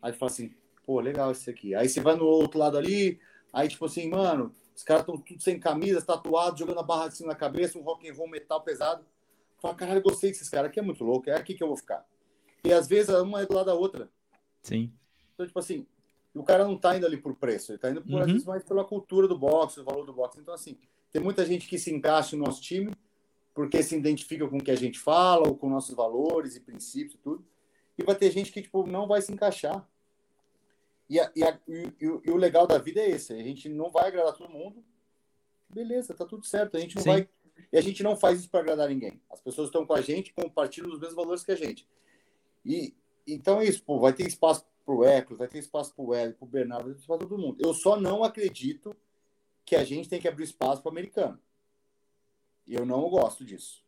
Aí 0.00 0.12
fala 0.12 0.30
assim, 0.30 0.54
pô, 0.84 1.00
legal 1.00 1.32
esse 1.32 1.50
aqui. 1.50 1.74
Aí 1.74 1.88
você 1.88 2.00
vai 2.00 2.14
no 2.14 2.24
outro 2.24 2.58
lado 2.58 2.78
ali, 2.78 3.20
aí 3.52 3.68
tipo 3.68 3.84
assim, 3.84 4.08
mano, 4.08 4.54
os 4.74 4.82
caras 4.82 5.02
estão 5.02 5.16
tudo 5.16 5.42
sem 5.42 5.58
camisa, 5.58 6.00
tatuados, 6.02 6.60
jogando 6.60 6.78
a 6.78 6.84
barra 6.84 7.06
assim 7.06 7.26
na 7.26 7.34
cabeça, 7.34 7.78
um 7.78 7.82
rock 7.82 8.08
and 8.08 8.14
roll 8.14 8.28
metal 8.28 8.62
pesado. 8.62 9.04
Fala, 9.60 9.74
caralho, 9.74 10.02
gostei 10.02 10.30
desses 10.30 10.48
caras 10.48 10.68
aqui, 10.68 10.78
é 10.78 10.82
muito 10.82 11.02
louco, 11.02 11.30
é 11.30 11.34
aqui 11.34 11.54
que 11.54 11.62
eu 11.62 11.68
vou 11.68 11.76
ficar. 11.76 12.06
E 12.64 12.72
às 12.72 12.86
vezes 12.86 13.14
uma 13.14 13.42
é 13.42 13.46
do 13.46 13.54
lado 13.54 13.66
da 13.66 13.74
outra. 13.74 14.10
Sim. 14.62 14.92
Então, 15.32 15.46
tipo 15.46 15.58
assim, 15.58 15.86
o 16.34 16.42
cara 16.42 16.64
não 16.64 16.76
tá 16.76 16.96
indo 16.96 17.06
ali 17.06 17.16
por 17.16 17.34
preço, 17.36 17.72
ele 17.72 17.78
tá 17.78 17.90
indo 17.90 18.02
por, 18.02 18.12
uhum. 18.12 18.26
vezes, 18.26 18.44
mais 18.44 18.64
pela 18.64 18.84
cultura 18.84 19.28
do 19.28 19.38
boxe, 19.38 19.80
o 19.80 19.84
valor 19.84 20.04
do 20.04 20.12
boxe. 20.12 20.40
Então, 20.40 20.52
assim, 20.52 20.76
tem 21.12 21.22
muita 21.22 21.46
gente 21.46 21.68
que 21.68 21.78
se 21.78 21.94
encaixa 21.94 22.36
no 22.36 22.44
nosso 22.44 22.60
time 22.60 22.92
porque 23.54 23.82
se 23.84 23.96
identifica 23.96 24.48
com 24.48 24.58
o 24.58 24.62
que 24.62 24.72
a 24.72 24.76
gente 24.76 24.98
fala, 24.98 25.46
ou 25.46 25.56
com 25.56 25.70
nossos 25.70 25.94
valores 25.94 26.56
e 26.56 26.60
princípios 26.60 27.14
e 27.14 27.18
tudo. 27.18 27.46
E 27.96 28.02
vai 28.02 28.16
ter 28.16 28.30
gente 28.32 28.50
que, 28.50 28.60
tipo, 28.60 28.84
não 28.84 29.06
vai 29.06 29.22
se 29.22 29.32
encaixar. 29.32 29.88
E, 31.08 31.20
a, 31.20 31.30
e, 31.36 31.44
a, 31.44 31.60
e, 31.68 31.92
e, 32.00 32.30
o 32.30 32.36
legal 32.36 32.66
da 32.66 32.78
vida 32.78 33.00
é 33.00 33.10
esse: 33.10 33.32
a 33.32 33.36
gente 33.36 33.68
não 33.68 33.90
vai 33.90 34.08
agradar 34.08 34.34
todo 34.34 34.50
mundo. 34.50 34.84
Beleza, 35.72 36.14
tá 36.14 36.26
tudo 36.26 36.44
certo. 36.44 36.76
A 36.76 36.80
gente 36.80 36.96
não 36.96 37.02
Sim. 37.04 37.10
vai. 37.10 37.28
E 37.72 37.78
a 37.78 37.80
gente 37.80 38.02
não 38.02 38.16
faz 38.16 38.40
isso 38.40 38.50
para 38.50 38.60
agradar 38.60 38.88
ninguém. 38.88 39.20
As 39.30 39.40
pessoas 39.40 39.68
estão 39.68 39.86
com 39.86 39.94
a 39.94 40.00
gente, 40.00 40.34
compartilham 40.34 40.90
os 40.90 40.98
mesmos 40.98 41.14
valores 41.14 41.44
que 41.44 41.52
a 41.52 41.56
gente. 41.56 41.88
E 42.64 42.92
então 43.26 43.60
é 43.60 43.64
isso, 43.64 43.82
pô, 43.84 44.00
vai 44.00 44.12
ter 44.12 44.26
espaço 44.26 44.66
para 44.84 44.94
o 44.94 45.04
Ecos, 45.04 45.38
vai 45.38 45.48
ter 45.48 45.58
espaço 45.58 45.94
para 45.94 46.04
o 46.04 46.14
Hélio, 46.14 46.34
para 46.34 46.44
o 46.44 46.48
Bernardo, 46.48 46.84
vai 46.84 46.94
ter 46.94 47.00
espaço 47.00 47.18
para 47.18 47.28
todo 47.28 47.40
mundo. 47.40 47.56
Eu 47.64 47.72
só 47.72 47.98
não 47.98 48.22
acredito 48.22 48.94
que 49.64 49.74
a 49.74 49.84
gente 49.84 50.08
tem 50.08 50.20
que 50.20 50.28
abrir 50.28 50.44
espaço 50.44 50.82
para 50.82 50.90
o 50.90 50.92
americano. 50.92 51.40
E 52.66 52.74
eu 52.74 52.84
não 52.84 53.08
gosto 53.08 53.44
disso. 53.44 53.82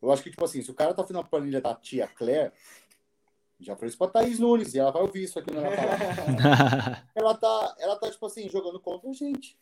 Eu 0.00 0.10
acho 0.10 0.22
que, 0.22 0.30
tipo 0.30 0.44
assim, 0.44 0.62
se 0.62 0.70
o 0.70 0.74
cara 0.74 0.94
tá 0.94 1.02
fazendo 1.02 1.20
a 1.20 1.24
planilha 1.24 1.60
da 1.60 1.74
tia 1.74 2.08
Claire, 2.08 2.52
já 3.60 3.76
falei 3.76 3.88
isso 3.88 3.98
pra 3.98 4.08
Thaís 4.08 4.38
Nunes, 4.38 4.74
e 4.74 4.78
ela 4.78 4.90
vai 4.90 5.02
ouvir 5.02 5.22
isso 5.22 5.38
aqui 5.38 5.52
na 5.52 5.62
ela 7.14 7.34
tá, 7.36 7.76
ela 7.78 7.96
tá, 7.96 8.10
tipo 8.10 8.26
assim, 8.26 8.48
jogando 8.48 8.80
contra 8.80 9.08
a 9.08 9.12
gente. 9.12 9.56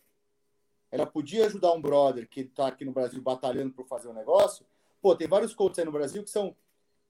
Ela 0.91 1.07
podia 1.07 1.47
ajudar 1.47 1.73
um 1.73 1.81
brother 1.81 2.29
que 2.29 2.45
tá 2.45 2.69
aqui 2.69 2.85
no 2.85 2.93
Brasil 2.93 3.21
batalhando 3.21 3.73
por 3.73 3.87
fazer 3.87 4.09
um 4.09 4.15
negócio. 4.15 4.65
Pô, 5.01 5.15
tem 5.15 5.29
vários 5.29 5.55
coaches 5.55 5.79
aí 5.79 5.85
no 5.85 5.93
Brasil 5.93 6.25
que 6.25 6.31
são, 6.31 6.57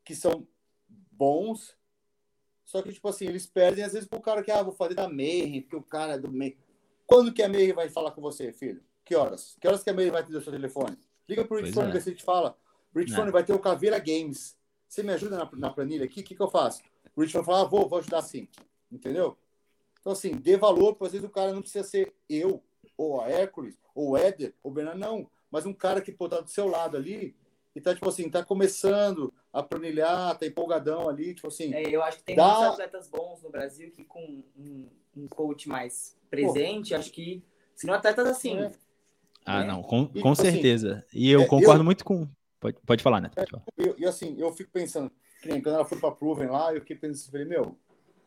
que 0.05 0.15
são 0.15 0.47
bons, 0.89 1.77
só 2.71 2.81
que, 2.83 2.93
tipo 2.93 3.09
assim, 3.09 3.27
eles 3.27 3.49
perdem 3.49 3.83
às 3.83 3.95
vezes 3.95 4.09
pro 4.09 4.21
cara 4.21 4.45
que, 4.45 4.51
ah, 4.53 4.63
vou 4.63 4.73
fazer 4.73 4.95
da 4.95 5.09
Mayhem, 5.09 5.61
porque 5.61 5.75
o 5.75 5.83
cara 5.83 6.13
é 6.13 6.19
do 6.19 6.31
Mayhem. 6.31 6.57
Quando 7.05 7.33
que 7.33 7.43
a 7.43 7.49
Mayhem 7.49 7.73
vai 7.73 7.89
falar 7.89 8.13
com 8.13 8.21
você, 8.21 8.53
filho? 8.53 8.81
Que 9.05 9.17
horas? 9.17 9.57
Que 9.61 9.67
horas 9.67 9.83
que 9.83 9.91
a 9.91 9.93
Mayhem 9.93 10.13
vai 10.13 10.25
ter 10.25 10.37
o 10.37 10.41
seu 10.41 10.53
telefone? 10.53 10.97
Liga 11.29 11.45
pro 11.45 11.57
Richfone, 11.57 11.89
é. 11.89 11.93
ver 11.93 12.01
se 12.01 12.11
ele 12.11 12.17
te 12.17 12.23
fala. 12.23 12.57
O 12.95 12.99
Richfone 13.01 13.33
vai 13.33 13.43
ter 13.43 13.53
o 13.53 13.59
Caveira 13.59 13.99
Games. 13.99 14.57
Você 14.87 15.03
me 15.03 15.13
ajuda 15.13 15.37
na, 15.37 15.51
na 15.53 15.71
planilha 15.71 16.05
aqui? 16.05 16.21
O 16.21 16.23
que, 16.25 16.37
que 16.37 16.41
eu 16.41 16.49
faço? 16.49 16.81
O 17.17 17.23
Rich 17.23 17.35
vai 17.35 17.45
falar, 17.45 17.63
ah, 17.63 17.65
vou, 17.65 17.89
vou 17.89 17.99
ajudar 17.99 18.23
sim. 18.23 18.47
Entendeu? 18.91 19.37
Então, 20.01 20.13
assim, 20.13 20.31
dê 20.31 20.57
valor, 20.57 20.93
porque 20.93 21.07
às 21.07 21.13
vezes 21.13 21.27
o 21.27 21.31
cara 21.31 21.53
não 21.53 21.63
precisa 21.63 21.83
ser 21.83 22.15
eu, 22.29 22.63
ou 22.97 23.21
a 23.21 23.29
Hércules, 23.29 23.77
ou 23.97 24.11
o 24.11 24.17
Éder, 24.17 24.55
ou 24.63 24.71
o 24.71 24.75
Bernardo, 24.75 25.01
não. 25.01 25.29
Mas 25.51 25.67
um 25.67 25.73
cara 25.73 26.01
que 26.01 26.13
pô, 26.13 26.29
tá 26.29 26.41
do 26.41 26.49
seu 26.49 26.69
lado 26.69 26.97
ali 26.97 27.35
e 27.75 27.81
tá, 27.81 27.95
tipo 27.95 28.09
assim, 28.09 28.29
tá 28.29 28.45
começando 28.45 29.33
a 29.53 29.63
planilhar, 29.63 30.37
tá 30.37 30.47
empolgadão 30.47 31.09
ali, 31.09 31.35
tipo 31.35 31.49
assim. 31.49 31.73
É, 31.73 31.89
eu 31.89 32.03
acho 32.03 32.19
que 32.19 32.25
tem 32.25 32.37
dá... 32.37 32.47
muitos 32.47 32.73
atletas 32.73 33.09
bons 33.09 33.43
no 33.43 33.51
Brasil 33.51 33.91
que 33.93 34.05
com 34.05 34.43
um, 34.57 34.89
um 35.17 35.29
coach 35.29 35.69
mais 35.69 36.17
presente, 36.29 36.91
pô. 36.91 36.97
acho 36.97 37.13
que. 37.13 37.43
Se 37.77 37.87
não 37.87 37.95
atletas 37.95 38.27
assim. 38.27 38.59
É. 38.59 38.73
Ah, 39.45 39.61
né? 39.61 39.69
não, 39.69 39.83
com, 39.83 40.07
com 40.07 40.13
e, 40.13 40.15
tipo 40.17 40.29
assim, 40.29 40.43
certeza. 40.43 41.05
E 41.15 41.31
eu 41.31 41.43
é, 41.43 41.47
concordo 41.47 41.81
eu, 41.81 41.85
muito 41.85 42.05
com. 42.05 42.29
Pode, 42.59 42.77
pode 42.85 43.03
falar, 43.03 43.21
né? 43.21 43.31
E 43.97 44.05
assim, 44.05 44.37
eu 44.39 44.53
fico 44.53 44.71
pensando, 44.71 45.11
quando 45.43 45.69
ela 45.69 45.85
foi 45.85 45.99
pra 45.99 46.11
Proven 46.11 46.49
lá, 46.49 46.75
eu 46.75 46.81
fiquei 46.81 46.97
pensando, 46.97 47.31
falei, 47.31 47.47
meu, 47.47 47.79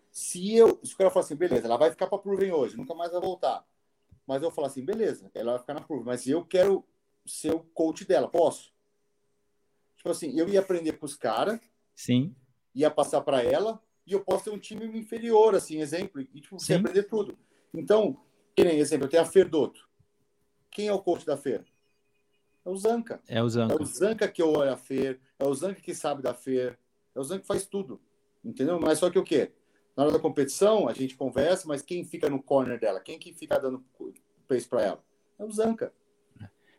se 0.09 0.55
eu. 0.55 0.79
Se 0.83 0.93
o 0.93 0.97
cara 0.97 1.11
falar 1.11 1.25
assim, 1.25 1.35
beleza, 1.35 1.67
ela 1.67 1.77
vai 1.77 1.91
ficar 1.91 2.07
pra 2.07 2.17
Proven 2.17 2.51
hoje, 2.51 2.77
nunca 2.77 2.95
mais 2.95 3.11
vai 3.11 3.21
voltar. 3.21 3.63
Mas 4.25 4.41
eu 4.41 4.49
falo 4.49 4.67
assim, 4.67 4.83
beleza, 4.83 5.29
ela 5.35 5.51
vai 5.51 5.59
ficar 5.59 5.73
na 5.73 5.81
Proven, 5.81 6.05
mas 6.05 6.25
eu 6.25 6.45
quero 6.45 6.83
ser 7.25 7.53
o 7.53 7.59
coach 7.59 8.05
dela, 8.05 8.27
posso? 8.27 8.72
Tipo 10.03 10.11
assim, 10.11 10.37
eu 10.37 10.49
ia 10.49 10.59
aprender 10.59 10.91
com 10.93 11.05
os 11.05 11.15
caras. 11.15 11.57
Sim. 11.95 12.35
Ia 12.75 12.91
passar 12.91 13.21
para 13.21 13.41
ela, 13.41 13.81
e 14.05 14.11
eu 14.11 14.19
posso 14.19 14.43
ter 14.43 14.49
um 14.49 14.59
time 14.59 14.85
inferior, 14.99 15.55
assim, 15.55 15.79
exemplo, 15.79 16.19
e 16.19 16.41
tipo, 16.41 16.59
você 16.59 16.73
aprender 16.73 17.03
tudo. 17.03 17.37
Então, 17.73 18.21
que 18.53 18.65
nem 18.65 18.79
exemplo, 18.79 19.05
eu 19.05 19.09
tenho 19.09 19.23
a 19.23 19.25
Ferdoto. 19.25 19.87
Quem 20.69 20.89
é 20.89 20.93
o 20.93 21.01
coach 21.01 21.25
da 21.25 21.37
Fer? 21.37 21.63
É 22.65 22.69
o 22.69 22.75
Zanca. 22.75 23.21
É 23.29 23.41
o 23.41 23.47
Zanca. 23.47 23.73
É 23.73 23.77
o 23.81 23.85
Zanca 23.85 24.27
que 24.27 24.43
olha 24.43 24.73
a 24.73 24.77
Fer, 24.77 25.21
é 25.39 25.45
o 25.45 25.53
Zanca 25.53 25.79
que 25.79 25.95
sabe 25.95 26.21
da 26.21 26.33
Fer, 26.33 26.77
é 27.15 27.19
o 27.19 27.23
Zanca 27.23 27.41
que 27.41 27.47
faz 27.47 27.65
tudo. 27.65 28.01
Entendeu? 28.43 28.77
Mas 28.81 28.99
só 28.99 29.09
que 29.09 29.17
o 29.17 29.23
quê? 29.23 29.53
Na 29.95 30.03
hora 30.03 30.11
da 30.11 30.19
competição, 30.19 30.89
a 30.89 30.93
gente 30.93 31.15
conversa, 31.15 31.65
mas 31.65 31.81
quem 31.81 32.03
fica 32.03 32.29
no 32.29 32.43
corner 32.43 32.77
dela? 32.77 32.99
Quem 32.99 33.17
que 33.17 33.31
fica 33.31 33.57
dando 33.57 33.85
pace 34.49 34.67
para 34.67 34.81
ela? 34.81 35.03
É 35.39 35.45
o 35.45 35.51
Zanca. 35.51 35.93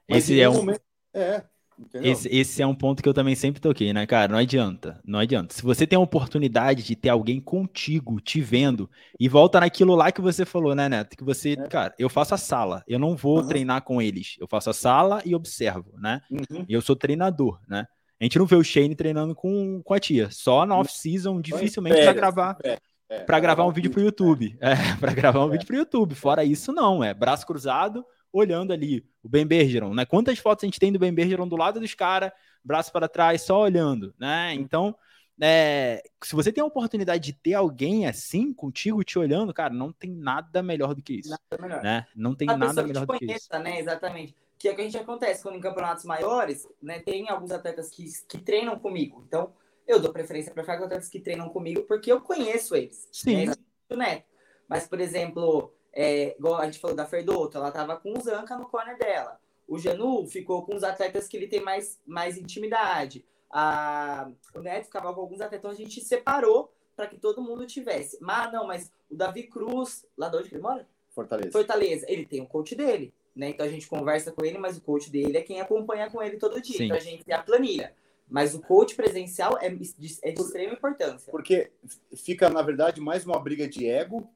Mas 0.07 0.25
Esse 0.25 0.39
é 0.39 0.51
um. 0.51 0.57
Momento... 0.57 0.83
É, 1.15 1.47
esse, 1.95 2.29
esse, 2.29 2.63
é 2.63 2.67
um 2.67 2.75
ponto 2.75 3.03
que 3.03 3.09
eu 3.09 3.15
também 3.15 3.35
sempre 3.35 3.61
toquei, 3.61 3.93
né, 3.93 4.07
cara? 4.07 4.33
Não 4.33 4.39
adianta, 4.39 5.01
não 5.05 5.19
adianta. 5.19 5.55
Se 5.55 5.63
você 5.63 5.87
tem 5.87 5.97
a 5.97 6.01
oportunidade 6.01 6.83
de 6.83 6.95
ter 6.95 7.09
alguém 7.09 7.41
contigo, 7.41 8.21
te 8.21 8.41
vendo, 8.41 8.89
e 9.19 9.29
volta 9.29 9.61
naquilo 9.61 9.95
lá 9.95 10.13
que 10.13 10.21
você 10.21 10.45
falou, 10.45 10.75
né, 10.75 10.89
Neto? 10.89 11.17
Que 11.17 11.25
você, 11.25 11.53
é. 11.53 11.69
cara, 11.69 11.95
eu 11.99 12.09
faço 12.09 12.35
a 12.35 12.39
sala, 12.39 12.83
eu 12.87 12.99
não 12.99 13.17
vou 13.17 13.39
uhum. 13.39 13.47
treinar 13.47 13.83
com 13.83 14.01
eles. 14.01 14.37
Eu 14.41 14.47
faço 14.47 14.71
a 14.71 14.75
sala 14.75 15.23
e 15.25 15.35
observo, 15.35 15.95
né? 15.99 16.21
Uhum. 16.31 16.65
Eu 16.69 16.81
sou 16.81 16.97
treinador, 16.97 17.61
né? 17.69 17.87
A 18.21 18.25
gente 18.25 18.39
não 18.39 18.47
vê 18.47 18.57
o 18.57 18.65
Shane 18.65 18.95
treinando 18.95 19.35
com, 19.35 19.83
com 19.83 19.95
a 19.95 19.99
tia, 19.99 20.29
só 20.31 20.65
na 20.65 20.79
off-season, 20.79 21.41
dificilmente 21.41 22.01
para 22.01 22.13
gravar. 22.13 22.57
É. 22.63 22.79
É, 23.09 23.21
para 23.21 23.39
gravar 23.41 23.67
um 23.67 23.73
vídeo 23.73 23.91
para 23.91 24.01
o 24.01 24.05
YouTube. 24.05 24.57
É, 24.61 24.75
para 24.99 25.13
gravar 25.13 25.45
um 25.45 25.51
vídeo 25.51 25.67
para 25.67 25.75
o 25.75 25.79
YouTube. 25.79 26.15
Fora 26.15 26.45
isso, 26.45 26.73
não. 26.73 27.03
É 27.03 27.13
braço 27.13 27.47
cruzado, 27.47 28.05
olhando 28.35 28.73
ali 28.73 29.07
o 29.23 29.29
Ben 29.29 29.47
Bergeron, 29.47 29.95
né? 29.95 30.05
Quantas 30.05 30.39
fotos 30.39 30.65
a 30.65 30.67
gente 30.67 30.81
tem 30.81 30.93
do 30.93 30.99
Ben 30.99 31.15
Bergeron 31.15 31.47
do 31.47 31.57
lado 31.57 31.79
dos 31.79 31.95
caras, 31.95 32.33
braço 32.65 32.91
para 32.91 33.09
trás, 33.09 33.43
só 33.43 33.61
olhando, 33.61 34.13
né? 34.19 34.53
Então, 34.55 34.97
é, 35.41 36.03
se 36.23 36.35
você 36.35 36.53
tem 36.53 36.63
a 36.63 36.67
oportunidade 36.67 37.25
de 37.25 37.33
ter 37.33 37.55
alguém 37.55 38.07
assim 38.07 38.53
contigo 38.53 39.05
te 39.05 39.19
olhando, 39.19 39.55
cara, 39.55 39.73
não 39.73 39.93
tem 39.93 40.11
nada 40.11 40.63
melhor 40.63 40.95
do 40.95 41.03
que 41.03 41.15
isso. 41.15 41.31
Nada 41.31 41.63
melhor. 41.63 41.83
Né? 41.83 42.07
Não 42.15 42.35
tem 42.35 42.51
a 42.51 42.57
nada 42.57 42.83
melhor 42.83 43.07
do 43.07 43.07
conheça, 43.07 43.27
que 43.27 43.33
isso. 43.35 43.63
Né? 43.63 43.81
Exatamente. 43.81 44.35
Que 44.59 44.69
é 44.69 44.73
o 44.73 44.75
que 44.75 44.81
a 44.81 44.85
gente 44.85 44.99
acontece 44.99 45.43
quando 45.43 45.57
em 45.57 45.61
campeonatos 45.61 46.05
maiores, 46.05 46.67
né? 46.83 46.99
Tem 47.01 47.29
alguns 47.29 47.53
atletas 47.53 47.91
que, 47.91 48.05
que 48.29 48.39
treinam 48.39 48.79
comigo. 48.79 49.25
Então, 49.27 49.53
eu 49.87 50.01
dou 50.01 50.13
preferência 50.13 50.53
para 50.53 50.63
ficar 50.63 50.79
com 50.79 50.85
atletas 50.85 51.09
que 51.09 51.21
treinam 51.21 51.49
comigo 51.51 51.83
porque 51.83 52.11
eu 52.11 52.21
conheço 52.21 52.75
eles. 52.75 53.09
Sim. 53.13 53.47
Né? 53.91 54.25
Mas, 54.69 54.87
por 54.89 55.01
exemplo, 55.01 55.73
é, 55.95 56.37
igual 56.37 56.57
a 56.57 56.65
gente 56.67 56.81
falou 56.81 56.97
da 56.97 57.07
Ferdoto, 57.07 57.57
ela 57.57 57.71
tava 57.71 57.97
com 57.97 58.13
o 58.13 58.21
Zanca 58.21 58.57
no 58.57 58.67
corner 58.67 58.99
dela. 58.99 59.41
O 59.67 59.79
Janu 59.79 60.27
ficou 60.27 60.65
com 60.65 60.75
os 60.75 60.83
atletas 60.83 61.29
que 61.29 61.37
ele 61.37 61.47
tem 61.47 61.61
mais, 61.61 61.99
mais 62.05 62.37
intimidade. 62.37 63.25
A, 63.51 64.29
o 64.55 64.61
Neto 64.61 64.87
ficava 64.87 65.15
com 65.15 65.21
alguns 65.21 65.41
atletas, 65.41 65.59
então 65.59 65.71
a 65.71 65.75
gente 65.75 66.01
separou 66.01 66.73
para 66.97 67.07
que 67.07 67.17
todo 67.17 67.41
mundo 67.41 67.67
tivesse. 67.67 68.19
Mas 68.21 68.53
não, 68.53 68.67
mas 68.67 68.93
o 69.09 69.15
Davi 69.15 69.45
Cruz, 69.45 70.05
lá 70.17 70.29
de 70.29 70.37
onde 70.37 70.49
ele 70.49 70.61
mora? 70.61 70.87
Fortaleza. 71.11 71.53
Fortaleza, 71.53 72.07
ele 72.09 72.27
tem 72.27 72.41
um 72.41 72.47
coach 72.47 72.75
dele, 72.75 73.15
né? 73.35 73.51
Então 73.51 73.65
a 73.65 73.69
gente 73.69 73.87
conversa 73.87 74.33
com 74.33 74.45
ele, 74.45 74.59
mas 74.59 74.77
o 74.77 74.81
coach 74.81 75.11
dele 75.11 75.39
é 75.39 75.43
quem 75.43 75.61
acompanha 75.61 76.11
com 76.11 76.21
ele 76.21 76.37
todo 76.37 76.61
dia. 76.61 76.77
Sim. 76.77 76.85
Então 76.87 76.97
a 76.97 77.01
gente 77.01 77.25
tem 77.25 77.35
a 77.35 77.43
planilha. 77.43 77.95
Mas 78.29 78.55
o 78.55 78.61
coach 78.61 78.97
presencial 78.97 79.57
é 79.61 79.69
de, 79.69 79.95
é 80.23 80.33
de 80.33 80.41
extrema 80.41 80.73
importância. 80.73 81.31
Porque 81.31 81.71
fica, 82.17 82.49
na 82.49 82.63
verdade, 82.63 83.01
mais 83.01 83.25
uma 83.25 83.39
briga 83.39 83.69
de 83.69 83.89
ego 83.89 84.29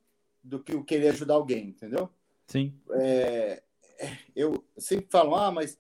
do 0.43 0.63
que 0.63 0.75
o 0.75 0.85
querer 0.85 1.09
ajudar 1.09 1.35
alguém, 1.35 1.69
entendeu? 1.69 2.11
Sim. 2.47 2.75
É, 2.93 3.63
eu 4.35 4.65
sempre 4.77 5.09
falo, 5.11 5.35
ah, 5.35 5.51
mas 5.51 5.79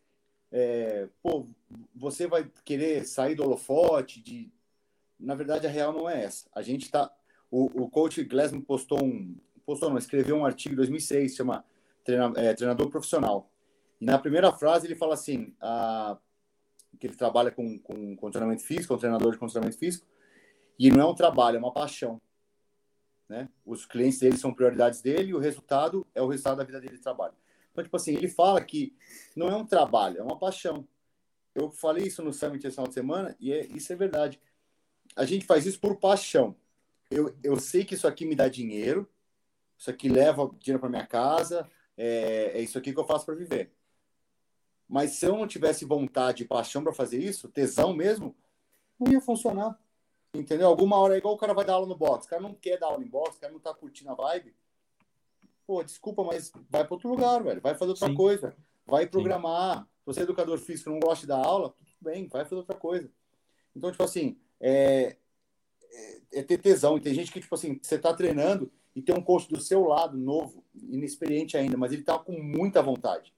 é, 0.50 1.08
pô, 1.22 1.46
você 1.94 2.26
vai 2.26 2.50
querer 2.64 3.04
sair 3.04 3.34
do 3.34 3.44
holofote, 3.44 4.20
de... 4.22 4.50
na 5.18 5.34
verdade 5.34 5.66
a 5.66 5.70
real 5.70 5.92
não 5.92 6.08
é 6.08 6.24
essa. 6.24 6.48
A 6.54 6.62
gente 6.62 6.90
tá, 6.90 7.10
o, 7.50 7.84
o 7.84 7.90
coach 7.90 8.22
Glassman 8.24 8.60
postou 8.60 9.02
um, 9.02 9.36
postou 9.64 9.90
não, 9.90 9.98
escreveu 9.98 10.36
um 10.36 10.46
artigo 10.46 10.74
em 10.74 10.76
2006, 10.76 11.36
chama 11.36 11.64
treina, 12.04 12.32
é, 12.36 12.54
treinador 12.54 12.88
profissional. 12.88 13.50
E 14.00 14.04
na 14.04 14.18
primeira 14.18 14.52
frase 14.52 14.86
ele 14.86 14.94
fala 14.94 15.14
assim, 15.14 15.54
a, 15.60 16.16
que 16.98 17.06
ele 17.06 17.16
trabalha 17.16 17.50
com, 17.50 17.78
com, 17.78 18.16
com 18.16 18.30
treinamento 18.30 18.62
físico, 18.62 18.94
um 18.94 18.98
treinador 18.98 19.32
de 19.32 19.38
condicionamento 19.38 19.78
físico, 19.78 20.06
e 20.78 20.90
não 20.90 21.00
é 21.00 21.06
um 21.06 21.14
trabalho, 21.14 21.56
é 21.56 21.58
uma 21.58 21.72
paixão. 21.72 22.20
Né? 23.28 23.48
Os 23.64 23.84
clientes 23.84 24.18
dele 24.18 24.36
são 24.36 24.54
prioridades 24.54 25.02
dele 25.02 25.30
e 25.30 25.34
o 25.34 25.38
resultado 25.38 26.06
é 26.14 26.22
o 26.22 26.28
resultado 26.28 26.58
da 26.58 26.64
vida 26.64 26.80
dele 26.80 26.96
de 26.96 27.02
trabalho. 27.02 27.34
Então, 27.70 27.84
tipo 27.84 27.96
assim, 27.96 28.14
ele 28.14 28.28
fala 28.28 28.60
que 28.64 28.96
não 29.36 29.48
é 29.48 29.56
um 29.56 29.66
trabalho, 29.66 30.18
é 30.18 30.22
uma 30.22 30.38
paixão. 30.38 30.86
Eu 31.54 31.70
falei 31.70 32.06
isso 32.06 32.22
no 32.22 32.32
Summit 32.32 32.66
esse 32.66 32.74
final 32.76 32.88
de 32.88 32.94
semana 32.94 33.36
e 33.38 33.52
é, 33.52 33.66
isso 33.66 33.92
é 33.92 33.96
verdade. 33.96 34.40
A 35.14 35.24
gente 35.24 35.44
faz 35.44 35.66
isso 35.66 35.78
por 35.78 35.96
paixão. 35.96 36.56
Eu, 37.10 37.36
eu 37.42 37.56
sei 37.58 37.84
que 37.84 37.94
isso 37.94 38.06
aqui 38.06 38.24
me 38.24 38.34
dá 38.34 38.48
dinheiro, 38.48 39.08
isso 39.76 39.90
aqui 39.90 40.08
leva 40.08 40.50
dinheiro 40.58 40.80
para 40.80 40.88
minha 40.88 41.06
casa, 41.06 41.68
é, 41.96 42.52
é 42.54 42.60
isso 42.60 42.78
aqui 42.78 42.92
que 42.92 42.98
eu 42.98 43.06
faço 43.06 43.26
para 43.26 43.34
viver. 43.34 43.72
Mas 44.88 45.12
se 45.12 45.26
eu 45.26 45.36
não 45.36 45.46
tivesse 45.46 45.84
vontade 45.84 46.42
e 46.42 46.46
paixão 46.46 46.82
para 46.82 46.94
fazer 46.94 47.18
isso, 47.18 47.48
tesão 47.48 47.92
mesmo, 47.92 48.34
não 48.98 49.12
ia 49.12 49.20
funcionar. 49.20 49.78
Entendeu? 50.38 50.68
Alguma 50.68 50.96
hora 50.96 51.14
é 51.14 51.18
igual 51.18 51.34
o 51.34 51.38
cara 51.38 51.52
vai 51.52 51.64
dar 51.64 51.74
aula 51.74 51.86
no 51.86 51.96
box. 51.96 52.26
O 52.26 52.30
cara 52.30 52.40
não 52.40 52.54
quer 52.54 52.78
dar 52.78 52.86
aula 52.86 53.02
em 53.02 53.08
box, 53.08 53.36
o 53.36 53.40
cara 53.40 53.52
não 53.52 53.60
tá 53.60 53.74
curtindo 53.74 54.10
a 54.10 54.14
vibe. 54.14 54.54
Pô, 55.66 55.82
desculpa, 55.82 56.22
mas 56.22 56.52
vai 56.70 56.84
para 56.84 56.94
outro 56.94 57.08
lugar, 57.08 57.42
velho. 57.42 57.60
Vai 57.60 57.74
fazer 57.74 57.90
outra 57.90 58.06
Sim. 58.06 58.14
coisa. 58.14 58.56
Vai 58.86 59.06
programar. 59.06 59.78
Sim. 59.78 59.84
Se 59.84 60.04
você 60.06 60.20
é 60.20 60.22
educador 60.22 60.58
físico 60.58 60.88
e 60.88 60.92
não 60.92 61.00
gosta 61.00 61.22
de 61.22 61.26
dar 61.26 61.44
aula, 61.44 61.70
tudo 61.70 61.88
bem, 62.00 62.26
vai 62.28 62.44
fazer 62.44 62.54
outra 62.54 62.76
coisa. 62.76 63.10
Então, 63.76 63.90
tipo 63.90 64.02
assim, 64.02 64.38
é, 64.60 65.16
é, 65.90 66.20
é 66.34 66.42
ter 66.42 66.58
tesão. 66.58 66.96
E 66.96 67.00
tem 67.00 67.12
gente 67.12 67.32
que, 67.32 67.40
tipo 67.40 67.54
assim, 67.54 67.78
você 67.82 67.98
tá 67.98 68.14
treinando 68.14 68.70
e 68.94 69.02
tem 69.02 69.14
um 69.14 69.22
coach 69.22 69.48
do 69.48 69.60
seu 69.60 69.84
lado, 69.84 70.16
novo, 70.16 70.64
inexperiente 70.74 71.56
ainda, 71.56 71.76
mas 71.76 71.92
ele 71.92 72.02
tá 72.02 72.18
com 72.18 72.40
muita 72.40 72.80
vontade. 72.80 73.34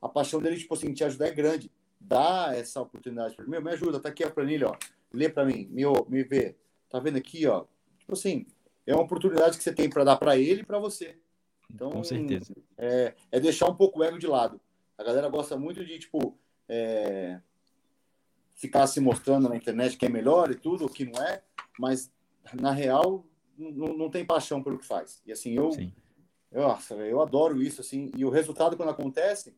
A 0.00 0.08
paixão 0.08 0.40
dele, 0.40 0.56
tipo 0.56 0.72
assim, 0.72 0.94
te 0.94 1.04
ajudar 1.04 1.26
é 1.26 1.32
grande. 1.32 1.70
Dá 2.00 2.54
essa 2.54 2.80
oportunidade 2.80 3.34
para 3.34 3.44
mim. 3.44 3.60
Me 3.60 3.72
ajuda, 3.72 4.00
tá 4.00 4.08
aqui 4.08 4.22
a 4.22 4.30
planilha, 4.30 4.68
ó 4.68 4.76
lê 5.14 5.28
para 5.28 5.44
mim, 5.44 5.68
me, 5.70 5.84
me 6.08 6.22
vê. 6.22 6.56
Tá 6.90 6.98
vendo 6.98 7.16
aqui, 7.16 7.46
ó? 7.46 7.64
Tipo 7.98 8.12
assim, 8.12 8.46
é 8.86 8.94
uma 8.94 9.04
oportunidade 9.04 9.56
que 9.56 9.64
você 9.64 9.72
tem 9.72 9.88
para 9.88 10.04
dar 10.04 10.16
para 10.16 10.36
ele 10.36 10.60
e 10.60 10.64
para 10.64 10.78
você. 10.78 11.18
Então, 11.72 11.90
Com 11.90 12.04
certeza. 12.04 12.54
É, 12.76 13.14
é, 13.32 13.40
deixar 13.40 13.68
um 13.68 13.74
pouco 13.74 14.00
o 14.00 14.04
ego 14.04 14.18
de 14.18 14.26
lado. 14.26 14.60
A 14.96 15.02
galera 15.02 15.28
gosta 15.28 15.56
muito 15.56 15.84
de, 15.84 15.98
tipo, 15.98 16.38
é, 16.68 17.40
ficar 18.54 18.86
se 18.86 19.00
mostrando 19.00 19.48
na 19.48 19.56
internet 19.56 19.96
que 19.96 20.06
é 20.06 20.08
melhor 20.08 20.50
e 20.50 20.54
tudo, 20.54 20.84
o 20.84 20.88
que 20.88 21.04
não 21.04 21.22
é, 21.22 21.42
mas 21.78 22.12
na 22.52 22.70
real 22.70 23.26
não, 23.56 23.96
não 23.96 24.10
tem 24.10 24.24
paixão 24.24 24.62
pelo 24.62 24.78
que 24.78 24.86
faz. 24.86 25.22
E 25.26 25.32
assim, 25.32 25.54
eu, 25.54 25.70
eu, 26.52 26.62
nossa, 26.62 26.94
eu 26.94 27.20
adoro 27.20 27.62
isso, 27.62 27.80
assim, 27.80 28.10
e 28.16 28.24
o 28.24 28.30
resultado 28.30 28.76
quando 28.76 28.90
acontece, 28.90 29.56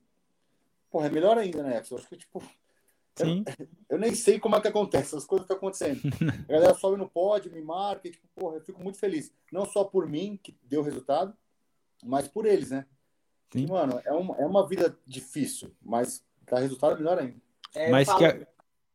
porra, 0.90 1.06
é 1.06 1.10
melhor 1.10 1.36
ainda, 1.36 1.62
né? 1.62 1.82
Eu 1.90 1.96
acho 1.98 2.08
que, 2.08 2.16
tipo, 2.16 2.42
Sim. 3.16 3.44
Eu, 3.58 3.66
eu, 3.96 3.98
nem 3.98 4.14
sei 4.14 4.38
como 4.38 4.56
é 4.56 4.60
que 4.60 4.68
acontece, 4.68 5.16
as 5.16 5.24
coisas 5.24 5.44
estão 5.44 5.56
acontecendo. 5.56 6.00
A 6.48 6.52
galera 6.52 6.74
sobe 6.74 6.96
no 6.96 7.08
pódio, 7.08 7.52
me 7.52 7.62
marca, 7.62 8.06
e, 8.06 8.10
tipo, 8.12 8.26
porra, 8.34 8.56
eu 8.56 8.60
fico 8.60 8.82
muito 8.82 8.98
feliz. 8.98 9.32
Não 9.50 9.64
só 9.64 9.84
por 9.84 10.08
mim, 10.08 10.38
que 10.42 10.56
deu 10.62 10.82
resultado, 10.82 11.34
mas 12.04 12.28
por 12.28 12.46
eles, 12.46 12.70
né? 12.70 12.86
Sim. 13.52 13.64
E, 13.64 13.66
mano, 13.66 14.00
é 14.04 14.12
uma, 14.12 14.36
é 14.36 14.46
uma 14.46 14.66
vida 14.66 14.96
difícil, 15.06 15.74
mas 15.82 16.24
dá 16.46 16.58
resultado 16.58 16.96
melhor 16.96 17.18
ainda. 17.18 17.40
É, 17.74 17.90
mas 17.90 18.06
falo, 18.06 18.18
que 18.18 18.24
a... 18.24 18.46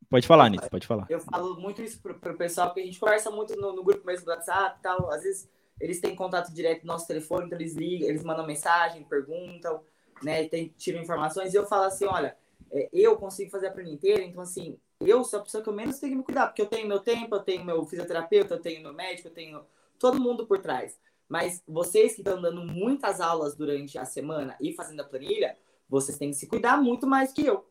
Pode 0.09 0.27
falar, 0.27 0.49
Nito, 0.49 0.69
pode 0.69 0.85
falar. 0.85 1.05
Eu 1.09 1.19
falo 1.19 1.59
muito 1.59 1.81
isso 1.81 2.01
pro, 2.01 2.19
pro 2.19 2.37
pessoal, 2.37 2.67
porque 2.67 2.81
a 2.81 2.85
gente 2.85 2.99
conversa 2.99 3.31
muito 3.31 3.55
no, 3.55 3.73
no 3.73 3.83
grupo 3.83 4.05
mesmo 4.05 4.25
do 4.25 4.31
WhatsApp 4.31 4.77
e 4.79 4.83
tal. 4.83 5.09
Às 5.11 5.23
vezes 5.23 5.49
eles 5.79 5.99
têm 5.99 6.15
contato 6.15 6.53
direto 6.53 6.81
no 6.85 6.93
nosso 6.93 7.07
telefone, 7.07 7.45
então 7.45 7.57
eles 7.57 7.73
ligam, 7.75 8.07
eles 8.07 8.23
mandam 8.23 8.45
mensagem, 8.45 9.03
perguntam, 9.03 9.81
né? 10.21 10.47
Tem, 10.47 10.67
tiram 10.77 11.01
informações, 11.01 11.53
e 11.53 11.57
eu 11.57 11.65
falo 11.65 11.83
assim, 11.83 12.05
olha, 12.05 12.35
é, 12.71 12.89
eu 12.93 13.17
consigo 13.17 13.51
fazer 13.51 13.67
a 13.67 13.71
planilha 13.71 13.93
inteira, 13.93 14.23
então 14.23 14.41
assim, 14.41 14.77
eu 14.99 15.23
sou 15.23 15.39
a 15.39 15.43
pessoa 15.43 15.63
que 15.63 15.69
eu 15.69 15.73
menos 15.73 15.99
tenho 15.99 16.13
que 16.13 16.17
me 16.17 16.23
cuidar, 16.23 16.47
porque 16.47 16.61
eu 16.61 16.67
tenho 16.67 16.87
meu 16.87 16.99
tempo, 16.99 17.35
eu 17.35 17.41
tenho 17.41 17.65
meu 17.65 17.85
fisioterapeuta, 17.85 18.55
eu 18.55 18.61
tenho 18.61 18.81
meu 18.81 18.93
médico, 18.93 19.27
eu 19.27 19.33
tenho 19.33 19.65
todo 19.99 20.19
mundo 20.19 20.45
por 20.45 20.59
trás. 20.59 20.99
Mas 21.27 21.63
vocês 21.67 22.13
que 22.13 22.21
estão 22.21 22.41
dando 22.41 22.65
muitas 22.65 23.21
aulas 23.21 23.55
durante 23.55 23.97
a 23.97 24.05
semana 24.05 24.55
e 24.59 24.73
fazendo 24.73 24.99
a 24.99 25.05
planilha, 25.05 25.57
vocês 25.87 26.17
têm 26.17 26.31
que 26.31 26.35
se 26.35 26.47
cuidar 26.47 26.77
muito 26.81 27.07
mais 27.07 27.31
que 27.31 27.45
eu, 27.45 27.65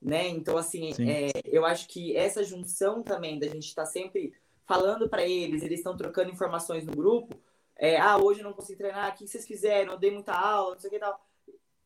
né? 0.00 0.28
Então, 0.28 0.56
assim, 0.56 0.92
é, 1.08 1.30
eu 1.44 1.64
acho 1.64 1.88
que 1.88 2.16
essa 2.16 2.42
junção 2.42 3.02
também 3.02 3.38
da 3.38 3.46
gente 3.46 3.66
estar 3.68 3.84
tá 3.84 3.90
sempre 3.90 4.32
falando 4.66 5.08
para 5.08 5.24
eles, 5.24 5.62
eles 5.62 5.80
estão 5.80 5.96
trocando 5.96 6.30
informações 6.30 6.84
no 6.84 6.92
grupo. 6.92 7.36
É, 7.76 7.98
ah, 7.98 8.16
hoje 8.18 8.40
eu 8.40 8.44
não 8.44 8.52
consegui 8.52 8.78
treinar, 8.78 9.12
o 9.12 9.16
que 9.16 9.26
vocês 9.26 9.46
fizeram? 9.46 9.92
Eu 9.92 9.98
dei 9.98 10.10
muita 10.10 10.32
aula, 10.32 10.74
não 10.74 10.80
sei 10.80 10.88
o 10.88 10.92
que 10.92 10.98
tal. 10.98 11.20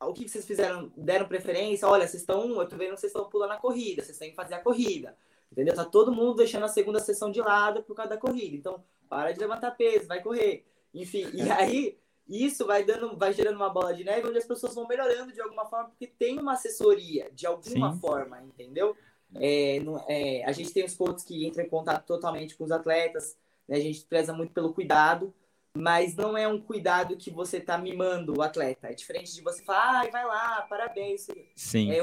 O 0.00 0.12
que 0.12 0.28
vocês 0.28 0.46
fizeram? 0.46 0.92
Deram 0.96 1.26
preferência? 1.26 1.88
Olha, 1.88 2.06
vocês 2.06 2.22
estão, 2.22 2.60
eu 2.60 2.68
tô 2.68 2.76
vendo 2.76 2.94
que 2.94 3.00
vocês 3.00 3.12
estão 3.12 3.28
pulando 3.28 3.52
a 3.52 3.56
corrida, 3.56 4.02
vocês 4.02 4.18
têm 4.18 4.30
que 4.30 4.36
fazer 4.36 4.54
a 4.54 4.60
corrida. 4.60 5.16
Entendeu? 5.50 5.74
Tá 5.74 5.84
todo 5.84 6.12
mundo 6.12 6.36
deixando 6.36 6.64
a 6.64 6.68
segunda 6.68 7.00
sessão 7.00 7.30
de 7.30 7.40
lado 7.40 7.82
por 7.82 7.94
causa 7.94 8.10
da 8.10 8.16
corrida. 8.16 8.54
Então, 8.54 8.84
para 9.08 9.32
de 9.32 9.40
levantar 9.40 9.72
peso, 9.72 10.06
vai 10.06 10.22
correr. 10.22 10.66
Enfim, 10.94 11.26
e 11.32 11.42
aí 11.50 11.98
isso 12.28 12.66
vai 12.66 12.84
dando, 12.84 13.16
vai 13.16 13.32
gerando 13.32 13.56
uma 13.56 13.70
bola 13.70 13.94
de 13.94 14.04
neve 14.04 14.28
onde 14.28 14.38
as 14.38 14.44
pessoas 14.44 14.74
vão 14.74 14.86
melhorando 14.86 15.32
de 15.32 15.40
alguma 15.40 15.64
forma, 15.64 15.88
porque 15.88 16.06
tem 16.06 16.38
uma 16.38 16.52
assessoria 16.52 17.30
de 17.32 17.46
alguma 17.46 17.92
Sim. 17.92 18.00
forma, 18.00 18.42
entendeu? 18.42 18.94
É, 19.34 19.78
é, 20.08 20.44
a 20.44 20.52
gente 20.52 20.72
tem 20.72 20.84
os 20.84 20.94
coaches 20.94 21.24
que 21.24 21.46
entram 21.46 21.64
em 21.64 21.68
contato 21.68 22.06
totalmente 22.06 22.56
com 22.56 22.64
os 22.64 22.70
atletas, 22.70 23.36
né? 23.66 23.76
a 23.76 23.80
gente 23.80 24.04
preza 24.04 24.32
muito 24.32 24.52
pelo 24.52 24.72
cuidado, 24.72 25.34
mas 25.76 26.14
não 26.14 26.36
é 26.36 26.48
um 26.48 26.60
cuidado 26.60 27.16
que 27.16 27.30
você 27.30 27.60
tá 27.60 27.78
mimando 27.78 28.38
o 28.38 28.42
atleta. 28.42 28.88
É 28.88 28.94
diferente 28.94 29.34
de 29.34 29.42
você 29.42 29.62
falar, 29.62 30.02
ah, 30.02 30.10
vai 30.10 30.24
lá, 30.24 30.62
parabéns. 30.68 31.26
Sim. 31.54 31.90
É, 31.90 31.98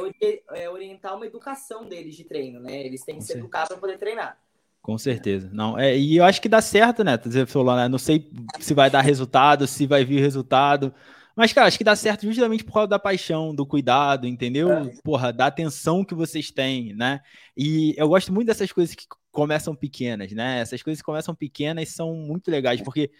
é 0.63 0.69
orientar 0.69 1.15
uma 1.15 1.25
educação 1.25 1.87
deles 1.87 2.15
de 2.15 2.23
treino, 2.23 2.59
né? 2.59 2.85
Eles 2.85 3.03
têm 3.03 3.17
que 3.17 3.23
ser 3.23 3.37
educados 3.37 3.69
para 3.69 3.77
poder 3.77 3.97
treinar. 3.97 4.37
Com 4.81 4.97
certeza. 4.97 5.49
Não, 5.51 5.79
é, 5.79 5.97
e 5.97 6.17
eu 6.17 6.23
acho 6.23 6.39
que 6.39 6.47
dá 6.47 6.61
certo, 6.61 7.03
né? 7.03 7.17
Você 7.17 7.45
falou, 7.47 7.75
né? 7.75 7.87
Não 7.87 7.97
sei 7.97 8.31
se 8.59 8.73
vai 8.73 8.89
dar 8.89 9.01
resultado, 9.01 9.65
se 9.65 9.87
vai 9.87 10.05
vir 10.05 10.19
resultado. 10.19 10.93
Mas, 11.35 11.51
cara, 11.51 11.67
acho 11.67 11.77
que 11.77 11.83
dá 11.83 11.95
certo 11.95 12.25
justamente 12.25 12.63
por 12.63 12.71
causa 12.71 12.87
da 12.87 12.99
paixão, 12.99 13.53
do 13.53 13.65
cuidado, 13.65 14.25
entendeu? 14.25 14.71
É. 14.71 14.93
Porra, 15.03 15.33
da 15.33 15.47
atenção 15.47 16.05
que 16.05 16.15
vocês 16.15 16.49
têm, 16.49 16.93
né? 16.93 17.19
E 17.57 17.93
eu 17.97 18.07
gosto 18.07 18.31
muito 18.31 18.47
dessas 18.47 18.71
coisas 18.71 18.95
que 18.95 19.05
começam 19.31 19.75
pequenas, 19.75 20.31
né? 20.31 20.59
Essas 20.61 20.81
coisas 20.81 21.01
que 21.01 21.05
começam 21.05 21.35
pequenas 21.35 21.89
são 21.89 22.13
muito 22.13 22.49
legais, 22.49 22.79
porque 22.81 23.11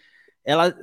ela, 0.46 0.74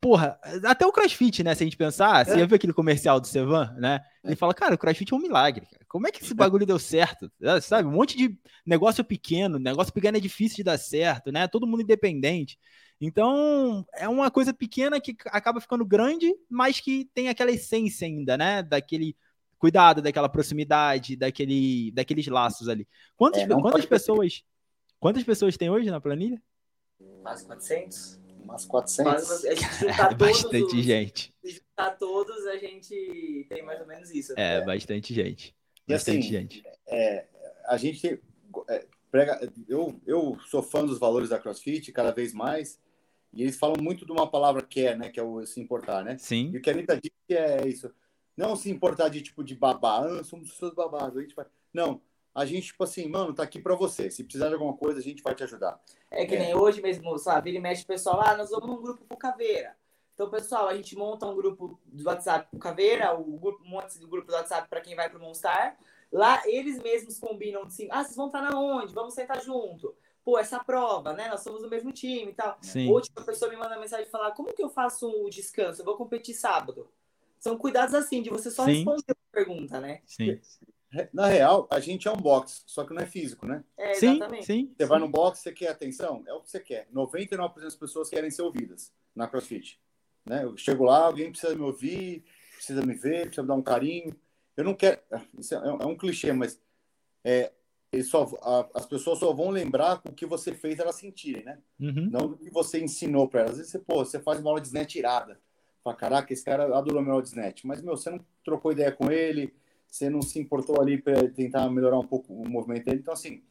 Porra, 0.00 0.38
até 0.64 0.86
o 0.86 0.92
CrossFit, 0.92 1.42
né? 1.42 1.54
Se 1.56 1.64
a 1.64 1.66
gente 1.66 1.76
pensar, 1.76 2.24
você 2.24 2.40
é. 2.40 2.46
viu 2.46 2.54
aquele 2.54 2.72
comercial 2.72 3.20
do 3.20 3.26
Sevan, 3.26 3.74
né? 3.78 4.00
Ele 4.22 4.36
fala, 4.36 4.54
cara, 4.54 4.76
o 4.76 4.78
CrossFit 4.78 5.12
é 5.12 5.16
um 5.16 5.20
milagre. 5.20 5.66
Cara. 5.66 5.84
Como 5.88 6.06
é 6.06 6.12
que 6.12 6.22
esse 6.22 6.34
bagulho 6.34 6.64
deu 6.64 6.78
certo? 6.78 7.30
É, 7.42 7.60
sabe? 7.60 7.88
Um 7.88 7.92
monte 7.92 8.16
de 8.16 8.38
negócio 8.64 9.02
pequeno, 9.02 9.58
negócio 9.58 9.92
pequeno 9.92 10.16
é 10.16 10.20
difícil 10.20 10.58
de 10.58 10.62
dar 10.62 10.78
certo, 10.78 11.32
né? 11.32 11.48
Todo 11.48 11.66
mundo 11.66 11.82
independente. 11.82 12.56
Então, 13.00 13.84
é 13.92 14.08
uma 14.08 14.30
coisa 14.30 14.54
pequena 14.54 15.00
que 15.00 15.16
acaba 15.26 15.60
ficando 15.60 15.84
grande, 15.84 16.32
mas 16.48 16.78
que 16.78 17.10
tem 17.12 17.28
aquela 17.28 17.50
essência 17.50 18.06
ainda, 18.06 18.36
né? 18.36 18.62
Daquele 18.62 19.16
cuidado, 19.58 20.00
daquela 20.00 20.28
proximidade, 20.28 21.16
daquele, 21.16 21.90
daqueles 21.90 22.28
laços 22.28 22.68
ali. 22.68 22.86
Quantas, 23.16 23.42
é, 23.42 23.48
quantas 23.48 23.84
pessoas 23.84 24.44
quantas 25.00 25.24
pessoas 25.24 25.56
tem 25.56 25.68
hoje 25.68 25.90
na 25.90 26.00
planilha? 26.00 26.40
Quase 27.22 27.44
400 27.44 28.27
umas 28.48 28.64
400. 28.64 29.44
a 29.44 29.54
gente 29.54 29.74
juntar 29.78 30.12
é 30.12 30.14
bastante 30.14 30.76
os, 30.76 30.84
gente. 30.84 31.34
Se 31.44 31.50
juntar 31.50 31.90
todos, 31.92 32.46
a 32.46 32.56
gente 32.56 33.46
tem 33.48 33.62
mais 33.62 33.80
ou 33.80 33.86
menos 33.86 34.10
isso. 34.10 34.32
É, 34.32 34.60
né? 34.60 34.66
bastante 34.66 35.12
gente. 35.14 35.54
Bastante 35.86 36.18
assim, 36.18 36.28
gente. 36.28 36.62
É, 36.86 37.26
a 37.66 37.76
gente 37.76 38.20
é, 38.68 38.86
prega, 39.10 39.52
eu, 39.68 40.00
eu 40.06 40.38
sou 40.46 40.62
fã 40.62 40.84
dos 40.84 40.98
valores 40.98 41.28
da 41.28 41.38
CrossFit 41.38 41.92
cada 41.92 42.10
vez 42.10 42.32
mais. 42.32 42.80
E 43.32 43.42
eles 43.42 43.58
falam 43.58 43.76
muito 43.80 44.06
de 44.06 44.12
uma 44.12 44.30
palavra 44.30 44.62
que 44.62 44.80
é, 44.80 44.96
né? 44.96 45.10
Que 45.10 45.20
é 45.20 45.22
o 45.22 45.44
se 45.44 45.60
importar, 45.60 46.02
né? 46.02 46.16
Sim. 46.16 46.50
E 46.52 46.56
o 46.56 46.62
que 46.62 46.70
a 46.70 46.72
Anitta 46.72 46.98
disse 46.98 47.14
é 47.30 47.68
isso. 47.68 47.92
Não 48.34 48.56
se 48.56 48.70
importar 48.70 49.08
de 49.08 49.20
tipo 49.20 49.44
de 49.44 49.54
babá, 49.54 50.06
ah, 50.06 50.24
somos 50.24 50.50
pessoas 50.50 50.72
babadas. 50.72 51.16
A 51.16 51.20
gente 51.20 51.34
vai... 51.34 51.44
Não, 51.72 52.00
a 52.34 52.44
gente, 52.44 52.68
tipo 52.68 52.84
assim, 52.84 53.08
mano, 53.08 53.34
tá 53.34 53.42
aqui 53.42 53.60
para 53.60 53.74
você. 53.74 54.10
Se 54.10 54.22
precisar 54.22 54.48
de 54.48 54.54
alguma 54.54 54.76
coisa, 54.76 55.00
a 55.00 55.02
gente 55.02 55.22
vai 55.22 55.34
te 55.34 55.42
ajudar. 55.42 55.80
É 56.10 56.24
que 56.24 56.34
é. 56.34 56.38
nem 56.38 56.54
hoje 56.54 56.80
mesmo, 56.80 57.18
sabe? 57.18 57.50
Ele 57.50 57.58
mexe 57.58 57.82
o 57.82 57.86
pessoal, 57.86 58.20
ah, 58.24 58.36
nós 58.36 58.50
vamos 58.50 58.68
num 58.68 58.80
grupo 58.80 59.04
pro 59.04 59.16
Caveira. 59.16 59.76
Então, 60.14 60.28
pessoal, 60.30 60.66
a 60.66 60.74
gente 60.74 60.96
monta 60.96 61.26
um 61.26 61.34
grupo 61.36 61.80
do 61.86 62.04
WhatsApp 62.04 62.48
pro 62.50 62.58
Caveira, 62.58 63.14
o 63.14 63.38
grupo, 63.38 63.62
um 63.64 63.68
monte 63.68 63.98
do 64.00 64.08
grupo 64.08 64.26
do 64.26 64.34
WhatsApp 64.34 64.68
para 64.68 64.80
quem 64.80 64.96
vai 64.96 65.08
pro 65.08 65.20
Monstar. 65.20 65.76
Lá, 66.10 66.42
eles 66.46 66.82
mesmos 66.82 67.20
combinam 67.20 67.62
assim, 67.62 67.86
ah, 67.90 68.02
vocês 68.02 68.16
vão 68.16 68.26
estar 68.26 68.42
na 68.42 68.58
onde? 68.58 68.92
Vamos 68.92 69.14
sentar 69.14 69.40
junto. 69.40 69.94
Pô, 70.24 70.36
essa 70.36 70.58
prova, 70.62 71.12
né? 71.12 71.28
Nós 71.28 71.40
somos 71.40 71.62
do 71.62 71.70
mesmo 71.70 71.92
time 71.92 72.32
e 72.32 72.34
tal. 72.34 72.58
Sim. 72.60 72.90
Ou, 72.90 73.00
tipo, 73.00 73.20
a 73.20 73.24
pessoa 73.24 73.50
me 73.50 73.56
manda 73.56 73.78
mensagem 73.78 74.06
e 74.06 74.10
fala, 74.10 74.32
como 74.32 74.52
que 74.52 74.62
eu 74.62 74.68
faço 74.68 75.08
o 75.08 75.30
descanso? 75.30 75.82
Eu 75.82 75.84
vou 75.84 75.96
competir 75.96 76.34
sábado. 76.34 76.90
São 77.38 77.56
cuidados 77.56 77.94
assim, 77.94 78.20
de 78.20 78.28
você 78.28 78.50
só 78.50 78.64
Sim. 78.64 78.72
responder 78.72 79.12
a 79.12 79.32
pergunta, 79.32 79.80
né? 79.80 80.02
Sim. 80.04 80.40
Na 81.12 81.26
real, 81.26 81.68
a 81.70 81.80
gente 81.80 82.08
é 82.08 82.10
um 82.10 82.16
box, 82.16 82.62
só 82.66 82.82
que 82.82 82.94
não 82.94 83.02
é 83.02 83.06
físico, 83.06 83.46
né? 83.46 83.62
É, 83.76 83.94
sim, 83.94 84.18
sim. 84.42 84.72
Você 84.76 84.86
vai 84.86 84.98
no 84.98 85.08
box, 85.08 85.40
você 85.40 85.52
quer 85.52 85.68
atenção? 85.68 86.24
É 86.26 86.32
o 86.32 86.40
que 86.40 86.50
você 86.50 86.60
quer. 86.60 86.88
99% 86.94 87.60
das 87.60 87.76
pessoas 87.76 88.08
querem 88.08 88.30
ser 88.30 88.42
ouvidas 88.42 88.92
na 89.14 89.28
CrossFit. 89.28 89.78
Né? 90.24 90.44
Eu 90.44 90.56
chego 90.56 90.84
lá, 90.84 91.04
alguém 91.04 91.30
precisa 91.30 91.54
me 91.54 91.62
ouvir, 91.62 92.24
precisa 92.54 92.80
me 92.80 92.94
ver, 92.94 93.26
precisa 93.26 93.42
me 93.42 93.48
dar 93.48 93.54
um 93.54 93.62
carinho. 93.62 94.16
Eu 94.56 94.64
não 94.64 94.74
quero. 94.74 94.98
Isso 95.38 95.54
é, 95.54 95.58
é 95.58 95.86
um 95.86 95.96
clichê, 95.96 96.32
mas 96.32 96.58
é, 97.22 97.52
só, 98.02 98.26
a, 98.40 98.78
as 98.78 98.86
pessoas 98.86 99.18
só 99.18 99.30
vão 99.32 99.50
lembrar 99.50 100.00
com 100.00 100.08
o 100.08 100.14
que 100.14 100.24
você 100.24 100.54
fez 100.54 100.78
elas 100.78 100.96
sentirem, 100.96 101.44
né? 101.44 101.58
Uhum. 101.78 102.08
Não 102.10 102.28
do 102.28 102.36
que 102.38 102.50
você 102.50 102.80
ensinou 102.80 103.28
para 103.28 103.40
elas. 103.40 103.52
Às 103.52 103.56
vezes 103.58 103.72
você, 103.72 103.78
pô, 103.78 104.04
você 104.04 104.18
faz 104.18 104.40
uma 104.40 104.50
aula 104.50 104.60
de 104.60 104.68
snatch 104.68 104.92
tirada. 104.92 105.38
Fala, 105.84 105.96
caraca, 105.96 106.32
esse 106.32 106.44
cara 106.44 106.64
adorou 106.76 107.02
minha 107.02 107.12
aula 107.12 107.22
de 107.22 107.28
snatch. 107.28 107.64
Mas, 107.64 107.82
meu, 107.82 107.94
você 107.94 108.08
não 108.08 108.24
trocou 108.42 108.72
ideia 108.72 108.90
com 108.90 109.10
ele 109.10 109.54
você 109.88 110.10
não 110.10 110.22
se 110.22 110.38
importou 110.38 110.80
ali 110.80 111.00
para 111.00 111.28
tentar 111.28 111.68
melhorar 111.70 111.98
um 111.98 112.06
pouco 112.06 112.32
o 112.32 112.48
movimento 112.48 112.84
dele. 112.84 113.00
Então, 113.00 113.14
assim, 113.14 113.42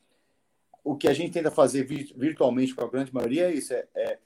o 0.83 0.95
que 0.95 1.07
a 1.07 1.13
gente 1.13 1.33
tenta 1.33 1.51
fazer 1.51 1.83
virtualmente 1.83 2.73
com 2.73 2.83
a 2.83 2.89
grande 2.89 3.13
maioria 3.13 3.49
é 3.49 3.53
isso, 3.53 3.73
é, 3.73 3.85
é, 3.95 4.19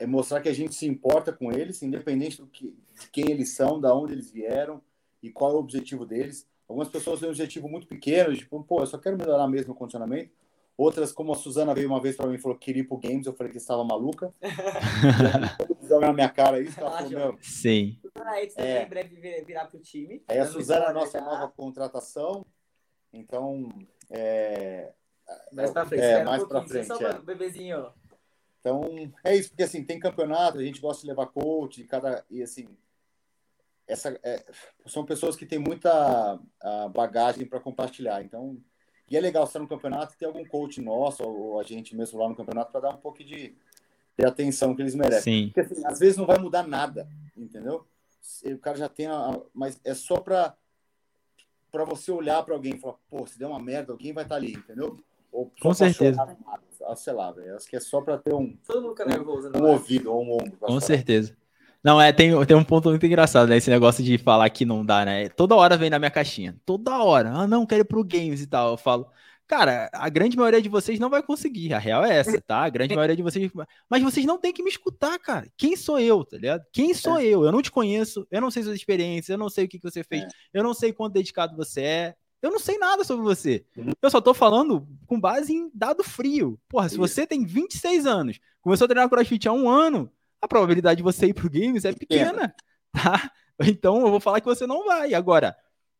é, 0.00 0.06
mostrar 0.06 0.40
que 0.40 0.48
a 0.48 0.52
gente 0.52 0.74
se 0.74 0.86
importa 0.86 1.32
com 1.32 1.52
eles, 1.52 1.82
independente 1.82 2.38
do 2.38 2.46
que, 2.46 2.74
de 3.00 3.10
quem 3.12 3.30
eles 3.30 3.54
são, 3.54 3.80
da 3.80 3.94
onde 3.94 4.14
eles 4.14 4.30
vieram 4.30 4.80
e 5.22 5.30
qual 5.30 5.52
é 5.52 5.54
o 5.54 5.58
objetivo 5.58 6.04
deles. 6.04 6.48
Algumas 6.68 6.88
pessoas 6.88 7.20
têm 7.20 7.28
um 7.28 7.32
objetivo 7.32 7.68
muito 7.68 7.86
pequeno, 7.86 8.36
tipo, 8.36 8.62
pô, 8.64 8.80
eu 8.80 8.86
só 8.86 8.98
quero 8.98 9.16
melhorar 9.16 9.46
mesmo 9.48 9.72
o 9.72 9.76
condicionamento. 9.76 10.30
Outras, 10.76 11.10
como 11.10 11.32
a 11.32 11.36
Suzana 11.36 11.74
veio 11.74 11.88
uma 11.88 12.00
vez 12.00 12.16
para 12.16 12.28
mim 12.28 12.36
e 12.36 12.38
falou 12.38 12.56
que 12.56 12.66
queria 12.66 12.82
ir 12.82 12.84
pro 12.86 12.98
Games, 12.98 13.26
eu 13.26 13.32
falei 13.32 13.50
que 13.50 13.58
estava 13.58 13.84
maluca. 13.84 14.32
joga 15.88 16.06
na 16.08 16.12
minha 16.12 16.28
cara 16.28 16.60
isso, 16.60 16.78
ela 16.78 16.90
falou, 16.90 17.10
meu. 17.10 17.38
Sim. 17.40 17.98
É, 18.56 18.82
em 18.82 18.88
breve 18.88 19.42
virar 19.44 19.66
pro 19.66 19.80
time. 19.80 20.22
Aí 20.28 20.38
a 20.38 20.46
Suzana 20.46 20.86
é 20.86 20.88
a 20.88 20.92
nossa 20.92 21.20
nova 21.20 21.48
contratação. 21.48 22.44
Então, 23.12 23.68
é. 24.10 24.92
Mais 25.52 25.70
pra 25.70 25.86
frente, 25.86 26.02
é, 26.02 26.24
mais 26.24 26.42
um 26.42 26.48
pra 26.48 26.62
frente. 26.62 26.86
Só 26.86 26.96
é. 27.00 27.18
bebezinho. 27.18 27.92
Então, 28.60 29.12
é 29.24 29.36
isso, 29.36 29.50
porque 29.50 29.62
assim, 29.62 29.84
tem 29.84 30.00
campeonato, 30.00 30.58
a 30.58 30.62
gente 30.62 30.80
gosta 30.80 31.02
de 31.02 31.08
levar 31.08 31.26
coach, 31.26 31.84
cada. 31.84 32.24
E 32.30 32.42
assim, 32.42 32.68
essa, 33.86 34.18
é, 34.22 34.44
são 34.86 35.04
pessoas 35.04 35.36
que 35.36 35.46
têm 35.46 35.58
muita 35.58 36.38
bagagem 36.92 37.46
para 37.46 37.60
compartilhar. 37.60 38.22
Então, 38.22 38.60
e 39.10 39.16
é 39.16 39.20
legal 39.20 39.44
estar 39.44 39.58
no 39.58 39.68
campeonato 39.68 40.14
e 40.14 40.18
ter 40.18 40.26
algum 40.26 40.44
coach 40.44 40.80
nosso, 40.82 41.22
ou 41.22 41.58
a 41.58 41.62
gente 41.62 41.96
mesmo 41.96 42.18
lá 42.18 42.28
no 42.28 42.36
campeonato, 42.36 42.70
para 42.70 42.82
dar 42.82 42.94
um 42.94 42.98
pouco 42.98 43.24
de, 43.24 43.56
de, 44.18 44.26
atenção 44.26 44.74
que 44.74 44.82
eles 44.82 44.94
merecem. 44.94 45.44
Sim. 45.44 45.52
Porque 45.52 45.60
assim, 45.60 45.86
às 45.86 45.98
vezes 45.98 46.16
não 46.16 46.26
vai 46.26 46.38
mudar 46.38 46.66
nada, 46.66 47.08
entendeu? 47.36 47.86
O 48.44 48.58
cara 48.58 48.76
já 48.76 48.88
tem 48.88 49.06
a. 49.06 49.40
Mas 49.54 49.80
é 49.84 49.94
só 49.94 50.20
para 50.20 50.54
para 51.70 51.84
você 51.84 52.10
olhar 52.10 52.42
para 52.42 52.54
alguém 52.54 52.74
e 52.74 52.78
falar, 52.78 52.94
pô, 53.10 53.26
se 53.26 53.38
der 53.38 53.46
uma 53.46 53.60
merda, 53.60 53.92
alguém 53.92 54.12
vai 54.12 54.24
estar 54.24 54.36
tá 54.36 54.40
ali, 54.40 54.54
entendeu? 54.54 54.98
Ou 55.30 55.52
Com 55.60 55.74
certeza. 55.74 56.26
Ah, 56.86 56.96
sei 56.96 57.12
lá, 57.12 57.30
velho. 57.30 57.54
Acho 57.54 57.68
que 57.68 57.76
é 57.76 57.80
só 57.80 58.00
para 58.00 58.16
ter 58.16 58.34
um. 58.34 58.56
Todo 58.66 58.82
mundo 58.82 58.96
fica 58.96 59.04
nervoso, 59.04 59.50
um, 59.54 59.62
um 59.62 59.66
ouvido 59.72 60.12
ou 60.12 60.24
um 60.24 60.32
ombro. 60.32 60.56
Com 60.58 60.80
certeza. 60.80 61.36
Não, 61.84 62.00
é, 62.00 62.12
tem, 62.12 62.44
tem 62.44 62.56
um 62.56 62.64
ponto 62.64 62.88
muito 62.88 63.06
engraçado, 63.06 63.48
né? 63.48 63.56
Esse 63.56 63.70
negócio 63.70 64.02
de 64.02 64.18
falar 64.18 64.48
que 64.50 64.64
não 64.64 64.84
dá, 64.84 65.04
né? 65.04 65.28
Toda 65.28 65.54
hora 65.54 65.76
vem 65.76 65.90
na 65.90 65.98
minha 65.98 66.10
caixinha. 66.10 66.56
Toda 66.64 67.02
hora. 67.02 67.30
Ah, 67.30 67.46
não, 67.46 67.66
quero 67.66 67.82
ir 67.82 67.84
pro 67.84 68.02
games 68.02 68.40
e 68.40 68.46
tal. 68.46 68.72
Eu 68.72 68.76
falo, 68.76 69.08
cara, 69.48 69.88
a 69.94 70.08
grande 70.10 70.36
maioria 70.36 70.60
de 70.60 70.68
vocês 70.68 71.00
não 71.00 71.08
vai 71.08 71.22
conseguir. 71.22 71.72
A 71.72 71.78
real 71.78 72.04
é 72.04 72.18
essa, 72.18 72.40
tá? 72.40 72.58
A 72.58 72.68
grande 72.68 72.94
maioria 72.94 73.16
de 73.16 73.22
vocês. 73.22 73.50
Mas 73.88 74.02
vocês 74.02 74.26
não 74.26 74.38
têm 74.38 74.52
que 74.52 74.62
me 74.62 74.68
escutar, 74.68 75.18
cara. 75.18 75.48
Quem 75.56 75.74
sou 75.74 75.98
eu, 75.98 76.22
tá 76.22 76.36
ligado? 76.36 76.64
Quem 76.70 76.92
sou 76.92 77.18
é. 77.18 77.24
eu? 77.24 77.44
Eu 77.44 77.50
não 77.50 77.62
te 77.62 77.70
conheço, 77.70 78.26
eu 78.30 78.40
não 78.40 78.50
sei 78.50 78.62
suas 78.62 78.76
experiências, 78.76 79.30
eu 79.30 79.38
não 79.38 79.48
sei 79.48 79.64
o 79.64 79.68
que, 79.68 79.78
que 79.78 79.90
você 79.90 80.04
fez, 80.04 80.22
é. 80.22 80.28
eu 80.52 80.62
não 80.62 80.74
sei 80.74 80.92
quanto 80.92 81.14
dedicado 81.14 81.56
você 81.56 81.80
é. 81.82 82.14
Eu 82.40 82.52
não 82.52 82.60
sei 82.60 82.78
nada 82.78 83.02
sobre 83.02 83.24
você. 83.24 83.64
Uhum. 83.76 83.90
Eu 84.00 84.10
só 84.10 84.20
tô 84.20 84.32
falando 84.32 84.86
com 85.06 85.18
base 85.18 85.52
em 85.52 85.68
dado 85.74 86.04
frio. 86.04 86.60
Porra, 86.68 86.88
se 86.88 86.94
Isso. 86.94 87.00
você 87.00 87.26
tem 87.26 87.44
26 87.44 88.06
anos, 88.06 88.38
começou 88.60 88.84
a 88.84 88.88
treinar 88.88 89.08
CrossFit 89.08 89.48
há 89.48 89.52
um 89.52 89.68
ano, 89.68 90.08
a 90.40 90.46
probabilidade 90.46 90.98
de 90.98 91.02
você 91.02 91.26
ir 91.26 91.34
pro 91.34 91.50
games 91.50 91.84
é 91.84 91.92
pequena, 91.92 92.54
tá? 92.92 93.32
Então 93.60 94.00
eu 94.02 94.10
vou 94.10 94.20
falar 94.20 94.40
que 94.40 94.46
você 94.46 94.68
não 94.68 94.84
vai. 94.84 95.14
Agora, 95.14 95.56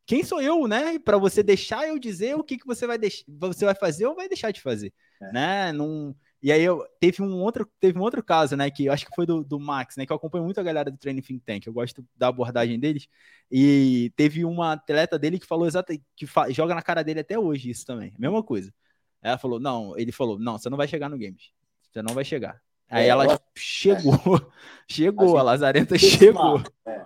quem 0.09 0.23
sou 0.23 0.41
eu, 0.41 0.67
né, 0.67 0.97
para 0.97 1.19
você 1.19 1.43
deixar 1.43 1.87
eu 1.87 1.99
dizer 1.99 2.35
o 2.35 2.43
que, 2.43 2.57
que 2.57 2.65
você 2.65 2.87
vai 2.87 2.97
deixar, 2.97 3.23
você 3.27 3.63
vai 3.63 3.75
fazer 3.75 4.07
ou 4.07 4.15
vai 4.15 4.27
deixar 4.27 4.49
de 4.49 4.59
fazer, 4.59 4.91
é. 5.21 5.31
né? 5.31 5.71
Não 5.71 6.15
e 6.41 6.51
aí 6.51 6.63
eu 6.63 6.83
teve 6.99 7.21
um 7.21 7.39
outro, 7.43 7.69
teve 7.79 7.99
um 7.99 8.01
outro 8.01 8.23
caso, 8.23 8.55
né, 8.55 8.71
que 8.71 8.85
eu 8.85 8.91
acho 8.91 9.05
que 9.05 9.13
foi 9.15 9.27
do, 9.27 9.43
do 9.43 9.59
Max, 9.59 9.97
né, 9.97 10.07
que 10.07 10.11
eu 10.11 10.15
acompanho 10.15 10.45
muito 10.45 10.59
a 10.59 10.63
galera 10.63 10.89
do 10.89 10.97
Training 10.97 11.21
Think 11.21 11.43
Tank, 11.45 11.67
eu 11.67 11.73
gosto 11.73 12.03
da 12.17 12.29
abordagem 12.29 12.79
deles. 12.79 13.07
E 13.51 14.11
teve 14.15 14.43
uma 14.43 14.71
atleta 14.71 15.19
dele 15.19 15.37
que 15.37 15.45
falou 15.45 15.67
exatamente 15.67 16.03
que 16.15 16.25
fa, 16.25 16.49
joga 16.49 16.73
na 16.73 16.81
cara 16.81 17.03
dele 17.03 17.19
até 17.19 17.37
hoje 17.37 17.69
isso 17.69 17.85
também, 17.85 18.11
mesma 18.17 18.41
coisa. 18.41 18.73
Ela 19.21 19.37
falou: 19.37 19.59
"Não, 19.59 19.95
ele 19.95 20.11
falou: 20.11 20.39
"Não, 20.39 20.57
você 20.57 20.71
não 20.71 20.77
vai 20.77 20.87
chegar 20.87 21.07
no 21.07 21.19
games. 21.19 21.51
Você 21.83 22.01
não 22.01 22.15
vai 22.15 22.25
chegar". 22.25 22.59
Aí 22.89 23.05
é, 23.05 23.09
ela 23.09 23.25
ela... 23.25 23.39
chegou, 23.55 24.13
chegou, 24.89 25.37
a, 25.37 25.41
a 25.41 25.43
Lazarenta 25.43 25.99
chegou. 25.99 26.63
É. 26.87 27.05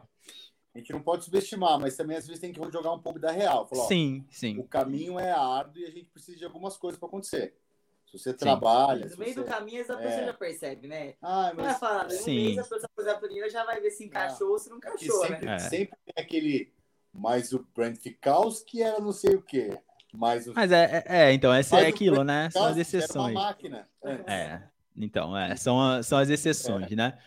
A 0.73 0.79
gente 0.79 0.91
não 0.91 1.01
pode 1.01 1.23
subestimar, 1.23 1.79
mas 1.79 1.95
também 1.95 2.17
às 2.17 2.25
vezes 2.25 2.41
tem 2.41 2.51
que 2.51 2.59
jogar 2.71 2.91
um 2.91 2.99
pouco 2.99 3.19
da 3.19 3.31
real. 3.31 3.67
Falar, 3.67 3.87
sim, 3.87 4.25
ó, 4.27 4.31
sim. 4.31 4.57
O 4.57 4.63
caminho 4.63 5.19
é 5.19 5.31
árduo 5.31 5.81
e 5.81 5.85
a 5.85 5.91
gente 5.91 6.05
precisa 6.05 6.37
de 6.37 6.45
algumas 6.45 6.77
coisas 6.77 6.99
para 6.99 7.07
acontecer. 7.07 7.55
Se 8.13 8.19
você 8.19 8.31
Sim. 8.31 8.37
trabalha. 8.37 9.07
No 9.07 9.17
meio 9.17 9.33
você... 9.33 9.39
do 9.39 9.45
caminho, 9.45 9.81
a 9.81 9.97
pessoa 9.97 10.21
é. 10.21 10.25
já 10.25 10.33
percebe, 10.33 10.87
né? 10.87 11.15
Ah, 11.19 11.51
mas... 11.55 11.65
Não 11.65 11.67
é 11.67 11.73
falar, 11.73 12.03
no 12.03 12.25
mês 12.25 12.57
a 12.59 12.61
pessoa 12.61 12.89
fazer 12.95 13.09
a 13.09 13.17
planilha 13.17 13.49
já 13.49 13.65
vai 13.65 13.81
ver 13.81 13.89
se 13.89 14.05
encaixou 14.05 14.51
ou 14.51 14.59
se 14.59 14.69
não 14.69 14.77
encaixou, 14.77 15.25
sempre, 15.25 15.45
né? 15.47 15.55
É. 15.55 15.59
Sempre 15.59 15.97
tem 16.05 16.23
aquele. 16.23 16.71
Mas 17.11 17.53
o 17.53 17.65
Brent 17.75 17.99
que 18.67 18.83
era 18.83 18.99
não 18.99 19.11
sei 19.11 19.35
o 19.35 19.41
quê. 19.41 19.79
Mas, 20.13 20.45
o... 20.47 20.53
mas 20.53 20.71
é, 20.71 21.03
é, 21.07 21.23
é 21.23 21.33
então, 21.33 21.51
essa 21.51 21.79
é 21.79 21.87
aquilo, 21.87 22.23
né? 22.23 22.51
São 22.51 22.65
as 22.65 22.77
exceções. 22.77 23.31
Era 23.31 23.39
uma 23.39 23.45
máquina. 23.47 23.89
É. 24.27 24.61
Então, 24.95 25.35
é, 25.35 25.55
são, 25.55 26.03
são 26.03 26.19
as 26.19 26.29
exceções, 26.29 26.91
é. 26.91 26.95
né? 26.95 27.17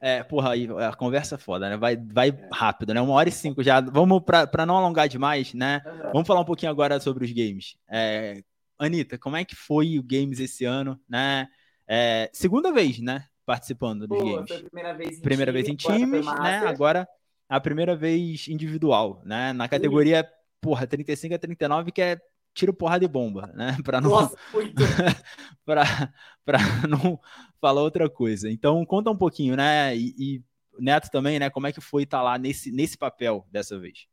É, 0.00 0.22
porra, 0.22 0.52
aí 0.52 0.68
a 0.78 0.94
conversa 0.94 1.34
é 1.34 1.38
foda, 1.38 1.68
né? 1.68 1.76
Vai, 1.76 1.96
vai 1.96 2.28
é. 2.30 2.48
rápido, 2.52 2.94
né? 2.94 3.00
Uma 3.00 3.14
hora 3.14 3.28
e 3.28 3.32
cinco 3.32 3.62
já. 3.62 3.80
Vamos, 3.80 4.22
para 4.22 4.66
não 4.66 4.76
alongar 4.76 5.08
demais, 5.08 5.52
né? 5.52 5.82
Uhum. 5.84 6.12
Vamos 6.12 6.26
falar 6.26 6.40
um 6.40 6.44
pouquinho 6.44 6.70
agora 6.70 6.98
sobre 7.00 7.24
os 7.24 7.32
games. 7.32 7.76
É, 7.88 8.42
Anitta, 8.78 9.18
como 9.18 9.36
é 9.36 9.44
que 9.44 9.54
foi 9.54 9.98
o 9.98 10.02
Games 10.02 10.40
esse 10.40 10.64
ano, 10.64 11.00
né? 11.08 11.48
É, 11.86 12.30
segunda 12.32 12.72
vez, 12.72 12.98
né? 12.98 13.26
Participando 13.46 14.06
dos 14.06 14.18
Pô, 14.18 14.24
Games. 14.24 14.48
Foi 14.48 14.56
a 14.56 14.62
primeira 14.62 14.94
vez 14.94 15.18
em, 15.18 15.22
primeira 15.22 15.52
time, 15.52 15.62
vez 15.62 15.72
em 15.72 15.76
times, 15.76 16.26
né? 16.26 16.58
Agora 16.66 17.08
a 17.48 17.60
primeira 17.60 17.94
vez 17.94 18.48
individual, 18.48 19.22
né? 19.24 19.52
Na 19.52 19.68
categoria, 19.68 20.28
porra, 20.60 20.86
35 20.86 21.34
a 21.34 21.38
39, 21.38 21.92
que 21.92 22.02
é 22.02 22.20
tiro, 22.54 22.72
porrada 22.72 23.04
e 23.04 23.08
bomba, 23.08 23.50
né? 23.54 23.76
Para 23.84 24.00
não 24.00 24.10
para 26.44 26.60
não 26.88 27.20
falar 27.60 27.82
outra 27.82 28.08
coisa. 28.08 28.50
Então 28.50 28.84
conta 28.86 29.10
um 29.10 29.16
pouquinho, 29.16 29.56
né? 29.56 29.96
E, 29.96 30.14
e, 30.18 30.42
Neto 30.78 31.10
também, 31.10 31.38
né? 31.38 31.50
Como 31.50 31.66
é 31.66 31.72
que 31.72 31.80
foi 31.80 32.04
estar 32.04 32.18
tá 32.18 32.22
lá 32.22 32.38
nesse 32.38 32.70
nesse 32.70 32.96
papel 32.96 33.46
dessa 33.50 33.78
vez? 33.78 34.06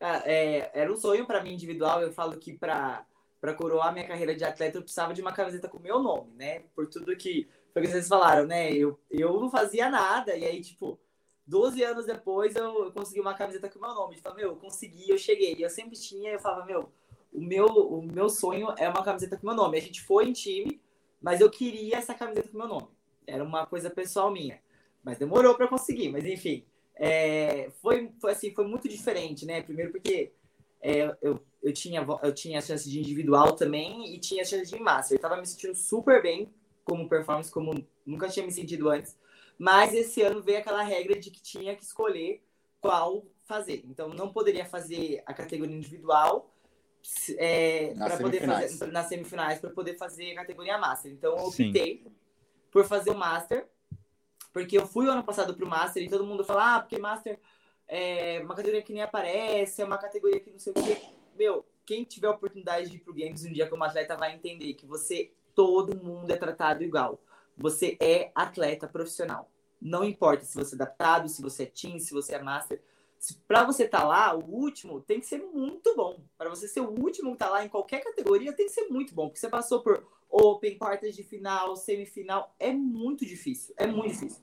Ah, 0.00 0.22
é, 0.24 0.70
era 0.74 0.92
um 0.92 0.96
sonho 0.96 1.26
para 1.26 1.42
mim 1.42 1.52
individual. 1.52 2.02
Eu 2.02 2.12
falo 2.12 2.36
que 2.36 2.52
para 2.52 3.04
para 3.40 3.54
coroar 3.54 3.92
minha 3.92 4.06
carreira 4.06 4.36
de 4.36 4.44
atleta, 4.44 4.78
eu 4.78 4.82
precisava 4.82 5.12
de 5.12 5.20
uma 5.20 5.32
camiseta 5.32 5.68
com 5.68 5.80
meu 5.80 6.00
nome, 6.00 6.32
né? 6.36 6.60
Por 6.76 6.86
tudo 6.86 7.16
que, 7.16 7.48
foi 7.72 7.82
que 7.82 7.88
vocês 7.88 8.06
falaram, 8.06 8.46
né? 8.46 8.72
Eu, 8.72 8.96
eu 9.10 9.40
não 9.40 9.50
fazia 9.50 9.90
nada, 9.90 10.36
e 10.36 10.44
aí, 10.44 10.60
tipo, 10.60 10.96
12 11.44 11.82
anos 11.82 12.06
depois 12.06 12.54
eu, 12.54 12.84
eu 12.84 12.92
consegui 12.92 13.20
uma 13.20 13.34
camiseta 13.34 13.68
com 13.68 13.80
meu 13.80 13.92
nome. 13.92 14.14
Tipo, 14.14 14.32
meu, 14.34 14.50
eu 14.50 14.56
consegui, 14.56 15.10
eu 15.10 15.18
cheguei. 15.18 15.56
Eu 15.58 15.68
sempre 15.68 15.98
tinha, 15.98 16.30
eu 16.30 16.38
falava, 16.38 16.64
meu, 16.64 16.92
o 17.32 17.40
meu, 17.40 17.66
o 17.66 18.02
meu 18.02 18.28
sonho 18.28 18.68
é 18.76 18.88
uma 18.88 19.02
camiseta 19.02 19.36
com 19.36 19.46
meu 19.46 19.56
nome. 19.56 19.78
A 19.78 19.82
gente 19.82 20.02
foi 20.02 20.28
em 20.28 20.32
time, 20.32 20.80
mas 21.20 21.40
eu 21.40 21.50
queria 21.50 21.96
essa 21.96 22.14
camiseta 22.14 22.48
com 22.48 22.58
meu 22.58 22.68
nome. 22.68 22.88
Era 23.26 23.42
uma 23.42 23.66
coisa 23.66 23.88
pessoal 23.90 24.30
minha. 24.30 24.60
Mas 25.02 25.18
demorou 25.18 25.54
para 25.54 25.68
conseguir, 25.68 26.10
mas 26.10 26.24
enfim. 26.24 26.64
É, 26.94 27.70
foi, 27.80 28.12
foi 28.20 28.32
assim, 28.32 28.52
foi 28.54 28.66
muito 28.66 28.88
diferente, 28.88 29.46
né? 29.46 29.62
Primeiro 29.62 29.90
porque 29.90 30.32
é, 30.80 31.16
eu 31.22 31.40
eu 31.62 31.72
tinha, 31.72 32.04
eu 32.22 32.34
tinha 32.34 32.58
a 32.58 32.62
chance 32.62 32.90
de 32.90 32.98
individual 32.98 33.52
também 33.54 34.12
e 34.12 34.18
tinha 34.18 34.42
a 34.42 34.44
chance 34.44 34.70
de 34.70 34.80
master. 34.80 35.16
Eu 35.16 35.20
tava 35.20 35.36
me 35.36 35.46
sentindo 35.46 35.74
super 35.76 36.20
bem 36.20 36.52
como 36.84 37.08
performance, 37.08 37.50
como 37.50 37.86
nunca 38.04 38.28
tinha 38.28 38.44
me 38.44 38.50
sentido 38.50 38.90
antes. 38.90 39.16
Mas 39.56 39.94
esse 39.94 40.20
ano 40.22 40.42
veio 40.42 40.58
aquela 40.58 40.82
regra 40.82 41.18
de 41.18 41.30
que 41.30 41.40
tinha 41.40 41.76
que 41.76 41.84
escolher 41.84 42.42
qual 42.80 43.24
fazer. 43.44 43.84
Então, 43.86 44.08
não 44.08 44.32
poderia 44.32 44.64
fazer 44.64 45.22
a 45.24 45.32
categoria 45.32 45.76
individual 45.76 46.51
é, 47.36 47.94
para 47.94 48.16
poder 48.16 48.46
fazer 48.46 48.86
nas 48.86 49.06
semifinais 49.06 49.60
para 49.60 49.70
poder 49.70 49.96
fazer 49.96 50.32
a 50.32 50.36
categoria 50.36 50.78
master. 50.78 51.12
Então, 51.12 51.36
eu 51.36 51.44
optei 51.44 52.02
Sim. 52.04 52.12
por 52.70 52.84
fazer 52.84 53.10
o 53.10 53.18
master, 53.18 53.66
porque 54.52 54.76
eu 54.76 54.86
fui 54.86 55.06
o 55.06 55.10
ano 55.10 55.24
passado 55.24 55.54
pro 55.54 55.66
master 55.66 56.02
e 56.02 56.08
todo 56.08 56.26
mundo 56.26 56.44
fala, 56.44 56.76
ah, 56.76 56.80
porque 56.80 56.98
master 56.98 57.38
é 57.88 58.40
uma 58.44 58.54
categoria 58.54 58.82
que 58.82 58.92
nem 58.92 59.02
aparece, 59.02 59.82
é 59.82 59.84
uma 59.84 59.98
categoria 59.98 60.40
que 60.40 60.50
não 60.50 60.58
sei 60.58 60.72
o 60.72 60.82
quê 60.82 60.98
meu, 61.36 61.66
quem 61.84 62.04
tiver 62.04 62.28
a 62.28 62.32
oportunidade 62.32 62.88
de 62.88 62.96
ir 62.96 63.00
pro 63.00 63.14
Games 63.14 63.44
um 63.44 63.52
dia 63.52 63.68
como 63.68 63.84
atleta 63.84 64.16
vai 64.16 64.34
entender 64.34 64.74
que 64.74 64.86
você, 64.86 65.32
todo 65.54 65.96
mundo 65.96 66.30
é 66.30 66.36
tratado 66.36 66.82
igual. 66.82 67.20
Você 67.56 67.96
é 68.00 68.30
atleta 68.34 68.88
profissional. 68.88 69.50
Não 69.80 70.04
importa 70.04 70.44
se 70.44 70.54
você 70.54 70.74
é 70.74 70.76
adaptado, 70.76 71.28
se 71.28 71.42
você 71.42 71.64
é 71.64 71.66
team, 71.66 71.98
se 71.98 72.12
você 72.12 72.34
é 72.34 72.42
master. 72.42 72.80
Para 73.46 73.64
você 73.64 73.84
estar 73.84 74.00
tá 74.00 74.04
lá, 74.04 74.34
o 74.34 74.44
último 74.44 75.00
tem 75.00 75.20
que 75.20 75.26
ser 75.26 75.38
muito 75.38 75.94
bom. 75.94 76.20
Para 76.36 76.50
você 76.50 76.66
ser 76.66 76.80
o 76.80 76.90
último 76.90 77.32
que 77.32 77.38
tá 77.38 77.48
lá 77.48 77.64
em 77.64 77.68
qualquer 77.68 78.02
categoria, 78.02 78.52
tem 78.52 78.66
que 78.66 78.72
ser 78.72 78.88
muito 78.88 79.14
bom. 79.14 79.28
Porque 79.28 79.40
você 79.40 79.48
passou 79.48 79.80
por 79.80 80.06
Open, 80.28 80.76
quartas 80.76 81.14
de 81.14 81.22
final, 81.22 81.76
semifinal. 81.76 82.54
É 82.58 82.72
muito 82.72 83.24
difícil. 83.24 83.74
É 83.76 83.86
muito 83.86 84.12
difícil. 84.12 84.42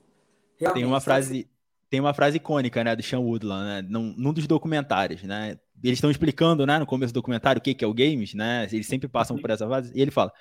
Realmente, 0.56 0.82
tem 0.82 0.90
uma 0.90 1.00
frase, 1.00 1.50
tem 1.88 2.00
uma 2.00 2.14
frase 2.14 2.36
icônica, 2.36 2.84
né, 2.84 2.94
do 2.94 3.02
Sean 3.02 3.20
Woodland, 3.20 3.64
né, 3.64 3.82
num, 3.88 4.14
num 4.16 4.32
dos 4.32 4.46
documentários, 4.46 5.22
né, 5.22 5.58
eles 5.82 5.96
estão 5.96 6.10
explicando, 6.10 6.66
né, 6.66 6.78
no 6.78 6.86
começo 6.86 7.12
do 7.12 7.20
documentário 7.20 7.58
o 7.58 7.62
que, 7.62 7.74
que 7.74 7.84
é 7.84 7.88
o 7.88 7.94
games, 7.94 8.34
né? 8.34 8.68
Eles 8.70 8.86
sempre 8.86 9.08
passam 9.08 9.38
por 9.38 9.50
essa 9.50 9.66
fase. 9.66 9.92
E 9.94 10.00
ele 10.00 10.10
fala: 10.10 10.32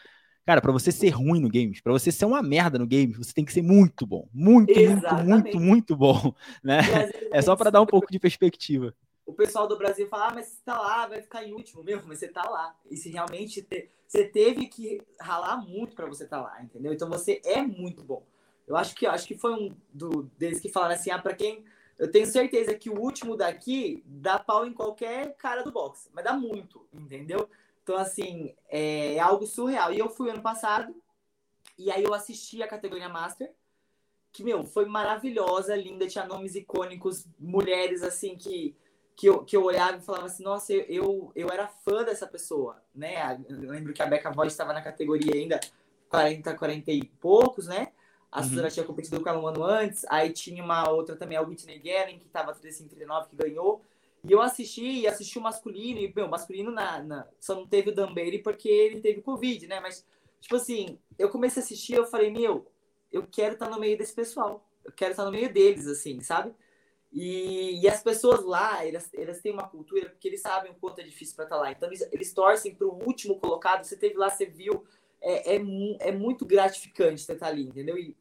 Cara, 0.45 0.61
para 0.61 0.71
você 0.71 0.91
ser 0.91 1.09
ruim 1.09 1.39
no 1.39 1.49
games, 1.49 1.81
para 1.81 1.91
você 1.91 2.11
ser 2.11 2.25
uma 2.25 2.41
merda 2.41 2.79
no 2.79 2.87
games, 2.87 3.17
você 3.17 3.33
tem 3.33 3.45
que 3.45 3.53
ser 3.53 3.61
muito 3.61 4.05
bom. 4.05 4.27
Muito, 4.33 4.71
Exatamente. 4.71 5.27
muito, 5.27 5.59
muito, 5.59 5.59
muito 5.59 5.95
bom. 5.95 6.33
Né? 6.63 6.79
É 7.31 7.41
só 7.41 7.55
para 7.55 7.69
dar 7.69 7.81
um 7.81 7.85
pouco 7.85 8.11
de 8.11 8.17
perspectiva. 8.19 8.93
O 9.25 9.33
pessoal 9.33 9.67
do 9.67 9.77
Brasil 9.77 10.07
fala, 10.07 10.29
ah, 10.29 10.33
mas 10.33 10.47
você 10.47 10.61
tá 10.65 10.79
lá, 10.79 11.05
vai 11.05 11.21
ficar 11.21 11.43
em 11.43 11.53
último 11.53 11.83
mesmo, 11.83 12.07
mas 12.07 12.17
você 12.17 12.27
tá 12.27 12.49
lá. 12.49 12.75
E 12.89 12.97
se 12.97 13.09
realmente 13.09 13.61
te... 13.61 13.87
você 14.07 14.23
teve 14.25 14.65
que 14.65 14.99
ralar 15.19 15.57
muito 15.57 15.95
para 15.95 16.07
você 16.07 16.23
estar 16.23 16.37
tá 16.37 16.43
lá, 16.43 16.63
entendeu? 16.63 16.91
Então 16.91 17.07
você 17.07 17.39
é 17.45 17.61
muito 17.61 18.03
bom. 18.03 18.23
Eu 18.67 18.75
acho 18.75 18.95
que 18.95 19.05
acho 19.05 19.27
que 19.27 19.37
foi 19.37 19.53
um 19.53 19.75
do, 19.93 20.23
deles 20.37 20.59
que 20.59 20.69
falaram 20.69 20.95
assim, 20.95 21.11
ah, 21.11 21.19
para 21.19 21.35
quem 21.35 21.63
eu 21.99 22.09
tenho 22.09 22.25
certeza 22.25 22.73
que 22.73 22.89
o 22.89 22.97
último 22.97 23.35
daqui 23.35 24.01
dá 24.05 24.39
pau 24.39 24.65
em 24.65 24.71
qualquer 24.71 25.35
cara 25.35 25.63
do 25.63 25.71
boxe, 25.71 26.09
mas 26.13 26.23
dá 26.23 26.33
muito, 26.33 26.87
entendeu? 26.93 27.49
Então, 27.89 27.99
assim, 27.99 28.53
é, 28.69 29.15
é 29.15 29.19
algo 29.19 29.47
surreal. 29.47 29.91
E 29.91 29.97
eu 29.97 30.11
fui 30.11 30.29
ano 30.29 30.43
passado, 30.43 30.93
e 31.75 31.89
aí 31.89 32.03
eu 32.03 32.13
assisti 32.13 32.61
a 32.61 32.67
categoria 32.67 33.09
Master, 33.09 33.51
que, 34.31 34.43
meu, 34.43 34.63
foi 34.63 34.85
maravilhosa, 34.85 35.75
linda, 35.75 36.05
tinha 36.05 36.23
nomes 36.27 36.53
icônicos, 36.53 37.25
mulheres, 37.39 38.03
assim, 38.03 38.37
que, 38.37 38.77
que, 39.15 39.27
eu, 39.27 39.43
que 39.43 39.57
eu 39.57 39.63
olhava 39.63 39.97
e 39.97 40.01
falava 40.01 40.27
assim, 40.27 40.43
nossa, 40.43 40.71
eu, 40.71 40.85
eu, 40.87 41.31
eu 41.35 41.49
era 41.49 41.67
fã 41.67 42.03
dessa 42.03 42.27
pessoa, 42.27 42.79
né? 42.93 43.43
Eu 43.49 43.71
lembro 43.71 43.91
que 43.91 44.03
a 44.03 44.05
Becca 44.05 44.29
Voz 44.29 44.53
estava 44.53 44.71
na 44.71 44.83
categoria 44.83 45.33
ainda 45.33 45.59
40, 46.09 46.53
40 46.53 46.91
e 46.91 47.03
poucos, 47.19 47.65
né? 47.65 47.87
A 48.31 48.43
Suzana 48.43 48.67
uhum. 48.67 48.69
tinha 48.69 48.85
competido 48.85 49.19
com 49.19 49.29
ela 49.29 49.39
um 49.39 49.47
ano 49.47 49.63
antes. 49.63 50.05
Aí 50.07 50.31
tinha 50.31 50.63
uma 50.63 50.87
outra 50.87 51.15
também, 51.15 51.39
a 51.39 51.41
Whitney 51.41 51.79
Guerin, 51.79 52.19
que 52.19 52.27
estava 52.27 52.53
35, 52.53 52.89
39, 52.91 53.29
que 53.29 53.35
ganhou. 53.35 53.83
E 54.23 54.31
eu 54.31 54.41
assisti, 54.41 55.01
e 55.01 55.07
assisti 55.07 55.39
o 55.39 55.41
masculino, 55.41 55.99
e, 55.99 56.13
meu, 56.13 56.27
masculino 56.27 56.71
na, 56.71 57.01
na, 57.01 57.27
só 57.39 57.55
não 57.55 57.65
teve 57.65 57.89
o 57.89 57.95
Dambere 57.95 58.39
porque 58.39 58.67
ele 58.67 58.99
teve 58.99 59.21
Covid, 59.21 59.65
né? 59.67 59.79
Mas, 59.79 60.05
tipo 60.39 60.55
assim, 60.55 60.99
eu 61.17 61.29
comecei 61.29 61.61
a 61.61 61.65
assistir 61.65 61.93
eu 61.93 62.05
falei, 62.05 62.29
meu, 62.29 62.69
eu 63.11 63.25
quero 63.25 63.53
estar 63.53 63.69
no 63.69 63.79
meio 63.79 63.97
desse 63.97 64.13
pessoal. 64.13 64.67
Eu 64.83 64.91
quero 64.91 65.11
estar 65.11 65.25
no 65.25 65.31
meio 65.31 65.51
deles, 65.51 65.87
assim, 65.87 66.19
sabe? 66.21 66.53
E, 67.11 67.81
e 67.81 67.87
as 67.87 68.03
pessoas 68.03 68.43
lá, 68.43 68.85
elas, 68.85 69.09
elas 69.13 69.41
têm 69.41 69.51
uma 69.51 69.67
cultura, 69.67 70.09
porque 70.09 70.27
eles 70.27 70.41
sabem 70.41 70.71
o 70.71 70.75
quanto 70.75 70.99
é 70.99 71.03
difícil 71.03 71.35
para 71.35 71.45
estar 71.45 71.57
lá. 71.57 71.71
Então, 71.71 71.89
eles, 71.89 72.07
eles 72.11 72.33
torcem 72.33 72.75
para 72.75 72.87
o 72.87 73.03
último 73.05 73.39
colocado. 73.39 73.83
Você 73.83 73.97
teve 73.97 74.15
lá, 74.15 74.29
você 74.29 74.45
viu 74.45 74.85
é, 75.21 75.55
é, 75.55 75.61
é 75.99 76.11
muito 76.11 76.45
gratificante 76.45 77.21
você 77.21 77.33
estar 77.33 77.47
ali, 77.47 77.63
entendeu? 77.63 77.97
E, 77.97 78.15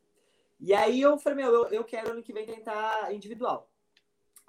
e 0.61 0.75
aí 0.75 1.01
eu 1.01 1.19
falei, 1.19 1.45
meu, 1.45 1.53
eu, 1.53 1.66
eu 1.66 1.85
quero 1.85 2.11
ano 2.11 2.23
que 2.23 2.33
vem 2.33 2.47
tentar 2.47 3.12
individual. 3.12 3.69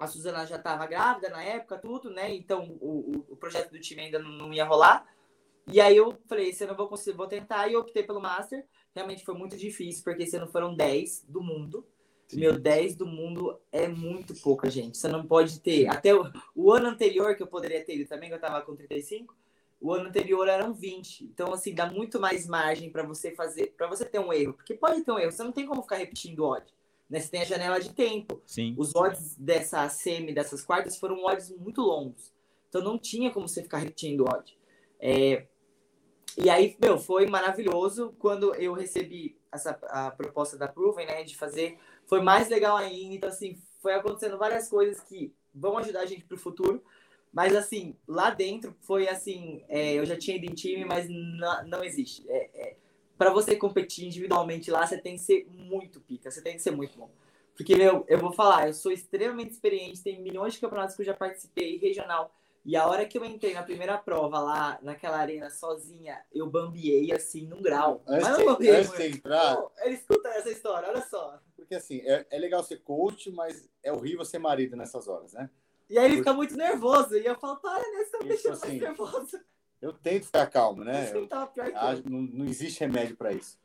A 0.00 0.06
Suzana 0.06 0.46
já 0.46 0.56
estava 0.56 0.86
grávida 0.86 1.28
na 1.28 1.42
época, 1.42 1.78
tudo, 1.78 2.10
né? 2.10 2.34
Então 2.34 2.76
o, 2.80 3.24
o 3.28 3.36
projeto 3.36 3.70
do 3.70 3.78
time 3.78 4.02
ainda 4.02 4.18
não, 4.18 4.30
não 4.30 4.52
ia 4.52 4.64
rolar. 4.64 5.06
E 5.66 5.80
aí 5.80 5.96
eu 5.96 6.16
falei, 6.26 6.52
se 6.52 6.64
eu 6.64 6.68
não 6.68 6.74
vou 6.76 6.88
conseguir, 6.88 7.16
vou 7.16 7.26
tentar. 7.26 7.68
E 7.68 7.74
eu 7.74 7.80
optei 7.80 8.02
pelo 8.02 8.20
Master. 8.20 8.64
Realmente 8.94 9.24
foi 9.24 9.34
muito 9.34 9.56
difícil, 9.56 10.02
porque 10.02 10.26
se 10.26 10.38
não 10.38 10.48
foram 10.48 10.74
10 10.74 11.26
do 11.28 11.42
mundo. 11.42 11.86
Sim. 12.26 12.40
Meu, 12.40 12.58
10 12.58 12.96
do 12.96 13.06
mundo 13.06 13.60
é 13.70 13.88
muito 13.88 14.34
pouca, 14.40 14.70
gente. 14.70 14.96
Você 14.96 15.08
não 15.08 15.26
pode 15.26 15.60
ter. 15.60 15.86
Até 15.88 16.14
o, 16.14 16.30
o 16.54 16.72
ano 16.72 16.88
anterior, 16.88 17.36
que 17.36 17.42
eu 17.42 17.46
poderia 17.46 17.84
ter 17.84 18.04
também, 18.06 18.28
que 18.28 18.34
eu 18.34 18.40
tava 18.40 18.62
com 18.62 18.74
35, 18.74 19.36
o 19.80 19.92
ano 19.92 20.08
anterior 20.08 20.48
eram 20.48 20.72
20. 20.72 21.24
Então, 21.24 21.52
assim, 21.52 21.74
dá 21.74 21.90
muito 21.90 22.20
mais 22.20 22.46
margem 22.46 22.90
para 22.90 23.02
você 23.02 23.32
fazer, 23.32 23.74
para 23.76 23.88
você 23.88 24.04
ter 24.04 24.18
um 24.18 24.32
erro. 24.32 24.54
Porque 24.54 24.74
pode 24.74 25.02
ter 25.02 25.10
um 25.10 25.18
erro, 25.18 25.32
você 25.32 25.42
não 25.42 25.52
tem 25.52 25.66
como 25.66 25.82
ficar 25.82 25.96
repetindo 25.96 26.44
odd. 26.44 26.64
Né? 27.10 27.20
Você 27.20 27.28
tem 27.28 27.42
a 27.42 27.44
janela 27.44 27.80
de 27.80 27.92
tempo. 27.92 28.40
Sim. 28.46 28.74
Os 28.78 28.94
odds 28.94 29.36
dessa 29.36 29.88
semi, 29.88 30.32
dessas 30.32 30.62
quartas, 30.62 30.96
foram 30.96 31.24
odds 31.24 31.50
muito 31.50 31.82
longos. 31.82 32.32
Então 32.68 32.80
não 32.80 32.96
tinha 32.96 33.32
como 33.32 33.48
você 33.48 33.62
ficar 33.62 33.78
repetindo 33.78 34.20
o 34.20 34.24
odd. 34.24 34.56
É, 35.00 35.46
e 36.38 36.48
aí, 36.48 36.76
meu, 36.80 36.98
foi 36.98 37.26
maravilhoso 37.26 38.14
quando 38.18 38.54
eu 38.54 38.72
recebi 38.72 39.36
essa 39.52 39.78
a 39.88 40.10
proposta 40.12 40.56
da 40.56 40.68
Proven, 40.68 41.06
né, 41.06 41.24
de 41.24 41.36
fazer. 41.36 41.78
Foi 42.06 42.22
mais 42.22 42.48
legal 42.48 42.76
ainda. 42.76 43.14
Então, 43.14 43.28
assim, 43.28 43.60
foi 43.82 43.94
acontecendo 43.94 44.38
várias 44.38 44.68
coisas 44.68 45.02
que 45.02 45.34
vão 45.52 45.76
ajudar 45.78 46.00
a 46.00 46.06
gente 46.06 46.24
pro 46.24 46.38
futuro. 46.38 46.82
Mas, 47.32 47.54
assim, 47.54 47.96
lá 48.06 48.30
dentro 48.30 48.74
foi 48.82 49.08
assim: 49.08 49.64
é, 49.68 49.94
eu 49.94 50.06
já 50.06 50.16
tinha 50.16 50.36
ido 50.36 50.46
em 50.46 50.54
time, 50.54 50.84
mas 50.84 51.08
não, 51.08 51.66
não 51.66 51.84
existe. 51.84 52.24
É, 52.28 52.50
é, 52.54 52.76
para 53.20 53.30
você 53.30 53.54
competir 53.54 54.06
individualmente 54.06 54.70
lá, 54.70 54.86
você 54.86 54.96
tem 54.96 55.16
que 55.16 55.20
ser 55.20 55.46
muito 55.50 56.00
pica, 56.00 56.30
você 56.30 56.40
tem 56.40 56.54
que 56.54 56.62
ser 56.62 56.70
muito 56.70 56.96
bom. 56.96 57.10
Porque, 57.54 57.76
meu, 57.76 58.02
eu 58.08 58.18
vou 58.18 58.32
falar, 58.32 58.68
eu 58.68 58.72
sou 58.72 58.90
extremamente 58.90 59.50
experiente, 59.50 60.02
tem 60.02 60.22
milhões 60.22 60.54
de 60.54 60.58
campeonatos 60.58 60.96
que 60.96 61.02
eu 61.02 61.06
já 61.06 61.12
participei, 61.12 61.76
regional. 61.76 62.34
E 62.64 62.74
a 62.74 62.86
hora 62.86 63.04
que 63.04 63.18
eu 63.18 63.24
entrei 63.26 63.52
na 63.52 63.62
primeira 63.62 63.98
prova 63.98 64.38
lá, 64.38 64.78
naquela 64.80 65.18
arena 65.18 65.50
sozinha, 65.50 66.18
eu 66.32 66.46
bambiei 66.46 67.12
assim 67.12 67.46
num 67.46 67.60
grau. 67.60 68.02
Antes, 68.06 68.26
Mas 68.26 68.38
não 68.38 68.46
bambiei, 68.46 68.76
antes 68.76 68.96
de 68.96 69.06
entrar, 69.08 69.66
ele 69.82 69.96
escuta 69.96 70.28
essa 70.30 70.50
história, 70.50 70.88
olha 70.88 71.02
só. 71.02 71.38
porque 71.54 71.74
assim, 71.74 72.00
é, 72.06 72.26
é 72.30 72.38
legal 72.38 72.64
ser 72.64 72.78
coach, 72.78 73.30
mas 73.32 73.68
é 73.82 73.92
horrível 73.92 74.24
ser 74.24 74.38
marido 74.38 74.76
nessas 74.76 75.06
horas, 75.06 75.34
né? 75.34 75.50
E 75.90 75.98
aí 75.98 76.06
ele 76.06 76.16
fica 76.16 76.32
muito 76.32 76.56
nervoso. 76.56 77.18
E 77.18 77.26
eu 77.26 77.38
falo, 77.38 77.58
para, 77.58 77.80
né? 77.80 78.02
Você 78.02 78.10
tá 78.12 78.18
me 78.22 78.28
deixando 78.30 78.52
assim, 78.54 78.66
mais 78.66 78.80
nervoso. 78.80 79.40
Eu 79.80 79.92
tento 79.92 80.26
ficar 80.26 80.46
calmo, 80.46 80.84
né? 80.84 81.10
Eu. 81.14 81.28
não, 82.04 82.20
não 82.22 82.44
existe 82.46 82.80
remédio 82.80 83.16
para 83.16 83.32
isso. 83.32 83.58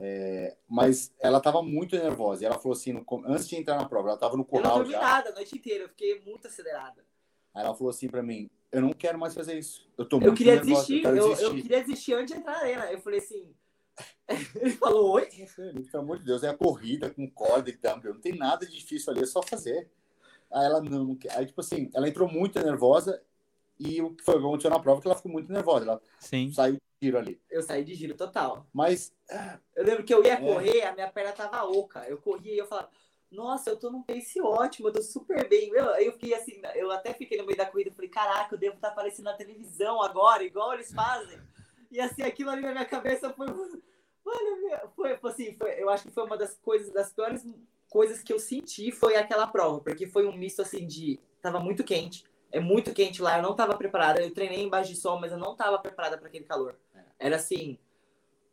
É, 0.00 0.56
mas 0.68 1.12
ela 1.18 1.38
estava 1.38 1.60
muito 1.62 1.96
nervosa. 1.96 2.42
E 2.42 2.46
ela 2.46 2.58
falou 2.58 2.76
assim, 2.76 2.92
no 2.92 3.04
antes 3.26 3.48
de 3.48 3.56
entrar 3.56 3.76
na 3.76 3.88
prova, 3.88 4.08
ela 4.08 4.14
estava 4.14 4.36
no 4.36 4.42
Eu 4.42 4.44
não 4.44 4.44
curral 4.44 4.76
dormi 4.78 4.92
já. 4.92 5.00
nada 5.00 5.30
a 5.30 5.32
noite 5.32 5.56
inteira, 5.56 5.84
eu 5.84 5.88
fiquei 5.88 6.20
muito 6.20 6.46
acelerada. 6.46 7.04
Aí 7.52 7.64
ela 7.64 7.74
falou 7.74 7.90
assim 7.90 8.08
para 8.08 8.22
mim: 8.22 8.48
Eu 8.70 8.80
não 8.80 8.92
quero 8.92 9.18
mais 9.18 9.34
fazer 9.34 9.58
isso. 9.58 9.88
Eu 9.98 10.04
tô 10.04 10.16
Eu 10.18 10.20
muito 10.20 10.36
queria 10.36 10.54
nervosa, 10.54 10.74
desistir, 10.74 11.04
eu 11.04 11.10
eu, 11.10 11.14
quero 11.14 11.26
eu 11.26 11.34
desistir. 11.34 11.62
queria 11.62 11.80
desistir 11.84 12.14
antes 12.14 12.34
de 12.34 12.40
entrar 12.40 12.52
na 12.52 12.58
arena. 12.60 12.92
Eu 12.92 13.00
falei 13.00 13.18
assim. 13.18 13.52
ele 14.54 14.70
falou, 14.72 15.10
oi? 15.10 15.26
Pelo 15.90 16.04
amor 16.04 16.18
de 16.20 16.24
Deus, 16.24 16.44
é 16.44 16.48
a 16.48 16.56
corrida 16.56 17.10
com 17.10 17.28
corda 17.28 17.68
e 17.68 17.72
dumbbell. 17.76 18.14
Não 18.14 18.20
tem 18.20 18.36
nada 18.36 18.64
de 18.64 18.72
difícil 18.78 19.12
ali, 19.12 19.22
é 19.22 19.26
só 19.26 19.42
fazer. 19.42 19.90
Aí 20.52 20.64
ela 20.64 20.80
não, 20.80 21.04
não 21.04 21.16
quer. 21.16 21.36
Aí, 21.36 21.46
tipo 21.46 21.60
assim, 21.60 21.90
ela 21.92 22.08
entrou 22.08 22.28
muito 22.30 22.62
nervosa 22.62 23.20
e 23.78 24.02
o 24.02 24.14
que 24.14 24.24
foi 24.24 24.34
o 24.34 24.38
que 24.40 24.44
aconteceu 24.46 24.70
na 24.70 24.78
prova 24.80 24.98
é 24.98 25.02
que 25.02 25.08
ela 25.08 25.16
ficou 25.16 25.32
muito 25.32 25.52
nervosa. 25.52 25.84
Ela 25.84 26.02
Sim. 26.18 26.52
saiu 26.52 26.74
de 26.74 26.80
tiro 27.00 27.18
ali. 27.18 27.40
Eu 27.50 27.62
saí 27.62 27.84
de 27.84 27.94
giro 27.94 28.14
total. 28.16 28.66
Mas 28.72 29.12
Eu 29.76 29.84
lembro 29.84 30.04
que 30.04 30.12
eu 30.12 30.24
ia 30.24 30.32
É. 30.34 30.36
correr, 30.36 30.82
a 30.82 30.92
minha 30.92 31.08
perna 31.10 31.32
tava 31.32 31.62
oca. 31.64 32.04
Eu 32.08 32.18
corria 32.18 32.54
e 32.54 32.58
eu 32.58 32.66
falava, 32.66 32.90
nossa, 33.30 33.70
eu 33.70 33.76
tô 33.76 33.90
num 33.90 34.02
pace 34.02 34.40
ótimo, 34.40 34.88
eu 34.88 34.92
tô 34.92 35.02
super 35.02 35.46
bem. 35.48 35.70
Meu, 35.70 35.90
aí 35.90 36.06
eu 36.06 36.12
fiquei 36.12 36.34
assim, 36.34 36.60
eu 36.74 36.90
até 36.90 37.12
fiquei 37.12 37.36
no 37.38 37.44
meio 37.44 37.56
da 37.58 37.66
corrida, 37.66 37.92
falei, 37.92 38.08
caraca, 38.10 38.54
eu 38.54 38.58
devo 38.58 38.76
estar 38.76 38.88
aparecendo 38.88 39.26
na 39.26 39.34
televisão 39.34 40.02
agora, 40.02 40.42
igual 40.42 40.72
eles 40.72 40.92
fazem. 40.92 41.38
E 41.90 42.00
assim, 42.00 42.22
aquilo 42.22 42.50
ali 42.50 42.62
na 42.62 42.72
minha 42.72 42.84
cabeça 42.86 43.30
foi. 43.32 43.46
Mano, 43.46 44.60
meu, 44.62 44.88
foi, 44.96 45.16
foi 45.16 45.30
assim, 45.30 45.54
foi, 45.56 45.80
eu 45.82 45.88
acho 45.88 46.04
que 46.04 46.10
foi 46.12 46.24
uma 46.24 46.36
das 46.36 46.56
coisas, 46.58 46.92
das 46.92 47.12
piores 47.12 47.44
coisas 47.88 48.22
que 48.22 48.32
eu 48.32 48.38
senti 48.38 48.90
foi 48.92 49.16
aquela 49.16 49.46
prova, 49.46 49.80
porque 49.80 50.06
foi 50.06 50.26
um 50.26 50.36
misto 50.36 50.60
assim 50.62 50.86
de. 50.86 51.18
Tava 51.40 51.60
muito 51.60 51.84
quente, 51.84 52.24
é 52.50 52.60
muito 52.60 52.92
quente 52.94 53.20
lá, 53.22 53.36
eu 53.38 53.42
não 53.42 53.54
tava 53.54 53.76
preparada. 53.76 54.22
Eu 54.22 54.32
treinei 54.32 54.62
embaixo 54.62 54.90
de 54.92 54.96
sol, 54.98 55.20
mas 55.20 55.32
eu 55.32 55.38
não 55.38 55.54
tava 55.54 55.78
preparada 55.78 56.16
para 56.18 56.28
aquele 56.28 56.44
calor. 56.44 56.78
Era 57.18 57.36
assim, 57.36 57.78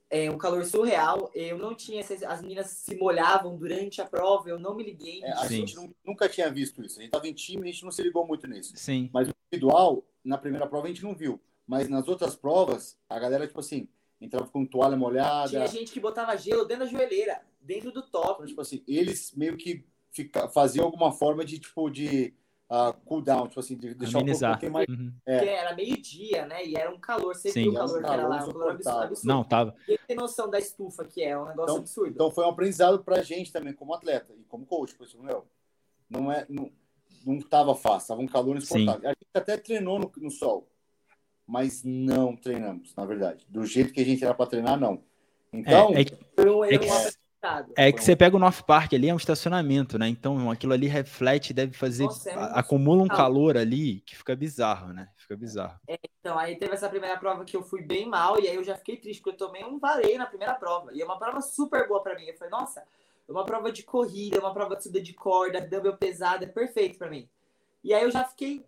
é 0.09 0.29
um 0.29 0.37
calor 0.37 0.63
surreal. 0.65 1.31
Eu 1.33 1.57
não 1.57 1.73
tinha. 1.73 2.03
As 2.27 2.41
meninas 2.41 2.67
se 2.67 2.95
molhavam 2.95 3.55
durante 3.57 4.01
a 4.01 4.05
prova, 4.05 4.49
eu 4.49 4.59
não 4.59 4.75
me 4.75 4.83
liguei. 4.83 5.23
é, 5.23 5.31
a 5.31 5.37
Sim. 5.47 5.55
gente 5.57 5.75
não- 5.75 5.93
nunca 6.05 6.27
tinha 6.29 6.49
visto 6.51 6.83
isso. 6.83 6.99
A 6.99 7.01
gente 7.01 7.09
estava 7.09 7.27
em 7.27 7.33
time 7.33 7.61
e 7.65 7.69
a 7.69 7.71
gente 7.71 7.83
não 7.83 7.91
se 7.91 8.01
ligou 8.01 8.25
muito 8.27 8.47
nisso. 8.47 8.73
Sim. 8.75 9.09
Mas 9.13 9.27
o 9.27 9.33
individual, 9.47 10.03
na 10.23 10.37
primeira 10.37 10.67
prova, 10.67 10.85
a 10.85 10.89
gente 10.89 11.03
não 11.03 11.15
viu. 11.15 11.39
Mas 11.67 11.89
nas 11.89 12.07
outras 12.07 12.35
provas, 12.35 12.97
a 13.09 13.17
galera, 13.17 13.47
tipo 13.47 13.59
assim, 13.59 13.87
entrava 14.21 14.47
com 14.47 14.65
toalha 14.65 14.95
molhada. 14.95 15.49
Tinha 15.49 15.67
gente 15.67 15.91
que 15.91 15.99
botava 15.99 16.35
gelo 16.37 16.65
dentro 16.65 16.85
da 16.85 16.91
joelheira, 16.91 17.41
dentro 17.59 17.91
do 17.91 18.01
top. 18.03 18.33
Então, 18.35 18.45
tipo 18.45 18.61
assim, 18.61 18.83
eles 18.87 19.33
meio 19.35 19.57
que 19.57 19.83
fica, 20.11 20.47
faziam 20.49 20.85
alguma 20.85 21.11
forma 21.11 21.43
de, 21.43 21.59
tipo, 21.59 21.89
de 21.89 22.33
uh, 22.69 22.93
cool 23.05 23.21
down, 23.21 23.47
tipo 23.47 23.59
assim, 23.59 23.77
de 23.77 23.93
deixar 23.93 24.19
Amenizar. 24.19 24.51
um 24.51 24.53
pouquinho 24.53 24.71
mais... 24.73 24.87
Uhum. 24.87 25.13
É. 25.25 25.37
Porque 25.37 25.49
era 25.49 25.75
meio-dia, 25.75 26.45
né? 26.45 26.65
E 26.65 26.75
era 26.75 26.91
um 26.93 26.99
calor. 26.99 27.35
Você 27.35 27.51
Sim. 27.51 27.63
viu 27.63 27.71
o 27.71 27.73
um 27.73 27.77
calor 27.77 27.91
que 27.91 27.97
era 27.97 28.07
calor 28.17 28.29
lá, 28.29 28.35
um 28.45 28.51
calor 28.51 28.71
absurdo. 28.71 29.21
Não, 29.23 29.43
tava. 29.43 29.75
E 29.87 29.97
tem 30.07 30.15
noção 30.15 30.49
da 30.49 30.59
estufa 30.59 31.05
que 31.05 31.21
é, 31.21 31.29
é 31.29 31.37
um 31.37 31.45
negócio 31.45 31.63
Então- 31.71 31.77
absurdo. 31.77 32.11
Então 32.11 32.31
foi 32.31 32.45
um 32.45 32.49
aprendizado 32.49 33.03
pra 33.03 33.21
gente 33.21 33.51
também, 33.51 33.73
como 33.73 33.93
atleta 33.93 34.33
e 34.37 34.43
como 34.45 34.65
coach. 34.65 34.91
Tipo 34.91 35.03
assim, 35.03 35.19
meu, 35.19 35.45
não 36.09 36.31
é... 36.31 36.45
Não, 36.49 36.71
não 37.25 37.39
tava 37.39 37.73
fácil, 37.73 38.09
tava 38.09 38.21
um 38.21 38.27
calor 38.27 38.55
insuportável. 38.55 39.09
A 39.09 39.13
gente 39.13 39.27
até 39.33 39.57
treinou 39.57 39.97
no, 39.97 40.11
no 40.17 40.29
sol, 40.29 40.69
mas 41.47 41.83
não 41.83 42.35
treinamos, 42.35 42.93
na 42.95 43.03
verdade. 43.03 43.45
Do 43.49 43.65
jeito 43.65 43.91
que 43.91 43.99
a 44.01 44.05
gente 44.05 44.23
era 44.23 44.33
pra 44.35 44.45
treinar, 44.45 44.79
não. 44.79 45.01
Então, 45.51 45.91
É, 45.95 46.01
é, 46.01 46.05
Foi 46.35 46.49
um 46.51 46.63
É 46.63 46.77
que- 46.77 46.87
é 47.75 47.91
que 47.91 48.03
você 48.03 48.15
pega 48.15 48.35
o 48.35 48.39
North 48.39 48.61
Park 48.63 48.93
ali, 48.93 49.09
é 49.09 49.13
um 49.13 49.17
estacionamento, 49.17 49.97
né? 49.97 50.07
Então 50.07 50.49
aquilo 50.49 50.73
ali 50.73 50.87
reflete, 50.87 51.53
deve 51.53 51.73
fazer. 51.73 52.03
Nossa, 52.03 52.29
é 52.29 52.33
acumula 52.53 53.03
um 53.03 53.07
calor. 53.07 53.57
ali 53.57 54.01
que 54.01 54.15
fica 54.15 54.35
bizarro, 54.35 54.93
né? 54.93 55.09
Fica 55.15 55.35
bizarro. 55.35 55.79
Então, 56.19 56.37
aí 56.37 56.55
teve 56.55 56.73
essa 56.73 56.89
primeira 56.89 57.17
prova 57.17 57.43
que 57.43 57.55
eu 57.55 57.63
fui 57.63 57.81
bem 57.81 58.05
mal, 58.07 58.39
e 58.39 58.47
aí 58.47 58.55
eu 58.55 58.63
já 58.63 58.75
fiquei 58.75 58.97
triste, 58.97 59.21
porque 59.21 59.41
eu 59.41 59.47
tomei 59.47 59.63
um 59.63 59.79
vareio 59.79 60.17
na 60.17 60.25
primeira 60.25 60.53
prova. 60.53 60.91
E 60.93 61.01
é 61.01 61.05
uma 61.05 61.17
prova 61.17 61.41
super 61.41 61.87
boa 61.87 62.01
pra 62.01 62.15
mim. 62.15 62.25
Eu 62.25 62.35
falei, 62.35 62.51
nossa, 62.51 62.83
é 63.27 63.31
uma 63.31 63.43
prova 63.43 63.71
de 63.71 63.83
corrida, 63.83 64.37
é 64.37 64.39
uma 64.39 64.53
prova 64.53 64.75
de 64.75 64.83
subida 64.83 65.03
de 65.03 65.13
corda, 65.13 65.61
dumbbell 65.61 65.97
pesado, 65.97 66.43
é 66.43 66.47
perfeito 66.47 66.97
pra 66.97 67.09
mim. 67.09 67.27
E 67.83 67.93
aí 67.93 68.03
eu 68.03 68.11
já 68.11 68.23
fiquei, 68.23 68.65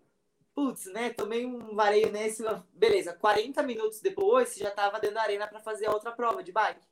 putz, 0.54 0.86
né? 0.86 1.10
Tomei 1.10 1.46
um 1.46 1.74
vareio 1.74 2.10
nesse, 2.10 2.44
beleza, 2.74 3.12
40 3.12 3.62
minutos 3.62 4.00
depois, 4.00 4.56
já 4.56 4.70
tava 4.70 4.98
dentro 4.98 5.16
da 5.16 5.22
arena 5.22 5.46
pra 5.46 5.60
fazer 5.60 5.86
a 5.86 5.92
outra 5.92 6.12
prova 6.12 6.42
de 6.42 6.52
bike. 6.52 6.86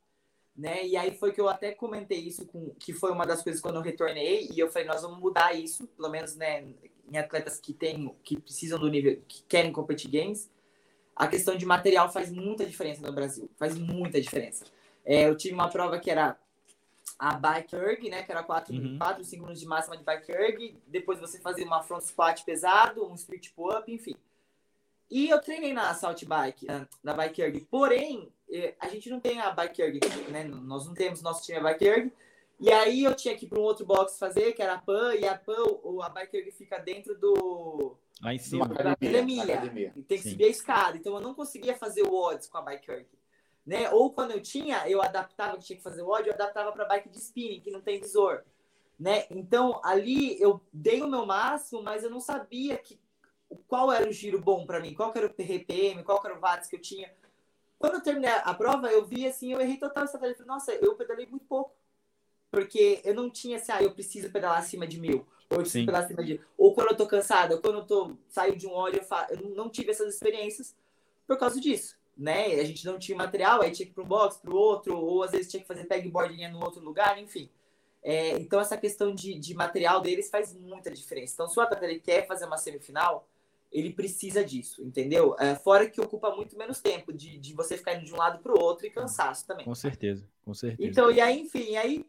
Né? 0.57 0.87
E 0.87 0.97
aí 0.97 1.15
foi 1.17 1.33
que 1.33 1.41
eu 1.41 1.49
até 1.49 1.73
comentei 1.73 2.19
isso, 2.19 2.47
com, 2.47 2.71
que 2.79 2.93
foi 2.95 3.11
uma 3.13 3.27
das 3.27 3.43
coisas 3.43 3.61
quando 3.61 3.77
eu 3.77 3.83
retornei, 3.83 4.49
e 4.51 4.59
eu 4.59 4.71
falei, 4.71 4.89
nós 4.89 5.03
vamos 5.03 5.19
mudar 5.19 5.53
isso, 5.53 5.87
pelo 5.89 6.09
menos 6.09 6.35
né, 6.35 6.65
em 7.11 7.19
atletas 7.19 7.61
que 7.61 7.75
tem, 7.75 8.15
que 8.25 8.41
precisam 8.41 8.79
do 8.79 8.89
nível, 8.89 9.21
que 9.29 9.43
querem 9.43 9.71
competir 9.71 10.11
games, 10.11 10.51
a 11.15 11.27
questão 11.29 11.57
de 11.57 11.65
material 11.67 12.11
faz 12.11 12.31
muita 12.31 12.65
diferença 12.65 13.01
no 13.07 13.13
Brasil. 13.13 13.51
Faz 13.57 13.77
muita 13.79 14.21
diferença. 14.21 14.65
É, 15.05 15.29
eu 15.29 15.37
tive 15.37 15.55
uma 15.55 15.69
prova 15.71 15.99
que 15.99 16.11
era 16.11 16.39
a 17.19 17.35
bike 17.35 17.75
erg, 17.75 18.11
né? 18.11 18.23
Que 18.23 18.31
era 18.33 18.43
4, 18.43 18.75
Uhum. 18.75 18.99
4 18.99 19.25
5 19.25 19.43
minutos 19.43 19.61
de 19.61 19.67
máxima 19.67 19.97
de 19.97 20.05
bike 20.05 20.31
erg. 20.31 20.77
Depois 20.87 21.19
você 21.19 21.41
fazia 21.41 21.65
uma 21.65 21.83
front 21.83 22.03
squat 22.03 22.45
pesado, 22.45 23.07
um 23.07 23.15
split 23.15 23.51
pull-up, 23.55 23.91
enfim. 23.91 24.15
E 25.11 25.29
eu 25.31 25.41
treinei 25.41 25.73
na 25.73 25.89
assault 25.89 26.23
bike, 26.27 26.67
na- 26.67 26.87
na 27.03 27.15
bike 27.15 27.41
erg. 27.41 27.61
Porém, 27.71 28.29
a 28.81 28.89
gente 28.89 29.11
não 29.11 29.21
tem 29.21 29.41
a 29.41 29.51
bike 29.51 29.83
erg, 29.83 30.01
né? 30.31 30.45
Nós 30.45 30.87
não 30.87 30.95
temos 30.95 31.23
nosso 31.23 31.45
time 31.45 31.59
a 31.59 31.63
bike 31.63 31.85
erg. 31.85 32.13
E 32.59 32.73
aí 32.73 33.05
eu 33.05 33.15
tinha 33.15 33.37
que 33.37 33.45
ir 33.45 33.49
para 33.49 33.59
um 33.59 33.63
outro 33.63 33.85
box 33.85 34.19
fazer, 34.19 34.53
que 34.53 34.63
era 34.63 34.75
a 34.75 34.79
PAN, 34.79 35.15
e 35.15 35.27
a 35.27 35.37
PAN, 35.37 35.63
ou 35.83 36.03
a 36.03 36.09
bike 36.09 36.37
erg 36.37 36.51
fica 36.53 36.79
dentro 36.79 37.19
do, 37.19 37.97
Lá 38.23 38.33
em 38.33 38.39
cima. 38.39 38.67
da 38.67 38.93
academia, 38.93 39.11
academia. 39.11 39.45
na 39.45 39.53
academia. 39.53 39.93
E 39.95 40.03
tem 40.03 40.17
que 40.19 40.25
Sim. 40.25 40.31
subir 40.31 40.45
a 40.45 40.49
escada. 40.49 40.97
Então 40.97 41.15
eu 41.15 41.21
não 41.21 41.35
conseguia 41.35 41.77
fazer 41.77 42.03
o 42.03 42.15
odds 42.15 42.49
com 42.49 42.59
a 42.59 42.63
bike 42.63 42.91
erg. 42.91 43.07
Né? 43.67 43.91
Ou 43.91 44.13
quando 44.13 44.31
eu 44.31 44.41
tinha, 44.41 44.89
eu 44.89 45.03
adaptava 45.03 45.59
que 45.59 45.65
tinha 45.65 45.77
que 45.77 45.83
fazer 45.83 46.03
o 46.03 46.09
odd, 46.09 46.29
eu 46.29 46.35
adaptava 46.35 46.71
para 46.73 46.85
bike 46.85 47.09
de 47.09 47.19
spinning, 47.19 47.61
que 47.61 47.71
não 47.71 47.81
tem 47.81 48.01
visor. 48.01 48.45
Né? 48.99 49.27
Então 49.29 49.81
ali 49.85 50.41
eu 50.41 50.61
dei 50.73 51.03
o 51.03 51.09
meu 51.09 51.27
máximo, 51.27 51.83
mas 51.83 52.05
eu 52.05 52.11
não 52.11 52.21
sabia 52.21 52.79
que 52.79 52.99
qual 53.69 53.93
era 53.93 54.09
o 54.09 54.13
giro 54.13 54.41
bom 54.41 54.65
para 54.65 54.81
mim, 54.81 54.95
qual 54.95 55.13
que 55.13 55.19
era 55.19 55.27
o 55.27 55.31
RPM, 55.31 56.03
qual 56.05 56.21
que 56.21 56.29
era 56.29 56.37
o 56.37 56.41
watts 56.41 56.69
que 56.69 56.77
eu 56.77 56.81
tinha. 56.81 57.13
Quando 57.79 57.95
eu 57.95 58.03
terminei 58.03 58.31
a 58.31 58.55
prova, 58.55 58.91
eu 58.91 59.05
vi 59.05 59.27
assim, 59.27 59.53
eu 59.53 59.61
errei 59.61 59.77
total 59.77 60.05
essa 60.05 60.19
tarefa. 60.19 60.45
Nossa, 60.45 60.73
eu 60.73 60.95
pedalei 60.95 61.27
muito 61.27 61.45
pouco. 61.45 61.75
Porque 62.51 63.01
eu 63.05 63.15
não 63.15 63.29
tinha 63.29 63.57
assim, 63.59 63.73
ah, 63.73 63.83
eu 63.83 63.93
preciso 63.93 64.31
pedalar 64.31 64.59
acima 64.59 64.87
de 64.87 64.99
mil. 64.99 65.27
Ou 65.51 65.61
eu 65.61 65.71
pedalar 65.71 66.05
acima 66.05 66.25
de. 66.25 66.41
Ou 66.57 66.75
quando 66.75 66.91
eu 66.91 66.97
tô 66.97 67.07
cansada, 67.07 67.55
ou 67.55 67.61
quando 67.61 67.79
eu 67.79 67.87
tô 67.87 68.17
saio 68.29 68.57
de 68.57 68.67
um 68.67 68.73
óleo, 68.73 68.99
eu, 68.99 69.05
fa... 69.05 69.27
eu 69.31 69.51
não 69.51 69.69
tive 69.69 69.91
essas 69.91 70.15
experiências 70.15 70.75
por 71.27 71.39
causa 71.39 71.61
disso. 71.61 71.97
Né? 72.17 72.55
A 72.55 72.65
gente 72.65 72.87
não 72.87 72.99
tinha 72.99 73.17
material, 73.17 73.61
aí 73.61 73.71
tinha 73.71 73.85
que 73.85 73.93
ir 73.93 73.95
para 73.95 74.05
um 74.05 74.09
box, 74.09 74.39
para 74.39 74.51
o 74.51 74.57
outro, 74.57 74.97
ou 74.99 75.23
às 75.23 75.33
vezes 75.33 75.51
tinha 75.51 75.61
que 75.61 75.67
fazer 75.69 75.85
pegboarding 75.85 76.49
no 76.49 76.65
outro 76.65 76.81
lugar, 76.81 77.19
enfim. 77.19 77.51
É, 78.03 78.39
então, 78.39 78.61
essa 78.61 78.77
questão 78.77 79.15
de, 79.15 79.39
de 79.39 79.53
material 79.53 80.01
deles 80.01 80.31
faz 80.31 80.55
muita 80.55 80.91
diferença. 80.91 81.35
Então, 81.35 81.49
se 81.49 81.59
o 81.59 81.63
atleta 81.63 81.99
quer 81.99 82.27
fazer 82.27 82.47
uma 82.47 82.57
semifinal, 82.57 83.29
ele 83.79 83.93
precisa 83.93 84.43
disso, 84.43 84.83
entendeu? 84.83 85.37
É, 85.39 85.55
fora 85.55 85.89
que 85.89 86.01
ocupa 86.01 86.35
muito 86.35 86.57
menos 86.57 86.81
tempo 86.81 87.13
de, 87.13 87.39
de 87.39 87.53
você 87.53 87.77
ficar 87.77 87.95
indo 87.95 88.07
de 88.07 88.15
um 88.15 88.17
lado 88.17 88.39
para 88.43 88.53
o 88.53 88.59
outro 88.59 88.87
e 88.87 88.91
cansaço 88.91 89.47
também. 89.47 89.67
Com 89.67 89.75
certeza, 89.75 90.27
com 90.43 90.55
certeza. 90.55 90.89
Então, 90.89 91.11
e 91.11 91.21
aí, 91.21 91.41
enfim, 91.41 91.77
aí 91.77 92.07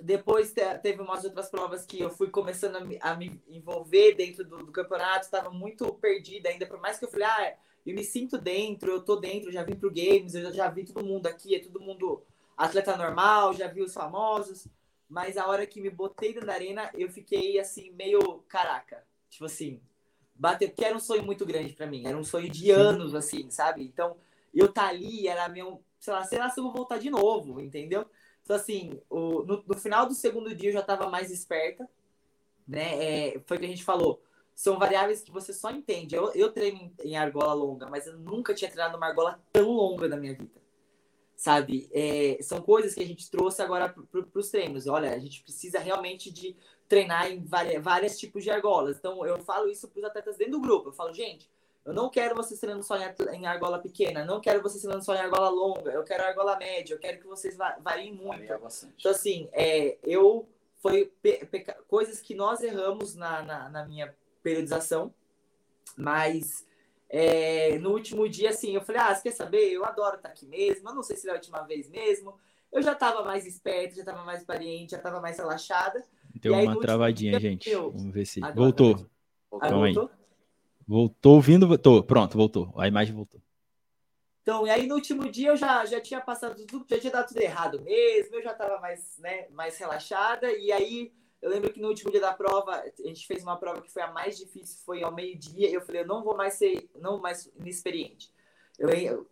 depois 0.00 0.52
te- 0.52 0.78
teve 0.78 1.02
umas 1.02 1.22
outras 1.24 1.50
provas 1.50 1.84
que 1.84 2.00
eu 2.00 2.08
fui 2.10 2.30
começando 2.30 2.76
a 2.76 2.80
me, 2.80 2.98
a 3.02 3.14
me 3.14 3.42
envolver 3.48 4.14
dentro 4.14 4.42
do, 4.42 4.58
do 4.64 4.72
campeonato, 4.72 5.26
estava 5.26 5.50
muito 5.50 5.92
perdida 5.94 6.48
ainda, 6.48 6.66
por 6.66 6.80
mais 6.80 6.98
que 6.98 7.04
eu 7.04 7.10
falei, 7.10 7.26
ah, 7.26 7.56
eu 7.84 7.94
me 7.94 8.02
sinto 8.02 8.38
dentro, 8.38 8.90
eu 8.90 9.02
tô 9.02 9.16
dentro, 9.16 9.52
já 9.52 9.62
vim 9.62 9.76
pro 9.76 9.90
Games, 9.92 10.34
eu 10.34 10.50
já 10.52 10.68
vi 10.68 10.84
todo 10.84 11.04
mundo 11.04 11.26
aqui, 11.26 11.54
é 11.54 11.60
todo 11.60 11.80
mundo 11.80 12.22
atleta 12.56 12.96
normal, 12.96 13.52
já 13.52 13.66
vi 13.68 13.82
os 13.82 13.92
famosos, 13.92 14.66
mas 15.08 15.36
a 15.36 15.46
hora 15.46 15.66
que 15.66 15.80
me 15.80 15.90
botei 15.90 16.32
dentro 16.32 16.46
da 16.46 16.54
arena, 16.54 16.90
eu 16.94 17.10
fiquei 17.10 17.58
assim, 17.58 17.90
meio 17.92 18.42
caraca, 18.48 19.04
tipo 19.28 19.44
assim, 19.44 19.80
bater, 20.40 20.68
porque 20.68 20.84
era 20.84 20.96
um 20.96 21.00
sonho 21.00 21.22
muito 21.22 21.44
grande 21.44 21.74
para 21.74 21.86
mim, 21.86 22.06
era 22.06 22.16
um 22.16 22.24
sonho 22.24 22.48
de 22.48 22.70
anos, 22.70 23.14
assim, 23.14 23.50
sabe? 23.50 23.84
Então, 23.84 24.16
eu 24.54 24.72
tá 24.72 24.88
ali, 24.88 25.28
era 25.28 25.46
meu, 25.50 25.84
sei 25.98 26.14
lá, 26.14 26.24
sei 26.24 26.38
lá 26.38 26.48
se 26.48 26.58
eu 26.58 26.64
vou 26.64 26.72
voltar 26.72 26.96
de 26.96 27.10
novo, 27.10 27.60
entendeu? 27.60 28.06
Então, 28.42 28.56
assim, 28.56 28.98
o, 29.10 29.42
no, 29.42 29.62
no 29.66 29.76
final 29.76 30.06
do 30.06 30.14
segundo 30.14 30.54
dia 30.54 30.70
eu 30.70 30.72
já 30.72 30.82
tava 30.82 31.10
mais 31.10 31.30
esperta, 31.30 31.86
né? 32.66 33.34
É, 33.34 33.40
foi 33.46 33.58
o 33.58 33.60
que 33.60 33.66
a 33.66 33.68
gente 33.68 33.84
falou. 33.84 34.22
São 34.54 34.78
variáveis 34.78 35.20
que 35.20 35.30
você 35.30 35.52
só 35.52 35.70
entende. 35.70 36.14
Eu, 36.14 36.32
eu 36.32 36.50
treino 36.50 36.90
em 37.04 37.16
argola 37.16 37.52
longa, 37.52 37.88
mas 37.88 38.06
eu 38.06 38.18
nunca 38.18 38.54
tinha 38.54 38.70
treinado 38.70 38.96
uma 38.96 39.06
argola 39.06 39.42
tão 39.52 39.70
longa 39.70 40.08
na 40.08 40.16
minha 40.16 40.34
vida. 40.34 40.60
Sabe? 41.36 41.88
É, 41.92 42.38
são 42.42 42.60
coisas 42.62 42.94
que 42.94 43.02
a 43.02 43.06
gente 43.06 43.30
trouxe 43.30 43.60
agora 43.60 43.88
para 43.88 44.40
os 44.40 44.50
treinos. 44.50 44.86
Olha, 44.86 45.14
a 45.14 45.18
gente 45.18 45.42
precisa 45.42 45.78
realmente 45.78 46.30
de 46.30 46.56
treinar 46.90 47.30
em 47.30 47.44
várias, 47.44 47.82
vários 47.82 48.18
tipos 48.18 48.42
de 48.42 48.50
argolas. 48.50 48.98
Então, 48.98 49.24
eu 49.24 49.38
falo 49.38 49.70
isso 49.70 49.86
para 49.86 50.00
os 50.00 50.04
atletas 50.04 50.36
dentro 50.36 50.54
do 50.54 50.60
grupo. 50.60 50.88
Eu 50.88 50.92
falo, 50.92 51.14
gente, 51.14 51.48
eu 51.84 51.94
não 51.94 52.10
quero 52.10 52.34
vocês 52.34 52.58
treinando 52.58 52.84
só 52.84 52.96
em 53.32 53.46
argola 53.46 53.78
pequena, 53.78 54.24
não 54.24 54.40
quero 54.40 54.60
vocês 54.60 54.82
treinando 54.82 55.04
só 55.04 55.14
em 55.14 55.20
argola 55.20 55.48
longa, 55.48 55.92
eu 55.92 56.02
quero 56.02 56.24
argola 56.24 56.56
média, 56.56 56.92
eu 56.92 56.98
quero 56.98 57.20
que 57.20 57.26
vocês 57.28 57.56
variem 57.56 58.12
muito. 58.12 58.42
Então, 58.42 59.10
assim, 59.12 59.48
é, 59.52 59.96
eu 60.02 60.48
foi 60.82 61.12
coisas 61.86 62.20
que 62.20 62.34
nós 62.34 62.60
erramos 62.60 63.14
na, 63.14 63.42
na, 63.42 63.68
na 63.68 63.86
minha 63.86 64.12
periodização, 64.42 65.14
mas 65.96 66.66
é, 67.08 67.78
no 67.78 67.92
último 67.92 68.28
dia, 68.28 68.50
assim, 68.50 68.74
eu 68.74 68.82
falei, 68.82 69.00
ah, 69.00 69.14
você 69.14 69.22
quer 69.22 69.32
saber? 69.32 69.70
Eu 69.70 69.84
adoro 69.84 70.16
estar 70.16 70.30
aqui 70.30 70.46
mesmo, 70.46 70.88
eu 70.88 70.94
não 70.94 71.04
sei 71.04 71.16
se 71.16 71.28
é 71.28 71.30
a 71.30 71.34
última 71.34 71.62
vez 71.62 71.88
mesmo. 71.88 72.36
Eu 72.72 72.82
já 72.82 72.92
estava 72.92 73.24
mais 73.24 73.46
esperto, 73.46 73.94
já 73.94 74.02
estava 74.02 74.24
mais 74.24 74.40
experiente, 74.40 74.92
já 74.92 74.96
estava 74.96 75.20
mais 75.20 75.38
relaxada. 75.38 76.04
Deu 76.34 76.54
aí, 76.54 76.66
uma 76.66 76.78
travadinha, 76.78 77.38
dia, 77.38 77.40
gente. 77.40 77.68
Eu... 77.68 77.90
Vamos 77.90 78.12
ver 78.12 78.26
se. 78.26 78.40
Agora, 78.40 78.54
voltou. 78.54 79.10
Calma 79.60 79.86
aí. 79.86 79.94
Voltou 80.86 81.34
ouvindo. 81.34 81.66
Voltou. 81.66 82.02
Pronto, 82.02 82.36
voltou. 82.36 82.72
A 82.76 82.86
imagem 82.86 83.14
voltou. 83.14 83.40
Então, 84.42 84.66
e 84.66 84.70
aí 84.70 84.86
no 84.86 84.94
último 84.94 85.30
dia 85.30 85.50
eu 85.50 85.56
já, 85.56 85.84
já 85.84 86.00
tinha 86.00 86.20
passado 86.20 86.64
tudo, 86.66 86.86
já 86.88 86.98
tinha 86.98 87.12
dado 87.12 87.28
tudo 87.28 87.40
errado 87.40 87.80
mesmo, 87.82 88.36
eu 88.36 88.42
já 88.42 88.52
estava 88.52 88.80
mais, 88.80 89.18
né, 89.18 89.46
mais 89.50 89.76
relaxada. 89.76 90.50
E 90.50 90.72
aí 90.72 91.12
eu 91.42 91.50
lembro 91.50 91.72
que 91.72 91.80
no 91.80 91.88
último 91.88 92.10
dia 92.10 92.20
da 92.20 92.32
prova, 92.32 92.72
a 92.72 93.06
gente 93.06 93.26
fez 93.26 93.42
uma 93.42 93.56
prova 93.56 93.80
que 93.80 93.90
foi 93.90 94.02
a 94.02 94.10
mais 94.10 94.38
difícil, 94.38 94.78
foi 94.84 95.02
ao 95.02 95.12
meio-dia. 95.12 95.70
Eu 95.70 95.80
falei, 95.80 96.02
eu 96.02 96.06
não 96.06 96.22
vou 96.22 96.36
mais 96.36 96.54
ser, 96.54 96.90
não 96.98 97.20
mais 97.20 97.50
inexperiente. 97.58 98.30
Eu, 98.78 99.28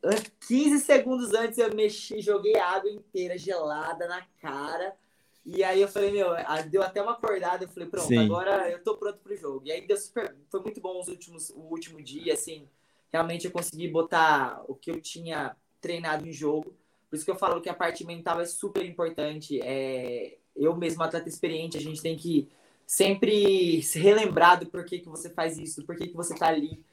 15 0.46 0.80
segundos 0.80 1.32
antes 1.32 1.58
eu 1.58 1.74
mexi, 1.74 2.20
joguei 2.20 2.56
água 2.56 2.90
inteira 2.90 3.36
gelada 3.38 4.06
na 4.06 4.22
cara. 4.40 4.94
E 5.44 5.64
aí 5.64 5.80
eu 5.80 5.88
falei, 5.88 6.12
meu, 6.12 6.30
deu 6.70 6.82
até 6.82 7.02
uma 7.02 7.12
acordada, 7.12 7.64
eu 7.64 7.68
falei, 7.68 7.88
pronto, 7.88 8.08
Sim. 8.08 8.18
agora 8.18 8.70
eu 8.70 8.82
tô 8.82 8.96
pronto 8.96 9.18
pro 9.18 9.34
jogo. 9.36 9.62
E 9.64 9.72
aí 9.72 9.86
deu 9.86 9.96
super, 9.96 10.36
foi 10.50 10.60
muito 10.60 10.80
bom 10.80 11.00
os 11.00 11.08
últimos, 11.08 11.50
o 11.50 11.60
último 11.60 12.02
dia, 12.02 12.34
assim, 12.34 12.68
realmente 13.10 13.46
eu 13.46 13.50
consegui 13.50 13.88
botar 13.88 14.62
o 14.68 14.74
que 14.74 14.90
eu 14.90 15.00
tinha 15.00 15.56
treinado 15.80 16.28
em 16.28 16.32
jogo. 16.32 16.74
Por 17.08 17.16
isso 17.16 17.24
que 17.24 17.30
eu 17.30 17.36
falo 17.36 17.60
que 17.60 17.68
a 17.68 17.74
parte 17.74 18.04
mental 18.04 18.40
é 18.40 18.44
super 18.44 18.84
importante. 18.84 19.58
É, 19.62 20.36
eu 20.54 20.76
mesmo, 20.76 21.02
atleta 21.02 21.28
experiente, 21.28 21.78
a 21.78 21.80
gente 21.80 22.02
tem 22.02 22.16
que 22.16 22.48
sempre 22.86 23.82
se 23.82 23.98
relembrar 23.98 24.60
do 24.60 24.66
porquê 24.66 24.98
que 24.98 25.08
você 25.08 25.30
faz 25.30 25.58
isso, 25.58 25.80
do 25.80 25.86
porquê 25.86 26.08
que 26.08 26.16
você 26.16 26.34
tá 26.34 26.48
ali, 26.48 26.84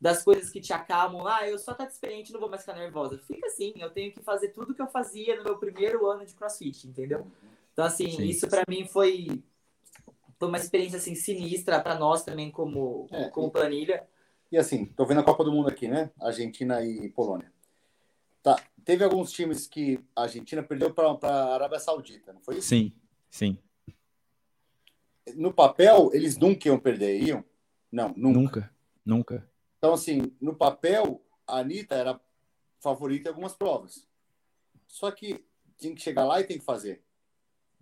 das 0.00 0.24
coisas 0.24 0.50
que 0.50 0.60
te 0.60 0.72
acalmam. 0.72 1.26
Ah, 1.26 1.48
eu 1.48 1.58
sou 1.58 1.72
atleta 1.72 1.92
experiente, 1.92 2.32
não 2.32 2.40
vou 2.40 2.48
mais 2.48 2.62
ficar 2.62 2.74
nervosa. 2.74 3.18
Fica 3.18 3.46
assim, 3.46 3.72
eu 3.76 3.90
tenho 3.90 4.10
que 4.10 4.20
fazer 4.20 4.48
tudo 4.48 4.74
que 4.74 4.82
eu 4.82 4.88
fazia 4.88 5.36
no 5.36 5.44
meu 5.44 5.58
primeiro 5.58 6.06
ano 6.06 6.24
de 6.24 6.34
CrossFit, 6.34 6.88
entendeu? 6.88 7.26
Então, 7.72 7.84
assim, 7.84 8.10
Sim. 8.10 8.24
isso 8.24 8.48
para 8.48 8.64
mim 8.68 8.86
foi, 8.86 9.42
foi 10.38 10.48
uma 10.48 10.58
experiência 10.58 10.98
assim, 10.98 11.14
sinistra 11.14 11.80
para 11.80 11.98
nós 11.98 12.24
também, 12.24 12.50
como, 12.50 13.08
é, 13.10 13.28
como 13.28 13.50
planilha. 13.50 14.06
E 14.50 14.58
assim, 14.58 14.86
tô 14.86 15.06
vendo 15.06 15.20
a 15.20 15.24
Copa 15.24 15.44
do 15.44 15.52
Mundo 15.52 15.68
aqui, 15.68 15.88
né? 15.88 16.10
Argentina 16.20 16.84
e 16.84 17.08
Polônia. 17.08 17.52
Tá, 18.42 18.56
teve 18.84 19.04
alguns 19.04 19.30
times 19.30 19.66
que 19.66 20.02
a 20.16 20.22
Argentina 20.22 20.62
perdeu 20.62 20.92
para 20.92 21.16
a 21.22 21.54
Arábia 21.54 21.78
Saudita, 21.78 22.32
não 22.32 22.40
foi 22.40 22.58
isso? 22.58 22.68
Sim, 22.68 22.92
sim. 23.30 23.58
No 25.36 25.52
papel, 25.52 26.10
eles 26.12 26.36
nunca 26.36 26.66
iam 26.66 26.78
perder, 26.78 27.22
iam? 27.22 27.44
Não, 27.92 28.08
nunca. 28.16 28.40
Nunca, 28.40 28.74
nunca. 29.04 29.50
Então, 29.78 29.94
assim, 29.94 30.34
no 30.40 30.54
papel, 30.54 31.22
a 31.46 31.58
Anitta 31.58 31.94
era 31.94 32.20
favorita 32.80 33.28
em 33.28 33.32
algumas 33.32 33.54
provas. 33.54 34.06
Só 34.86 35.10
que 35.10 35.44
tem 35.78 35.94
que 35.94 36.02
chegar 36.02 36.24
lá 36.24 36.40
e 36.40 36.44
tem 36.44 36.58
que 36.58 36.64
fazer. 36.64 37.02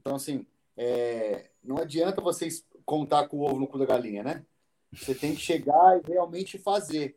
Então, 0.08 0.16
assim, 0.16 0.46
é, 0.74 1.50
não 1.62 1.76
adianta 1.76 2.22
vocês 2.22 2.64
contar 2.86 3.28
com 3.28 3.36
o 3.36 3.42
ovo 3.42 3.60
no 3.60 3.66
cu 3.66 3.78
da 3.78 3.84
galinha, 3.84 4.22
né? 4.22 4.42
Você 4.90 5.14
tem 5.14 5.34
que 5.34 5.40
chegar 5.42 5.98
e 5.98 6.10
realmente 6.10 6.56
fazer. 6.56 7.14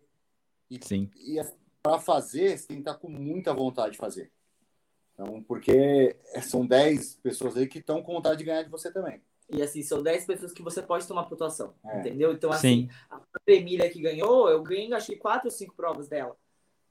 E, 0.70 0.78
Sim. 0.86 1.10
E 1.16 1.42
para 1.82 2.00
fazer, 2.00 2.58
você 2.58 2.68
tem 2.68 2.78
que 2.78 2.82
estar 2.82 2.96
com 2.96 3.10
muita 3.10 3.54
vontade 3.54 3.94
de 3.94 3.98
fazer. 3.98 4.30
Então, 5.14 5.42
porque 5.44 6.18
são 6.42 6.66
10 6.66 7.16
pessoas 7.24 7.56
aí 7.56 7.66
que 7.66 7.80
estão 7.80 8.04
com 8.04 8.12
vontade 8.12 8.40
de 8.40 8.44
ganhar 8.44 8.64
de 8.64 8.70
você 8.70 8.92
também. 8.92 9.22
E 9.50 9.62
assim, 9.62 9.82
são 9.82 10.04
10 10.04 10.26
pessoas 10.26 10.52
que 10.52 10.62
você 10.62 10.82
pode 10.82 11.08
tomar 11.08 11.24
pontuação. 11.24 11.74
É. 11.86 12.00
Entendeu? 12.00 12.34
Então, 12.34 12.52
assim, 12.52 12.90
Sim. 12.90 12.90
a 13.10 13.22
Emília 13.48 13.90
que 13.90 14.02
ganhou, 14.02 14.50
eu 14.50 14.62
ganhei 14.62 14.94
acho 14.94 15.08
que 15.08 15.16
4 15.16 15.48
ou 15.48 15.52
5 15.52 15.76
provas 15.76 16.10
dela. 16.10 16.36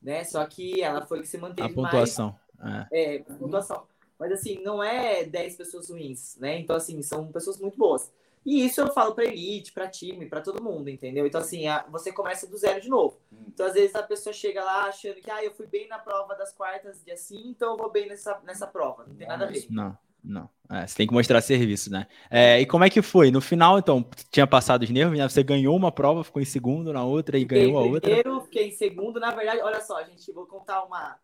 Né? 0.00 0.24
Só 0.24 0.46
que 0.46 0.80
ela 0.80 1.04
foi 1.04 1.20
que 1.20 1.28
se 1.28 1.36
manteve 1.36 1.70
a 1.70 1.74
pontuação. 1.74 2.34
mais. 2.58 2.86
É, 2.90 3.16
é 3.16 3.18
pontuação. 3.18 3.86
Mas 4.20 4.32
assim, 4.32 4.62
não 4.62 4.82
é 4.82 5.24
10 5.24 5.56
pessoas 5.56 5.88
ruins, 5.88 6.36
né? 6.38 6.58
Então, 6.58 6.76
assim, 6.76 7.00
são 7.00 7.26
pessoas 7.32 7.58
muito 7.58 7.78
boas. 7.78 8.12
E 8.44 8.64
isso 8.64 8.80
eu 8.80 8.92
falo 8.92 9.14
para 9.14 9.24
elite, 9.24 9.72
para 9.72 9.88
time, 9.88 10.26
para 10.26 10.42
todo 10.42 10.62
mundo, 10.62 10.88
entendeu? 10.90 11.26
Então, 11.26 11.40
assim, 11.40 11.66
a, 11.66 11.84
você 11.90 12.12
começa 12.12 12.46
do 12.46 12.56
zero 12.56 12.80
de 12.80 12.88
novo. 12.88 13.18
Hum. 13.32 13.44
Então, 13.48 13.66
às 13.66 13.72
vezes, 13.72 13.94
a 13.94 14.02
pessoa 14.02 14.32
chega 14.32 14.62
lá 14.62 14.84
achando 14.84 15.20
que, 15.20 15.30
ah, 15.30 15.42
eu 15.42 15.52
fui 15.52 15.66
bem 15.66 15.88
na 15.88 15.98
prova 15.98 16.34
das 16.34 16.52
quartas 16.52 17.02
de 17.02 17.10
assim, 17.10 17.48
então 17.48 17.72
eu 17.72 17.76
vou 17.78 17.90
bem 17.90 18.08
nessa, 18.08 18.38
nessa 18.44 18.66
prova. 18.66 19.04
Não 19.06 19.14
tem 19.14 19.26
nada 19.26 19.46
a 19.46 19.48
ver. 19.48 19.66
Não, 19.70 19.96
não. 20.22 20.48
É, 20.70 20.86
você 20.86 20.96
tem 20.96 21.06
que 21.06 21.12
mostrar 21.12 21.40
serviço, 21.40 21.90
né? 21.90 22.06
É, 22.30 22.60
e 22.60 22.66
como 22.66 22.84
é 22.84 22.90
que 22.90 23.02
foi? 23.02 23.30
No 23.30 23.40
final, 23.40 23.78
então, 23.78 24.06
tinha 24.30 24.46
passado 24.46 24.82
os 24.82 24.90
nervos, 24.90 25.18
né? 25.18 25.28
Você 25.28 25.42
ganhou 25.42 25.74
uma 25.74 25.90
prova, 25.90 26.24
ficou 26.24 26.40
em 26.40 26.46
segundo 26.46 26.92
na 26.92 27.04
outra 27.04 27.36
e 27.38 27.42
fiquei 27.42 27.64
ganhou 27.64 27.78
a 27.78 27.82
outra? 27.82 28.00
Primeiro, 28.00 28.40
fiquei 28.42 28.68
em 28.68 28.72
segundo. 28.72 29.18
Na 29.18 29.30
verdade, 29.32 29.60
olha 29.62 29.80
só, 29.80 30.02
gente, 30.04 30.30
vou 30.32 30.46
contar 30.46 30.82
uma... 30.84 31.16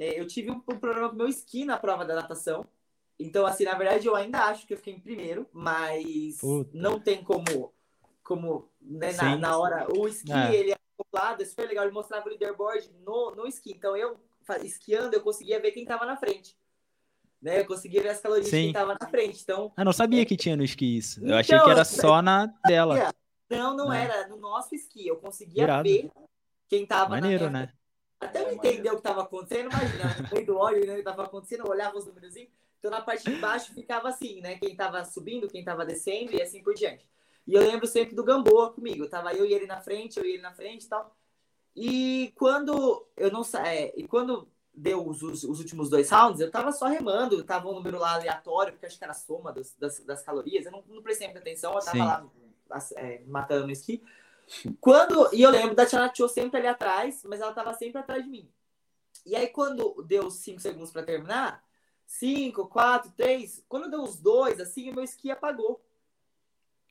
É, 0.00 0.18
eu 0.18 0.26
tive 0.26 0.50
um, 0.50 0.58
problema 0.60 1.10
com 1.10 1.14
meu 1.16 1.28
esqui 1.28 1.62
na 1.62 1.76
prova 1.76 2.06
da 2.06 2.14
natação. 2.14 2.66
Então, 3.18 3.44
assim, 3.44 3.64
na 3.64 3.74
verdade, 3.74 4.06
eu 4.06 4.16
ainda 4.16 4.46
acho 4.46 4.66
que 4.66 4.72
eu 4.72 4.78
fiquei 4.78 4.94
em 4.94 4.98
primeiro, 4.98 5.46
mas 5.52 6.38
Puta. 6.38 6.70
não 6.72 6.98
tem 6.98 7.22
como, 7.22 7.70
como 8.22 8.70
né, 8.80 9.12
na, 9.12 9.36
na, 9.36 9.58
hora. 9.58 9.86
O 9.94 10.08
esqui, 10.08 10.32
é. 10.32 10.56
ele 10.56 10.70
é 10.70 10.76
acoplado, 10.98 11.42
é 11.42 11.44
super 11.44 11.68
legal. 11.68 11.84
Ele 11.84 11.92
mostrava 11.92 12.24
o 12.24 12.30
leaderboard 12.30 12.90
no, 13.04 13.32
no 13.32 13.46
esqui. 13.46 13.74
Então, 13.76 13.94
eu 13.94 14.18
esquiando, 14.62 15.14
eu 15.14 15.20
conseguia 15.20 15.60
ver 15.60 15.72
quem 15.72 15.82
estava 15.82 16.06
na 16.06 16.16
frente. 16.16 16.56
Né? 17.42 17.60
Eu 17.60 17.66
conseguia 17.66 18.02
ver 18.02 18.08
as 18.08 18.22
calorias 18.22 18.48
Sim. 18.48 18.56
de 18.56 18.62
quem 18.62 18.68
estava 18.70 18.96
na 18.98 19.06
frente. 19.06 19.42
Então, 19.42 19.70
eu 19.76 19.84
não 19.84 19.92
sabia 19.92 20.24
que 20.24 20.34
tinha 20.34 20.56
no 20.56 20.64
esqui 20.64 20.96
isso. 20.96 21.20
Eu 21.20 21.26
então, 21.26 21.38
achei 21.40 21.60
que 21.60 21.70
era 21.70 21.84
só 21.84 22.22
na 22.22 22.46
dela. 22.66 23.12
Não, 23.50 23.76
não 23.76 23.92
é. 23.92 24.04
era. 24.04 24.28
No 24.28 24.38
nosso 24.38 24.74
esqui. 24.74 25.06
Eu 25.06 25.16
conseguia 25.16 25.64
Irado. 25.64 25.86
ver 25.86 26.10
quem 26.70 26.84
estava 26.84 27.16
na 27.16 27.20
Maneiro, 27.20 27.50
né? 27.50 27.70
Até 28.20 28.42
eu 28.42 28.52
entender 28.52 28.88
o 28.90 28.92
que 28.92 28.98
estava 28.98 29.22
acontecendo, 29.22 29.70
imagina, 29.70 30.16
no 30.22 30.34
meio 30.34 30.46
do 30.46 30.56
óleo, 30.56 30.86
né, 30.86 30.92
o 30.92 30.94
que 30.96 31.00
estava 31.00 31.24
acontecendo, 31.24 31.64
eu 31.64 31.70
olhava 31.70 31.96
os 31.96 32.06
números 32.06 32.36
então, 32.80 32.90
na 32.90 33.02
parte 33.02 33.30
de 33.30 33.36
baixo 33.36 33.74
ficava 33.74 34.08
assim, 34.08 34.40
né? 34.40 34.56
Quem 34.56 34.74
tava 34.74 35.04
subindo, 35.04 35.48
quem 35.48 35.62
tava 35.62 35.84
descendo 35.84 36.32
e 36.32 36.42
assim 36.42 36.62
por 36.62 36.74
diante. 36.74 37.06
E 37.46 37.54
eu 37.54 37.60
lembro 37.60 37.86
sempre 37.86 38.16
do 38.16 38.24
Gamboa 38.24 38.72
comigo. 38.72 39.06
Tava 39.06 39.34
eu 39.34 39.44
e 39.44 39.52
ele 39.52 39.66
na 39.66 39.80
frente, 39.80 40.18
eu 40.18 40.24
e 40.24 40.32
ele 40.32 40.42
na 40.42 40.52
frente 40.52 40.84
e 40.86 40.88
tal. 40.88 41.14
E 41.76 42.32
quando 42.36 43.06
eu 43.16 43.30
não 43.30 43.42
é, 43.62 43.92
e 43.94 44.08
quando 44.08 44.48
deu 44.74 45.06
os, 45.06 45.22
os, 45.22 45.44
os, 45.44 45.58
últimos 45.58 45.90
dois 45.90 46.10
rounds, 46.10 46.40
eu 46.40 46.50
tava 46.50 46.72
só 46.72 46.86
remando, 46.86 47.44
tava 47.44 47.68
um 47.68 47.74
número 47.74 47.98
lá 47.98 48.14
aleatório, 48.14 48.72
porque 48.72 48.86
acho 48.86 48.96
que 48.96 49.04
era 49.04 49.12
a 49.12 49.16
soma 49.16 49.52
das, 49.52 49.76
das, 49.76 50.00
das 50.00 50.22
calorias. 50.22 50.64
Eu 50.64 50.72
não, 50.72 50.82
não 50.88 51.02
prestei 51.02 51.26
muita 51.26 51.40
atenção, 51.40 51.74
eu 51.74 51.80
tava 51.80 51.92
Sim. 51.92 51.98
lá 51.98 52.26
é, 52.96 53.22
matando 53.26 53.66
no 53.66 53.72
esqui. 53.72 54.02
Quando, 54.80 55.32
e 55.32 55.42
eu 55.42 55.50
lembro 55.50 55.74
da 55.74 55.86
Tiana 55.86 56.12
Cho 56.14 56.28
sempre 56.28 56.58
ali 56.58 56.66
atrás, 56.66 57.22
mas 57.24 57.40
ela 57.40 57.52
tava 57.52 57.72
sempre 57.74 57.98
atrás 57.98 58.24
de 58.24 58.30
mim. 58.30 58.50
E 59.24 59.36
aí, 59.36 59.48
quando 59.48 60.02
deu 60.02 60.30
cinco 60.30 60.60
segundos 60.60 60.90
para 60.90 61.02
terminar, 61.02 61.62
cinco, 62.06 62.66
quatro, 62.66 63.12
três. 63.12 63.64
Quando 63.68 63.90
deu 63.90 64.02
os 64.02 64.18
dois, 64.18 64.60
assim, 64.60 64.90
o 64.90 64.94
meu 64.94 65.04
esqui 65.04 65.30
apagou. 65.30 65.84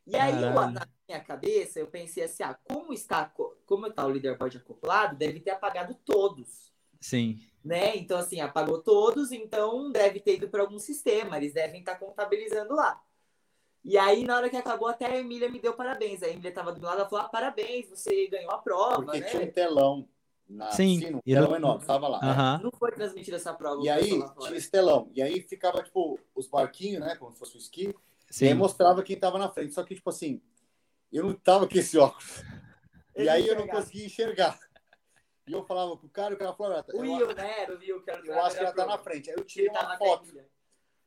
E 0.06 0.16
aí, 0.16 0.42
eu, 0.42 0.52
na 0.72 0.88
minha 1.08 1.20
cabeça, 1.20 1.80
eu 1.80 1.88
pensei 1.88 2.24
assim, 2.24 2.44
ah, 2.44 2.58
como 2.64 2.94
está, 2.94 3.32
como 3.66 3.88
está 3.88 4.06
o 4.06 4.10
leaderboard 4.10 4.58
acoplado, 4.58 5.16
deve 5.16 5.40
ter 5.40 5.52
apagado 5.52 5.94
todos. 6.06 6.74
Sim. 7.00 7.40
Né? 7.64 7.96
Então, 7.98 8.18
assim, 8.18 8.40
apagou 8.40 8.82
todos, 8.82 9.32
então 9.32 9.92
deve 9.92 10.20
ter 10.20 10.36
ido 10.36 10.50
para 10.50 10.62
algum 10.62 10.80
sistema, 10.80 11.38
eles 11.38 11.54
devem 11.54 11.82
estar 11.82 11.96
tá 11.96 12.00
contabilizando 12.00 12.74
lá. 12.74 13.00
E 13.84 13.98
aí, 13.98 14.24
na 14.26 14.36
hora 14.36 14.50
que 14.50 14.58
acabou, 14.58 14.88
até 14.88 15.06
a 15.06 15.18
Emília 15.18 15.50
me 15.50 15.60
deu 15.60 15.74
parabéns. 15.74 16.22
A 16.22 16.28
Emília 16.28 16.50
estava 16.50 16.72
do 16.72 16.82
lado, 16.82 17.00
ela 17.00 17.10
falou, 17.10 17.26
ah, 17.26 17.30
parabéns, 17.30 17.90
você 17.90 18.28
ganhou 18.28 18.52
a 18.52 18.58
prova, 18.58 19.04
Porque 19.04 19.20
né? 19.20 19.26
tinha 19.28 19.44
um 19.44 19.52
telão 19.52 20.10
na 20.48 20.72
Sim, 20.72 21.00
piscina, 21.00 21.18
um 21.18 21.22
telão 21.22 21.56
enorme, 21.56 21.86
tava 21.86 22.08
lá. 22.08 22.20
Uhum. 22.58 22.64
Não 22.64 22.72
foi 22.72 22.92
transmitida 22.92 23.38
essa 23.38 23.54
prova. 23.54 23.82
E 23.84 23.90
aí, 23.90 24.10
tinha 24.40 24.58
estelão. 24.58 25.10
E 25.14 25.22
aí 25.22 25.42
ficava, 25.42 25.82
tipo, 25.84 26.20
os 26.36 26.48
barquinhos, 26.48 27.02
né? 27.02 27.16
Como 27.16 27.32
se 27.32 27.40
fosse 27.40 27.56
o 27.56 27.60
esqui. 27.60 27.96
Sim. 28.30 28.46
E 28.46 28.48
aí 28.50 28.54
mostrava 28.54 29.04
quem 29.04 29.18
tava 29.18 29.38
na 29.38 29.50
frente. 29.50 29.74
Só 29.74 29.84
que, 29.84 29.96
tipo 29.96 30.10
assim, 30.10 30.42
eu 31.12 31.24
não 31.24 31.34
tava 31.34 31.68
com 31.68 31.78
esse 31.78 31.98
óculos. 31.98 32.44
E 33.16 33.30
aí 33.30 33.48
eu 33.48 33.56
não 33.56 33.68
conseguia 33.68 34.06
enxergar. 34.06 34.60
E 35.48 35.54
eu 35.54 35.64
falava 35.64 35.98
pro 35.98 36.08
cara, 36.10 36.36
o 36.36 36.38
cara 36.38 36.54
falava... 36.54 36.86
O 36.94 37.04
eu, 37.04 37.18
Will, 37.18 37.36
né? 37.36 37.62
Era 37.62 37.76
o 37.76 37.80
Will, 37.80 38.02
que 38.04 38.12
era 38.12 38.22
o 38.22 38.26
eu 38.26 38.42
acho 38.42 38.56
que 38.56 38.64
ela 38.64 38.74
tá 38.74 38.86
na 38.86 38.98
frente. 38.98 39.30
Aí 39.30 39.36
eu 39.36 39.44
tirei 39.44 39.68
Ele 39.68 39.78
uma 39.78 39.98
foto. 39.98 40.32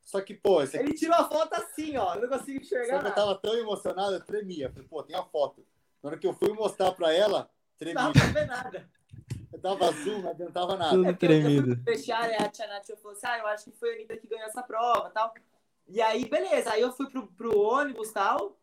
Só 0.04 0.20
que, 0.20 0.34
pô, 0.34 0.62
esse 0.62 0.76
aqui 0.76 0.86
Ele 0.86 0.94
tirou 0.94 1.16
a 1.16 1.28
foto 1.28 1.54
assim, 1.54 1.96
ó. 1.96 2.14
Eu 2.14 2.22
não 2.22 2.28
consigo 2.38 2.64
Só 2.64 2.76
enxergar 2.76 3.00
que 3.00 3.06
eu 3.06 3.14
tava 3.14 3.34
tão 3.36 3.54
emocionado, 3.54 4.14
eu 4.14 4.20
tremia. 4.24 4.70
Falei, 4.70 4.86
pô, 4.88 5.02
tem 5.02 5.16
a 5.16 5.22
foto. 5.22 5.64
Na 6.02 6.10
hora 6.10 6.18
que 6.18 6.26
eu 6.26 6.34
fui 6.34 6.52
mostrar 6.52 6.92
pra 6.92 7.12
ela, 7.12 7.48
tremia. 7.78 8.02
Não 8.02 8.12
ver 8.12 8.46
nada. 8.46 8.88
Eu 9.52 9.58
dava 9.58 9.92
zoom, 9.92 10.22
não 10.22 10.30
adiantava 10.30 10.76
nada. 10.76 10.96
Tudo 10.96 11.08
É 11.08 11.12
tremido. 11.12 11.82
fechar, 11.84 12.24
a 12.24 12.48
Tia 12.48 12.66
Nath 12.66 12.86
falou 13.00 13.12
assim, 13.16 13.26
ah, 13.26 13.38
eu 13.38 13.46
acho 13.46 13.64
que 13.64 13.72
foi 13.78 13.90
a 13.90 13.94
Anitta 13.94 14.16
que 14.16 14.26
ganhou 14.26 14.46
essa 14.46 14.62
prova 14.62 15.08
e 15.08 15.12
tal. 15.12 15.34
E 15.88 16.00
aí, 16.00 16.24
beleza. 16.24 16.72
Aí 16.72 16.80
eu 16.80 16.92
fui 16.92 17.08
pro, 17.08 17.26
pro 17.28 17.58
ônibus 17.58 18.10
e 18.10 18.14
tal. 18.14 18.58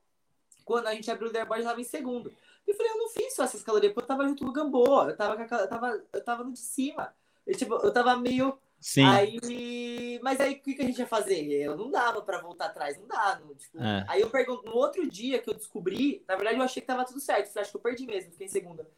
Quando 0.66 0.88
a 0.88 0.94
gente 0.94 1.10
abriu 1.10 1.30
o 1.30 1.32
leaderboard, 1.32 1.64
eu 1.64 1.70
tava 1.70 1.82
em 1.82 1.86
segundo. 1.86 2.34
E 2.68 2.72
eu 2.72 2.76
falei, 2.76 2.92
eu 2.92 2.98
não 2.98 3.10
fiz 3.10 3.36
só 3.36 3.44
essas 3.44 3.64
calorias, 3.64 3.94
porque 3.94 4.04
eu 4.04 4.08
tava 4.08 4.28
junto 4.28 4.44
com 4.44 4.50
o 4.50 4.54
Gamboa. 4.54 5.10
Eu 5.10 5.16
tava, 5.18 5.36
com 5.38 5.44
a 5.44 5.46
cal- 5.48 5.60
eu 5.62 5.70
tava, 5.70 6.04
eu 6.12 6.24
tava 6.24 6.44
no 6.44 6.52
de 6.54 6.60
cima. 6.60 7.14
Eu, 7.48 7.56
tipo, 7.56 7.76
eu 7.76 7.94
tava 7.94 8.16
meio... 8.18 8.60
Sim. 8.80 9.06
Aí, 9.06 10.20
mas 10.24 10.40
aí 10.40 10.54
o 10.54 10.62
que, 10.62 10.74
que 10.74 10.82
a 10.82 10.86
gente 10.86 11.00
ia 11.00 11.08
fazer? 11.08 11.44
Eu 11.52 11.76
não 11.76 11.92
dava 11.92 12.22
pra 12.22 12.40
voltar 12.42 12.68
atrás, 12.68 12.98
não 12.98 13.08
dá. 13.08 13.40
não, 13.44 13.54
tipo, 13.54 13.82
É. 13.82 14.06
Aí 14.08 14.22
eu 14.22 14.30
pergunto, 14.30 14.66
no 14.66 14.76
outro 14.76 15.08
dia 15.10 15.40
que 15.40 15.50
eu 15.50 15.54
descobri, 15.54 16.24
na 16.28 16.36
verdade 16.36 16.58
eu 16.58 16.64
achei 16.64 16.82
que 16.82 16.88
tava 16.88 17.06
tudo 17.06 17.20
certo, 17.20 17.58
acho 17.58 17.72
que 17.72 17.78
eu 17.78 17.82
perdi 17.82 18.06
mesmo, 18.06 18.32
fiquei 18.32 18.48
em 18.48 18.50
segunda. 18.50 18.90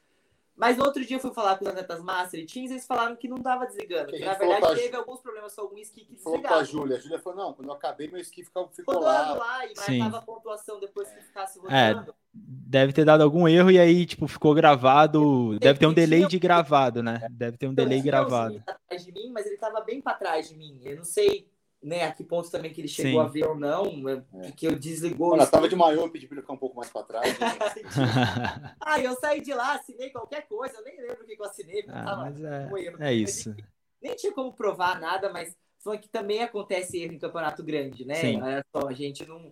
Mas 0.55 0.77
no 0.77 0.83
outro 0.85 1.03
dia 1.05 1.15
eu 1.17 1.19
fui 1.19 1.33
falar 1.33 1.57
com 1.57 1.65
os 1.65 1.69
atletas 1.71 2.01
Master 2.03 2.39
e 2.39 2.45
Teams, 2.45 2.69
eles 2.71 2.85
falaram 2.85 3.15
que 3.15 3.27
não 3.27 3.37
tava 3.37 3.65
desligando. 3.65 4.11
Que 4.11 4.19
na 4.23 4.33
verdade 4.35 4.61
pra 4.61 4.75
teve 4.75 4.95
alguns 4.95 5.19
problemas 5.21 5.55
com 5.55 5.61
algum 5.61 5.77
ski 5.79 6.05
que 6.05 6.15
Falou 6.17 6.39
pra 6.39 6.59
desligava. 6.61 6.65
Júlia. 6.85 6.97
A 6.97 6.99
Júlia 6.99 7.19
falou, 7.19 7.39
não, 7.45 7.53
quando 7.53 7.67
eu 7.69 7.73
acabei, 7.73 8.07
meu 8.09 8.19
esqui 8.19 8.43
ficou, 8.43 8.67
ficou 8.69 8.95
Rodando 8.95 9.39
lá. 9.39 9.45
lá 9.45 9.65
e 9.65 9.75
Sim. 9.75 9.97
marcava 9.99 10.17
a 10.17 10.21
pontuação 10.25 10.79
depois 10.79 11.09
que 11.09 11.21
ficasse 11.21 11.59
É. 11.69 11.91
rodando. 11.93 12.13
Deve 12.33 12.93
ter 12.93 13.03
dado 13.05 13.21
algum 13.23 13.47
erro 13.47 13.71
e 13.71 13.79
aí, 13.79 14.05
tipo, 14.05 14.27
ficou 14.27 14.53
gravado. 14.53 15.57
Deve 15.59 15.79
ter 15.79 15.87
um 15.87 15.93
delay 15.93 16.25
de 16.27 16.37
gravado, 16.39 17.01
né? 17.01 17.27
Deve 17.31 17.57
ter 17.57 17.67
um 17.67 17.73
delay 17.73 18.01
gravado. 18.01 18.61
atrás 18.67 19.03
de 19.03 19.11
mim, 19.11 19.31
mas 19.31 19.45
ele 19.45 19.57
tava 19.57 19.81
bem 19.81 19.99
pra 20.01 20.13
trás 20.13 20.47
de 20.47 20.55
mim. 20.55 20.79
Eu 20.83 20.97
não 20.97 21.03
sei 21.03 21.47
né, 21.81 22.03
a 22.05 22.11
que 22.11 22.23
ponto 22.23 22.49
também 22.51 22.71
que 22.71 22.79
ele 22.81 22.87
chegou 22.87 23.21
Sim. 23.21 23.27
a 23.27 23.29
ver 23.29 23.47
ou 23.47 23.55
não, 23.55 23.85
É. 24.43 24.51
que 24.51 24.67
eu 24.67 24.77
desligou. 24.77 25.33
Ela 25.33 25.45
o 25.45 25.49
tava 25.49 25.67
de 25.67 25.75
maiô, 25.75 26.01
eu 26.01 26.09
pedi 26.11 26.27
pra 26.27 26.35
ele 26.35 26.41
ficar 26.41 26.53
um 26.53 26.57
pouco 26.57 26.75
mais 26.75 26.89
pra 26.89 27.03
trás. 27.03 27.35
Ah, 28.79 28.99
eu 29.01 29.15
saí 29.15 29.41
de 29.41 29.53
lá, 29.53 29.75
assinei 29.75 30.09
qualquer 30.11 30.47
coisa, 30.47 30.77
eu 30.77 30.83
nem 30.83 30.99
lembro 31.01 31.23
o 31.23 31.25
que 31.25 31.35
eu 31.39 31.45
assinei, 31.45 31.83
Ah, 31.87 32.03
tava 32.03 32.21
mas 32.25 32.43
é, 32.43 32.63
erro. 32.85 33.03
é 33.03 33.13
isso. 33.13 33.55
Nem 34.01 34.15
tinha 34.15 34.31
como 34.33 34.53
provar 34.53 34.99
nada, 34.99 35.31
mas 35.31 35.55
foi 35.79 35.97
que 35.97 36.07
também 36.09 36.43
acontece 36.43 37.01
erro 37.01 37.13
em 37.13 37.19
campeonato 37.19 37.63
grande, 37.63 38.05
né? 38.05 38.15
Sim. 38.15 38.41
Olha 38.41 38.63
só, 38.75 38.87
a 38.87 38.93
gente 38.93 39.25
não. 39.25 39.51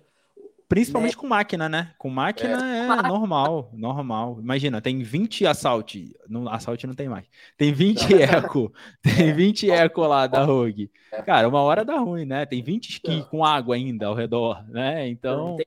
Principalmente 0.69 1.17
com 1.17 1.27
máquina, 1.27 1.67
né? 1.67 1.93
Com 1.97 2.09
máquina 2.11 2.63
é, 2.63 2.87
máquina. 2.87 3.09
normal, 3.09 3.71
normal. 3.73 4.37
Imagina, 4.39 4.79
tem 4.79 5.01
20 5.01 5.45
assault, 5.45 6.15
no 6.29 6.47
assault 6.47 6.85
não 6.85 6.93
tem 6.93 7.09
mais. 7.09 7.25
Tem 7.57 7.73
20 7.73 8.13
eco, 8.21 8.71
tem 9.01 9.33
20 9.33 9.69
eco 9.69 10.01
lá 10.01 10.27
da 10.27 10.45
Rogue. 10.45 10.91
Cara, 11.25 11.49
uma 11.49 11.61
hora 11.61 11.83
dá 11.83 11.97
ruim, 11.97 12.23
né? 12.23 12.45
Tem 12.45 12.61
20 12.61 12.89
esqui 12.91 13.23
com 13.23 13.43
água 13.43 13.75
ainda 13.75 14.05
ao 14.05 14.13
redor, 14.13 14.63
né? 14.69 15.01
não 15.01 15.07
Então, 15.07 15.57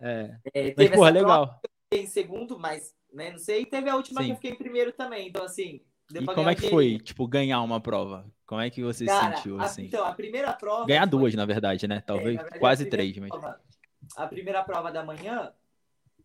é. 0.00 0.36
É, 0.52 0.74
Mas, 0.76 0.90
porra, 0.90 1.10
legal. 1.10 1.60
em 1.94 2.06
segundo, 2.06 2.58
mas 2.58 2.92
né, 3.14 3.30
não 3.30 3.38
sei. 3.38 3.62
E 3.62 3.66
teve 3.66 3.88
a 3.88 3.94
última 3.94 4.20
Sim. 4.20 4.26
que 4.26 4.32
eu 4.32 4.36
fiquei 4.36 4.50
em 4.50 4.56
primeiro 4.56 4.92
também. 4.92 5.28
Então, 5.28 5.44
assim. 5.44 5.80
E 6.12 6.24
como 6.26 6.48
é 6.50 6.54
que 6.54 6.68
foi, 6.68 6.98
tipo, 6.98 7.28
ganhar 7.28 7.62
uma 7.62 7.80
prova? 7.80 8.26
Como 8.46 8.60
é 8.60 8.70
que 8.70 8.82
você 8.82 9.04
Cara, 9.04 9.36
sentiu, 9.36 9.60
a- 9.60 9.64
assim? 9.66 9.84
então, 9.84 10.04
a 10.04 10.12
primeira 10.12 10.52
prova. 10.54 10.86
Ganhar 10.86 11.02
foi- 11.02 11.10
duas, 11.10 11.34
na 11.34 11.44
verdade, 11.44 11.86
né? 11.86 12.00
Talvez 12.00 12.34
É, 12.34 12.42
verdade, 12.42 12.58
quase 12.58 12.84
a 12.84 12.90
três, 12.90 13.16
mas... 13.18 13.28
prova- 13.30 13.60
a 14.16 14.26
primeira 14.26 14.62
prova 14.62 14.90
da 14.92 15.04
manhã, 15.04 15.52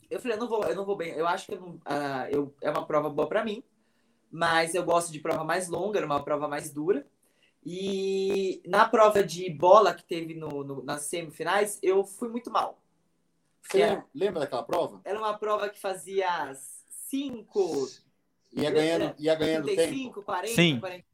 eu 0.10 0.19
falei, 0.19 0.38
eu 0.38 0.41
não 0.41 0.47
vou, 0.47 0.64
eu 0.64 0.76
não 0.76 0.85
vou 0.85 0.95
bem. 0.95 1.11
Eu 1.14 1.27
acho 1.27 1.45
que 1.47 1.53
eu 1.53 1.61
não- 1.61 1.80
ah, 1.85 2.27
eu, 2.31 2.53
é 2.61 2.69
uma 2.69 2.85
prova 2.85 3.10
boa 3.10 3.27
pra 3.27 3.43
mim, 3.43 3.64
mas 4.31 4.73
eu 4.76 4.84
gosto 4.84 5.11
de 5.11 5.19
prova 5.19 5.43
mais 5.43 5.68
longa, 5.68 5.99
era 5.99 6.05
uma 6.05 6.23
prova 6.23 6.47
mais 6.47 6.72
dura. 6.72 7.05
E 7.65 8.61
na 8.65 8.88
prova 8.88 9.23
de 9.23 9.49
bola 9.49 9.93
que 9.93 10.03
teve 10.03 10.34
no, 10.34 10.64
no- 10.64 10.84
nas 10.84 11.03
semifinais, 11.03 11.80
eu 11.81 12.03
fui 12.03 12.27
muito 12.30 12.51
mal. 12.51 12.77
Você 13.61 13.81
É. 13.81 14.03
lembra 14.14 14.41
daquela 14.41 14.64
prova? 14.64 14.99
Era 15.05 15.18
uma 15.18 15.38
prova 15.38 15.69
que 15.69 15.80
fazia 15.80 16.53
5, 16.89 17.88
Ia 18.51 18.69
ganhando, 18.69 19.15
ia 19.18 19.34
ganhando 19.34 19.65
tempo. 19.65 19.77
35, 19.77 20.22
40, 20.23 20.53
Sim. 20.55 20.80
40. 20.80 21.05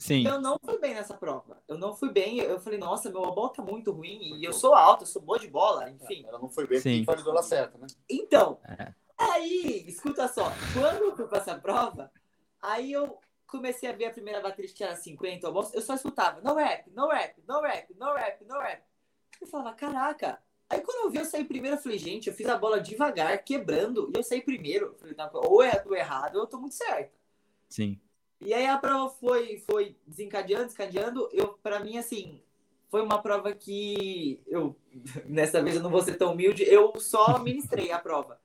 Sim, 0.00 0.26
Eu 0.26 0.40
não 0.40 0.58
fui 0.64 0.78
bem 0.78 0.94
nessa 0.94 1.12
prova. 1.12 1.62
Eu 1.68 1.76
não 1.76 1.94
fui 1.94 2.10
bem. 2.10 2.38
Eu 2.38 2.58
falei, 2.58 2.78
nossa, 2.78 3.10
meu 3.10 3.20
bola 3.20 3.52
tá 3.52 3.62
muito 3.62 3.92
ruim. 3.92 4.34
E 4.38 4.42
eu 4.42 4.52
sou 4.52 4.74
alto, 4.74 5.02
eu 5.02 5.06
sou 5.06 5.20
boa 5.20 5.38
de 5.38 5.46
bola, 5.46 5.90
enfim. 5.90 6.24
Ela 6.26 6.38
não 6.38 6.48
foi 6.48 6.66
bem, 6.66 6.80
Sim. 6.80 7.04
porque 7.04 7.22
faz 7.22 7.26
ela 7.26 7.42
certa, 7.42 7.76
né? 7.76 7.86
Então, 8.08 8.58
É. 8.66 8.94
aí, 9.18 9.84
escuta 9.86 10.26
só, 10.26 10.50
quando 10.72 11.02
eu 11.02 11.14
fui 11.14 11.26
pra 11.26 11.36
essa 11.36 11.54
prova, 11.54 12.10
aí 12.62 12.90
eu 12.90 13.18
comecei 13.46 13.90
a 13.90 13.92
ver 13.92 14.06
a 14.06 14.10
primeira 14.10 14.40
bateria 14.40 14.72
que 14.72 14.82
era 14.82 14.96
50, 14.96 15.46
eu 15.46 15.70
eu 15.74 15.82
só 15.82 15.92
escutava, 15.92 16.40
no 16.40 16.54
rap, 16.54 16.90
no 16.90 17.06
rap, 17.06 17.42
no 17.46 17.60
rap, 17.60 17.94
no 17.94 18.14
rap, 18.14 18.44
no 18.46 18.58
rap. 18.58 18.82
Eu 19.38 19.46
falava, 19.46 19.74
caraca. 19.74 20.42
Aí 20.70 20.80
quando 20.80 21.04
eu 21.04 21.10
vi 21.10 21.18
eu 21.18 21.26
saí 21.26 21.44
primeiro, 21.44 21.76
eu 21.76 21.82
falei, 21.82 21.98
gente, 21.98 22.28
eu 22.28 22.34
fiz 22.34 22.46
a 22.48 22.56
bola 22.56 22.80
devagar, 22.80 23.36
quebrando, 23.44 24.10
e 24.14 24.18
eu 24.18 24.22
saí 24.22 24.40
primeiro. 24.40 24.86
Eu 24.86 24.94
falei, 24.94 25.14
não, 25.14 25.30
ou 25.34 25.62
eu 25.62 25.82
tô 25.82 25.94
errado, 25.94 26.36
ou 26.36 26.42
eu 26.44 26.46
tô 26.46 26.58
muito 26.58 26.74
certo. 26.74 27.12
sim. 27.68 28.00
E 28.40 28.54
aí 28.54 28.66
a 28.66 28.78
prova 28.78 29.10
foi, 29.10 29.58
foi 29.58 29.96
desencadeando, 30.06 30.64
desencadeando. 30.64 31.28
Eu, 31.32 31.48
para 31.62 31.80
mim, 31.80 31.98
assim, 31.98 32.40
foi 32.88 33.02
uma 33.02 33.20
prova 33.22 33.52
que 33.52 34.42
eu, 34.46 34.74
nessa 35.26 35.62
vez 35.62 35.76
eu 35.76 35.82
não 35.82 35.90
vou 35.90 36.02
ser 36.02 36.16
tão 36.16 36.32
humilde, 36.32 36.64
eu 36.64 36.98
só 36.98 37.38
ministrei 37.38 37.92
a 37.92 37.98
prova. 37.98 38.40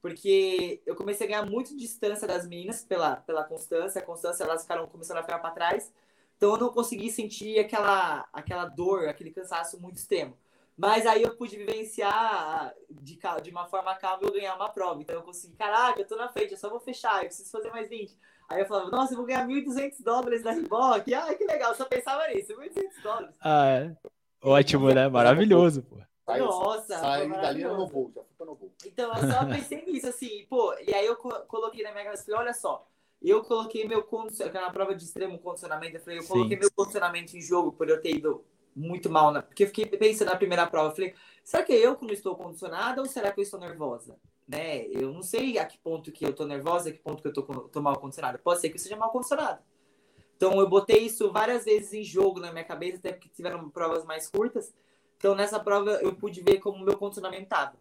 Porque 0.00 0.80
eu 0.86 0.94
comecei 0.94 1.26
a 1.26 1.30
ganhar 1.30 1.46
muito 1.46 1.76
distância 1.76 2.26
das 2.26 2.46
meninas 2.46 2.84
pela, 2.84 3.16
pela 3.16 3.42
constância. 3.42 4.00
A 4.00 4.04
constância, 4.04 4.44
elas 4.44 4.62
ficaram 4.62 4.86
começando 4.86 5.18
a 5.18 5.22
ficar 5.22 5.38
para 5.40 5.50
trás. 5.50 5.92
Então 6.36 6.52
eu 6.52 6.58
não 6.58 6.72
consegui 6.72 7.10
sentir 7.10 7.58
aquela, 7.58 8.28
aquela 8.32 8.64
dor, 8.64 9.08
aquele 9.08 9.32
cansaço 9.32 9.80
muito 9.80 9.96
extremo. 9.96 10.38
Mas 10.76 11.04
aí 11.04 11.24
eu 11.24 11.36
pude 11.36 11.56
vivenciar 11.56 12.72
de, 12.88 13.18
de 13.42 13.50
uma 13.50 13.66
forma 13.66 13.92
calma 13.96 14.22
eu 14.22 14.32
ganhar 14.32 14.54
uma 14.54 14.68
prova. 14.68 15.02
Então 15.02 15.16
eu 15.16 15.22
consegui, 15.22 15.56
caraca, 15.56 16.00
eu 16.00 16.06
tô 16.06 16.14
na 16.14 16.28
frente, 16.28 16.52
eu 16.52 16.58
só 16.58 16.70
vou 16.70 16.78
fechar, 16.78 17.16
eu 17.16 17.26
preciso 17.26 17.50
fazer 17.50 17.70
mais 17.70 17.88
20. 17.88 18.16
Aí 18.48 18.60
eu 18.62 18.66
falava, 18.66 18.90
nossa, 18.90 19.12
eu 19.12 19.18
vou 19.18 19.26
ganhar 19.26 19.46
1.200 19.46 20.00
dólares 20.00 20.42
da 20.42 20.52
Reebok. 20.52 21.12
Ai, 21.12 21.34
que 21.36 21.44
legal, 21.44 21.70
eu 21.72 21.76
só 21.76 21.84
pensava 21.84 22.26
nisso, 22.28 22.56
1.200 22.56 23.02
dólares. 23.02 23.34
Ah, 23.40 23.66
é. 23.68 23.96
Ótimo, 24.42 24.88
né? 24.92 25.08
Maravilhoso, 25.08 25.82
pô. 25.82 25.96
Nossa, 26.38 26.98
foi 26.98 27.06
dali 27.06 27.24
no 27.24 27.28
maravilhoso. 27.28 27.86
voo, 27.92 28.12
já 28.14 28.22
ficou 28.24 28.46
no 28.46 28.54
voo. 28.54 28.72
Então, 28.86 29.14
eu 29.14 29.26
só 29.26 29.46
pensei 29.46 29.84
nisso, 29.84 30.08
assim, 30.08 30.46
pô, 30.48 30.74
e 30.86 30.92
aí 30.94 31.06
eu 31.06 31.16
co- 31.16 31.40
coloquei 31.46 31.82
na 31.82 31.90
minha 31.92 32.04
cabeça, 32.04 32.24
falei, 32.24 32.40
olha 32.40 32.54
só, 32.54 32.86
eu 33.22 33.42
coloquei 33.44 33.86
meu 33.88 34.02
condicionamento, 34.02 34.64
na 34.64 34.70
prova 34.70 34.94
de 34.94 35.04
extremo 35.04 35.38
condicionamento, 35.38 35.96
eu 35.96 36.00
falei, 36.00 36.18
eu 36.18 36.22
Sim. 36.22 36.28
coloquei 36.28 36.58
meu 36.58 36.70
condicionamento 36.70 37.36
em 37.36 37.40
jogo 37.40 37.72
por 37.72 37.88
eu 37.88 38.00
ter 38.00 38.16
ido 38.16 38.44
muito 38.76 39.10
mal, 39.10 39.32
na... 39.32 39.42
porque 39.42 39.64
eu 39.64 39.68
fiquei 39.68 39.86
pensando 39.86 40.28
na 40.30 40.36
primeira 40.36 40.66
prova, 40.66 40.90
eu 40.90 40.94
falei, 40.94 41.14
será 41.42 41.62
que 41.62 41.72
é 41.72 41.76
eu 41.78 41.96
que 41.96 42.04
não 42.06 42.12
estou 42.12 42.36
condicionada 42.36 43.00
ou 43.00 43.06
será 43.08 43.32
que 43.32 43.40
eu 43.40 43.42
estou 43.42 43.58
nervosa? 43.58 44.16
Né? 44.48 44.86
Eu 44.86 45.12
não 45.12 45.22
sei 45.22 45.58
a 45.58 45.66
que 45.66 45.76
ponto 45.78 46.10
que 46.10 46.24
eu 46.24 46.32
tô 46.32 46.46
nervosa, 46.46 46.88
a 46.88 46.92
que 46.92 46.98
ponto 46.98 47.20
que 47.22 47.28
eu 47.28 47.32
tô, 47.32 47.42
tô 47.42 47.82
mal 47.82 47.98
condicionada. 48.00 48.38
Pode 48.38 48.60
ser 48.60 48.70
que 48.70 48.76
eu 48.76 48.80
seja 48.80 48.96
mal 48.96 49.10
condicionada. 49.10 49.62
Então 50.36 50.58
eu 50.58 50.68
botei 50.68 51.00
isso 51.00 51.30
várias 51.30 51.64
vezes 51.64 51.92
em 51.92 52.02
jogo 52.02 52.40
na 52.40 52.50
minha 52.50 52.64
cabeça, 52.64 52.96
até 52.96 53.12
porque 53.12 53.28
tiveram 53.28 53.68
provas 53.68 54.04
mais 54.04 54.28
curtas. 54.28 54.72
Então 55.18 55.34
nessa 55.34 55.60
prova 55.60 55.90
eu 56.00 56.14
pude 56.14 56.40
ver 56.40 56.60
como 56.60 56.78
o 56.78 56.84
meu 56.84 56.96
condicionamento 56.96 57.42
estava. 57.42 57.76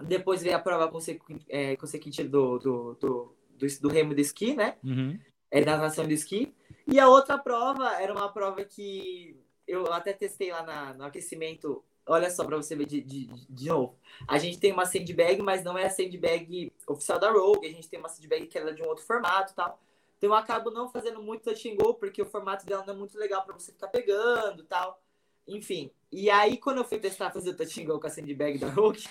Depois 0.00 0.42
veio 0.42 0.56
a 0.56 0.60
prova 0.60 0.88
consecu- 0.88 1.38
é, 1.48 1.76
consecutiva 1.76 2.28
do, 2.28 2.58
do, 2.58 2.94
do, 2.94 3.36
do, 3.50 3.66
do 3.80 3.88
remo 3.88 4.14
de 4.14 4.22
esqui, 4.22 4.54
né? 4.54 4.76
Uhum. 4.82 5.18
É, 5.50 5.60
da 5.60 5.76
natação 5.76 6.06
de 6.06 6.14
esqui. 6.14 6.54
E 6.86 6.98
a 6.98 7.08
outra 7.08 7.36
prova 7.36 8.00
era 8.00 8.12
uma 8.12 8.32
prova 8.32 8.64
que 8.64 9.36
eu 9.66 9.92
até 9.92 10.12
testei 10.12 10.50
lá 10.50 10.62
na, 10.62 10.94
no 10.94 11.04
aquecimento. 11.04 11.84
Olha 12.06 12.30
só 12.30 12.44
para 12.44 12.56
você 12.56 12.74
ver 12.74 12.86
de, 12.86 13.00
de, 13.00 13.26
de 13.26 13.68
novo. 13.68 13.96
A 14.26 14.36
gente 14.38 14.58
tem 14.58 14.72
uma 14.72 14.84
sandbag, 14.84 15.40
mas 15.40 15.62
não 15.62 15.78
é 15.78 15.86
a 15.86 15.90
sandbag 15.90 16.72
oficial 16.86 17.18
da 17.18 17.30
Rogue. 17.30 17.66
A 17.66 17.70
gente 17.70 17.88
tem 17.88 17.98
uma 17.98 18.08
sandbag 18.08 18.46
que 18.46 18.58
ela 18.58 18.70
é 18.70 18.72
de 18.72 18.82
um 18.82 18.86
outro 18.86 19.04
formato 19.04 19.52
e 19.52 19.54
tal. 19.54 19.80
Então 20.18 20.30
eu 20.30 20.34
acabo 20.34 20.70
não 20.70 20.88
fazendo 20.88 21.22
muito 21.22 21.42
touch 21.42 21.68
and 21.70 21.76
go, 21.76 21.94
porque 21.94 22.22
o 22.22 22.26
formato 22.26 22.66
dela 22.66 22.84
não 22.86 22.94
é 22.94 22.96
muito 22.96 23.18
legal 23.18 23.44
para 23.44 23.54
você 23.54 23.72
ficar 23.72 23.88
pegando 23.88 24.62
e 24.62 24.66
tal. 24.66 25.00
Enfim. 25.46 25.90
E 26.10 26.30
aí, 26.30 26.58
quando 26.58 26.78
eu 26.78 26.84
fui 26.84 26.98
testar 26.98 27.30
fazer 27.30 27.50
o 27.50 27.56
touch 27.56 27.82
and 27.82 27.86
go 27.86 27.98
com 27.98 28.06
a 28.06 28.10
sandbag 28.10 28.58
da 28.58 28.68
Rogue, 28.68 29.02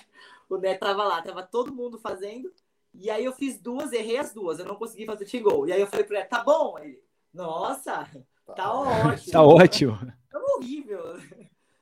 o 0.48 0.56
Né 0.56 0.74
tava 0.74 1.04
lá, 1.04 1.20
tava 1.22 1.42
todo 1.42 1.74
mundo 1.74 1.98
fazendo. 1.98 2.52
E 2.94 3.10
aí 3.10 3.24
eu 3.24 3.32
fiz 3.32 3.58
duas, 3.58 3.92
errei 3.92 4.18
as 4.18 4.32
duas. 4.32 4.58
Eu 4.58 4.66
não 4.66 4.76
consegui 4.76 5.06
fazer 5.06 5.24
touch 5.24 5.38
and 5.38 5.42
go. 5.42 5.66
E 5.66 5.72
aí 5.72 5.80
eu 5.80 5.86
falei 5.86 6.04
pro 6.04 6.14
Né, 6.14 6.24
tá 6.24 6.42
bom? 6.42 6.78
Ele, 6.78 7.02
nossa, 7.32 8.08
tá 8.54 8.72
ótimo. 8.72 9.32
Tá 9.32 9.42
ótimo. 9.42 10.12
É 10.32 10.38
horrível. 10.38 11.02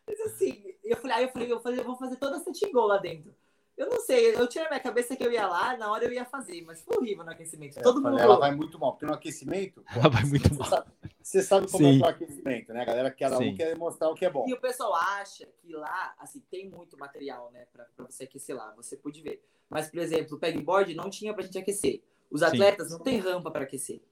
Mas 0.06 0.20
assim, 0.20 0.69
eu 0.92 0.96
falei, 0.96 1.16
aí 1.16 1.24
eu 1.24 1.28
falei, 1.30 1.52
eu, 1.52 1.60
falei, 1.60 1.80
eu 1.80 1.84
vou 1.84 1.96
fazer 1.96 2.16
toda 2.16 2.36
essa 2.36 2.52
tingol 2.52 2.86
lá 2.86 2.98
dentro. 2.98 3.34
Eu 3.76 3.88
não 3.88 4.00
sei, 4.00 4.34
eu 4.34 4.46
tirei 4.46 4.64
na 4.64 4.70
minha 4.70 4.80
cabeça 4.82 5.16
que 5.16 5.24
eu 5.24 5.32
ia 5.32 5.46
lá, 5.46 5.74
na 5.76 5.90
hora 5.90 6.04
eu 6.04 6.12
ia 6.12 6.26
fazer, 6.26 6.60
mas 6.66 6.82
foi 6.82 6.98
horrível 6.98 7.24
no 7.24 7.30
aquecimento. 7.30 7.78
É, 7.78 7.82
Todo 7.82 8.02
mundo. 8.02 8.18
Ela 8.18 8.38
vai 8.38 8.54
muito 8.54 8.78
mal, 8.78 8.92
porque 8.92 9.06
no 9.06 9.14
aquecimento. 9.14 9.82
Ela 9.96 10.10
vai 10.10 10.22
muito 10.24 10.48
Você 10.50 10.58
mal. 10.58 10.68
sabe, 10.68 10.90
você 11.22 11.42
sabe 11.42 11.70
como 11.70 11.84
Sim. 11.84 11.94
é 11.94 11.96
que 11.96 12.02
é 12.02 12.06
o 12.06 12.10
aquecimento, 12.10 12.72
né? 12.74 12.82
A 12.82 12.84
galera, 12.84 13.10
cada 13.10 13.36
Sim. 13.38 13.50
um 13.50 13.54
quer 13.54 13.78
mostrar 13.78 14.10
o 14.10 14.14
que 14.14 14.26
é 14.26 14.30
bom. 14.30 14.44
E 14.46 14.52
o 14.52 14.60
pessoal 14.60 14.94
acha 14.94 15.48
que 15.62 15.72
lá, 15.72 16.14
assim, 16.18 16.42
tem 16.50 16.68
muito 16.68 16.98
material, 16.98 17.50
né, 17.52 17.66
pra, 17.72 17.86
pra 17.96 18.04
você 18.04 18.24
aquecer 18.24 18.54
lá, 18.54 18.74
você 18.76 18.98
pode 18.98 19.22
ver. 19.22 19.42
Mas, 19.70 19.88
por 19.88 20.00
exemplo, 20.00 20.36
o 20.36 20.38
pegboard 20.38 20.94
não 20.94 21.08
tinha 21.08 21.32
pra 21.32 21.42
gente 21.42 21.56
aquecer. 21.56 22.02
Os 22.30 22.42
atletas 22.42 22.88
Sim. 22.88 22.92
não 22.94 23.00
têm 23.00 23.18
rampa 23.18 23.50
para 23.50 23.62
aquecer. 23.64 24.02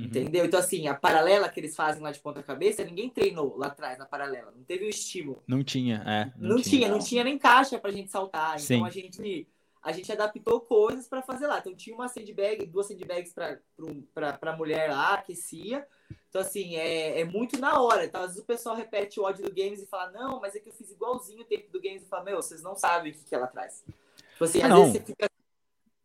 Uhum. 0.00 0.06
Entendeu? 0.06 0.44
Então, 0.46 0.58
assim, 0.58 0.88
a 0.88 0.94
paralela 0.94 1.48
que 1.48 1.60
eles 1.60 1.76
fazem 1.76 2.02
lá 2.02 2.10
de 2.10 2.20
ponta-cabeça, 2.20 2.84
ninguém 2.84 3.10
treinou 3.10 3.56
lá 3.56 3.66
atrás 3.66 3.98
na 3.98 4.06
paralela. 4.06 4.52
Não 4.56 4.64
teve 4.64 4.86
o 4.86 4.88
estímulo. 4.88 5.42
Não 5.46 5.62
tinha, 5.62 6.02
é. 6.06 6.32
Não, 6.38 6.50
não 6.50 6.56
tinha, 6.56 6.62
tinha, 6.62 6.88
não 6.88 6.98
tinha 6.98 7.24
nem 7.24 7.38
caixa 7.38 7.78
pra 7.78 7.90
gente 7.90 8.10
saltar. 8.10 8.58
Sim. 8.58 8.76
Então 8.76 8.86
a 8.86 8.90
gente, 8.90 9.46
a 9.82 9.92
gente 9.92 10.10
adaptou 10.10 10.60
coisas 10.60 11.06
para 11.06 11.22
fazer 11.22 11.46
lá. 11.46 11.58
Então 11.58 11.74
tinha 11.74 11.94
uma 11.94 12.08
sandbag, 12.08 12.66
duas 12.66 12.86
sandbags 12.86 13.32
pra, 13.32 13.58
pra, 14.14 14.32
pra 14.32 14.56
mulher 14.56 14.90
lá, 14.90 15.14
aquecia. 15.14 15.86
Então, 16.28 16.40
assim, 16.40 16.76
é, 16.76 17.20
é 17.20 17.24
muito 17.24 17.58
na 17.58 17.80
hora. 17.80 18.04
Então, 18.04 18.22
às 18.22 18.28
vezes 18.28 18.42
o 18.42 18.46
pessoal 18.46 18.76
repete 18.76 19.20
o 19.20 19.24
ódio 19.24 19.44
do 19.44 19.54
Games 19.54 19.82
e 19.82 19.86
fala, 19.86 20.10
não, 20.12 20.40
mas 20.40 20.54
é 20.54 20.60
que 20.60 20.68
eu 20.68 20.72
fiz 20.72 20.90
igualzinho 20.90 21.42
o 21.42 21.44
tempo 21.44 21.70
do 21.70 21.80
Games 21.80 22.02
e 22.02 22.06
fala, 22.06 22.24
meu, 22.24 22.36
vocês 22.36 22.62
não 22.62 22.74
sabem 22.74 23.12
o 23.12 23.14
que, 23.14 23.24
que 23.24 23.34
ela 23.34 23.46
traz. 23.46 23.84
Tipo 24.32 24.44
assim, 24.44 24.62
às 24.62 24.70
não. 24.70 24.84
vezes 24.84 24.92
você 24.92 25.00
fica 25.04 25.29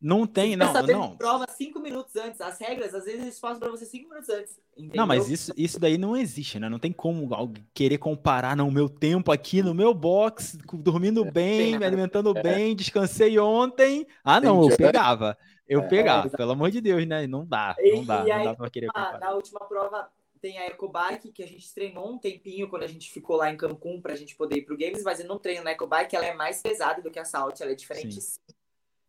não 0.02 0.28
tem, 0.28 0.56
não. 0.56 0.74
não. 0.74 1.16
prova 1.18 1.46
cinco 1.50 1.80
minutos 1.80 2.16
antes. 2.16 2.42
As 2.42 2.60
regras, 2.60 2.94
às 2.94 3.06
vezes, 3.06 3.22
eles 3.22 3.40
passam 3.40 3.60
para 3.60 3.72
você 3.72 3.86
cinco 3.86 4.10
minutos 4.10 4.30
antes. 4.30 4.60
Entendeu? 4.78 4.98
Não, 4.98 5.08
mas 5.08 5.30
isso, 5.30 5.54
isso 5.56 5.80
daí 5.80 5.98
não 5.98 6.16
existe, 6.16 6.60
né? 6.60 6.70
Não 6.70 6.80
tem 6.80 6.92
como 6.92 7.30
querer 7.74 7.98
comparar, 7.98 8.56
não. 8.56 8.70
Meu 8.70 8.90
tempo 8.90 9.32
aqui 9.32 9.64
no 9.64 9.74
meu 9.74 9.94
box, 9.94 10.58
dormindo 10.74 11.26
é, 11.26 11.32
bem, 11.32 11.80
me 11.80 11.86
alimentando 11.86 12.38
é. 12.38 12.42
bem, 12.42 12.76
descansei 12.76 13.40
ontem. 13.40 14.06
Ah, 14.24 14.40
não, 14.40 14.70
eu 14.70 14.76
pegava. 14.76 15.38
Eu 15.68 15.82
é, 15.82 15.88
pegava, 15.88 16.30
pelo 16.30 16.52
amor 16.52 16.70
de 16.70 16.82
Deus, 16.82 17.06
né? 17.08 17.26
Não 17.26 17.46
dá, 17.46 17.76
não 17.80 18.04
dá, 18.04 18.24
e, 18.24 18.30
não 18.30 18.44
dá 18.44 18.56
pra 18.56 18.70
querer 18.70 18.88
comparar. 18.88 19.20
Na 19.20 19.32
última 19.32 19.62
prova 19.62 20.08
tem 20.40 20.60
a 20.60 20.68
EcoBike, 20.68 21.32
que 21.32 21.42
a 21.42 21.48
gente 21.48 21.74
treinou 21.74 22.14
um 22.14 22.20
tempinho 22.20 22.70
quando 22.70 22.84
a 22.84 22.88
gente 22.88 23.12
ficou 23.12 23.38
lá 23.38 23.52
em 23.52 23.58
Cancún 23.58 24.00
pra 24.00 24.16
gente 24.16 24.36
poder 24.36 24.58
ir 24.58 24.62
pro 24.62 24.78
Games, 24.78 25.02
mas 25.02 25.20
eu 25.20 25.28
não 25.28 25.40
treino 25.40 25.64
na 25.64 25.72
EcoBike, 25.72 26.16
ela 26.16 26.28
é 26.28 26.36
mais 26.36 26.62
pesada 26.62 27.02
do 27.02 27.10
que 27.10 27.18
a 27.18 27.26
Salt, 27.26 27.60
ela 27.62 27.72
é 27.72 27.76
diferente 27.76 28.22
sim. 28.22 28.40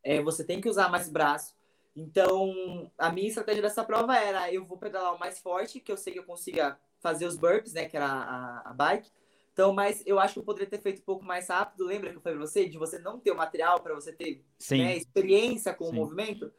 É, 0.07 0.23
você 0.23 0.45
tem 0.45 0.61
que 0.61 0.69
usar 0.69 0.89
mais 0.89 1.09
braço. 1.09 1.53
Então, 1.95 2.91
a 2.97 3.11
minha 3.11 3.27
estratégia 3.27 3.61
dessa 3.61 3.83
prova 3.83 4.17
era: 4.17 4.53
eu 4.53 4.65
vou 4.65 4.79
pedalar 4.79 5.15
o 5.15 5.19
mais 5.19 5.41
forte, 5.41 5.81
que 5.81 5.91
eu 5.91 5.97
sei 5.97 6.13
que 6.13 6.19
eu 6.21 6.25
consiga 6.25 6.79
fazer 7.01 7.27
os 7.27 7.37
burpees, 7.37 7.73
né? 7.73 7.89
Que 7.89 7.97
era 7.97 8.07
a, 8.07 8.71
a 8.71 8.73
bike. 8.73 9.11
Então, 9.53 9.73
mas 9.73 10.03
eu 10.07 10.21
acho 10.21 10.35
que 10.35 10.41
eu 10.41 10.45
poderia 10.45 10.69
ter 10.69 10.81
feito 10.81 11.01
um 11.01 11.05
pouco 11.05 11.25
mais 11.25 11.49
rápido. 11.49 11.85
Lembra 11.85 12.11
que 12.11 12.19
eu 12.19 12.21
falei 12.21 12.39
pra 12.39 12.47
você 12.47 12.69
de 12.69 12.79
você 12.79 12.99
não 12.99 13.19
ter 13.19 13.33
o 13.33 13.37
material 13.37 13.81
para 13.81 13.95
você 13.95 14.13
ter 14.13 14.45
né, 14.71 14.97
experiência 14.97 15.75
com 15.75 15.87
Sim. 15.87 15.91
o 15.91 15.95
movimento? 15.95 16.53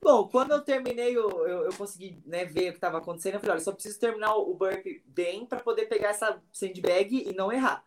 Bom, 0.00 0.28
quando 0.28 0.52
eu 0.52 0.62
terminei, 0.62 1.14
eu, 1.14 1.28
eu, 1.46 1.64
eu 1.64 1.72
consegui 1.74 2.22
né, 2.24 2.44
ver 2.44 2.68
o 2.68 2.70
que 2.70 2.78
estava 2.78 2.98
acontecendo. 2.98 3.34
Eu 3.34 3.40
falei: 3.40 3.56
olha, 3.56 3.60
só 3.60 3.72
preciso 3.72 3.98
terminar 3.98 4.34
o 4.36 4.54
burpee 4.54 5.02
bem 5.04 5.44
para 5.44 5.60
poder 5.60 5.86
pegar 5.86 6.10
essa 6.10 6.40
sandbag 6.52 7.28
e 7.28 7.34
não 7.34 7.52
errar. 7.52 7.84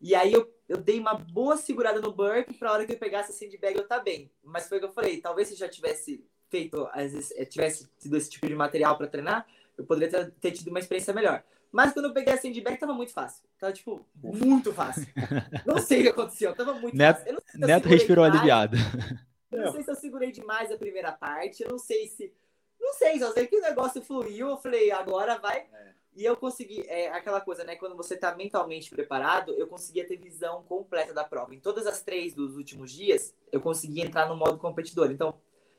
E 0.00 0.14
aí 0.14 0.32
eu, 0.32 0.53
eu 0.68 0.78
dei 0.78 0.98
uma 0.98 1.14
boa 1.14 1.56
segurada 1.56 2.00
no 2.00 2.12
burp 2.12 2.50
para 2.58 2.70
a 2.70 2.72
hora 2.72 2.86
que 2.86 2.92
eu 2.92 2.98
pegasse 2.98 3.30
a 3.30 3.34
sandbag 3.34 3.76
eu 3.76 3.86
tá 3.86 3.98
bem. 3.98 4.30
Mas 4.42 4.68
foi 4.68 4.78
o 4.78 4.80
que 4.80 4.86
eu 4.86 4.92
falei, 4.92 5.20
talvez 5.20 5.48
se 5.48 5.56
já 5.56 5.68
tivesse 5.68 6.24
feito, 6.48 6.88
eh, 6.94 7.44
tivesse 7.44 7.88
tido 7.98 8.16
esse 8.16 8.30
tipo 8.30 8.46
de 8.46 8.54
material 8.54 8.96
para 8.96 9.06
treinar, 9.06 9.46
eu 9.76 9.84
poderia 9.84 10.08
ter, 10.08 10.30
ter, 10.40 10.52
tido 10.52 10.68
uma 10.68 10.78
experiência 10.78 11.12
melhor. 11.12 11.42
Mas 11.70 11.92
quando 11.92 12.06
eu 12.06 12.12
peguei 12.12 12.32
a 12.32 12.38
sandbag, 12.40 12.78
tava 12.78 12.94
muito 12.94 13.12
fácil. 13.12 13.44
Tava, 13.58 13.72
tipo, 13.72 14.06
muito 14.22 14.72
fácil. 14.72 15.06
Não 15.66 15.78
sei 15.78 16.00
o 16.00 16.02
que 16.04 16.08
aconteceu, 16.10 16.54
tava 16.54 16.74
muito 16.74 16.96
Neto, 16.96 17.18
fácil. 17.18 17.42
Se 17.50 17.58
Neto 17.58 17.88
respirou 17.88 18.24
demais. 18.24 18.40
aliviado. 18.40 18.76
Eu 19.50 19.66
não 19.66 19.72
sei 19.72 19.84
se 19.84 19.90
eu 19.90 19.94
segurei 19.94 20.32
demais 20.32 20.72
a 20.72 20.76
primeira 20.76 21.12
parte, 21.12 21.62
eu 21.62 21.68
não 21.68 21.78
sei 21.78 22.08
se... 22.08 22.32
Não 22.80 22.92
sei, 22.94 23.20
só 23.20 23.30
sei 23.32 23.46
que 23.46 23.56
o 23.56 23.62
negócio 23.62 24.02
fluiu, 24.02 24.48
eu 24.48 24.56
falei, 24.56 24.90
agora 24.90 25.38
vai... 25.38 25.58
É 25.72 25.94
e 26.16 26.24
eu 26.24 26.36
consegui, 26.36 26.82
é 26.86 27.08
aquela 27.08 27.40
coisa, 27.40 27.64
né? 27.64 27.76
Quando 27.76 27.96
você 27.96 28.16
tá 28.16 28.34
mentalmente 28.34 28.88
preparado, 28.90 29.52
eu 29.54 29.66
conseguia 29.66 30.06
ter 30.06 30.16
visão 30.16 30.62
completa 30.62 31.12
da 31.12 31.24
prova. 31.24 31.54
Em 31.54 31.60
todas 31.60 31.86
as 31.86 32.02
três 32.02 32.34
dos 32.34 32.56
últimos 32.56 32.92
dias, 32.92 33.34
eu 33.50 33.60
consegui 33.60 34.00
entrar 34.00 34.28
no 34.28 34.36
modo 34.36 34.58
competidor. 34.58 35.10
Então, 35.10 35.34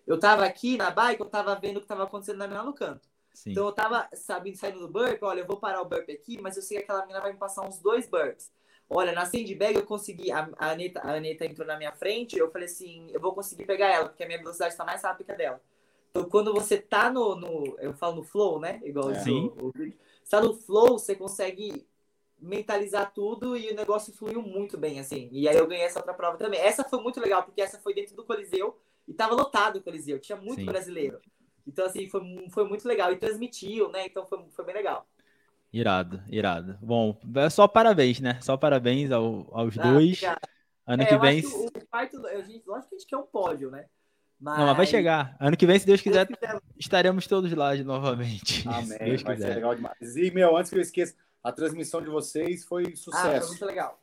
eu 0.06 0.20
tava 0.20 0.46
aqui 0.46 0.78
na 0.78 0.92
bike, 0.92 1.22
eu 1.22 1.30
tava 1.30 1.56
vendo 1.56 1.78
o 1.78 1.82
que 1.82 1.88
tava 1.88 2.04
acontecendo 2.04 2.38
na 2.38 2.48
mina 2.48 2.64
no 2.64 2.74
canto. 2.74 3.08
Sim. 3.34 3.52
Então, 3.52 3.66
eu 3.66 3.72
tava 3.72 4.10
sabendo, 4.14 4.58
saindo 4.58 4.80
do 4.80 4.90
burp, 4.90 5.24
olha, 5.24 5.40
eu 5.40 5.48
vou 5.48 5.58
parar 5.58 5.82
o 5.82 5.86
burp 5.86 6.10
aqui, 6.10 6.40
mas 6.42 6.58
eu 6.58 6.62
sei 6.62 6.78
que 6.78 6.84
aquela 6.84 7.06
mina 7.06 7.22
vai 7.22 7.32
me 7.32 7.40
passar 7.40 7.66
uns 7.66 7.80
dois 7.80 8.08
burps. 8.10 8.52
Olha, 8.90 9.14
na 9.14 9.26
sandbag 9.26 9.76
eu 9.76 9.86
consegui, 9.86 10.32
a, 10.32 10.50
a, 10.58 10.72
Anitta, 10.72 11.00
a 11.00 11.16
Anitta 11.16 11.46
entrou 11.46 11.66
na 11.66 11.78
minha 11.78 11.92
frente, 11.92 12.38
eu 12.38 12.52
falei 12.52 12.68
assim, 12.68 13.08
eu 13.12 13.20
vou 13.20 13.34
conseguir 13.34 13.66
pegar 13.66 13.88
ela, 13.88 14.10
porque 14.10 14.24
a 14.24 14.28
minha 14.28 14.38
velocidade 14.38 14.74
está 14.74 14.86
mais 14.86 15.02
rápida 15.02 15.24
que 15.24 15.32
a 15.32 15.36
dela. 15.36 15.62
Então, 16.12 16.30
quando 16.30 16.54
você 16.54 16.78
tá 16.78 17.12
no, 17.12 17.36
no 17.36 17.78
eu 17.80 17.94
falo 17.94 18.18
no 18.18 18.24
flow, 18.24 18.60
né? 18.60 18.80
Igual 18.86 19.12
é. 19.12 19.22
o, 19.24 19.68
o 19.68 19.74
está 20.26 20.42
no 20.42 20.54
flow, 20.54 20.98
você 20.98 21.16
consegue 21.16 21.88
mentalizar 22.38 23.14
tudo 23.14 23.56
e 23.56 23.72
o 23.72 23.76
negócio 23.76 24.14
fluiu 24.14 24.42
muito 24.42 24.78
bem, 24.78 25.00
assim. 25.00 25.30
E 25.32 25.48
aí 25.48 25.56
eu 25.56 25.68
ganhei 25.68 25.86
essa 25.86 26.00
outra 26.00 26.14
prova 26.14 26.38
também. 26.38 26.60
Essa 26.60 26.84
foi 26.84 27.02
muito 27.02 27.20
legal, 27.22 27.44
porque 27.44 27.62
essa 27.62 27.80
foi 27.80 27.94
dentro 27.94 28.16
do 28.16 28.26
Coliseu 28.26 28.78
e 29.08 29.14
tava 29.14 29.36
lotado 29.36 29.78
o 29.78 29.82
Coliseu, 29.82 30.20
tinha 30.20 30.36
muito 30.36 30.60
Sim. 30.60 30.66
brasileiro. 30.66 31.20
Então, 31.66 31.86
assim, 31.86 32.08
foi, 32.10 32.22
foi 32.52 32.68
muito 32.68 32.88
legal. 32.88 33.12
E 33.12 33.18
transmitiu, 33.18 33.90
né? 33.92 34.06
Então 34.06 34.26
foi, 34.26 34.44
foi 34.52 34.66
bem 34.66 34.76
legal. 34.76 35.08
Irado, 35.72 36.24
irado. 36.30 36.78
Bom, 36.82 37.18
é 37.36 37.50
só 37.50 37.68
parabéns, 37.68 38.20
né? 38.20 38.40
Só 38.42 38.56
parabéns 38.56 39.12
ao, 39.12 39.48
aos 39.52 39.78
ah, 39.78 39.84
dois. 39.92 40.18
Obrigado. 40.18 40.50
Ano 40.86 41.04
é, 41.04 41.06
que 41.06 41.18
vem. 41.18 41.42
Que 41.42 41.48
o, 41.48 41.66
o 41.66 41.88
quarto, 41.88 42.22
gente, 42.46 42.68
lógico 42.68 42.90
que 42.90 42.96
a 42.96 42.98
gente 43.00 43.08
quer 43.08 43.18
um 43.18 43.26
pódio, 43.26 43.72
né? 43.72 43.86
Mas... 44.46 44.60
Não, 44.60 44.68
mas 44.68 44.78
vai 44.78 44.86
chegar. 44.86 45.36
Ano 45.40 45.58
que 45.58 45.66
vem, 45.66 45.80
se 45.80 45.88
Deus 45.88 46.02
quiser, 46.02 46.28
Deus 46.28 46.40
quiser... 46.40 46.62
estaremos 46.78 47.26
todos 47.26 47.52
lá 47.52 47.76
de 47.76 47.84
novamente. 47.84 48.64
Amém. 48.70 49.00
Deus 49.00 49.24
vai 49.24 49.34
quiser. 49.34 49.48
ser 49.48 49.56
legal 49.56 49.74
demais. 49.74 50.16
E, 50.16 50.30
meu, 50.30 50.56
antes 50.56 50.70
que 50.70 50.78
eu 50.78 50.82
esqueça, 50.84 51.16
a 51.44 51.52
transmissão 51.52 52.00
de 52.00 52.12
vocês 52.12 52.64
foi 52.64 52.96
sucesso. 52.96 53.28
Ah, 53.28 53.40
foi 53.40 53.50
muito 53.50 53.66
legal. 53.66 54.00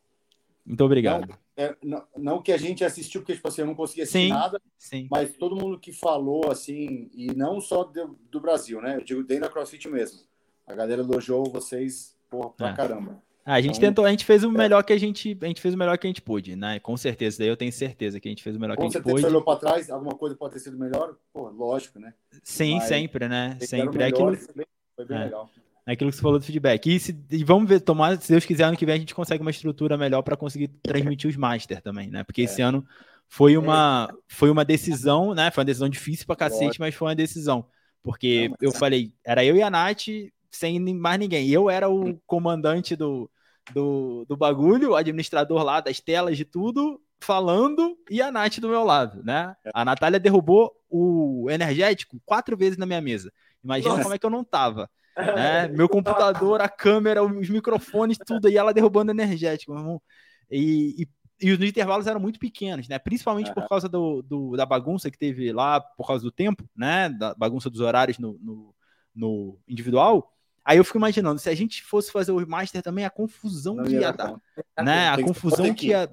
Muito 0.66 0.84
obrigado. 0.84 1.28
Não, 1.28 1.38
é, 1.56 1.76
não, 1.80 2.04
não, 2.16 2.42
que 2.42 2.50
a 2.50 2.56
gente 2.56 2.84
assistiu, 2.84 3.20
porque 3.20 3.36
tipo 3.36 3.46
assim, 3.46 3.60
eu 3.60 3.68
não 3.68 3.74
conseguia 3.76 4.02
assistir 4.02 4.26
sim, 4.26 4.32
nada, 4.32 4.60
sim. 4.76 5.06
mas 5.08 5.32
todo 5.36 5.54
mundo 5.54 5.78
que 5.78 5.92
falou, 5.92 6.50
assim, 6.50 7.08
e 7.14 7.32
não 7.36 7.60
só 7.60 7.84
do, 7.84 8.18
do 8.28 8.40
Brasil, 8.40 8.82
né? 8.82 8.96
Eu 8.96 9.04
digo 9.04 9.22
dentro 9.22 9.44
da 9.44 9.48
CrossFit 9.48 9.88
mesmo. 9.88 10.22
A 10.66 10.74
galera 10.74 11.02
elogiou 11.02 11.44
vocês, 11.44 12.16
porra, 12.28 12.50
pra 12.50 12.70
é. 12.70 12.74
caramba. 12.74 13.22
Ah, 13.44 13.54
a 13.54 13.60
gente 13.60 13.76
então, 13.76 13.88
tentou, 13.88 14.04
a 14.04 14.10
gente 14.10 14.24
fez 14.24 14.44
o 14.44 14.48
é. 14.48 14.52
melhor 14.52 14.82
que 14.84 14.92
a 14.92 14.98
gente, 14.98 15.36
a 15.40 15.46
gente 15.46 15.60
fez 15.60 15.74
o 15.74 15.78
melhor 15.78 15.98
que 15.98 16.06
a 16.06 16.10
gente 16.10 16.22
pôde, 16.22 16.54
né? 16.54 16.78
Com 16.78 16.96
certeza, 16.96 17.38
daí 17.38 17.48
eu 17.48 17.56
tenho 17.56 17.72
certeza 17.72 18.20
que 18.20 18.28
a 18.28 18.30
gente 18.30 18.42
fez 18.42 18.54
o 18.54 18.60
melhor 18.60 18.76
que 18.76 18.82
a 18.82 18.86
gente 18.86 19.02
pôde. 19.02 19.20
Você 19.20 19.26
olhou 19.26 19.42
para 19.42 19.58
trás, 19.58 19.90
alguma 19.90 20.14
coisa 20.14 20.36
pode 20.36 20.54
ter 20.54 20.60
sido 20.60 20.78
melhor? 20.78 21.16
Pô, 21.32 21.48
lógico, 21.48 21.98
né? 21.98 22.14
Sim, 22.42 22.76
Mas 22.76 22.84
sempre, 22.84 23.28
né? 23.28 23.56
Sempre. 23.60 24.02
É 24.02 24.06
aquilo... 24.06 24.36
Foi 24.36 25.04
bem, 25.04 25.18
é. 25.18 25.24
legal. 25.24 25.50
É 25.84 25.92
aquilo 25.92 26.10
que 26.10 26.16
você 26.16 26.22
falou 26.22 26.38
do 26.38 26.44
feedback. 26.44 26.86
E, 26.86 27.00
se, 27.00 27.18
e, 27.30 27.42
vamos 27.42 27.68
ver, 27.68 27.80
tomar, 27.80 28.16
se 28.20 28.30
Deus 28.30 28.44
quiser, 28.44 28.64
ano 28.64 28.76
que 28.76 28.86
vem 28.86 28.94
a 28.94 28.98
gente 28.98 29.14
consegue 29.14 29.42
uma 29.42 29.50
estrutura 29.50 29.96
melhor 29.96 30.22
para 30.22 30.36
conseguir 30.36 30.68
transmitir 30.80 31.28
os 31.28 31.36
Master 31.36 31.82
também, 31.82 32.08
né? 32.08 32.22
Porque 32.22 32.42
é. 32.42 32.44
esse 32.44 32.62
ano 32.62 32.86
foi 33.28 33.56
uma, 33.56 34.14
foi 34.28 34.50
uma 34.50 34.64
decisão, 34.64 35.34
né? 35.34 35.50
Foi 35.50 35.62
uma 35.62 35.66
decisão 35.66 35.88
difícil 35.88 36.26
para 36.26 36.36
cacete, 36.36 36.78
mas 36.78 36.94
foi 36.94 37.08
uma 37.08 37.14
decisão. 37.16 37.66
Porque 38.02 38.48
Não, 38.48 38.56
eu 38.60 38.72
falei, 38.72 39.12
era 39.24 39.44
eu 39.44 39.56
e 39.56 39.62
a 39.62 39.70
Nath 39.70 40.08
sem 40.52 40.78
mais 40.94 41.18
ninguém. 41.18 41.48
Eu 41.48 41.70
era 41.70 41.88
o 41.88 42.18
comandante 42.26 42.94
do, 42.94 43.30
do, 43.72 44.24
do 44.28 44.36
bagulho, 44.36 44.90
o 44.90 44.96
administrador 44.96 45.62
lá 45.62 45.80
das 45.80 46.00
telas 46.00 46.36
de 46.36 46.44
tudo, 46.44 47.00
falando, 47.20 47.96
e 48.10 48.20
a 48.20 48.30
Nath 48.30 48.58
do 48.58 48.68
meu 48.68 48.84
lado, 48.84 49.22
né? 49.22 49.54
É. 49.64 49.70
A 49.72 49.84
Natália 49.84 50.20
derrubou 50.20 50.72
o 50.90 51.48
energético 51.50 52.20
quatro 52.24 52.56
vezes 52.56 52.76
na 52.76 52.86
minha 52.86 53.00
mesa. 53.00 53.32
Imagina 53.62 53.90
Nossa. 53.90 54.02
como 54.02 54.14
é 54.14 54.18
que 54.18 54.26
eu 54.26 54.30
não 54.30 54.44
tava. 54.44 54.90
Né? 55.14 55.68
Meu 55.68 55.90
computador, 55.90 56.62
a 56.62 56.70
câmera, 56.70 57.22
os 57.22 57.50
microfones, 57.50 58.16
tudo, 58.16 58.48
e 58.48 58.56
ela 58.56 58.72
derrubando 58.72 59.10
energético, 59.10 59.72
meu 59.72 59.82
irmão. 59.82 60.02
E, 60.50 61.02
e, 61.02 61.48
e 61.48 61.52
os 61.52 61.60
intervalos 61.60 62.06
eram 62.06 62.18
muito 62.18 62.38
pequenos, 62.38 62.88
né? 62.88 62.98
Principalmente 62.98 63.52
por 63.52 63.68
causa 63.68 63.90
do, 63.90 64.22
do, 64.22 64.56
da 64.56 64.64
bagunça 64.64 65.10
que 65.10 65.18
teve 65.18 65.52
lá, 65.52 65.82
por 65.82 66.06
causa 66.06 66.24
do 66.24 66.32
tempo, 66.32 66.64
né? 66.74 67.10
Da 67.10 67.34
bagunça 67.34 67.68
dos 67.68 67.80
horários 67.80 68.18
no, 68.18 68.38
no, 68.40 68.74
no 69.14 69.58
individual. 69.68 70.32
Aí 70.64 70.78
eu 70.78 70.84
fico 70.84 70.98
imaginando, 70.98 71.40
se 71.40 71.48
a 71.48 71.54
gente 71.54 71.82
fosse 71.82 72.12
fazer 72.12 72.32
o 72.32 72.46
Master 72.46 72.82
também, 72.82 73.04
a 73.04 73.10
confusão 73.10 73.76
não 73.76 73.84
que 73.84 73.94
ia 73.94 74.12
dar. 74.12 74.40
Né? 74.78 75.08
A 75.08 75.22
confusão 75.22 75.74
que 75.74 75.88
ia. 75.88 76.08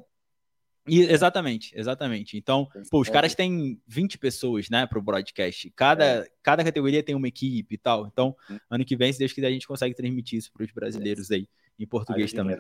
E, 0.88 1.02
exatamente, 1.02 1.72
exatamente. 1.78 2.36
Então, 2.36 2.68
pô, 2.90 3.00
os 3.00 3.10
caras 3.10 3.36
têm 3.36 3.80
20 3.88 4.18
pessoas, 4.18 4.70
né, 4.70 4.88
pro 4.88 5.02
broadcast. 5.02 5.72
Cada, 5.76 6.04
é. 6.04 6.28
cada 6.42 6.64
categoria 6.64 7.04
tem 7.04 7.14
uma 7.14 7.28
equipe 7.28 7.76
e 7.76 7.78
tal. 7.78 8.08
Então, 8.08 8.36
hum. 8.50 8.58
ano 8.72 8.84
que 8.84 8.96
vem, 8.96 9.14
se 9.14 9.20
Deus 9.20 9.32
quiser, 9.32 9.48
a 9.48 9.52
gente 9.52 9.68
consegue 9.68 9.94
transmitir 9.94 10.40
isso 10.40 10.52
para 10.52 10.66
os 10.66 10.72
brasileiros 10.72 11.30
aí, 11.30 11.48
em 11.78 11.86
português 11.86 12.34
também. 12.34 12.60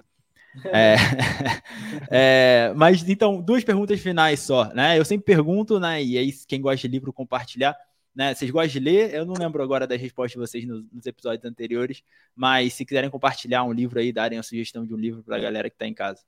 É, 0.66 0.96
é, 2.12 2.74
mas 2.76 3.08
então, 3.08 3.42
duas 3.42 3.64
perguntas 3.64 4.00
finais 4.00 4.40
só, 4.40 4.66
né? 4.74 4.98
Eu 4.98 5.06
sempre 5.06 5.26
pergunto, 5.26 5.80
né? 5.80 6.04
E 6.04 6.18
aí, 6.18 6.32
quem 6.48 6.62
gosta 6.62 6.88
de 6.88 6.92
livro, 6.92 7.12
compartilhar. 7.14 7.76
Né? 8.20 8.36
Vocês 8.36 8.52
gostam 8.52 8.68
de 8.68 8.80
ler? 8.82 9.14
Eu 9.14 9.26
não 9.26 9.34
lembro 9.34 9.64
agora 9.64 9.88
das 9.88 9.98
respostas 9.98 10.34
de 10.34 10.38
vocês 10.40 10.66
nos, 10.68 10.84
nos 10.92 11.06
episódios 11.06 11.46
anteriores, 11.46 12.04
mas 12.36 12.74
se 12.74 12.84
quiserem 12.84 13.10
compartilhar 13.10 13.64
um 13.64 13.72
livro 13.72 13.98
aí, 13.98 14.12
darem 14.12 14.38
a 14.38 14.44
sugestão 14.44 14.86
de 14.86 14.94
um 14.94 14.98
livro 14.98 15.24
para 15.24 15.38
a 15.38 15.40
galera 15.40 15.70
que 15.70 15.76
está 15.78 15.88
em 15.88 15.94
casa. 15.94 16.22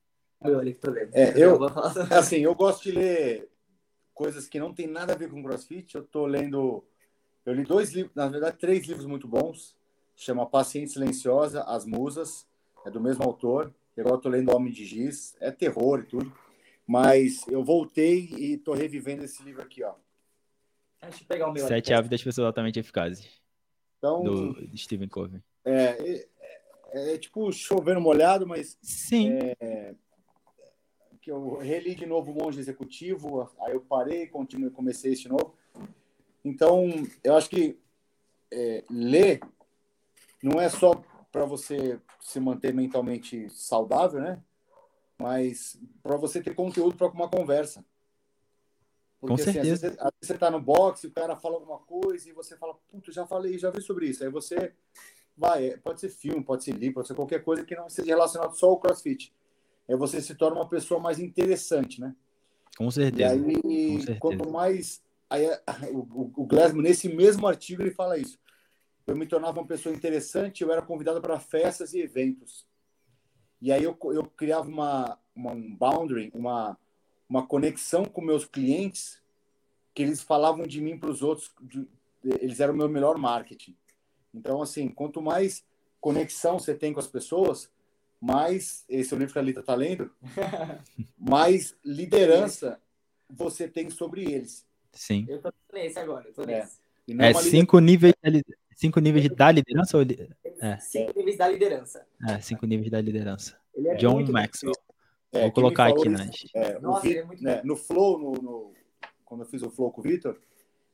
É, 1.11 1.37
eu, 1.37 1.59
assim, 2.17 2.37
eu 2.37 2.55
gosto 2.55 2.83
de 2.83 2.93
ler 2.93 3.49
coisas 4.13 4.47
que 4.47 4.57
não 4.57 4.73
tem 4.73 4.87
nada 4.87 5.11
a 5.11 5.17
ver 5.17 5.29
com 5.29 5.43
CrossFit. 5.43 5.95
Eu 5.95 6.03
estou 6.03 6.25
lendo, 6.25 6.81
eu 7.45 7.53
li 7.53 7.65
dois 7.65 7.91
livros, 7.91 8.15
na 8.15 8.29
verdade 8.29 8.57
três 8.57 8.87
livros 8.87 9.05
muito 9.05 9.27
bons. 9.27 9.75
Chama 10.15 10.45
Paciente 10.45 10.93
Silenciosa, 10.93 11.63
As 11.63 11.85
Musas, 11.85 12.47
é 12.85 12.89
do 12.89 13.01
mesmo 13.01 13.25
autor. 13.25 13.69
E 13.97 13.99
agora 13.99 14.15
estou 14.15 14.31
lendo 14.31 14.55
Homem 14.55 14.71
de 14.71 14.85
Giz, 14.85 15.35
é 15.41 15.51
terror 15.51 15.99
e 15.99 16.03
tudo. 16.03 16.33
Mas 16.87 17.45
eu 17.49 17.61
voltei 17.65 18.29
e 18.37 18.53
estou 18.53 18.73
revivendo 18.73 19.25
esse 19.25 19.43
livro 19.43 19.61
aqui, 19.61 19.83
ó 19.83 19.93
Deixa 21.01 21.23
eu 21.23 21.27
pegar 21.27 21.47
o 21.47 21.53
meu. 21.53 21.67
Sete 21.67 21.93
hábitos 21.93 22.11
das 22.11 22.23
pessoas 22.23 22.47
altamente 22.47 22.79
eficazes. 22.79 23.27
Então, 23.97 24.23
do 24.23 24.77
Stephen 24.77 25.07
Covey. 25.07 25.41
É, 25.63 25.73
é, 25.73 27.13
é, 27.13 27.17
tipo 27.17 27.51
chovendo 27.51 28.01
molhado, 28.01 28.47
mas. 28.47 28.77
Sim. 28.81 29.31
É, 29.59 29.95
que 31.21 31.31
eu 31.31 31.57
reli 31.57 31.93
de 31.93 32.05
novo 32.05 32.31
o 32.31 32.35
Monge 32.35 32.59
Executivo, 32.59 33.47
aí 33.59 33.73
eu 33.73 33.81
parei, 33.81 34.25
continuei, 34.27 34.71
comecei 34.71 35.13
esse 35.13 35.29
novo. 35.29 35.55
Então, 36.43 36.89
eu 37.23 37.35
acho 37.35 37.47
que 37.47 37.77
é, 38.51 38.83
ler 38.89 39.39
não 40.41 40.59
é 40.59 40.67
só 40.67 40.91
para 41.31 41.45
você 41.45 41.99
se 42.19 42.39
manter 42.39 42.73
mentalmente 42.73 43.49
saudável, 43.49 44.19
né? 44.19 44.41
Mas 45.19 45.79
para 46.01 46.17
você 46.17 46.41
ter 46.41 46.55
conteúdo 46.55 46.95
para 46.95 47.07
uma 47.07 47.29
conversa. 47.29 47.85
Porque, 49.21 49.35
Com 49.35 49.37
certeza. 49.37 49.59
Assim, 49.59 49.71
às, 49.71 49.81
vezes, 49.81 49.97
às 49.99 50.05
vezes 50.05 50.27
você 50.27 50.33
está 50.33 50.49
no 50.49 50.59
boxe, 50.59 51.05
o 51.05 51.11
cara 51.11 51.35
fala 51.35 51.55
alguma 51.55 51.77
coisa 51.77 52.27
e 52.27 52.33
você 52.33 52.57
fala, 52.57 52.73
puta, 52.91 53.11
já 53.11 53.27
falei, 53.27 53.55
já 53.59 53.69
vi 53.69 53.79
sobre 53.79 54.07
isso. 54.07 54.23
Aí 54.23 54.31
você 54.31 54.73
vai, 55.37 55.67
é, 55.67 55.77
pode 55.77 56.01
ser 56.01 56.09
filme, 56.09 56.43
pode 56.43 56.63
ser 56.63 56.71
livro, 56.71 56.95
pode 56.95 57.07
ser 57.07 57.13
qualquer 57.13 57.43
coisa 57.43 57.63
que 57.63 57.75
não 57.75 57.87
seja 57.87 58.07
relacionado 58.09 58.57
só 58.57 58.69
ao 58.69 58.79
CrossFit. 58.79 59.31
Aí 59.87 59.95
você 59.95 60.19
se 60.21 60.33
torna 60.33 60.57
uma 60.57 60.67
pessoa 60.67 60.99
mais 60.99 61.19
interessante, 61.19 62.01
né? 62.01 62.15
Com 62.75 62.89
certeza. 62.89 63.35
E 63.35 63.39
aí, 63.39 63.61
Com 63.61 63.97
certeza. 63.99 64.19
quanto 64.19 64.49
mais. 64.49 65.03
Aí, 65.29 65.45
o, 65.93 66.31
o 66.35 66.45
Glassman, 66.47 66.81
nesse 66.81 67.07
mesmo 67.07 67.47
artigo, 67.47 67.83
ele 67.83 67.91
fala 67.91 68.17
isso. 68.17 68.39
Eu 69.05 69.15
me 69.15 69.27
tornava 69.27 69.59
uma 69.59 69.67
pessoa 69.67 69.93
interessante, 69.93 70.63
eu 70.63 70.71
era 70.71 70.81
convidado 70.81 71.21
para 71.21 71.39
festas 71.39 71.93
e 71.93 71.99
eventos. 71.99 72.65
E 73.61 73.71
aí 73.71 73.83
eu, 73.83 73.95
eu 74.05 74.23
criava 74.25 74.67
uma, 74.67 75.19
uma 75.35 75.51
um 75.51 75.75
boundary, 75.75 76.31
uma, 76.33 76.77
uma 77.31 77.47
conexão 77.47 78.03
com 78.03 78.19
meus 78.19 78.43
clientes, 78.43 79.21
que 79.93 80.03
eles 80.03 80.21
falavam 80.21 80.67
de 80.67 80.81
mim 80.81 80.97
para 80.97 81.09
os 81.09 81.21
outros, 81.21 81.49
de, 81.61 81.87
eles 82.41 82.59
eram 82.59 82.73
o 82.73 82.77
meu 82.77 82.89
melhor 82.89 83.17
marketing. 83.17 83.73
Então, 84.33 84.61
assim, 84.61 84.89
quanto 84.89 85.21
mais 85.21 85.63
conexão 86.01 86.59
você 86.59 86.75
tem 86.75 86.91
com 86.91 86.99
as 86.99 87.07
pessoas, 87.07 87.71
mais, 88.19 88.83
esse 88.89 89.13
é 89.13 89.15
o 89.15 89.19
livro 89.19 89.31
que 89.31 89.39
a 89.39 89.41
Lita 89.41 89.61
está 89.61 89.73
lendo, 89.73 90.11
mais 91.17 91.73
liderança 91.85 92.81
você 93.29 93.65
tem 93.65 93.89
sobre 93.89 94.29
eles. 94.29 94.67
Sim. 94.91 95.25
Eu 95.29 95.39
tô 95.39 95.53
nesse 95.71 95.99
agora, 95.99 96.27
eu 96.27 96.33
tô 96.33 96.43
é. 96.43 96.47
nesse. 96.47 96.81
É, 97.17 97.29
é 97.29 97.33
cinco, 97.33 97.79
níveis, 97.79 98.13
cinco 98.75 98.99
níveis 98.99 99.29
da 99.29 99.49
liderança? 99.49 99.97
Ou... 99.97 100.03
É. 100.59 100.77
Cinco 100.79 101.17
níveis 101.17 101.37
da 101.37 101.47
liderança. 101.47 102.05
É, 102.27 102.41
cinco 102.41 102.65
níveis 102.65 102.91
da 102.91 102.99
liderança. 102.99 103.57
É 103.73 103.95
John 103.95 104.21
Maxwell. 104.29 104.75
É, 105.31 105.43
Vou 105.43 105.51
colocar 105.51 105.87
aqui 105.87 106.09
nas. 106.09 106.29
É, 106.53 106.79
Nossa, 106.79 107.07
é 107.09 107.23
muito 107.23 107.43
né, 107.43 107.61
no 107.63 107.75
Flow, 107.75 108.19
no, 108.19 108.31
no, 108.33 108.73
quando 109.23 109.41
eu 109.41 109.47
fiz 109.47 109.61
o 109.61 109.69
Flow 109.69 109.91
com 109.91 110.01
o 110.01 110.03
Vitor, 110.03 110.37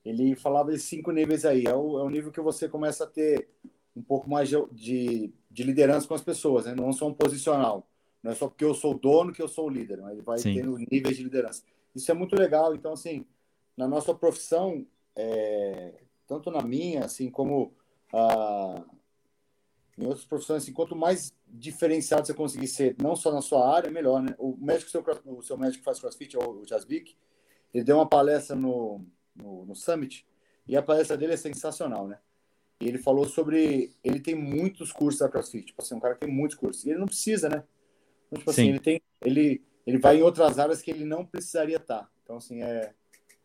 ele 0.05 0.35
falava 0.35 0.71
esses 0.73 0.87
cinco 0.87 1.11
níveis 1.11 1.43
aí. 1.43 1.65
É 1.65 1.73
o, 1.73 1.99
é 1.99 2.03
o 2.03 2.09
nível 2.09 2.31
que 2.31 2.39
você 2.39 2.69
começa 2.69 3.03
a 3.03 3.07
ter 3.07 3.49
um 3.95 4.01
pouco 4.01 4.29
mais 4.29 4.47
de, 4.49 5.33
de 5.49 5.63
liderança 5.63 6.07
com 6.07 6.13
as 6.13 6.21
pessoas, 6.21 6.65
né? 6.65 6.75
não 6.75 6.93
só 6.93 7.07
um 7.07 7.13
posicional. 7.13 7.87
Não 8.21 8.31
é 8.31 8.35
só 8.35 8.47
porque 8.47 8.63
eu 8.63 8.73
sou 8.73 8.93
o 8.93 8.99
dono 8.99 9.33
que 9.33 9.41
eu 9.41 9.47
sou 9.47 9.65
o 9.65 9.69
líder, 9.69 10.01
mas 10.01 10.11
ele 10.11 10.21
vai 10.21 10.37
Sim. 10.37 10.53
tendo 10.53 10.77
níveis 10.91 11.17
de 11.17 11.23
liderança. 11.23 11.63
Isso 11.95 12.11
é 12.11 12.13
muito 12.13 12.35
legal. 12.35 12.75
Então, 12.75 12.93
assim, 12.93 13.25
na 13.75 13.87
nossa 13.87 14.13
profissão, 14.13 14.85
é, 15.15 15.95
tanto 16.27 16.51
na 16.51 16.61
minha, 16.61 17.05
assim, 17.05 17.29
como 17.29 17.73
ah, 18.13 18.83
em 19.97 20.05
outras 20.05 20.25
profissões, 20.25 20.63
assim, 20.63 20.73
quanto 20.73 20.95
mais 20.95 21.33
diferenciado 21.47 22.27
você 22.27 22.33
conseguir 22.33 22.67
ser, 22.67 22.95
não 23.01 23.15
só 23.15 23.31
na 23.31 23.41
sua 23.41 23.73
área, 23.73 23.89
melhor, 23.89 24.21
né? 24.21 24.35
O 24.37 24.55
médico, 24.57 24.91
seu, 24.91 25.03
o 25.25 25.41
seu 25.41 25.57
médico 25.57 25.79
que 25.79 25.85
faz 25.85 25.99
crossfit, 25.99 26.37
o 26.37 26.63
Jasvik, 26.65 27.15
ele 27.73 27.83
deu 27.83 27.95
uma 27.97 28.07
palestra 28.07 28.55
no, 28.55 29.01
no, 29.35 29.65
no, 29.65 29.75
Summit, 29.75 30.25
e 30.67 30.77
a 30.77 30.83
palestra 30.83 31.17
dele 31.17 31.33
é 31.33 31.37
sensacional, 31.37 32.07
né? 32.07 32.19
E 32.79 32.87
ele 32.87 32.99
falou 32.99 33.25
sobre, 33.25 33.91
ele 34.03 34.19
tem 34.19 34.35
muitos 34.35 34.91
cursos 34.91 35.19
da 35.19 35.29
CrossFit, 35.29 35.67
tipo 35.67 35.81
assim, 35.81 35.95
um 35.95 35.99
cara 35.99 36.13
que 36.13 36.21
tem 36.25 36.33
muitos 36.33 36.55
cursos, 36.55 36.85
e 36.85 36.91
ele 36.91 36.99
não 36.99 37.07
precisa, 37.07 37.49
né? 37.49 37.63
Então, 38.27 38.37
tipo 38.37 38.51
assim, 38.51 38.63
Sim. 38.63 38.69
ele 38.69 38.79
tem, 38.79 39.01
ele, 39.21 39.63
ele 39.85 39.97
vai 39.97 40.17
em 40.17 40.21
outras 40.21 40.59
áreas 40.59 40.81
que 40.81 40.91
ele 40.91 41.05
não 41.05 41.25
precisaria 41.25 41.77
estar. 41.77 42.07
Então, 42.23 42.37
assim, 42.37 42.61
é, 42.61 42.93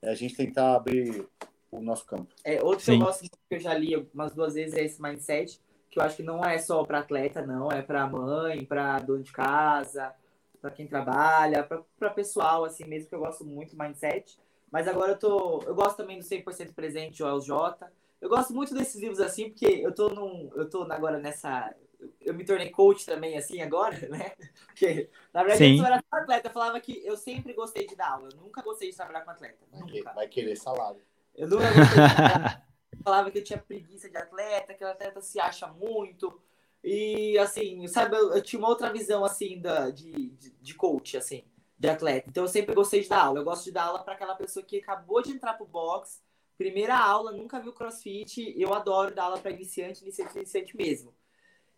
é 0.03 0.11
a 0.11 0.15
gente 0.15 0.37
tentar 0.37 0.75
abrir 0.75 1.27
o 1.71 1.81
nosso 1.81 2.05
campo. 2.05 2.29
É, 2.45 2.63
outro 2.63 2.85
Sim. 2.85 2.93
que 2.93 3.03
eu 3.03 3.07
gosto 3.07 3.23
que 3.23 3.55
eu 3.55 3.61
já 3.61 3.73
li 3.73 3.97
umas 4.13 4.35
duas 4.35 4.53
vezes 4.53 4.75
é 4.75 4.85
esse 4.85 5.01
mindset, 5.01 5.59
que 5.93 5.99
eu 5.99 6.03
acho 6.03 6.17
que 6.17 6.23
não 6.23 6.43
é 6.43 6.57
só 6.57 6.83
para 6.85 7.01
atleta, 7.01 7.45
não, 7.45 7.71
é 7.71 7.83
para 7.83 8.07
mãe, 8.07 8.65
para 8.65 8.99
dono 9.01 9.23
de 9.23 9.31
casa, 9.31 10.15
para 10.59 10.71
quem 10.71 10.87
trabalha, 10.87 11.69
para 11.99 12.11
pessoal, 12.11 12.65
assim 12.65 12.87
mesmo, 12.87 13.11
que 13.11 13.15
eu 13.15 13.19
gosto 13.19 13.45
muito 13.45 13.77
do 13.77 13.83
mindset. 13.83 14.39
Mas 14.71 14.89
agora 14.89 15.13
eu 15.13 15.19
tô. 15.19 15.61
Eu 15.67 15.75
gosto 15.75 15.99
também 15.99 16.19
do 16.19 16.25
100% 16.25 16.73
presente, 16.73 17.23
o 17.23 17.29
LJ. 17.29 17.87
Eu 18.23 18.31
gosto 18.31 18.55
muito 18.55 18.73
desses 18.73 18.99
livros 18.99 19.21
assim, 19.21 19.51
porque 19.51 19.67
eu 19.67 19.95
tô 19.95 20.09
num. 20.09 20.51
Eu 20.55 20.71
tô 20.71 20.91
agora 20.91 21.19
nessa. 21.19 21.75
Eu 22.23 22.33
me 22.33 22.43
tornei 22.43 22.71
coach 22.71 23.05
também, 23.05 23.37
assim, 23.37 23.61
agora, 23.61 23.95
né? 24.09 24.33
Porque, 24.65 25.11
na 25.31 25.43
verdade, 25.43 25.75
Sim. 25.75 25.79
eu 25.79 25.85
era 25.85 26.03
atleta. 26.11 26.49
Eu 26.49 26.53
falava 26.53 26.81
que 26.81 27.05
eu 27.05 27.19
sempre 27.19 27.53
gostei 27.53 27.87
de 27.87 27.95
dar 27.95 28.13
aula. 28.13 28.31
Eu 28.33 28.39
nunca 28.39 28.63
gostei 28.63 28.91
de 28.91 28.97
trabalhar 28.97 29.21
com 29.21 29.31
atleta. 29.31 29.59
Nunca. 29.71 30.13
Vai 30.15 30.27
querer 30.27 30.57
salário. 30.57 31.03
Eu 31.35 31.49
nunca 31.49 31.67
gostei 31.67 31.85
de 31.85 32.63
falava 33.03 33.31
que 33.31 33.39
eu 33.39 33.45
tinha 33.45 33.59
preguiça 33.59 34.09
de 34.09 34.17
atleta, 34.17 34.75
que 34.75 34.85
o 34.85 34.89
atleta 34.89 35.21
se 35.21 35.41
acha 35.41 35.67
muito. 35.69 36.41
E, 36.83 37.39
assim, 37.39 37.87
sabe, 37.87 38.17
eu, 38.17 38.35
eu 38.35 38.43
tinha 38.43 38.59
uma 38.59 38.69
outra 38.69 38.93
visão, 38.93 39.25
assim, 39.25 39.61
da, 39.61 39.91
de, 39.91 40.31
de, 40.31 40.51
de, 40.51 40.75
coach, 40.75 41.17
assim, 41.17 41.45
de 41.79 41.89
atleta. 41.89 42.29
Então, 42.29 42.45
eu 42.45 42.49
sempre 42.49 42.75
gostei 42.75 43.01
de 43.01 43.09
dar 43.09 43.25
aula. 43.25 43.41
Eu 43.41 43.45
gosto 43.45 43.65
de 43.65 43.73
dar 43.73 43.85
aula 43.85 44.03
para 44.03 44.15
aquela 44.15 44.35
pessoa 44.35 44.65
que 44.65 44.79
acabou 44.79 45.23
de 45.23 45.31
entrar 45.31 45.55
pro 45.55 45.67
box, 45.67 46.21
primeira 46.59 46.99
aula, 46.99 47.33
nunca 47.33 47.61
viu 47.61 47.73
crossfit. 47.73 48.53
Eu 48.57 48.75
adoro 48.75 49.15
dar 49.15 49.25
aula 49.25 49.39
para 49.39 49.53
iniciante, 49.53 50.03
iniciante, 50.03 50.37
iniciante 50.37 50.77
mesmo. 50.77 51.15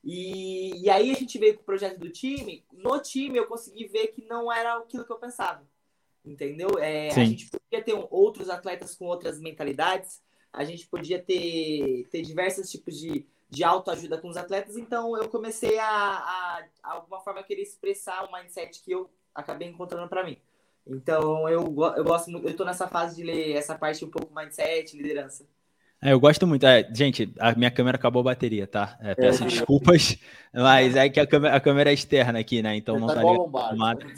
E, 0.03 0.82
e 0.82 0.91
aí 0.91 1.11
a 1.11 1.15
gente 1.15 1.39
veio 1.39 1.55
com 1.55 1.62
o 1.62 1.66
projeto 1.66 1.99
do 1.99 2.11
time. 2.11 2.65
No 2.73 3.01
time, 3.01 3.39
eu 3.39 3.47
consegui 3.47 3.86
ver 3.86 4.09
que 4.09 4.24
não 4.24 4.53
era 4.53 4.77
aquilo 4.77 5.05
que 5.05 5.12
eu 5.12 5.19
pensava. 5.19 5.66
Entendeu? 6.24 6.78
É, 6.78 7.09
a 7.09 7.24
gente 7.24 7.51
podia 7.51 7.85
ter 7.85 7.95
um, 7.95 8.07
outros 8.11 8.49
atletas 8.49 8.95
com 8.95 9.05
outras 9.07 9.39
mentalidades 9.39 10.23
a 10.55 10.64
gente 10.64 10.86
podia 10.86 11.20
ter, 11.20 12.06
ter 12.10 12.22
diversos 12.22 12.70
tipos 12.70 12.98
de, 12.98 13.26
de 13.51 13.64
autoajuda 13.64 14.18
com 14.18 14.28
os 14.28 14.36
atletas, 14.36 14.76
então 14.76 15.16
eu 15.16 15.28
comecei 15.28 15.78
a, 15.78 15.86
a, 15.86 16.64
a 16.82 16.93
alguma 16.93 17.20
forma 17.20 17.43
querer 17.43 17.62
expressar 17.62 18.24
o 18.24 18.32
mindset 18.32 18.81
que 18.82 18.93
eu 18.93 19.10
acabei 19.35 19.68
encontrando 19.68 20.09
para 20.09 20.24
mim. 20.24 20.39
Então 20.86 21.48
eu, 21.48 21.62
eu 21.97 22.05
gosto 22.05 22.31
muito, 22.31 22.47
eu 22.47 22.56
tô 22.56 22.64
nessa 22.64 22.86
fase 22.86 23.16
de 23.16 23.24
ler 23.24 23.56
essa 23.56 23.74
parte 23.74 24.05
um 24.05 24.10
pouco 24.10 24.35
mindset, 24.35 24.97
liderança. 24.97 25.44
É, 26.01 26.12
eu 26.12 26.20
gosto 26.20 26.47
muito. 26.47 26.66
É, 26.66 26.86
gente, 26.94 27.32
a 27.40 27.55
minha 27.55 27.70
câmera 27.70 27.97
acabou 27.97 28.20
a 28.20 28.24
bateria, 28.24 28.66
tá? 28.66 28.97
É, 29.01 29.14
peço 29.14 29.43
é, 29.43 29.47
desculpas, 29.47 30.18
mas 30.52 30.94
é 30.94 31.09
que 31.09 31.18
a 31.18 31.26
câmera, 31.26 31.56
a 31.56 31.60
câmera 31.60 31.90
é 31.90 31.94
externa 31.94 32.39
aqui, 32.39 32.62
né? 32.62 32.76
Então 32.76 33.01
não 33.01 33.06
tá, 33.06 33.14
tá 33.14 33.22
ligado. 33.22 34.12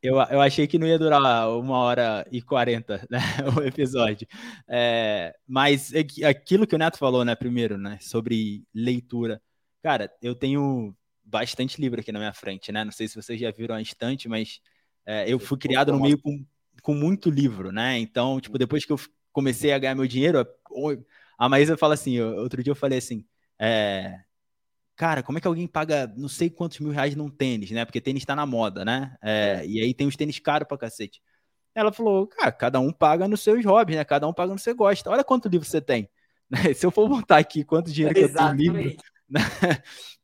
Eu, 0.00 0.14
eu 0.16 0.40
achei 0.40 0.66
que 0.66 0.78
não 0.78 0.86
ia 0.86 0.98
durar 0.98 1.50
uma 1.50 1.78
hora 1.78 2.26
e 2.30 2.40
quarenta, 2.40 3.04
né, 3.10 3.18
o 3.56 3.62
episódio. 3.62 4.26
É, 4.68 5.34
mas 5.46 5.92
é 5.92 6.00
aquilo 6.26 6.66
que 6.66 6.74
o 6.74 6.78
Neto 6.78 6.98
falou, 6.98 7.24
né, 7.24 7.34
primeiro, 7.34 7.76
né, 7.76 7.98
sobre 8.00 8.64
leitura. 8.72 9.42
Cara, 9.82 10.10
eu 10.22 10.34
tenho 10.34 10.94
bastante 11.24 11.80
livro 11.80 12.00
aqui 12.00 12.12
na 12.12 12.18
minha 12.18 12.32
frente, 12.32 12.72
né? 12.72 12.84
Não 12.84 12.92
sei 12.92 13.06
se 13.06 13.14
vocês 13.14 13.38
já 13.38 13.50
viram 13.50 13.74
a 13.74 13.82
estante, 13.82 14.28
mas 14.28 14.60
é, 15.04 15.30
eu 15.30 15.38
fui 15.38 15.58
criado 15.58 15.92
no 15.92 16.00
meio 16.00 16.18
com, 16.18 16.44
com 16.82 16.94
muito 16.94 17.30
livro, 17.30 17.70
né? 17.70 17.98
Então, 17.98 18.40
tipo, 18.40 18.58
depois 18.58 18.84
que 18.84 18.92
eu 18.92 18.98
comecei 19.32 19.72
a 19.72 19.78
ganhar 19.78 19.94
meu 19.94 20.06
dinheiro, 20.06 20.46
a 21.38 21.48
Maísa 21.48 21.76
fala 21.76 21.94
assim, 21.94 22.20
outro 22.20 22.62
dia 22.62 22.70
eu 22.70 22.76
falei 22.76 22.98
assim, 22.98 23.24
é, 23.58 24.20
cara, 24.98 25.22
como 25.22 25.38
é 25.38 25.40
que 25.40 25.46
alguém 25.46 25.68
paga 25.68 26.12
não 26.16 26.28
sei 26.28 26.50
quantos 26.50 26.80
mil 26.80 26.90
reais 26.90 27.14
num 27.14 27.30
tênis, 27.30 27.70
né? 27.70 27.84
Porque 27.84 28.00
tênis 28.00 28.24
tá 28.24 28.34
na 28.34 28.44
moda, 28.44 28.84
né? 28.84 29.16
É, 29.22 29.64
e 29.64 29.80
aí 29.80 29.94
tem 29.94 30.08
os 30.08 30.16
tênis 30.16 30.40
caros 30.40 30.66
pra 30.66 30.76
cacete. 30.76 31.22
Ela 31.72 31.92
falou, 31.92 32.26
cara, 32.26 32.50
cada 32.50 32.80
um 32.80 32.92
paga 32.92 33.28
nos 33.28 33.40
seus 33.40 33.64
hobbies, 33.64 33.96
né? 33.96 34.04
Cada 34.04 34.26
um 34.26 34.34
paga 34.34 34.50
no 34.50 34.56
que 34.56 34.62
você 34.62 34.74
gosta. 34.74 35.08
Olha 35.08 35.22
quanto 35.22 35.48
livro 35.48 35.64
você 35.64 35.80
tem. 35.80 36.10
Se 36.74 36.84
eu 36.84 36.90
for 36.90 37.08
montar 37.08 37.38
aqui 37.38 37.62
quanto 37.62 37.92
dinheiro 37.92 38.12
que 38.12 38.22
eu 38.22 38.34
tenho 38.34 38.52
livro. 38.52 38.96
Né? 39.30 39.42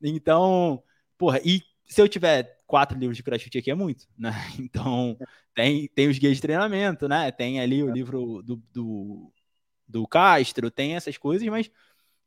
Então, 0.03 0.83
porra, 1.19 1.39
e 1.45 1.61
se 1.85 2.01
eu 2.01 2.09
tiver 2.09 2.59
quatro 2.67 2.99
livros 2.99 3.19
de 3.19 3.23
crossfit 3.23 3.59
aqui 3.59 3.71
é 3.71 3.75
muito, 3.75 4.07
né? 4.17 4.33
Então, 4.59 5.19
tem, 5.55 5.89
tem 5.89 6.09
os 6.09 6.19
guias 6.19 6.37
de 6.37 6.41
treinamento, 6.41 7.07
né? 7.07 7.31
Tem 7.31 7.61
ali 7.61 7.83
o 7.83 7.91
livro 7.91 8.43
do, 8.43 8.57
do, 8.73 9.31
do 9.87 10.09
Castro, 10.09 10.71
tem 10.71 10.97
essas 10.97 11.19
coisas, 11.19 11.47
mas 11.49 11.71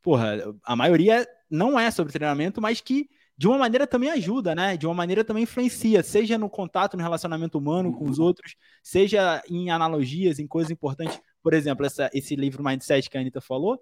porra, 0.04 0.38
a 0.64 0.76
maioria 0.76 1.28
não 1.50 1.80
é 1.80 1.90
sobre 1.92 2.14
treinamento, 2.14 2.62
mas 2.62 2.82
que 2.82 3.10
de 3.38 3.48
uma 3.48 3.58
maneira 3.58 3.86
também 3.86 4.10
ajuda, 4.10 4.56
né? 4.56 4.76
De 4.76 4.88
uma 4.88 4.96
maneira 4.96 5.24
também 5.24 5.44
influencia, 5.44 6.02
seja 6.02 6.38
no 6.38 6.50
contato, 6.50 6.98
no 6.98 7.04
relacionamento 7.04 7.58
humano 7.58 7.94
com 7.94 8.06
os 8.06 8.18
outros, 8.18 8.56
seja 8.82 9.44
em 9.48 9.70
analogias, 9.70 10.40
em 10.40 10.48
coisas 10.48 10.72
importantes. 10.72 11.20
Por 11.44 11.54
exemplo, 11.54 11.86
essa, 11.86 12.10
esse 12.14 12.36
livro 12.36 12.64
Mindset 12.64 13.10
que 13.10 13.18
a 13.18 13.22
Anitta 13.22 13.40
falou, 13.40 13.80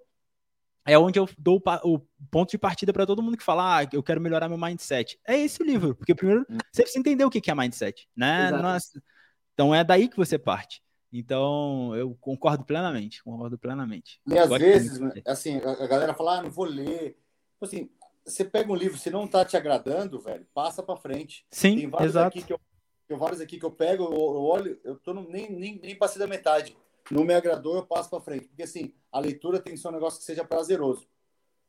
é 0.86 0.96
onde 0.96 1.18
eu 1.18 1.28
dou 1.36 1.60
o, 1.82 1.98
ponto 2.30 2.50
de 2.50 2.58
partida 2.58 2.92
para 2.92 3.06
todo 3.06 3.22
mundo 3.22 3.36
que 3.36 3.42
fala, 3.42 3.78
ah, 3.78 3.88
eu 3.92 4.02
quero 4.02 4.20
melhorar 4.20 4.48
meu 4.48 4.56
mindset. 4.56 5.18
É 5.26 5.36
esse 5.36 5.60
o 5.60 5.66
livro, 5.66 5.96
porque 5.96 6.14
primeiro 6.14 6.46
hum. 6.48 6.58
você 6.70 6.82
precisa 6.82 7.00
entender 7.00 7.24
o 7.24 7.30
que 7.30 7.50
é 7.50 7.54
mindset, 7.54 8.08
né? 8.16 8.52
Nossa, 8.52 9.02
então 9.52 9.74
é 9.74 9.82
daí 9.82 10.08
que 10.08 10.16
você 10.16 10.38
parte. 10.38 10.80
Então, 11.12 11.94
eu 11.96 12.16
concordo 12.20 12.64
plenamente, 12.64 13.22
concordo 13.24 13.58
plenamente. 13.58 14.20
E 14.26 14.38
às 14.38 14.48
vezes, 14.50 15.00
assim, 15.26 15.56
a 15.58 15.86
galera 15.86 16.14
fala, 16.14 16.38
ah, 16.38 16.42
não 16.42 16.50
vou 16.50 16.66
ler. 16.66 17.16
Tipo 17.56 17.64
assim, 17.64 17.90
você 18.22 18.44
pega 18.44 18.70
um 18.70 18.76
livro, 18.76 18.98
se 18.98 19.08
não 19.08 19.26
tá 19.26 19.44
te 19.44 19.56
agradando, 19.56 20.20
velho, 20.20 20.46
passa 20.52 20.82
para 20.82 20.96
frente. 20.96 21.46
Sim, 21.50 21.76
Tem 21.76 21.88
vários 21.88 22.12
exato. 22.12 22.28
aqui 22.28 22.46
que 22.46 22.52
eu, 22.52 22.60
eu, 23.08 23.16
vários 23.16 23.40
aqui 23.40 23.58
que 23.58 23.64
eu 23.64 23.70
pego, 23.70 24.04
eu, 24.04 24.10
eu 24.12 24.42
olho, 24.42 24.80
eu 24.84 24.96
tô 24.96 25.14
no, 25.14 25.26
nem, 25.28 25.50
nem, 25.50 25.80
nem 25.80 25.96
passei 25.96 26.18
da 26.18 26.26
metade. 26.26 26.76
Não 27.10 27.24
me 27.24 27.32
agradou, 27.32 27.76
eu 27.76 27.86
passo 27.86 28.10
para 28.10 28.20
frente. 28.20 28.48
Porque 28.48 28.64
assim, 28.64 28.92
a 29.10 29.18
leitura 29.18 29.60
tem 29.60 29.72
que 29.72 29.80
ser 29.80 29.88
um 29.88 29.92
negócio 29.92 30.18
que 30.18 30.24
seja 30.26 30.44
prazeroso. 30.44 31.06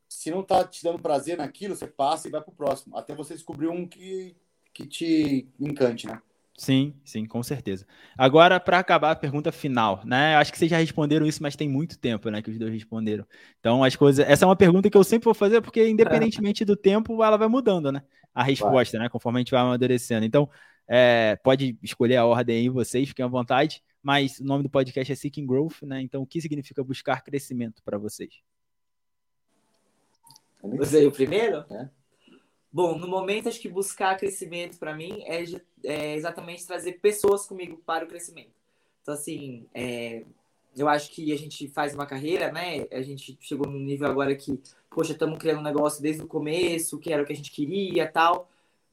Se 0.10 0.30
não 0.30 0.44
tá 0.44 0.66
te 0.66 0.84
dando 0.84 1.00
prazer 1.02 1.38
naquilo, 1.38 1.76
você 1.76 1.88
passa 1.88 2.28
e 2.28 2.32
vai 2.32 2.42
pro 2.42 2.52
próximo. 2.52 2.98
Até 2.98 3.16
você 3.16 3.34
descobrir 3.34 3.68
um 3.68 3.88
que, 3.88 4.36
que 4.74 4.86
te 4.86 5.48
encante, 5.60 6.08
né? 6.08 6.22
Sim, 6.58 6.96
sim, 7.06 7.24
com 7.24 7.44
certeza. 7.44 7.86
Agora, 8.18 8.60
para 8.60 8.80
acabar 8.80 9.12
a 9.12 9.16
pergunta 9.16 9.52
final, 9.52 10.02
né? 10.04 10.36
Acho 10.38 10.52
que 10.52 10.58
vocês 10.58 10.72
já 10.72 10.78
responderam 10.78 11.24
isso, 11.28 11.42
mas 11.42 11.56
tem 11.56 11.70
muito 11.70 12.00
tempo, 12.00 12.32
né, 12.32 12.42
que 12.42 12.50
os 12.50 12.58
dois 12.58 12.74
responderam. 12.74 13.24
Então, 13.60 13.84
as 13.84 13.96
coisas. 13.96 14.28
Essa 14.28 14.44
é 14.44 14.48
uma 14.48 14.56
pergunta 14.56 14.90
que 14.90 14.98
eu 14.98 15.04
sempre 15.04 15.26
vou 15.26 15.36
fazer, 15.36 15.62
porque 15.62 15.88
independentemente 15.88 16.66
do 16.66 16.76
tempo, 16.76 17.24
ela 17.24 17.38
vai 17.38 17.48
mudando, 17.48 17.92
né? 17.92 18.02
A 18.34 18.42
resposta, 18.42 18.98
né? 18.98 19.08
Conforme 19.08 19.38
a 19.38 19.42
gente 19.42 19.52
vai 19.52 19.62
amadurecendo. 19.62 20.26
Então, 20.26 20.50
é, 20.88 21.36
pode 21.44 21.78
escolher 21.84 22.16
a 22.16 22.26
ordem 22.26 22.58
aí, 22.58 22.70
vocês, 22.70 23.08
fiquem 23.08 23.24
à 23.24 23.28
vontade. 23.28 23.84
Mas 24.02 24.40
o 24.40 24.44
nome 24.44 24.64
do 24.64 24.70
podcast 24.70 25.12
é 25.12 25.16
Seeking 25.16 25.46
Growth, 25.46 25.84
né? 25.84 26.02
Então, 26.02 26.24
o 26.24 26.26
que 26.26 26.42
significa 26.42 26.84
buscar 26.84 27.24
crescimento 27.24 27.84
para 27.84 28.00
vocês? 28.00 28.42
Você 30.64 31.06
o 31.06 31.12
primeiro? 31.12 31.66
É. 31.70 31.90
Bom, 32.78 32.96
no 32.96 33.08
momento, 33.08 33.50
acho 33.50 33.60
que 33.60 33.68
buscar 33.68 34.16
crescimento 34.20 34.78
para 34.78 34.96
mim 34.96 35.24
é, 35.26 35.44
é, 35.84 36.16
exatamente 36.16 36.64
trazer 36.64 37.00
pessoas 37.02 37.48
comigo 37.48 37.82
para 37.84 38.06
o 38.06 38.08
crescimento. 38.08 38.52
Então, 39.02 39.16
assim, 39.16 39.66
é, 39.74 40.24
eu 40.78 40.88
acho 40.88 41.10
que 41.10 41.34
a 41.34 41.36
gente 41.36 41.68
faz 41.70 41.96
uma 41.96 42.06
carreira, 42.06 42.52
né? 42.52 42.86
A 42.92 43.02
gente 43.02 43.36
chegou 43.42 43.66
num 43.68 43.80
nível 43.80 44.08
agora 44.08 44.36
que, 44.36 44.62
poxa, 44.92 45.14
estamos 45.14 45.40
criando 45.40 45.58
um 45.58 45.64
negócio 45.64 46.04
desde 46.04 46.22
o 46.22 46.28
começo, 46.28 47.00
que 47.00 47.12
era 47.12 47.24
o 47.24 47.26
que 47.26 47.34
a 47.34 47.36
gente 47.36 47.50
queria 47.50 48.08
tal. 48.08 48.48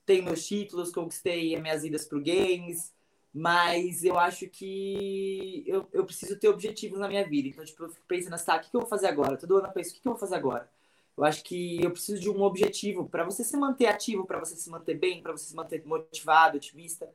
Tenho 0.07 0.25
meus 0.25 0.47
títulos, 0.47 0.91
conquistei 0.91 1.55
as 1.55 1.61
minhas 1.61 1.85
idas 1.85 2.07
para 2.07 2.19
games, 2.21 2.91
mas 3.35 4.03
eu 4.03 4.19
acho 4.19 4.49
que 4.49 5.63
eu, 5.67 5.87
eu 5.93 6.07
preciso 6.07 6.39
ter 6.39 6.49
objetivos 6.49 6.99
na 7.01 7.07
minha 7.07 7.29
vida. 7.29 7.49
Então, 7.49 7.63
tipo, 7.63 7.85
eu 7.85 7.91
fico 7.91 8.07
pensando 8.09 8.43
tá, 8.43 8.57
o 8.57 8.61
que, 8.61 8.71
que 8.71 8.77
eu 8.77 8.81
vou 8.81 8.89
fazer 8.89 9.09
agora? 9.09 9.37
Todo 9.37 9.59
ano 9.59 9.67
eu 9.67 9.73
penso, 9.73 9.91
o 9.91 9.95
que, 9.97 10.01
que 10.01 10.09
eu 10.09 10.13
vou 10.13 10.21
fazer 10.21 10.37
agora? 10.37 10.71
Eu 11.17 11.25
acho 11.25 11.45
que 11.45 11.83
eu 11.83 11.91
preciso 11.91 12.21
de 12.21 12.29
um 12.29 12.43
objetivo 12.43 13.09
para 13.09 13.25
você 13.25 13.45
se 13.45 13.57
manter 13.57 13.87
ativo, 13.87 14.27
para 14.27 14.39
você 14.39 14.57
se 14.57 14.69
manter 14.69 14.99
bem, 14.99 15.23
para 15.23 15.33
você 15.33 15.45
se 15.45 15.55
manter 15.55 15.85
motivado, 15.87 16.57
otimista. 16.57 17.09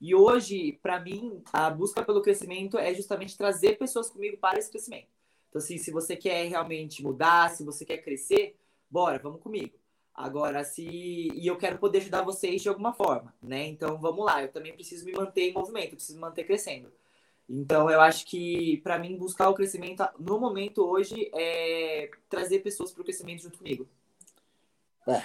E 0.00 0.14
hoje, 0.14 0.78
para 0.82 0.98
mim, 0.98 1.42
a 1.52 1.70
busca 1.70 2.02
pelo 2.02 2.22
crescimento 2.22 2.78
é 2.78 2.92
justamente 2.94 3.36
trazer 3.36 3.78
pessoas 3.78 4.10
comigo 4.10 4.36
para 4.38 4.58
esse 4.58 4.70
crescimento. 4.70 5.08
Então, 5.48 5.60
assim, 5.60 5.76
se 5.76 5.90
você 5.90 6.16
quer 6.16 6.48
realmente 6.48 7.02
mudar, 7.02 7.50
se 7.50 7.62
você 7.62 7.84
quer 7.84 7.98
crescer, 7.98 8.56
bora, 8.90 9.18
vamos 9.18 9.40
comigo. 9.42 9.74
Agora, 10.14 10.64
se. 10.64 10.82
E 10.84 11.46
eu 11.46 11.56
quero 11.56 11.78
poder 11.78 11.98
ajudar 11.98 12.22
vocês 12.22 12.62
de 12.62 12.68
alguma 12.68 12.92
forma, 12.92 13.34
né? 13.42 13.66
Então, 13.66 13.98
vamos 13.98 14.24
lá. 14.24 14.42
Eu 14.42 14.48
também 14.50 14.72
preciso 14.72 15.04
me 15.04 15.12
manter 15.12 15.50
em 15.50 15.52
movimento, 15.52 15.90
preciso 15.90 16.14
me 16.14 16.22
manter 16.22 16.44
crescendo. 16.44 16.90
Então, 17.48 17.90
eu 17.90 18.00
acho 18.00 18.24
que, 18.26 18.78
para 18.78 18.98
mim, 18.98 19.16
buscar 19.16 19.48
o 19.48 19.54
crescimento 19.54 20.02
no 20.18 20.38
momento 20.38 20.84
hoje 20.84 21.30
é 21.34 22.10
trazer 22.28 22.60
pessoas 22.60 22.92
para 22.92 23.02
o 23.02 23.04
crescimento 23.04 23.42
junto 23.42 23.58
comigo. 23.58 23.86
É, 25.06 25.22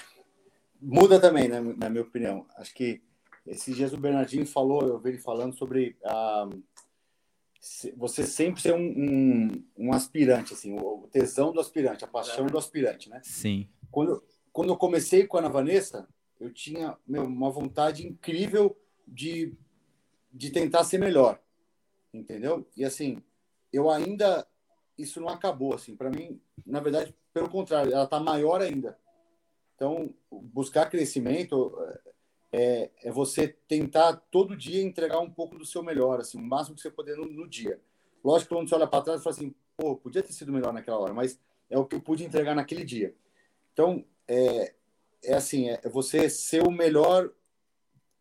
muda 0.82 1.20
também, 1.20 1.48
né, 1.48 1.62
na 1.78 1.90
minha 1.90 2.04
opinião. 2.04 2.46
Acho 2.58 2.74
que 2.74 3.02
esses 3.46 3.76
dias 3.76 3.94
o 3.94 3.98
Bernardinho 3.98 4.46
falou, 4.46 4.82
eu 4.82 5.00
vi 5.00 5.10
ele 5.10 5.18
falando 5.20 5.56
sobre 5.56 5.96
ah, 6.04 6.50
você 7.96 8.26
sempre 8.26 8.62
ser 8.62 8.74
um, 8.74 8.80
um, 8.80 9.64
um, 9.78 9.94
aspirante, 9.94 10.54
assim, 10.54 10.78
o 10.78 11.08
tesão 11.12 11.52
do 11.52 11.60
aspirante, 11.60 12.04
a 12.04 12.08
paixão 12.08 12.48
do 12.48 12.58
aspirante, 12.58 13.10
né? 13.10 13.22
Sim. 13.24 13.70
Quando, 13.90 14.24
quando 14.52 14.70
eu 14.70 14.78
comecei 14.78 15.26
com 15.26 15.38
a 15.38 15.40
Ana 15.40 15.50
Vanessa, 15.50 16.08
eu 16.40 16.52
tinha 16.52 16.98
meu, 17.08 17.24
uma 17.24 17.50
vontade 17.50 18.06
incrível 18.06 18.78
de, 19.08 19.54
de 20.32 20.50
tentar 20.52 20.84
ser 20.84 20.98
melhor 20.98 21.40
entendeu? 22.14 22.68
E 22.76 22.84
assim, 22.84 23.22
eu 23.72 23.90
ainda 23.90 24.48
isso 24.98 25.22
não 25.22 25.30
acabou 25.30 25.76
assim, 25.76 25.96
para 25.96 26.10
mim, 26.10 26.42
na 26.66 26.80
verdade, 26.80 27.14
pelo 27.34 27.50
contrário, 27.50 27.94
ela 27.94 28.06
está 28.06 28.20
maior 28.20 28.62
ainda. 28.62 28.98
Então, 29.76 30.12
buscar 30.32 30.90
crescimento 30.90 31.78
é, 32.52 32.90
é, 33.04 33.12
você 33.12 33.48
tentar 33.68 34.16
todo 34.32 34.58
dia 34.58 34.82
entregar 34.82 35.20
um 35.20 35.30
pouco 35.30 35.58
do 35.58 35.66
seu 35.66 35.84
melhor, 35.84 36.20
assim, 36.20 36.40
o 36.40 36.42
máximo 36.42 36.76
que 36.76 36.82
você 36.82 36.90
puder 36.90 37.16
no, 37.16 37.26
no 37.26 37.48
dia. 37.48 37.80
Lógico 38.24 38.50
que 38.50 38.56
quando 38.56 38.68
você 38.68 38.76
olha 38.76 38.88
para 38.88 39.04
trás, 39.04 39.20
você 39.20 39.24
fala 39.24 39.36
assim, 39.36 39.56
pô, 39.76 39.96
podia 39.96 40.24
ter 40.24 40.34
sido 40.34 40.52
melhor 40.52 40.74
naquela 40.74 40.98
hora, 40.98 41.14
mas 41.14 41.40
é 41.70 41.78
o 41.78 41.86
que 41.86 41.96
eu 41.96 42.02
pude 42.02 42.24
entregar 42.24 42.56
naquele 42.56 42.84
dia. 42.84 43.14
Então, 43.72 44.04
é, 44.28 44.74
é 45.24 45.34
assim, 45.36 45.70
é 45.70 45.88
você 45.90 46.28
ser 46.30 46.64
o 46.64 46.72
melhor 46.72 47.32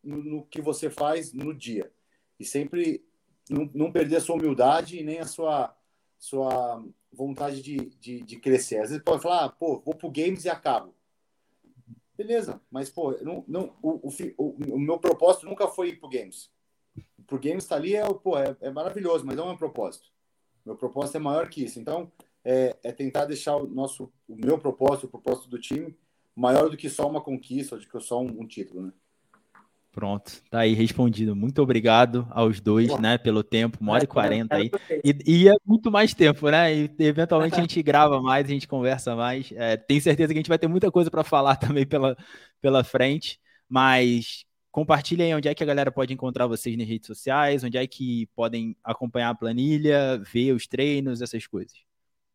no, 0.05 0.23
no 0.23 0.47
que 0.47 0.61
você 0.61 0.91
faz 0.91 1.33
no 1.33 1.55
dia. 1.55 1.91
E 2.39 2.45
sempre 2.45 3.03
não, 3.48 3.70
não 3.74 3.93
perder 3.93 4.16
a 4.16 4.20
sua 4.20 4.36
humildade 4.36 4.98
e 4.98 5.05
nem 5.05 5.20
a 5.20 5.27
sua, 5.27 5.74
sua 6.18 6.85
vontade 7.12 7.62
de, 7.62 7.77
de, 7.77 8.23
de 8.23 8.36
crescer. 8.39 8.78
Às 8.78 8.90
vezes 8.90 9.05
pode 9.05 9.23
falar, 9.23 9.44
ah, 9.44 9.48
pô, 9.48 9.81
vou 9.81 9.94
pro 9.94 10.10
games 10.10 10.44
e 10.44 10.48
acabo. 10.48 10.94
Beleza, 12.16 12.60
mas 12.70 12.89
pô, 12.89 13.12
não, 13.23 13.44
não, 13.47 13.77
o, 13.82 14.09
o, 14.39 14.74
o 14.74 14.78
meu 14.78 14.98
propósito 14.98 15.47
nunca 15.47 15.68
foi 15.68 15.90
ir 15.90 15.97
pro 15.97 16.09
games. 16.09 16.51
Pro 17.27 17.39
games 17.39 17.66
tá 17.66 17.77
ali, 17.77 17.94
é, 17.94 18.05
pô, 18.14 18.39
é, 18.39 18.56
é 18.60 18.70
maravilhoso, 18.70 19.27
mas 19.27 19.36
não 19.36 19.51
é 19.51 19.52
um 19.52 19.56
propósito. 19.56 20.06
Meu 20.64 20.77
propósito 20.77 21.16
é 21.16 21.20
maior 21.20 21.48
que 21.48 21.62
isso. 21.64 21.78
Então, 21.78 22.10
é, 22.44 22.77
é, 22.82 22.93
tentar 22.93 23.27
deixar 23.27 23.56
o 23.56 23.66
nosso, 23.66 24.10
o 24.28 24.35
meu 24.35 24.59
propósito, 24.59 25.06
o 25.06 25.10
propósito 25.10 25.48
do 25.48 25.59
time, 25.59 25.97
maior 26.35 26.70
do 26.70 26.77
que 26.77 26.89
só 26.89 27.09
uma 27.09 27.20
conquista, 27.20 27.77
do 27.77 27.86
que 27.86 28.01
só 28.01 28.20
um, 28.20 28.40
um 28.40 28.47
título, 28.47 28.82
né? 28.82 28.93
Pronto, 29.97 30.43
tá 30.51 30.59
aí 30.59 30.74
respondido. 30.74 31.35
Muito 31.35 31.62
obrigado 31.62 32.28
aos 32.31 32.60
dois, 32.60 32.89
Bom, 32.89 33.01
né, 33.01 33.16
pelo 33.16 33.43
tempo, 33.43 33.78
uma 33.81 33.94
hora 33.94 34.05
e 34.05 34.06
quarenta 34.06 34.56
aí. 34.56 34.70
E, 35.02 35.16
e, 35.27 35.48
é 35.48 35.55
muito 35.64 35.90
mais 35.90 36.12
tempo, 36.12 36.51
né? 36.51 36.70
E 36.70 36.90
eventualmente 36.98 37.55
a 37.55 37.62
gente 37.62 37.81
grava 37.82 38.20
mais, 38.20 38.44
a 38.44 38.51
gente 38.51 38.68
conversa 38.68 39.16
mais. 39.16 39.51
É, 39.52 39.74
tenho 39.74 40.02
certeza 40.02 40.35
que 40.35 40.39
a 40.39 40.43
gente 40.43 40.51
vai 40.51 40.59
ter 40.59 40.68
muita 40.68 40.90
coisa 40.90 41.10
para 41.10 41.24
falar 41.24 41.56
também 41.56 41.86
pela, 41.86 42.14
pela 42.60 42.85
frente, 42.85 43.40
mas 43.66 44.44
compartilha 44.70 45.24
aí 45.24 45.35
onde 45.35 45.48
é 45.48 45.55
que 45.55 45.62
a 45.62 45.66
galera 45.66 45.90
pode 45.90 46.12
encontrar 46.12 46.47
vocês 46.47 46.77
nas 46.77 46.86
redes 46.86 47.06
sociais, 47.06 47.64
onde 47.64 47.78
é 47.78 47.86
que 47.86 48.27
podem 48.36 48.77
acompanhar 48.85 49.31
a 49.31 49.35
planilha, 49.35 50.18
ver 50.18 50.52
os 50.52 50.66
treinos, 50.66 51.23
essas 51.23 51.47
coisas. 51.47 51.73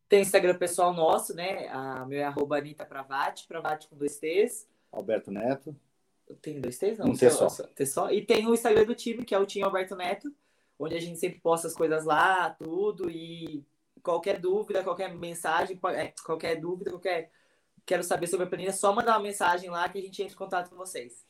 Tem 0.09 0.23
Instagram 0.23 0.55
pessoal 0.55 0.95
nosso, 0.95 1.35
né? 1.35 1.67
A 1.67 2.07
meu 2.07 2.21
é 2.21 2.23
arroba 2.23 2.57
Anitta 2.57 2.87
Pravati, 2.87 3.45
Pravati 3.47 3.87
com 3.87 3.95
dois 3.95 4.17
T's. 4.17 4.67
Alberto 4.91 5.29
Neto. 5.29 5.75
Tem 6.41 6.59
dois 6.59 6.77
T's? 6.77 6.97
Não, 6.97 7.07
um 7.07 7.15
T 7.15 7.29
só. 7.29 7.47
T 7.47 7.85
só. 7.85 8.11
E 8.11 8.21
tem 8.25 8.47
o 8.47 8.53
Instagram 8.53 8.85
do 8.85 8.95
time, 8.95 9.25
que 9.25 9.33
é 9.33 9.39
o 9.39 9.45
Tim 9.45 9.61
Alberto 9.61 9.95
Neto, 9.95 10.33
onde 10.77 10.95
a 10.95 10.99
gente 10.99 11.19
sempre 11.19 11.39
posta 11.39 11.67
as 11.67 11.73
coisas 11.73 12.05
lá, 12.05 12.51
tudo. 12.51 13.09
E 13.09 13.65
qualquer 14.01 14.39
dúvida, 14.39 14.83
qualquer 14.83 15.13
mensagem, 15.13 15.79
é, 15.95 16.13
qualquer 16.23 16.55
dúvida, 16.59 16.91
qualquer. 16.91 17.31
Quero 17.85 18.03
saber 18.03 18.27
sobre 18.27 18.45
a 18.45 18.49
planilha, 18.49 18.69
é 18.69 18.73
só 18.73 18.93
mandar 18.93 19.13
uma 19.13 19.23
mensagem 19.23 19.69
lá 19.69 19.89
que 19.89 19.97
a 19.97 20.01
gente 20.01 20.21
entra 20.21 20.33
em 20.33 20.37
contato 20.37 20.69
com 20.69 20.75
vocês. 20.75 21.25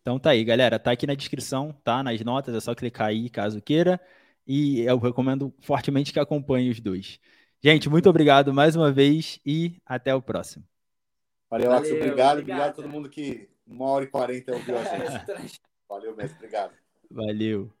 Então 0.00 0.18
tá 0.18 0.30
aí, 0.30 0.44
galera. 0.44 0.78
Tá 0.78 0.92
aqui 0.92 1.06
na 1.06 1.14
descrição, 1.14 1.74
tá? 1.82 2.02
Nas 2.02 2.20
notas, 2.20 2.54
é 2.54 2.60
só 2.60 2.74
clicar 2.74 3.08
aí 3.08 3.30
caso 3.30 3.60
queira. 3.62 4.00
E 4.46 4.80
eu 4.80 4.98
recomendo 4.98 5.52
fortemente 5.60 6.12
que 6.12 6.20
acompanhe 6.20 6.70
os 6.70 6.80
dois. 6.80 7.18
Gente, 7.62 7.88
muito 7.88 8.08
obrigado 8.08 8.54
mais 8.54 8.76
uma 8.76 8.92
vez 8.92 9.40
e 9.44 9.80
até 9.84 10.14
o 10.14 10.22
próximo. 10.22 10.64
Valeu, 11.50 11.70
Valeu 11.70 11.80
Obrigado, 11.80 12.02
obrigado, 12.08 12.38
obrigado 12.38 12.68
a 12.68 12.72
todo 12.72 12.88
mundo 12.88 13.08
que 13.08 13.48
uma 13.68 13.86
hora 13.86 14.04
e 14.04 14.08
quarenta 14.08 14.52
ouviu 14.52 14.76
a 14.78 14.84
gente. 14.84 15.60
Valeu 15.88 16.16
mesmo, 16.16 16.36
obrigado. 16.36 16.74
Valeu. 17.10 17.77